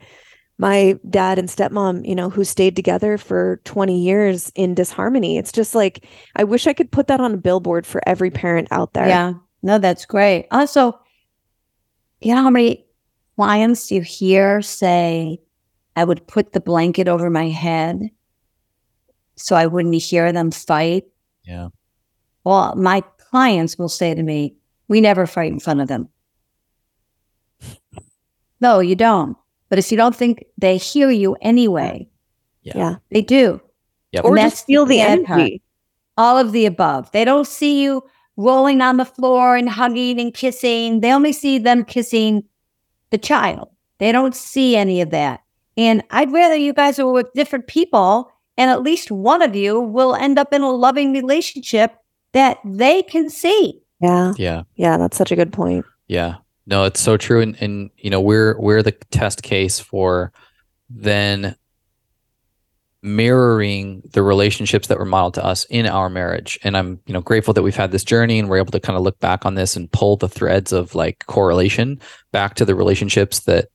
my 0.58 0.98
dad 1.10 1.38
and 1.38 1.50
stepmom 1.50 2.08
you 2.08 2.16
know 2.16 2.30
who 2.30 2.46
stayed 2.46 2.78
together 2.78 3.18
for 3.18 3.60
20 3.66 4.00
years 4.00 4.52
in 4.56 4.74
disharmony. 4.74 5.38
It's 5.38 5.52
just 5.52 5.76
like 5.76 6.06
i 6.36 6.44
wish 6.44 6.66
i 6.66 6.74
could 6.74 6.92
put 6.92 7.08
that 7.08 7.20
on 7.20 7.34
a 7.34 7.38
billboard 7.38 7.86
for 7.86 8.02
every 8.08 8.32
parent 8.32 8.68
out 8.72 8.94
there. 8.94 9.08
Yeah. 9.08 9.34
No, 9.64 9.80
that's 9.80 10.06
great. 10.06 10.48
Also, 10.52 10.98
you 12.26 12.36
know 12.36 12.42
how 12.44 12.50
many 12.50 12.86
clients 13.36 13.92
you 13.92 14.02
hear 14.02 14.62
say, 14.62 15.40
I 15.96 16.04
would 16.04 16.28
put 16.28 16.54
the 16.54 16.60
blanket 16.60 17.08
over 17.08 17.30
my 17.30 17.50
head 17.50 18.10
so 19.36 19.56
I 19.56 19.68
wouldn't 19.68 19.96
hear 20.02 20.32
them 20.32 20.52
fight? 20.52 21.06
Yeah. 21.44 21.70
Well, 22.44 22.76
my 22.76 23.02
clients 23.18 23.78
will 23.78 23.90
say 23.90 24.14
to 24.14 24.24
me, 24.24 24.56
We 24.88 25.02
never 25.02 25.28
fight 25.28 25.52
in 25.52 25.60
front 25.60 25.82
of 25.82 25.88
them. 25.88 26.10
No, 28.62 28.80
you 28.80 28.96
don't. 28.96 29.38
But 29.70 29.80
if 29.80 29.92
you 29.92 29.98
don't 29.98 30.16
think 30.16 30.46
they 30.58 30.78
hear 30.78 31.10
you 31.10 31.36
anyway, 31.42 32.08
Yeah. 32.64 32.74
yeah 32.76 32.96
they 33.12 33.22
do. 33.22 33.62
Yep. 34.12 34.24
or 34.24 34.38
just 34.38 34.66
feel 34.66 34.86
the 34.86 35.00
bad 35.00 35.26
part. 35.26 35.40
energy 35.42 35.62
all 36.18 36.38
of 36.38 36.52
the 36.52 36.66
above. 36.66 37.12
They 37.12 37.26
don't 37.26 37.48
see 37.48 37.84
you 37.84 38.04
rolling 38.38 38.82
on 38.82 38.98
the 38.98 39.06
floor 39.06 39.56
and 39.56 39.70
hugging 39.70 40.20
and 40.20 40.34
kissing. 40.34 41.00
They 41.02 41.12
only 41.14 41.32
see 41.34 41.58
them 41.58 41.86
kissing 41.86 42.44
the 43.12 43.18
child. 43.18 43.70
They 44.00 44.12
don't 44.12 44.36
see 44.36 44.76
any 44.76 45.02
of 45.02 45.12
that. 45.12 45.42
And 45.78 46.04
I'd 46.12 46.32
rather 46.32 46.56
you 46.56 46.74
guys 46.74 47.00
are 47.00 47.12
with 47.12 47.32
different 47.34 47.68
people 47.68 48.32
and 48.58 48.70
at 48.72 48.82
least 48.84 49.12
one 49.12 49.42
of 49.42 49.56
you 49.56 49.80
will 49.80 50.16
end 50.16 50.40
up 50.40 50.54
in 50.54 50.62
a 50.62 50.72
loving 50.72 51.12
relationship 51.14 51.96
that 52.34 52.58
they 52.66 53.04
can 53.04 53.30
see. 53.30 53.82
yeah 54.02 54.34
Yeah. 54.38 54.64
yeah 54.76 54.98
that's 54.98 55.18
such 55.18 55.32
a 55.32 55.36
good 55.36 55.52
point 55.54 55.86
Yeah. 56.08 56.36
No, 56.68 56.84
it's 56.84 57.00
so 57.00 57.16
true. 57.16 57.42
And 57.42 57.56
and 57.62 57.90
you 57.98 58.10
know, 58.10 58.20
we're 58.20 58.60
we're 58.60 58.82
the 58.82 58.92
test 59.12 59.44
case 59.44 59.80
for 59.80 60.32
then 60.90 61.56
mirroring 63.06 64.02
the 64.14 64.24
relationships 64.24 64.88
that 64.88 64.98
were 64.98 65.06
modeled 65.06 65.36
to 65.36 65.46
us 65.46 65.64
in 65.66 65.86
our 65.86 66.10
marriage. 66.10 66.58
And 66.64 66.76
I'm, 66.76 67.00
you 67.06 67.14
know, 67.14 67.22
grateful 67.22 67.54
that 67.54 67.62
we've 67.62 67.76
had 67.76 67.92
this 67.92 68.04
journey 68.04 68.40
and 68.40 68.50
we're 68.50 68.58
able 68.58 68.72
to 68.72 68.80
kind 68.80 68.98
of 68.98 69.04
look 69.04 69.20
back 69.20 69.46
on 69.46 69.54
this 69.54 69.76
and 69.76 69.92
pull 69.92 70.18
the 70.18 70.28
threads 70.28 70.74
of 70.74 70.96
like 70.96 71.24
correlation 71.28 72.02
back 72.32 72.56
to 72.56 72.66
the 72.66 72.74
relationships 72.74 73.42
that 73.42 73.68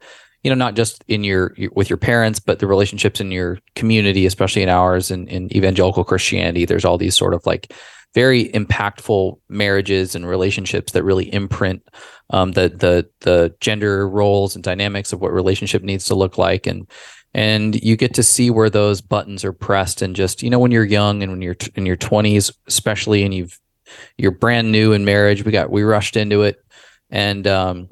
you 0.42 0.50
know 0.50 0.56
not 0.56 0.74
just 0.74 1.04
in 1.06 1.22
your, 1.22 1.54
with 1.72 1.90
your 1.90 1.98
parents 1.98 2.40
but 2.40 2.58
the 2.58 2.66
relationships 2.66 3.20
in 3.20 3.30
your 3.30 3.58
community 3.76 4.24
especially 4.24 4.62
in 4.62 4.70
ours 4.70 5.10
and 5.10 5.28
in 5.28 5.54
evangelical 5.54 6.02
christianity 6.02 6.64
there's 6.64 6.84
all 6.84 6.96
these 6.96 7.16
sort 7.16 7.34
of 7.34 7.44
like 7.44 7.74
very 8.14 8.48
impactful 8.50 9.38
marriages 9.48 10.14
and 10.14 10.26
relationships 10.26 10.92
that 10.92 11.04
really 11.04 11.32
imprint 11.32 11.82
um, 12.30 12.52
the 12.52 12.70
the 12.70 13.08
the 13.20 13.54
gender 13.60 14.08
roles 14.08 14.54
and 14.54 14.64
dynamics 14.64 15.12
of 15.12 15.20
what 15.20 15.32
relationship 15.32 15.82
needs 15.82 16.06
to 16.06 16.14
look 16.14 16.38
like 16.38 16.66
and 16.66 16.88
and 17.34 17.80
you 17.82 17.96
get 17.96 18.14
to 18.14 18.22
see 18.22 18.50
where 18.50 18.70
those 18.70 19.00
buttons 19.00 19.44
are 19.44 19.52
pressed 19.52 20.02
and 20.02 20.16
just 20.16 20.42
you 20.42 20.50
know 20.50 20.58
when 20.58 20.70
you're 20.72 20.84
young 20.84 21.22
and 21.22 21.30
when 21.32 21.42
you're 21.42 21.54
t- 21.54 21.70
in 21.76 21.86
your 21.86 21.96
20s 21.96 22.52
especially 22.66 23.22
and 23.22 23.32
you've 23.34 23.58
you're 24.18 24.30
brand 24.32 24.70
new 24.72 24.92
in 24.92 25.04
marriage 25.04 25.44
we 25.44 25.52
got 25.52 25.70
we 25.70 25.82
rushed 25.82 26.16
into 26.16 26.42
it. 26.42 26.62
And 27.10 27.46
um 27.46 27.88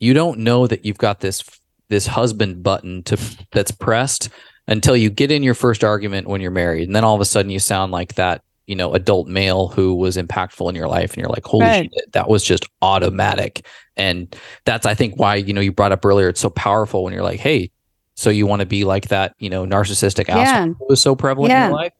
you 0.00 0.14
don't 0.14 0.40
know 0.40 0.66
that 0.66 0.84
you've 0.84 0.98
got 0.98 1.20
this 1.20 1.42
this 1.88 2.06
husband 2.06 2.62
button 2.62 3.02
to 3.04 3.18
that's 3.52 3.70
pressed 3.70 4.28
until 4.66 4.96
you 4.96 5.08
get 5.10 5.30
in 5.30 5.42
your 5.42 5.54
first 5.54 5.82
argument 5.82 6.26
when 6.28 6.40
you're 6.42 6.50
married. 6.50 6.86
And 6.86 6.94
then 6.94 7.04
all 7.04 7.14
of 7.14 7.20
a 7.20 7.24
sudden 7.24 7.50
you 7.50 7.58
sound 7.58 7.92
like 7.92 8.14
that 8.14 8.42
you 8.66 8.76
know 8.76 8.92
adult 8.94 9.26
male 9.28 9.68
who 9.68 9.94
was 9.94 10.16
impactful 10.18 10.68
in 10.68 10.74
your 10.74 10.88
life 10.88 11.12
and 11.12 11.18
you're 11.22 11.30
like 11.30 11.44
holy 11.46 11.64
Right. 11.64 11.90
shit 11.94 12.12
that 12.12 12.28
was 12.28 12.44
just 12.44 12.66
automatic. 12.82 13.66
And 13.96 14.34
that's 14.64 14.86
i 14.86 14.94
think 14.94 15.18
why 15.18 15.34
you 15.36 15.52
know 15.52 15.60
you 15.62 15.72
brought 15.72 15.92
up 15.92 16.04
earlier 16.04 16.28
it's 16.28 16.40
so 16.40 16.50
powerful 16.50 17.04
when 17.04 17.12
you're 17.12 17.22
like 17.22 17.40
hey 17.40 17.70
so 18.18 18.30
you 18.30 18.48
want 18.48 18.58
to 18.60 18.66
be 18.66 18.84
like 18.84 19.06
that 19.08 19.32
you 19.38 19.48
know 19.48 19.64
narcissistic 19.64 20.26
Yeah. 20.26 20.40
asshole 20.42 20.74
who 20.74 20.86
was 20.88 21.00
so 21.00 21.14
prevalent 21.14 21.52
in 21.52 21.56
Yeah. 21.58 21.66
your 21.68 21.76
life 21.76 21.92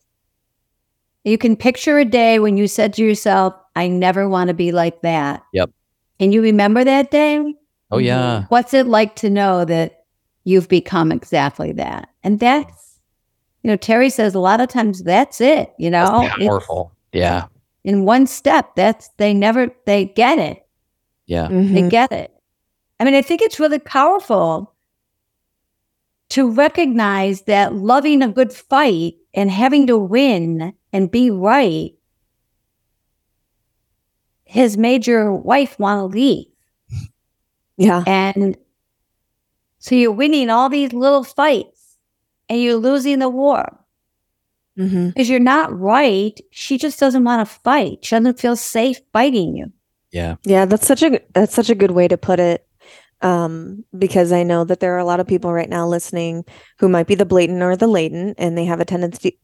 You 1.25 1.39
can 1.39 1.57
picture 1.57 1.99
a 1.99 2.05
day 2.05 2.39
when 2.39 2.57
you 2.57 2.67
said 2.67 2.93
to 2.95 3.05
yourself, 3.05 3.55
I 3.77 3.87
never 3.89 4.29
want 4.29 4.49
to 4.49 4.55
be 4.55 4.73
like 4.73 5.03
that. 5.03 5.43
Yep. 5.53 5.71
Can 6.19 6.33
you 6.33 6.43
remember 6.43 6.83
that 6.85 7.11
day? 7.11 7.55
oh 7.91 7.99
yeah 7.99 8.45
What's 8.49 8.75
it 8.75 8.87
like 8.87 9.15
to 9.17 9.31
know 9.31 9.65
that 9.65 10.05
you've 10.45 10.69
become 10.69 11.13
exactly 11.13 11.73
that? 11.73 12.09
And 12.25 12.41
that's, 12.41 12.99
you 13.63 13.71
know, 13.71 13.77
Terry 13.77 14.11
says 14.11 14.35
a 14.35 14.41
lot 14.41 14.61
of 14.61 14.69
times 14.69 15.03
that's 15.03 15.41
it, 15.41 15.73
you 15.79 15.91
know, 15.91 16.23
That's 16.23 16.35
It's 16.39 16.47
powerful 16.49 16.93
yeah 17.13 17.47
in 17.85 18.05
one 18.05 18.27
step. 18.27 18.75
That's, 18.77 19.09
they 19.19 19.33
never, 19.35 19.69
they 19.87 20.07
get 20.07 20.39
it. 20.39 20.67
yeah 21.27 21.49
They 21.49 21.83
Mhm. 21.83 21.91
get 21.91 22.11
it. 22.13 22.33
I 23.01 23.05
mean, 23.05 23.15
I 23.15 23.23
think 23.23 23.41
it's 23.43 23.61
really 23.61 23.79
powerful 23.79 24.75
to 26.31 26.51
recognize 26.51 27.43
that 27.43 27.75
loving 27.75 28.23
a 28.23 28.29
good 28.29 28.53
fight 28.53 29.15
and 29.35 29.51
having 29.51 29.87
to 29.87 29.97
win 29.99 30.73
and 30.93 31.11
be 31.11 31.31
right 31.31 31.93
has 34.47 34.77
made 34.77 35.07
your 35.07 35.33
wife 35.35 35.79
want 35.79 35.99
to 36.01 36.05
leave. 36.17 36.47
yeah 37.77 38.03
And 38.07 38.57
so 39.79 39.95
you're 39.95 40.13
winning 40.13 40.51
all 40.51 40.69
these 40.69 40.93
little 40.93 41.25
fights 41.25 41.97
and 42.49 42.61
you're 42.61 42.77
losing 42.77 43.19
the 43.21 43.29
war 43.29 43.85
Mhm. 44.79 45.09
because 45.15 45.29
you're 45.29 45.41
not 45.41 45.77
right. 45.77 46.39
She 46.51 46.79
just 46.79 47.01
doesn't 47.01 47.25
want 47.25 47.47
to 47.47 47.55
fight. 47.55 48.05
She 48.05 48.15
doesn't 48.17 48.39
feel 48.39 48.55
safe 48.57 49.01
fighting 49.13 49.57
you. 49.57 49.73
yeah 50.13 50.37
Yeah, 50.45 50.65
that's 50.67 50.87
such 50.87 51.03
a 51.03 51.21
that's 51.35 51.55
such 51.55 51.71
a 51.71 51.75
good 51.75 51.91
way 51.93 52.07
to 52.09 52.17
put 52.17 52.39
it. 52.41 52.67
Um, 53.21 53.85
because 53.99 54.31
I 54.31 54.45
know 54.45 54.63
that 54.65 54.79
there 54.79 54.95
are 54.95 54.99
a 54.99 55.05
lot 55.05 55.19
of 55.19 55.27
people 55.27 55.53
right 55.53 55.69
now 55.69 55.89
listening 55.89 56.45
who 56.79 56.89
might 56.89 57.09
be 57.09 57.17
the 57.17 57.27
blatant 57.27 57.63
or 57.63 57.77
the 57.77 57.89
latent, 57.89 58.37
and 58.39 58.57
they 58.57 58.65
have 58.65 58.81
a 58.81 58.85
tendency 58.85 59.39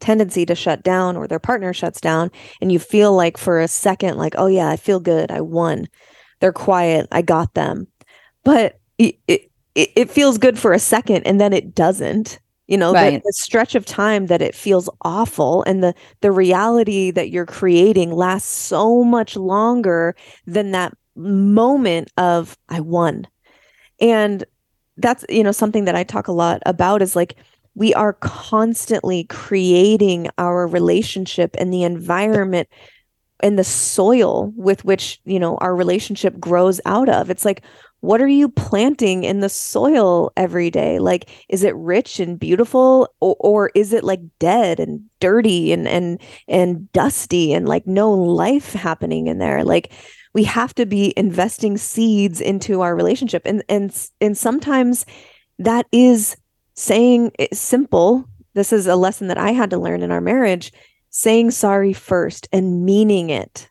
tendency 0.00 0.44
to 0.46 0.54
shut 0.56 0.82
down, 0.82 1.16
or 1.16 1.28
their 1.28 1.38
partner 1.38 1.72
shuts 1.72 2.00
down, 2.00 2.30
and 2.60 2.72
you 2.72 2.78
feel 2.80 3.14
like 3.14 3.38
for 3.38 3.60
a 3.60 3.68
second, 3.68 4.18
like, 4.18 4.34
oh 4.38 4.46
yeah, 4.48 4.68
I 4.68 4.76
feel 4.76 4.98
good, 5.00 5.30
I 5.30 5.40
won. 5.40 5.86
They're 6.40 6.52
quiet, 6.52 7.06
I 7.12 7.22
got 7.22 7.54
them, 7.54 7.86
but 8.44 8.80
it 8.98 9.16
it, 9.28 9.50
it 9.74 10.10
feels 10.10 10.38
good 10.38 10.58
for 10.58 10.72
a 10.72 10.78
second, 10.78 11.24
and 11.26 11.40
then 11.40 11.52
it 11.52 11.74
doesn't. 11.74 12.38
You 12.68 12.78
know, 12.78 12.94
the, 12.94 13.20
the 13.24 13.32
stretch 13.32 13.74
of 13.74 13.84
time 13.84 14.26
that 14.28 14.40
it 14.42 14.54
feels 14.54 14.88
awful, 15.02 15.62
and 15.64 15.82
the 15.82 15.94
the 16.22 16.32
reality 16.32 17.10
that 17.10 17.30
you're 17.30 17.46
creating 17.46 18.12
lasts 18.12 18.50
so 18.50 19.04
much 19.04 19.36
longer 19.36 20.14
than 20.46 20.70
that 20.72 20.96
moment 21.16 22.10
of 22.16 22.56
I 22.68 22.80
won. 22.80 23.26
And 24.00 24.44
that's, 24.96 25.24
you 25.28 25.42
know, 25.42 25.52
something 25.52 25.84
that 25.84 25.94
I 25.94 26.04
talk 26.04 26.28
a 26.28 26.32
lot 26.32 26.62
about 26.66 27.02
is 27.02 27.16
like 27.16 27.36
we 27.74 27.94
are 27.94 28.12
constantly 28.14 29.24
creating 29.24 30.28
our 30.38 30.66
relationship 30.66 31.56
and 31.58 31.72
the 31.72 31.84
environment 31.84 32.68
and 33.40 33.58
the 33.58 33.64
soil 33.64 34.52
with 34.56 34.84
which, 34.84 35.20
you 35.24 35.40
know, 35.40 35.56
our 35.56 35.74
relationship 35.74 36.38
grows 36.38 36.80
out 36.84 37.08
of. 37.08 37.30
It's 37.30 37.44
like 37.44 37.62
what 38.00 38.20
are 38.20 38.28
you 38.28 38.48
planting 38.48 39.22
in 39.22 39.40
the 39.40 39.48
soil 39.48 40.32
every 40.36 40.70
day? 40.70 40.98
Like 40.98 41.30
is 41.48 41.62
it 41.62 41.74
rich 41.76 42.18
and 42.18 42.38
beautiful 42.38 43.08
or, 43.20 43.36
or 43.38 43.70
is 43.76 43.92
it 43.92 44.02
like 44.02 44.20
dead 44.40 44.80
and 44.80 45.02
dirty 45.20 45.72
and 45.72 45.86
and 45.86 46.20
and 46.48 46.90
dusty 46.92 47.52
and 47.52 47.68
like 47.68 47.86
no 47.86 48.12
life 48.12 48.72
happening 48.72 49.28
in 49.28 49.38
there? 49.38 49.64
Like 49.64 49.92
we 50.34 50.44
have 50.44 50.74
to 50.74 50.86
be 50.86 51.12
investing 51.16 51.76
seeds 51.76 52.40
into 52.40 52.80
our 52.80 52.94
relationship. 52.94 53.42
And 53.44 53.62
and 53.68 54.08
and 54.20 54.36
sometimes 54.36 55.04
that 55.58 55.86
is 55.92 56.36
saying 56.74 57.32
simple. 57.52 58.28
This 58.54 58.72
is 58.72 58.86
a 58.86 58.96
lesson 58.96 59.28
that 59.28 59.38
i 59.38 59.52
had 59.52 59.70
to 59.70 59.78
learn 59.78 60.02
in 60.02 60.10
our 60.10 60.20
marriage 60.20 60.72
saying 61.10 61.50
sorry 61.50 61.92
first 61.92 62.48
and 62.52 62.84
meaning 62.84 63.30
it. 63.30 63.68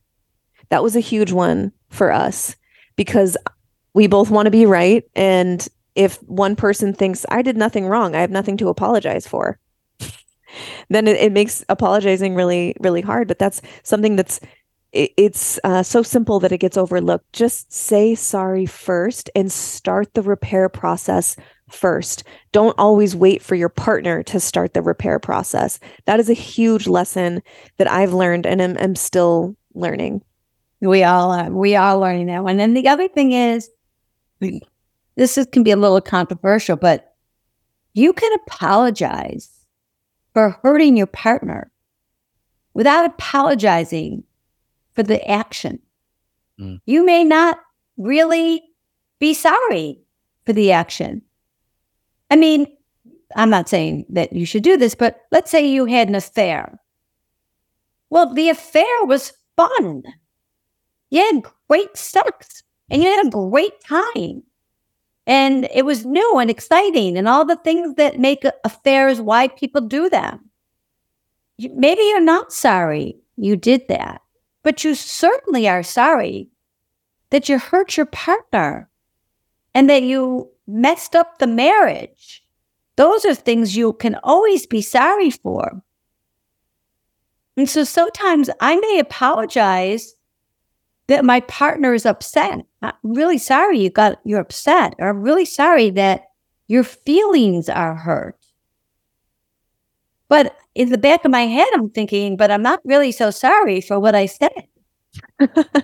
That 0.70 0.84
was 0.84 0.96
a 0.96 1.02
huge 1.02 1.32
one 1.32 1.72
for 1.90 2.12
us 2.12 2.56
because 2.96 3.36
we 3.94 4.08
both 4.08 4.30
want 4.30 4.46
to 4.46 4.52
be 4.52 4.66
right. 4.66 5.04
And 5.16 5.68
if 5.96 6.22
one 6.24 6.56
person 6.56 6.94
thinks 6.94 7.26
I 7.30 7.42
did 7.42 7.58
nothing 7.58 7.88
wrong, 7.88 8.16
I 8.16 8.22
have 8.22 8.32
nothing 8.32 8.58
to 8.58 8.70
apologize 8.70 9.28
for, 9.28 9.60
then 10.90 11.08
it, 11.08 11.18
it 11.18 11.32
makes 11.32 11.66
apologizing 11.68 12.36
really, 12.36 12.76
really 12.80 13.02
hard. 13.02 13.28
But 13.28 13.40
that's 13.40 13.62
something 13.84 14.16
that's 14.16 14.40
it's 14.93 15.59
uh, 15.63 15.84
so 15.84 16.03
simple 16.03 16.39
that 16.41 16.51
it 16.51 16.57
gets 16.57 16.77
overlooked. 16.77 17.31
Just 17.34 17.72
say 17.72 18.13
sorry 18.15 18.65
first 18.65 19.30
and 19.35 19.51
start 19.51 20.13
the 20.13 20.22
repair 20.22 20.68
process 20.68 21.35
first. 21.69 22.23
Don't 22.51 22.77
always 22.77 23.15
wait 23.15 23.41
for 23.41 23.55
your 23.55 23.69
partner 23.69 24.22
to 24.23 24.39
start 24.39 24.73
the 24.73 24.81
repair 24.81 25.19
process. 25.19 25.80
That 26.05 26.19
is 26.19 26.30
a 26.30 26.34
huge 26.34 26.88
lesson 26.88 27.41
that 27.77 27.89
I've 27.89 28.13
learned 28.13 28.45
and 28.45 28.61
am, 28.61 28.77
am 28.77 28.95
still 28.95 29.55
learning. 29.73 30.22
We 30.81 31.03
all 31.03 31.31
are. 31.31 31.49
We 31.49 31.76
are 31.76 31.97
learning 31.97 32.27
that 32.27 32.43
one. 32.43 32.59
And 32.59 32.76
the 32.76 32.88
other 32.88 33.07
thing 33.07 33.31
is, 33.31 33.69
this 35.15 35.38
is, 35.38 35.45
can 35.51 35.63
be 35.63 35.72
a 35.72 35.77
little 35.77 36.01
controversial, 36.01 36.76
but 36.76 37.15
you 37.93 38.11
can 38.11 38.31
apologize 38.45 39.49
for 40.34 40.59
hurting 40.63 40.97
your 40.97 41.07
partner 41.07 41.72
without 42.73 43.05
apologizing 43.05 44.23
for 44.93 45.03
the 45.03 45.26
action. 45.30 45.80
Mm. 46.59 46.81
You 46.85 47.05
may 47.05 47.23
not 47.23 47.59
really 47.97 48.63
be 49.19 49.34
sorry 49.34 49.99
for 50.45 50.53
the 50.53 50.72
action. 50.72 51.22
I 52.30 52.35
mean, 52.35 52.68
I'm 53.35 53.49
not 53.49 53.69
saying 53.69 54.05
that 54.09 54.34
you 54.34 54.45
should 54.45 54.63
do 54.63 54.77
this, 54.77 54.95
but 54.95 55.22
let's 55.31 55.51
say 55.51 55.65
you 55.65 55.85
had 55.85 56.09
an 56.09 56.15
affair. 56.15 56.80
Well, 58.09 58.34
the 58.34 58.49
affair 58.49 59.05
was 59.05 59.34
fun. 59.55 60.03
You 61.09 61.22
had 61.22 61.43
great 61.69 61.95
sex 61.95 62.63
and 62.89 63.01
you 63.01 63.09
had 63.09 63.27
a 63.27 63.30
great 63.30 63.80
time. 63.88 64.43
And 65.27 65.69
it 65.73 65.85
was 65.85 66.05
new 66.05 66.39
and 66.39 66.49
exciting 66.49 67.18
and 67.18 67.27
all 67.27 67.45
the 67.45 67.55
things 67.57 67.95
that 67.95 68.19
make 68.19 68.43
affairs 68.65 69.22
why 69.22 69.47
people 69.47 69.81
do 69.81 70.09
them. 70.09 70.49
Maybe 71.59 72.01
you're 72.01 72.19
not 72.22 72.51
sorry 72.51 73.18
you 73.38 73.55
did 73.55 73.88
that, 73.88 74.22
but 74.64 74.84
you 74.84 74.96
certainly 74.96 75.68
are 75.68 75.84
sorry 75.84 76.50
that 77.30 77.50
you 77.50 77.58
hurt 77.58 77.98
your 77.98 78.06
partner 78.06 78.90
and 79.74 79.90
that 79.90 80.04
you 80.04 80.50
messed 80.68 81.16
up 81.16 81.40
the 81.40 81.48
marriage. 81.48 82.44
Those 82.96 83.26
are 83.26 83.36
things 83.36 83.76
you 83.76 83.94
can 83.94 84.16
always 84.24 84.68
be 84.68 84.82
sorry 84.82 85.32
for. 85.32 85.82
And 87.58 87.70
so 87.70 87.84
sometimes 87.84 88.50
I 88.60 88.76
may 88.78 89.00
apologize 89.00 90.16
that 91.08 91.26
my 91.26 91.42
partner 91.42 91.94
is 91.94 92.06
upset. 92.06 92.66
I'm 92.82 92.94
really 93.04 93.38
sorry 93.38 93.80
you 93.80 93.90
got 93.90 94.20
you're 94.24 94.40
upset, 94.40 94.96
or 95.00 95.10
I'm 95.10 95.22
really 95.22 95.46
sorry 95.46 95.90
that 95.92 96.24
your 96.68 96.84
feelings 96.84 97.68
are 97.68 97.96
hurt. 97.96 98.40
But 100.32 100.56
in 100.76 100.91
the 100.91 100.98
back 100.98 101.26
of 101.26 101.32
my 101.32 101.41
head, 101.41 101.68
I'm 101.74 101.90
thinking, 101.90 102.38
but 102.38 102.52
I'm 102.52 102.62
not 102.62 102.80
really 102.86 103.12
so 103.12 103.32
sorry 103.32 103.82
for 103.82 103.99
what 103.99 104.16
I 104.16 104.28
said. 104.28 104.66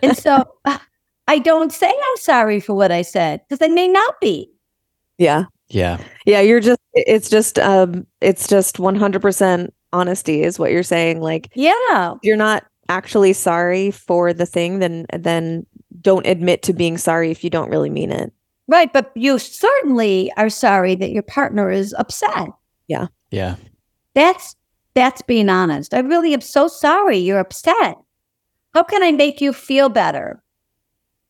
and 0.02 0.18
so 0.18 0.49
I 1.28 1.40
don't 1.40 1.74
say 1.74 1.90
I'm 1.90 2.18
sorry 2.18 2.61
for 2.61 2.74
what 2.74 2.90
I 2.90 3.02
said 3.02 3.41
because 3.41 3.61
I 3.61 3.69
may 3.69 3.90
not 3.90 4.22
be. 4.22 4.49
Yeah. 5.18 5.44
Yeah. 5.68 6.02
Yeah. 6.26 6.40
You're 6.40 6.61
just, 6.61 6.80
it's 6.94 7.30
just, 7.30 7.60
um, 7.60 8.07
it's 8.22 8.48
just 8.48 8.78
100% 8.78 9.69
honesty 9.91 10.44
is 10.44 10.57
what 10.57 10.72
you're 10.72 10.82
saying. 10.82 11.19
Like, 11.19 11.52
yeah, 11.53 12.14
you're 12.24 12.38
not 12.38 12.65
actually 12.88 13.34
sorry 13.34 13.91
for 13.91 14.32
the 14.32 14.45
thing, 14.45 14.80
then, 14.80 15.07
then 15.11 15.65
don't 15.99 16.26
admit 16.26 16.64
to 16.64 16.72
being 16.72 16.98
sorry 16.98 17.32
if 17.32 17.44
you 17.44 17.49
don't 17.49 17.69
really 17.69 17.90
mean 17.90 18.14
it. 18.14 18.32
Right. 18.69 18.94
But 18.94 19.11
you 19.14 19.40
certainly 19.40 20.32
are 20.38 20.49
sorry 20.49 20.95
that 20.95 21.11
your 21.11 21.24
partner 21.24 21.69
is 21.69 21.94
upset. 21.98 22.48
Yeah. 22.88 23.07
Yeah. 23.30 23.57
That's, 24.18 24.56
that's 24.95 25.22
being 25.22 25.48
honest. 25.48 25.94
I 25.94 25.99
really 25.99 26.34
am 26.34 26.41
so 26.41 26.68
sorry 26.68 27.18
you're 27.18 27.38
upset. 27.38 27.98
How 28.73 28.81
can 28.81 29.03
I 29.03 29.11
make 29.11 29.41
you 29.41 29.53
feel 29.53 29.89
better? 29.89 30.41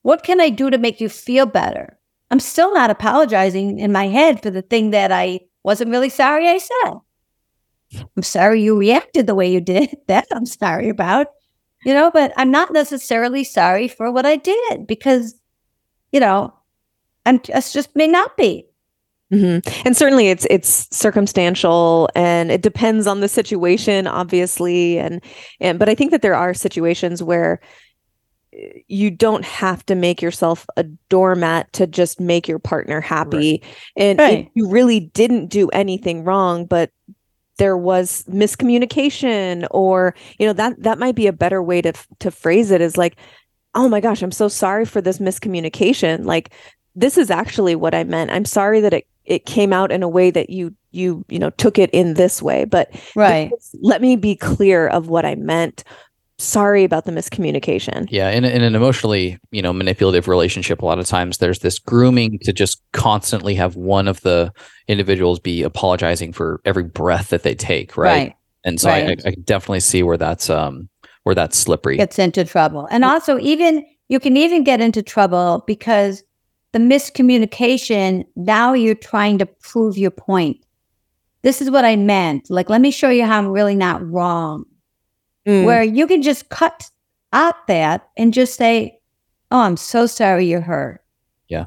What 0.03 0.23
can 0.23 0.39
I 0.39 0.49
do 0.49 0.69
to 0.69 0.77
make 0.77 1.01
you 1.01 1.09
feel 1.09 1.45
better? 1.45 1.99
I'm 2.31 2.39
still 2.39 2.73
not 2.73 2.89
apologizing 2.89 3.77
in 3.77 3.91
my 3.91 4.07
head 4.07 4.41
for 4.41 4.51
the 4.51 4.61
thing 4.61 4.91
that 4.91 5.11
I 5.11 5.41
wasn't 5.64 5.91
really 5.91 6.07
sorry 6.07 6.47
I 6.47 6.59
said. 6.59 6.93
I'm 8.15 8.23
sorry 8.23 8.61
you 8.61 8.80
reacted 8.80 9.27
the 9.27 9.35
way 9.35 9.51
you 9.51 9.59
did. 9.59 9.93
That 10.07 10.27
I'm 10.31 10.45
sorry 10.45 10.88
about, 10.88 11.27
you 11.84 11.93
know, 11.93 12.09
but 12.09 12.31
I'm 12.38 12.51
not 12.51 12.72
necessarily 12.72 13.43
sorry 13.43 13.89
for 13.89 14.14
what 14.14 14.26
I 14.26 14.38
did 14.38 14.88
because, 14.88 15.35
you 16.14 16.22
know, 16.22 16.53
I'm 17.26 17.41
just, 17.41 17.73
just 17.73 17.93
may 17.97 18.07
not 18.07 18.38
be. 18.38 18.65
Mm-hmm. 19.31 19.85
And 19.85 19.97
certainly, 19.97 20.29
it's 20.29 20.47
it's 20.49 20.87
circumstantial, 20.95 22.09
and 22.15 22.51
it 22.51 22.61
depends 22.61 23.07
on 23.07 23.19
the 23.19 23.27
situation, 23.27 24.07
obviously. 24.07 24.99
And 24.99 25.21
and 25.59 25.77
but 25.77 25.89
I 25.89 25.95
think 25.95 26.11
that 26.11 26.21
there 26.21 26.35
are 26.35 26.53
situations 26.53 27.21
where 27.21 27.59
you 28.87 29.11
don't 29.11 29.45
have 29.45 29.85
to 29.85 29.95
make 29.95 30.21
yourself 30.21 30.65
a 30.77 30.83
doormat 31.09 31.71
to 31.73 31.85
just 31.85 32.19
make 32.19 32.47
your 32.47 32.59
partner 32.59 33.01
happy. 33.01 33.61
Right. 33.61 33.65
And 33.95 34.19
right. 34.19 34.51
you 34.55 34.69
really 34.69 34.99
didn't 34.99 35.47
do 35.47 35.69
anything 35.69 36.23
wrong, 36.23 36.65
but 36.65 36.91
there 37.57 37.77
was 37.77 38.23
miscommunication 38.29 39.67
or 39.71 40.15
you 40.39 40.45
know 40.45 40.53
that 40.53 40.81
that 40.81 40.99
might 40.99 41.15
be 41.15 41.27
a 41.27 41.33
better 41.33 41.61
way 41.61 41.81
to 41.81 41.93
to 42.19 42.31
phrase 42.31 42.71
it 42.71 42.81
is 42.81 42.97
like 42.97 43.15
oh 43.73 43.89
my 43.89 43.99
gosh 43.99 44.21
i'm 44.21 44.31
so 44.31 44.47
sorry 44.47 44.85
for 44.85 45.01
this 45.01 45.17
miscommunication 45.17 46.23
like 46.25 46.51
this 46.95 47.17
is 47.17 47.31
actually 47.31 47.75
what 47.75 47.95
i 47.95 48.03
meant 48.03 48.31
i'm 48.31 48.45
sorry 48.45 48.79
that 48.79 48.93
it 48.93 49.07
it 49.27 49.45
came 49.45 49.71
out 49.71 49.91
in 49.91 50.01
a 50.01 50.09
way 50.09 50.31
that 50.31 50.49
you 50.49 50.73
you 50.91 51.23
you 51.29 51.37
know 51.37 51.51
took 51.51 51.77
it 51.77 51.89
in 51.91 52.15
this 52.15 52.41
way 52.41 52.65
but 52.65 52.89
right 53.15 53.51
let 53.81 54.01
me 54.01 54.15
be 54.15 54.35
clear 54.35 54.87
of 54.87 55.09
what 55.09 55.25
i 55.25 55.35
meant 55.35 55.83
sorry 56.39 56.83
about 56.83 57.05
the 57.05 57.11
miscommunication. 57.11 58.07
Yeah, 58.09 58.29
in, 58.29 58.45
in 58.45 58.61
an 58.61 58.75
emotionally, 58.75 59.39
you 59.51 59.61
know, 59.61 59.73
manipulative 59.73 60.27
relationship, 60.27 60.81
a 60.81 60.85
lot 60.85 60.99
of 60.99 61.07
times 61.07 61.39
there's 61.39 61.59
this 61.59 61.79
grooming 61.79 62.39
to 62.43 62.53
just 62.53 62.81
constantly 62.93 63.55
have 63.55 63.75
one 63.75 64.07
of 64.07 64.21
the 64.21 64.53
individuals 64.87 65.39
be 65.39 65.63
apologizing 65.63 66.33
for 66.33 66.61
every 66.65 66.83
breath 66.83 67.29
that 67.29 67.43
they 67.43 67.55
take, 67.55 67.97
right? 67.97 68.11
right. 68.11 68.35
And 68.63 68.79
so 68.79 68.89
right. 68.89 69.19
I, 69.25 69.29
I 69.29 69.35
definitely 69.43 69.79
see 69.79 70.03
where 70.03 70.17
that's 70.17 70.49
um 70.49 70.89
where 71.23 71.35
that's 71.35 71.57
slippery. 71.57 71.97
Gets 71.97 72.19
into 72.19 72.45
trouble, 72.45 72.87
and 72.91 73.03
also 73.03 73.39
even 73.39 73.85
you 74.09 74.19
can 74.19 74.37
even 74.37 74.63
get 74.63 74.81
into 74.81 75.01
trouble 75.01 75.63
because 75.67 76.23
the 76.73 76.80
miscommunication. 76.80 78.26
Now 78.35 78.73
you're 78.73 78.95
trying 78.95 79.38
to 79.39 79.45
prove 79.45 79.98
your 79.98 80.11
point. 80.11 80.64
This 81.44 81.61
is 81.61 81.72
what 81.72 81.85
I 81.85 81.95
meant. 81.95 82.49
Like, 82.49 82.69
let 82.69 82.81
me 82.81 82.91
show 82.91 83.10
you 83.10 83.26
how 83.26 83.38
I'm 83.38 83.48
really 83.48 83.76
not 83.76 84.06
wrong 84.07 84.65
mm. 85.48 85.64
where 85.64 85.84
you 85.84 86.06
can 86.06 86.22
just 86.22 86.49
cut 86.49 86.89
out 87.34 87.68
that 87.68 88.10
and 88.18 88.34
just 88.34 88.56
say, 88.56 88.99
Oh, 89.49 89.61
I'm 89.61 89.77
so 89.77 90.06
sorry 90.07 90.45
you're 90.45 90.60
hurt. 90.60 91.02
Yeah. 91.48 91.65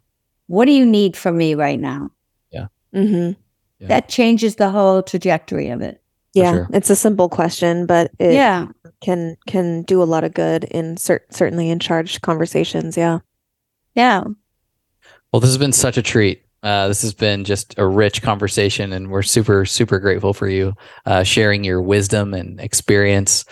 What 0.48 0.66
do 0.66 0.72
you 0.72 0.84
need 0.84 1.16
from 1.16 1.38
me 1.38 1.54
right 1.54 1.80
now? 1.80 2.10
Yeah. 2.50 2.66
Mm-hmm. 2.94 3.40
yeah. 3.78 3.88
That 3.88 4.10
changes 4.10 4.56
the 4.56 4.68
whole 4.68 5.02
trajectory 5.02 5.70
of 5.70 5.80
it. 5.80 6.02
Yeah, 6.34 6.52
sure. 6.52 6.68
it's 6.72 6.90
a 6.90 6.96
simple 6.96 7.28
question, 7.28 7.86
but 7.86 8.12
it 8.20 8.34
yeah. 8.34 8.68
can 9.00 9.36
can 9.48 9.82
do 9.82 10.00
a 10.00 10.04
lot 10.04 10.22
of 10.22 10.32
good 10.32 10.62
in 10.64 10.96
cer- 10.96 11.24
certainly 11.30 11.70
in 11.70 11.80
charged 11.80 12.20
conversations. 12.20 12.96
Yeah, 12.96 13.18
yeah. 13.96 14.24
Well, 15.32 15.40
this 15.40 15.50
has 15.50 15.58
been 15.58 15.72
such 15.72 15.96
a 15.96 16.02
treat. 16.02 16.42
Uh, 16.62 16.88
this 16.88 17.02
has 17.02 17.14
been 17.14 17.44
just 17.44 17.74
a 17.78 17.86
rich 17.86 18.20
conversation, 18.22 18.92
and 18.92 19.10
we're 19.10 19.22
super 19.22 19.64
super 19.64 19.98
grateful 19.98 20.34
for 20.34 20.48
you 20.48 20.74
uh, 21.06 21.22
sharing 21.22 21.64
your 21.64 21.80
wisdom 21.80 22.34
and 22.34 22.60
experience. 22.60 23.44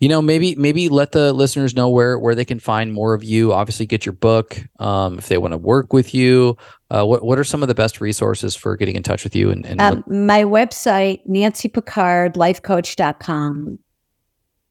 You 0.00 0.08
know 0.08 0.20
maybe 0.20 0.54
maybe 0.56 0.88
let 0.88 1.12
the 1.12 1.32
listeners 1.32 1.74
know 1.74 1.88
where 1.88 2.18
where 2.18 2.34
they 2.34 2.44
can 2.44 2.58
find 2.58 2.92
more 2.92 3.14
of 3.14 3.22
you. 3.22 3.52
Obviously 3.52 3.86
get 3.86 4.04
your 4.04 4.14
book 4.14 4.60
um, 4.78 5.18
if 5.18 5.28
they 5.28 5.38
want 5.38 5.52
to 5.52 5.58
work 5.58 5.92
with 5.92 6.12
you. 6.12 6.56
Uh, 6.90 7.04
what 7.04 7.24
what 7.24 7.38
are 7.38 7.44
some 7.44 7.62
of 7.62 7.68
the 7.68 7.74
best 7.74 8.00
resources 8.00 8.56
for 8.56 8.76
getting 8.76 8.96
in 8.96 9.02
touch 9.02 9.24
with 9.24 9.34
you 9.34 9.50
and, 9.50 9.64
and 9.64 9.80
um, 9.80 10.04
my 10.06 10.42
website 10.44 11.20
nancy 11.24 11.68
pickard 11.68 12.34
lifecoach.com 12.34 13.78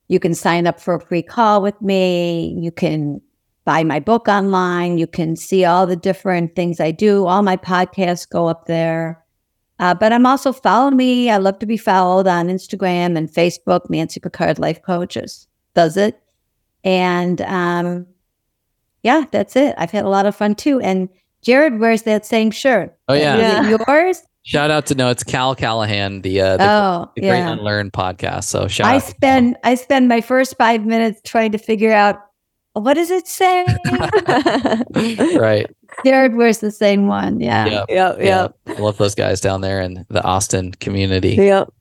you 0.08 0.20
can 0.20 0.34
sign 0.34 0.68
up 0.68 0.80
for 0.80 0.96
a 0.96 1.02
free 1.02 1.24
call 1.24 1.62
with 1.62 1.80
me. 1.82 2.56
You 2.60 2.72
can 2.72 3.22
buy 3.66 3.84
my 3.84 4.00
book 4.00 4.28
online 4.28 4.98
you 4.98 5.08
can 5.08 5.36
see 5.36 5.66
all 5.66 5.86
the 5.86 5.96
different 5.96 6.56
things 6.56 6.80
i 6.80 6.92
do 6.92 7.26
all 7.26 7.42
my 7.42 7.58
podcasts 7.58 8.30
go 8.30 8.48
up 8.48 8.66
there 8.66 9.26
uh, 9.80 9.94
but 9.94 10.14
I'm 10.14 10.26
also 10.26 10.54
follow 10.54 10.90
me. 10.90 11.30
I 11.30 11.38
love 11.38 11.60
to 11.60 11.66
be 11.66 11.78
followed 11.78 12.28
on 12.28 12.48
Instagram 12.48 13.18
and 13.18 13.30
Facebook. 13.30 13.90
Nancy 13.90 14.20
Pickard 14.20 14.58
Life 14.58 14.82
Coaches 14.82 15.48
does 15.74 15.98
it, 15.98 16.18
and 16.84 17.42
um, 17.42 18.08
yeah, 19.04 19.26
that's 19.32 19.56
it. 19.56 19.76
I've 19.78 19.92
had 19.92 20.06
a 20.06 20.10
lot 20.10 20.26
of 20.26 20.36
fun 20.36 20.56
too. 20.56 20.80
And 20.80 21.10
Jared 21.42 21.80
wears 21.80 22.04
that 22.04 22.26
same 22.26 22.52
shirt. 22.52 22.98
Oh 23.10 23.14
yeah, 23.14 23.38
yeah. 23.38 23.78
yours. 23.88 24.24
Shout 24.44 24.72
out 24.72 24.86
to 24.86 24.96
no, 24.96 25.10
it's 25.10 25.24
Cal 25.24 25.56
Callahan, 25.56 26.22
the 26.22 26.40
uh, 26.40 26.58
the, 26.58 26.64
oh, 26.64 27.12
the 27.16 27.22
Great 27.22 27.42
Unlearn 27.42 27.92
podcast. 27.92 28.46
So 28.46 28.70
shout. 28.70 28.88
I 28.88 29.00
spend 29.00 29.58
I 29.66 29.76
spend 29.76 30.08
my 30.08 30.22
first 30.22 30.56
five 30.58 30.86
minutes 30.86 31.20
trying 31.26 31.52
to 31.52 31.58
figure 31.58 31.92
out 31.92 32.22
what 32.76 32.94
does 32.96 33.10
it 33.10 33.28
say. 33.28 33.66
right. 35.38 35.68
Jared 36.06 36.36
wears 36.36 36.60
the 36.60 36.72
same 36.72 37.08
one. 37.08 37.40
Yeah. 37.40 37.66
Yeah. 37.66 37.86
Yep. 37.90 38.18
Yeah. 38.20 38.26
Yep. 38.26 38.56
I 38.68 38.82
love 38.82 38.98
those 38.98 39.16
guys 39.16 39.42
down 39.42 39.62
there 39.62 39.82
in 39.82 40.06
the 40.10 40.24
Austin 40.24 40.72
community. 40.74 41.36
Yep. 41.36 41.72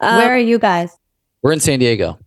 Uh, 0.00 0.16
Where 0.16 0.34
are 0.34 0.38
you 0.38 0.58
guys? 0.58 0.96
We're 1.42 1.52
in 1.52 1.60
San 1.60 1.78
Diego. 1.78 2.18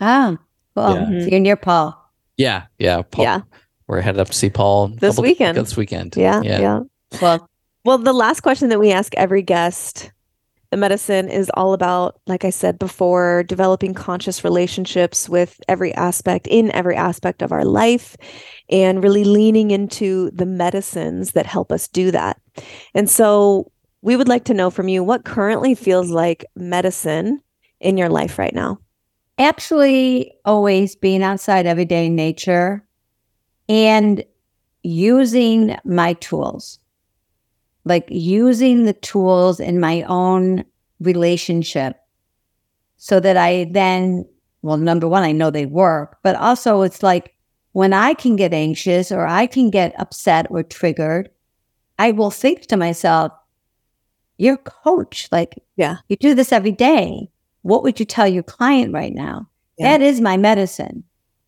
Oh, 0.00 0.38
cool. 0.74 0.94
Yeah. 0.94 1.20
So 1.20 1.26
you're 1.26 1.40
near 1.40 1.56
Paul. 1.56 1.96
Yeah. 2.36 2.64
Yeah. 2.78 3.02
Paul, 3.02 3.24
Yeah. 3.24 3.40
We're 3.86 4.00
headed 4.00 4.20
up 4.20 4.28
to 4.28 4.34
see 4.34 4.50
Paul 4.50 4.88
This 4.88 5.16
couple- 5.16 5.22
weekend. 5.24 5.58
This 5.58 5.76
weekend. 5.76 6.16
Yeah. 6.16 6.40
Yeah. 6.42 6.60
Yeah. 6.60 6.80
Well, 7.20 7.48
Well, 7.84 7.98
the 7.98 8.12
last 8.12 8.40
question 8.40 8.68
that 8.70 8.80
we 8.80 8.90
ask 8.92 9.14
every 9.16 9.42
guest, 9.42 10.10
the 10.72 10.78
Medicin 10.78 11.30
is 11.30 11.50
all 11.52 11.74
about, 11.74 12.18
like 12.26 12.46
I 12.46 12.50
said 12.50 12.78
before, 12.78 13.42
developing 13.42 13.92
conscious 13.92 14.42
relationships 14.42 15.28
with 15.28 15.60
every 15.68 15.92
aspect, 15.94 16.46
in 16.46 16.72
every 16.72 16.96
aspect 16.96 17.42
of 17.42 17.52
our 17.52 17.66
life, 17.66 18.16
and 18.70 19.04
really 19.04 19.22
leaning 19.22 19.70
into 19.70 20.30
the 20.30 20.46
medicines 20.46 21.32
that 21.32 21.44
help 21.44 21.70
us 21.70 21.88
do 21.88 22.10
that. 22.12 22.40
And 22.94 23.10
so 23.10 23.70
we 24.00 24.16
would 24.16 24.28
like 24.28 24.44
to 24.44 24.54
know 24.54 24.70
from 24.70 24.88
you 24.88 25.04
what 25.04 25.26
currently 25.26 25.74
feels 25.74 26.10
like 26.10 26.46
medicine 26.56 27.42
in 27.78 27.98
your 27.98 28.08
life 28.08 28.38
right 28.38 28.54
now. 28.54 28.78
actually, 29.38 30.32
always 30.44 30.96
being 30.96 31.22
outside 31.22 31.66
everyday 31.66 32.06
in 32.06 32.14
nature 32.14 32.84
and 33.68 34.24
using 34.82 35.76
my 35.84 36.14
tools, 36.14 36.78
like 37.84 38.06
using 38.10 38.84
the 38.84 38.92
tools 38.92 39.58
in 39.60 39.80
my 39.80 40.02
own 40.02 40.64
relationship 41.00 41.96
so 42.96 43.18
that 43.20 43.36
I 43.36 43.64
then, 43.70 44.24
well, 44.62 44.76
number 44.76 45.08
one, 45.08 45.22
I 45.24 45.32
know 45.32 45.50
they 45.50 45.66
work, 45.66 46.18
but 46.22 46.36
also 46.36 46.82
it's 46.82 47.02
like 47.02 47.34
when 47.72 47.92
I 47.92 48.14
can 48.14 48.36
get 48.36 48.52
anxious 48.54 49.10
or 49.10 49.26
I 49.26 49.46
can 49.46 49.70
get 49.70 49.98
upset 49.98 50.46
or 50.50 50.62
triggered, 50.62 51.30
I 51.98 52.12
will 52.12 52.30
think 52.30 52.66
to 52.66 52.76
myself, 52.76 53.32
you're 54.38 54.54
a 54.54 54.58
coach. 54.58 55.28
Like, 55.32 55.54
Yeah. 55.76 55.96
you 56.08 56.16
do 56.16 56.34
this 56.34 56.52
every 56.52 56.72
day. 56.72 57.30
What 57.62 57.82
would 57.82 57.98
you 58.00 58.06
tell 58.06 58.26
your 58.28 58.42
client 58.42 58.92
right 58.92 59.12
now? 59.14 59.48
Yeah. 59.78 59.92
That 59.98 60.02
is 60.04 60.20
my 60.20 60.36
medicine. 60.36 61.04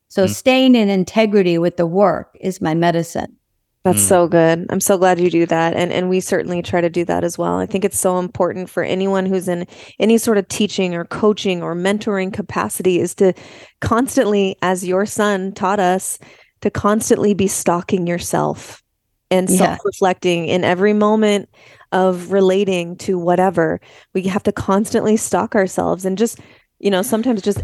So 0.09 0.25
Mm. 0.27 0.31
staying 0.35 0.75
in 0.77 0.89
integrity 0.89 1.59
with 1.59 1.77
the 1.77 1.87
work 1.87 2.37
is 2.41 2.61
my 2.61 2.75
medicine. 2.75 3.37
That's 3.85 4.03
Mm. 4.03 4.09
so 4.09 4.29
good. 4.29 4.67
I'm 4.71 4.81
so 4.81 4.97
glad 4.97 5.21
you 5.21 5.31
do 5.31 5.45
that. 5.47 5.75
And 5.75 5.93
and 5.93 6.09
we 6.09 6.21
certainly 6.21 6.63
try 6.63 6.81
to 6.81 6.89
do 6.89 7.05
that 7.05 7.23
as 7.23 7.37
well. 7.37 7.59
I 7.59 7.67
think 7.67 7.85
it's 7.85 8.01
so 8.01 8.19
important 8.19 8.71
for 8.71 8.83
anyone 8.83 9.27
who's 9.27 9.47
in 9.47 9.67
any 10.01 10.17
sort 10.17 10.39
of 10.39 10.49
teaching 10.49 10.95
or 10.95 11.05
coaching 11.05 11.63
or 11.63 11.75
mentoring 11.77 12.33
capacity 12.33 12.99
is 12.99 13.15
to 13.17 13.35
constantly, 13.83 14.57
as 14.63 14.87
your 14.87 15.05
son 15.05 15.53
taught 15.53 15.81
us, 15.81 16.19
to 16.63 16.71
constantly 16.71 17.35
be 17.35 17.47
stalking 17.47 18.07
yourself 18.07 18.83
and 19.31 19.51
Yeah. 19.51 19.59
self-reflecting 19.59 20.47
in 20.47 20.65
every 20.65 20.95
moment 20.95 21.51
of 21.93 22.33
relating 22.33 22.97
to 22.97 23.19
whatever. 23.19 23.81
We 24.15 24.23
have 24.23 24.43
to 24.45 24.53
constantly 24.53 25.17
stalk 25.19 25.55
ourselves 25.55 26.07
and 26.07 26.17
just, 26.17 26.41
you 26.81 26.91
know, 26.91 27.03
sometimes 27.03 27.43
just 27.43 27.63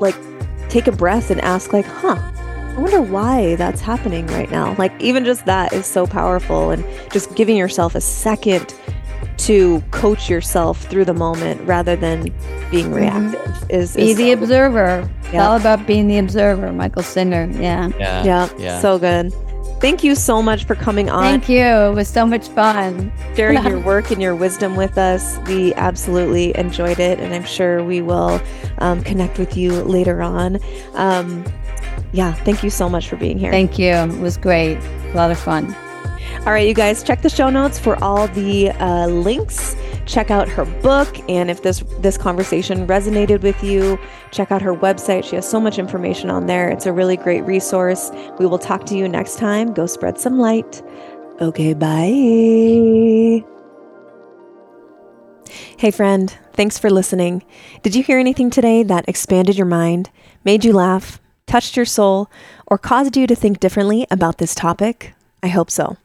like 0.00 0.16
take 0.68 0.88
a 0.88 0.92
breath 0.92 1.30
and 1.30 1.40
ask 1.40 1.72
like, 1.72 1.86
huh, 1.86 2.18
I 2.74 2.80
wonder 2.80 3.02
why 3.02 3.54
that's 3.56 3.80
happening 3.80 4.26
right 4.28 4.50
now. 4.50 4.74
Like, 4.78 4.92
even 5.00 5.24
just 5.24 5.44
that 5.46 5.72
is 5.72 5.86
so 5.86 6.06
powerful, 6.06 6.70
and 6.70 6.84
just 7.12 7.34
giving 7.34 7.56
yourself 7.56 7.94
a 7.94 8.00
second 8.00 8.74
to 9.38 9.80
coach 9.90 10.30
yourself 10.30 10.82
through 10.84 11.04
the 11.04 11.14
moment 11.14 11.60
rather 11.66 11.96
than 11.96 12.32
being 12.70 12.90
Mhm. 12.90 12.94
reactive 12.94 13.64
is, 13.70 13.94
Be 13.96 14.14
the 14.14 14.28
so- 14.28 14.32
observer. 14.34 15.08
It's 15.24 15.34
Yeah. 15.34 15.48
all 15.48 15.56
about 15.56 15.86
being 15.86 16.06
the 16.08 16.18
observer, 16.18 16.72
Michael 16.72 17.02
Singer. 17.02 17.48
Yeah. 17.58 17.88
Yeah. 17.98 18.24
yeah, 18.24 18.48
Yeah. 18.58 18.80
so 18.80 18.98
good. 18.98 19.32
Thank 19.80 20.04
you 20.04 20.14
so 20.14 20.40
much 20.42 20.64
for 20.64 20.76
coming 20.76 21.10
on, 21.10 21.24
Thank 21.24 21.48
you. 21.48 21.64
It 21.64 21.94
was 21.94 22.06
so 22.06 22.24
much 22.24 22.46
fun. 22.48 23.10
sharing 23.36 23.62
your 23.66 23.80
work 23.80 24.12
and 24.12 24.22
your 24.22 24.34
wisdom 24.36 24.76
with 24.76 24.96
us. 24.96 25.38
We 25.48 25.74
absolutely 25.74 26.56
enjoyed 26.56 27.00
it, 27.00 27.18
and 27.18 27.34
I'm 27.34 27.44
sure 27.44 27.82
we 27.82 28.00
will 28.00 28.40
um, 28.78 29.02
connect 29.02 29.38
with 29.38 29.56
you 29.56 29.72
later 29.82 30.22
on. 30.22 30.58
Um, 30.94 31.44
yeah, 32.12 32.32
thank 32.32 32.62
you 32.62 32.70
so 32.70 32.88
much 32.88 33.08
for 33.08 33.16
being 33.16 33.38
here. 33.38 33.50
Thank 33.50 33.78
you. 33.78 33.92
It 33.92 34.20
was 34.20 34.36
great. 34.36 34.78
A 34.78 35.12
lot 35.14 35.30
of 35.30 35.38
fun. 35.38 35.74
All 36.40 36.52
right, 36.52 36.66
you 36.66 36.74
guys, 36.74 37.02
check 37.02 37.22
the 37.22 37.28
show 37.28 37.50
notes 37.50 37.78
for 37.78 38.02
all 38.02 38.26
the 38.28 38.70
uh, 38.70 39.06
links. 39.06 39.76
Check 40.06 40.30
out 40.32 40.48
her 40.48 40.64
book, 40.64 41.16
and 41.30 41.48
if 41.50 41.62
this 41.62 41.84
this 42.00 42.18
conversation 42.18 42.86
resonated 42.88 43.42
with 43.42 43.62
you, 43.62 43.96
check 44.32 44.50
out 44.50 44.60
her 44.60 44.74
website. 44.74 45.22
She 45.22 45.36
has 45.36 45.48
so 45.48 45.60
much 45.60 45.78
information 45.78 46.28
on 46.30 46.46
there. 46.46 46.68
It's 46.68 46.86
a 46.86 46.92
really 46.92 47.16
great 47.16 47.42
resource. 47.42 48.10
We 48.40 48.46
will 48.46 48.58
talk 48.58 48.84
to 48.86 48.96
you 48.96 49.08
next 49.08 49.38
time. 49.38 49.72
Go 49.72 49.86
spread 49.86 50.18
some 50.18 50.40
light. 50.40 50.82
Okay, 51.40 51.74
bye. 51.74 53.46
Hey, 55.78 55.90
friend, 55.92 56.36
thanks 56.54 56.78
for 56.78 56.90
listening. 56.90 57.44
Did 57.82 57.94
you 57.94 58.02
hear 58.02 58.18
anything 58.18 58.50
today 58.50 58.82
that 58.82 59.08
expanded 59.08 59.56
your 59.56 59.66
mind, 59.66 60.10
made 60.44 60.64
you 60.64 60.72
laugh, 60.72 61.20
touched 61.52 61.76
your 61.76 61.84
soul, 61.84 62.30
or 62.66 62.78
caused 62.78 63.14
you 63.14 63.26
to 63.26 63.34
think 63.34 63.60
differently 63.60 64.06
about 64.10 64.38
this 64.38 64.54
topic? 64.54 65.12
I 65.42 65.48
hope 65.48 65.70
so. 65.70 65.98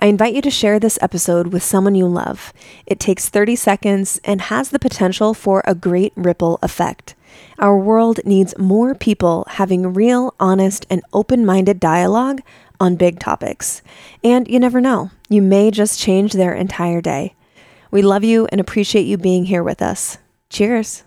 I 0.00 0.06
invite 0.06 0.34
you 0.34 0.42
to 0.42 0.50
share 0.50 0.80
this 0.80 0.98
episode 1.00 1.52
with 1.52 1.62
someone 1.62 1.94
you 1.94 2.08
love. 2.08 2.52
It 2.84 2.98
takes 2.98 3.28
30 3.28 3.54
seconds 3.54 4.20
and 4.24 4.40
has 4.40 4.70
the 4.70 4.80
potential 4.80 5.34
for 5.34 5.62
a 5.64 5.76
great 5.76 6.12
ripple 6.16 6.58
effect. 6.62 7.14
Our 7.60 7.78
world 7.78 8.18
needs 8.24 8.58
more 8.58 8.92
people 8.96 9.44
having 9.50 9.94
real, 9.94 10.34
honest, 10.40 10.84
and 10.90 11.02
open 11.12 11.46
minded 11.46 11.78
dialogue 11.78 12.40
on 12.80 12.96
big 12.96 13.20
topics. 13.20 13.82
And 14.24 14.48
you 14.48 14.58
never 14.58 14.80
know, 14.80 15.12
you 15.28 15.42
may 15.42 15.70
just 15.70 16.00
change 16.00 16.32
their 16.32 16.54
entire 16.54 17.00
day. 17.00 17.36
We 17.92 18.02
love 18.02 18.24
you 18.24 18.48
and 18.50 18.60
appreciate 18.60 19.06
you 19.06 19.16
being 19.16 19.44
here 19.44 19.62
with 19.62 19.80
us. 19.80 20.18
Cheers. 20.50 21.04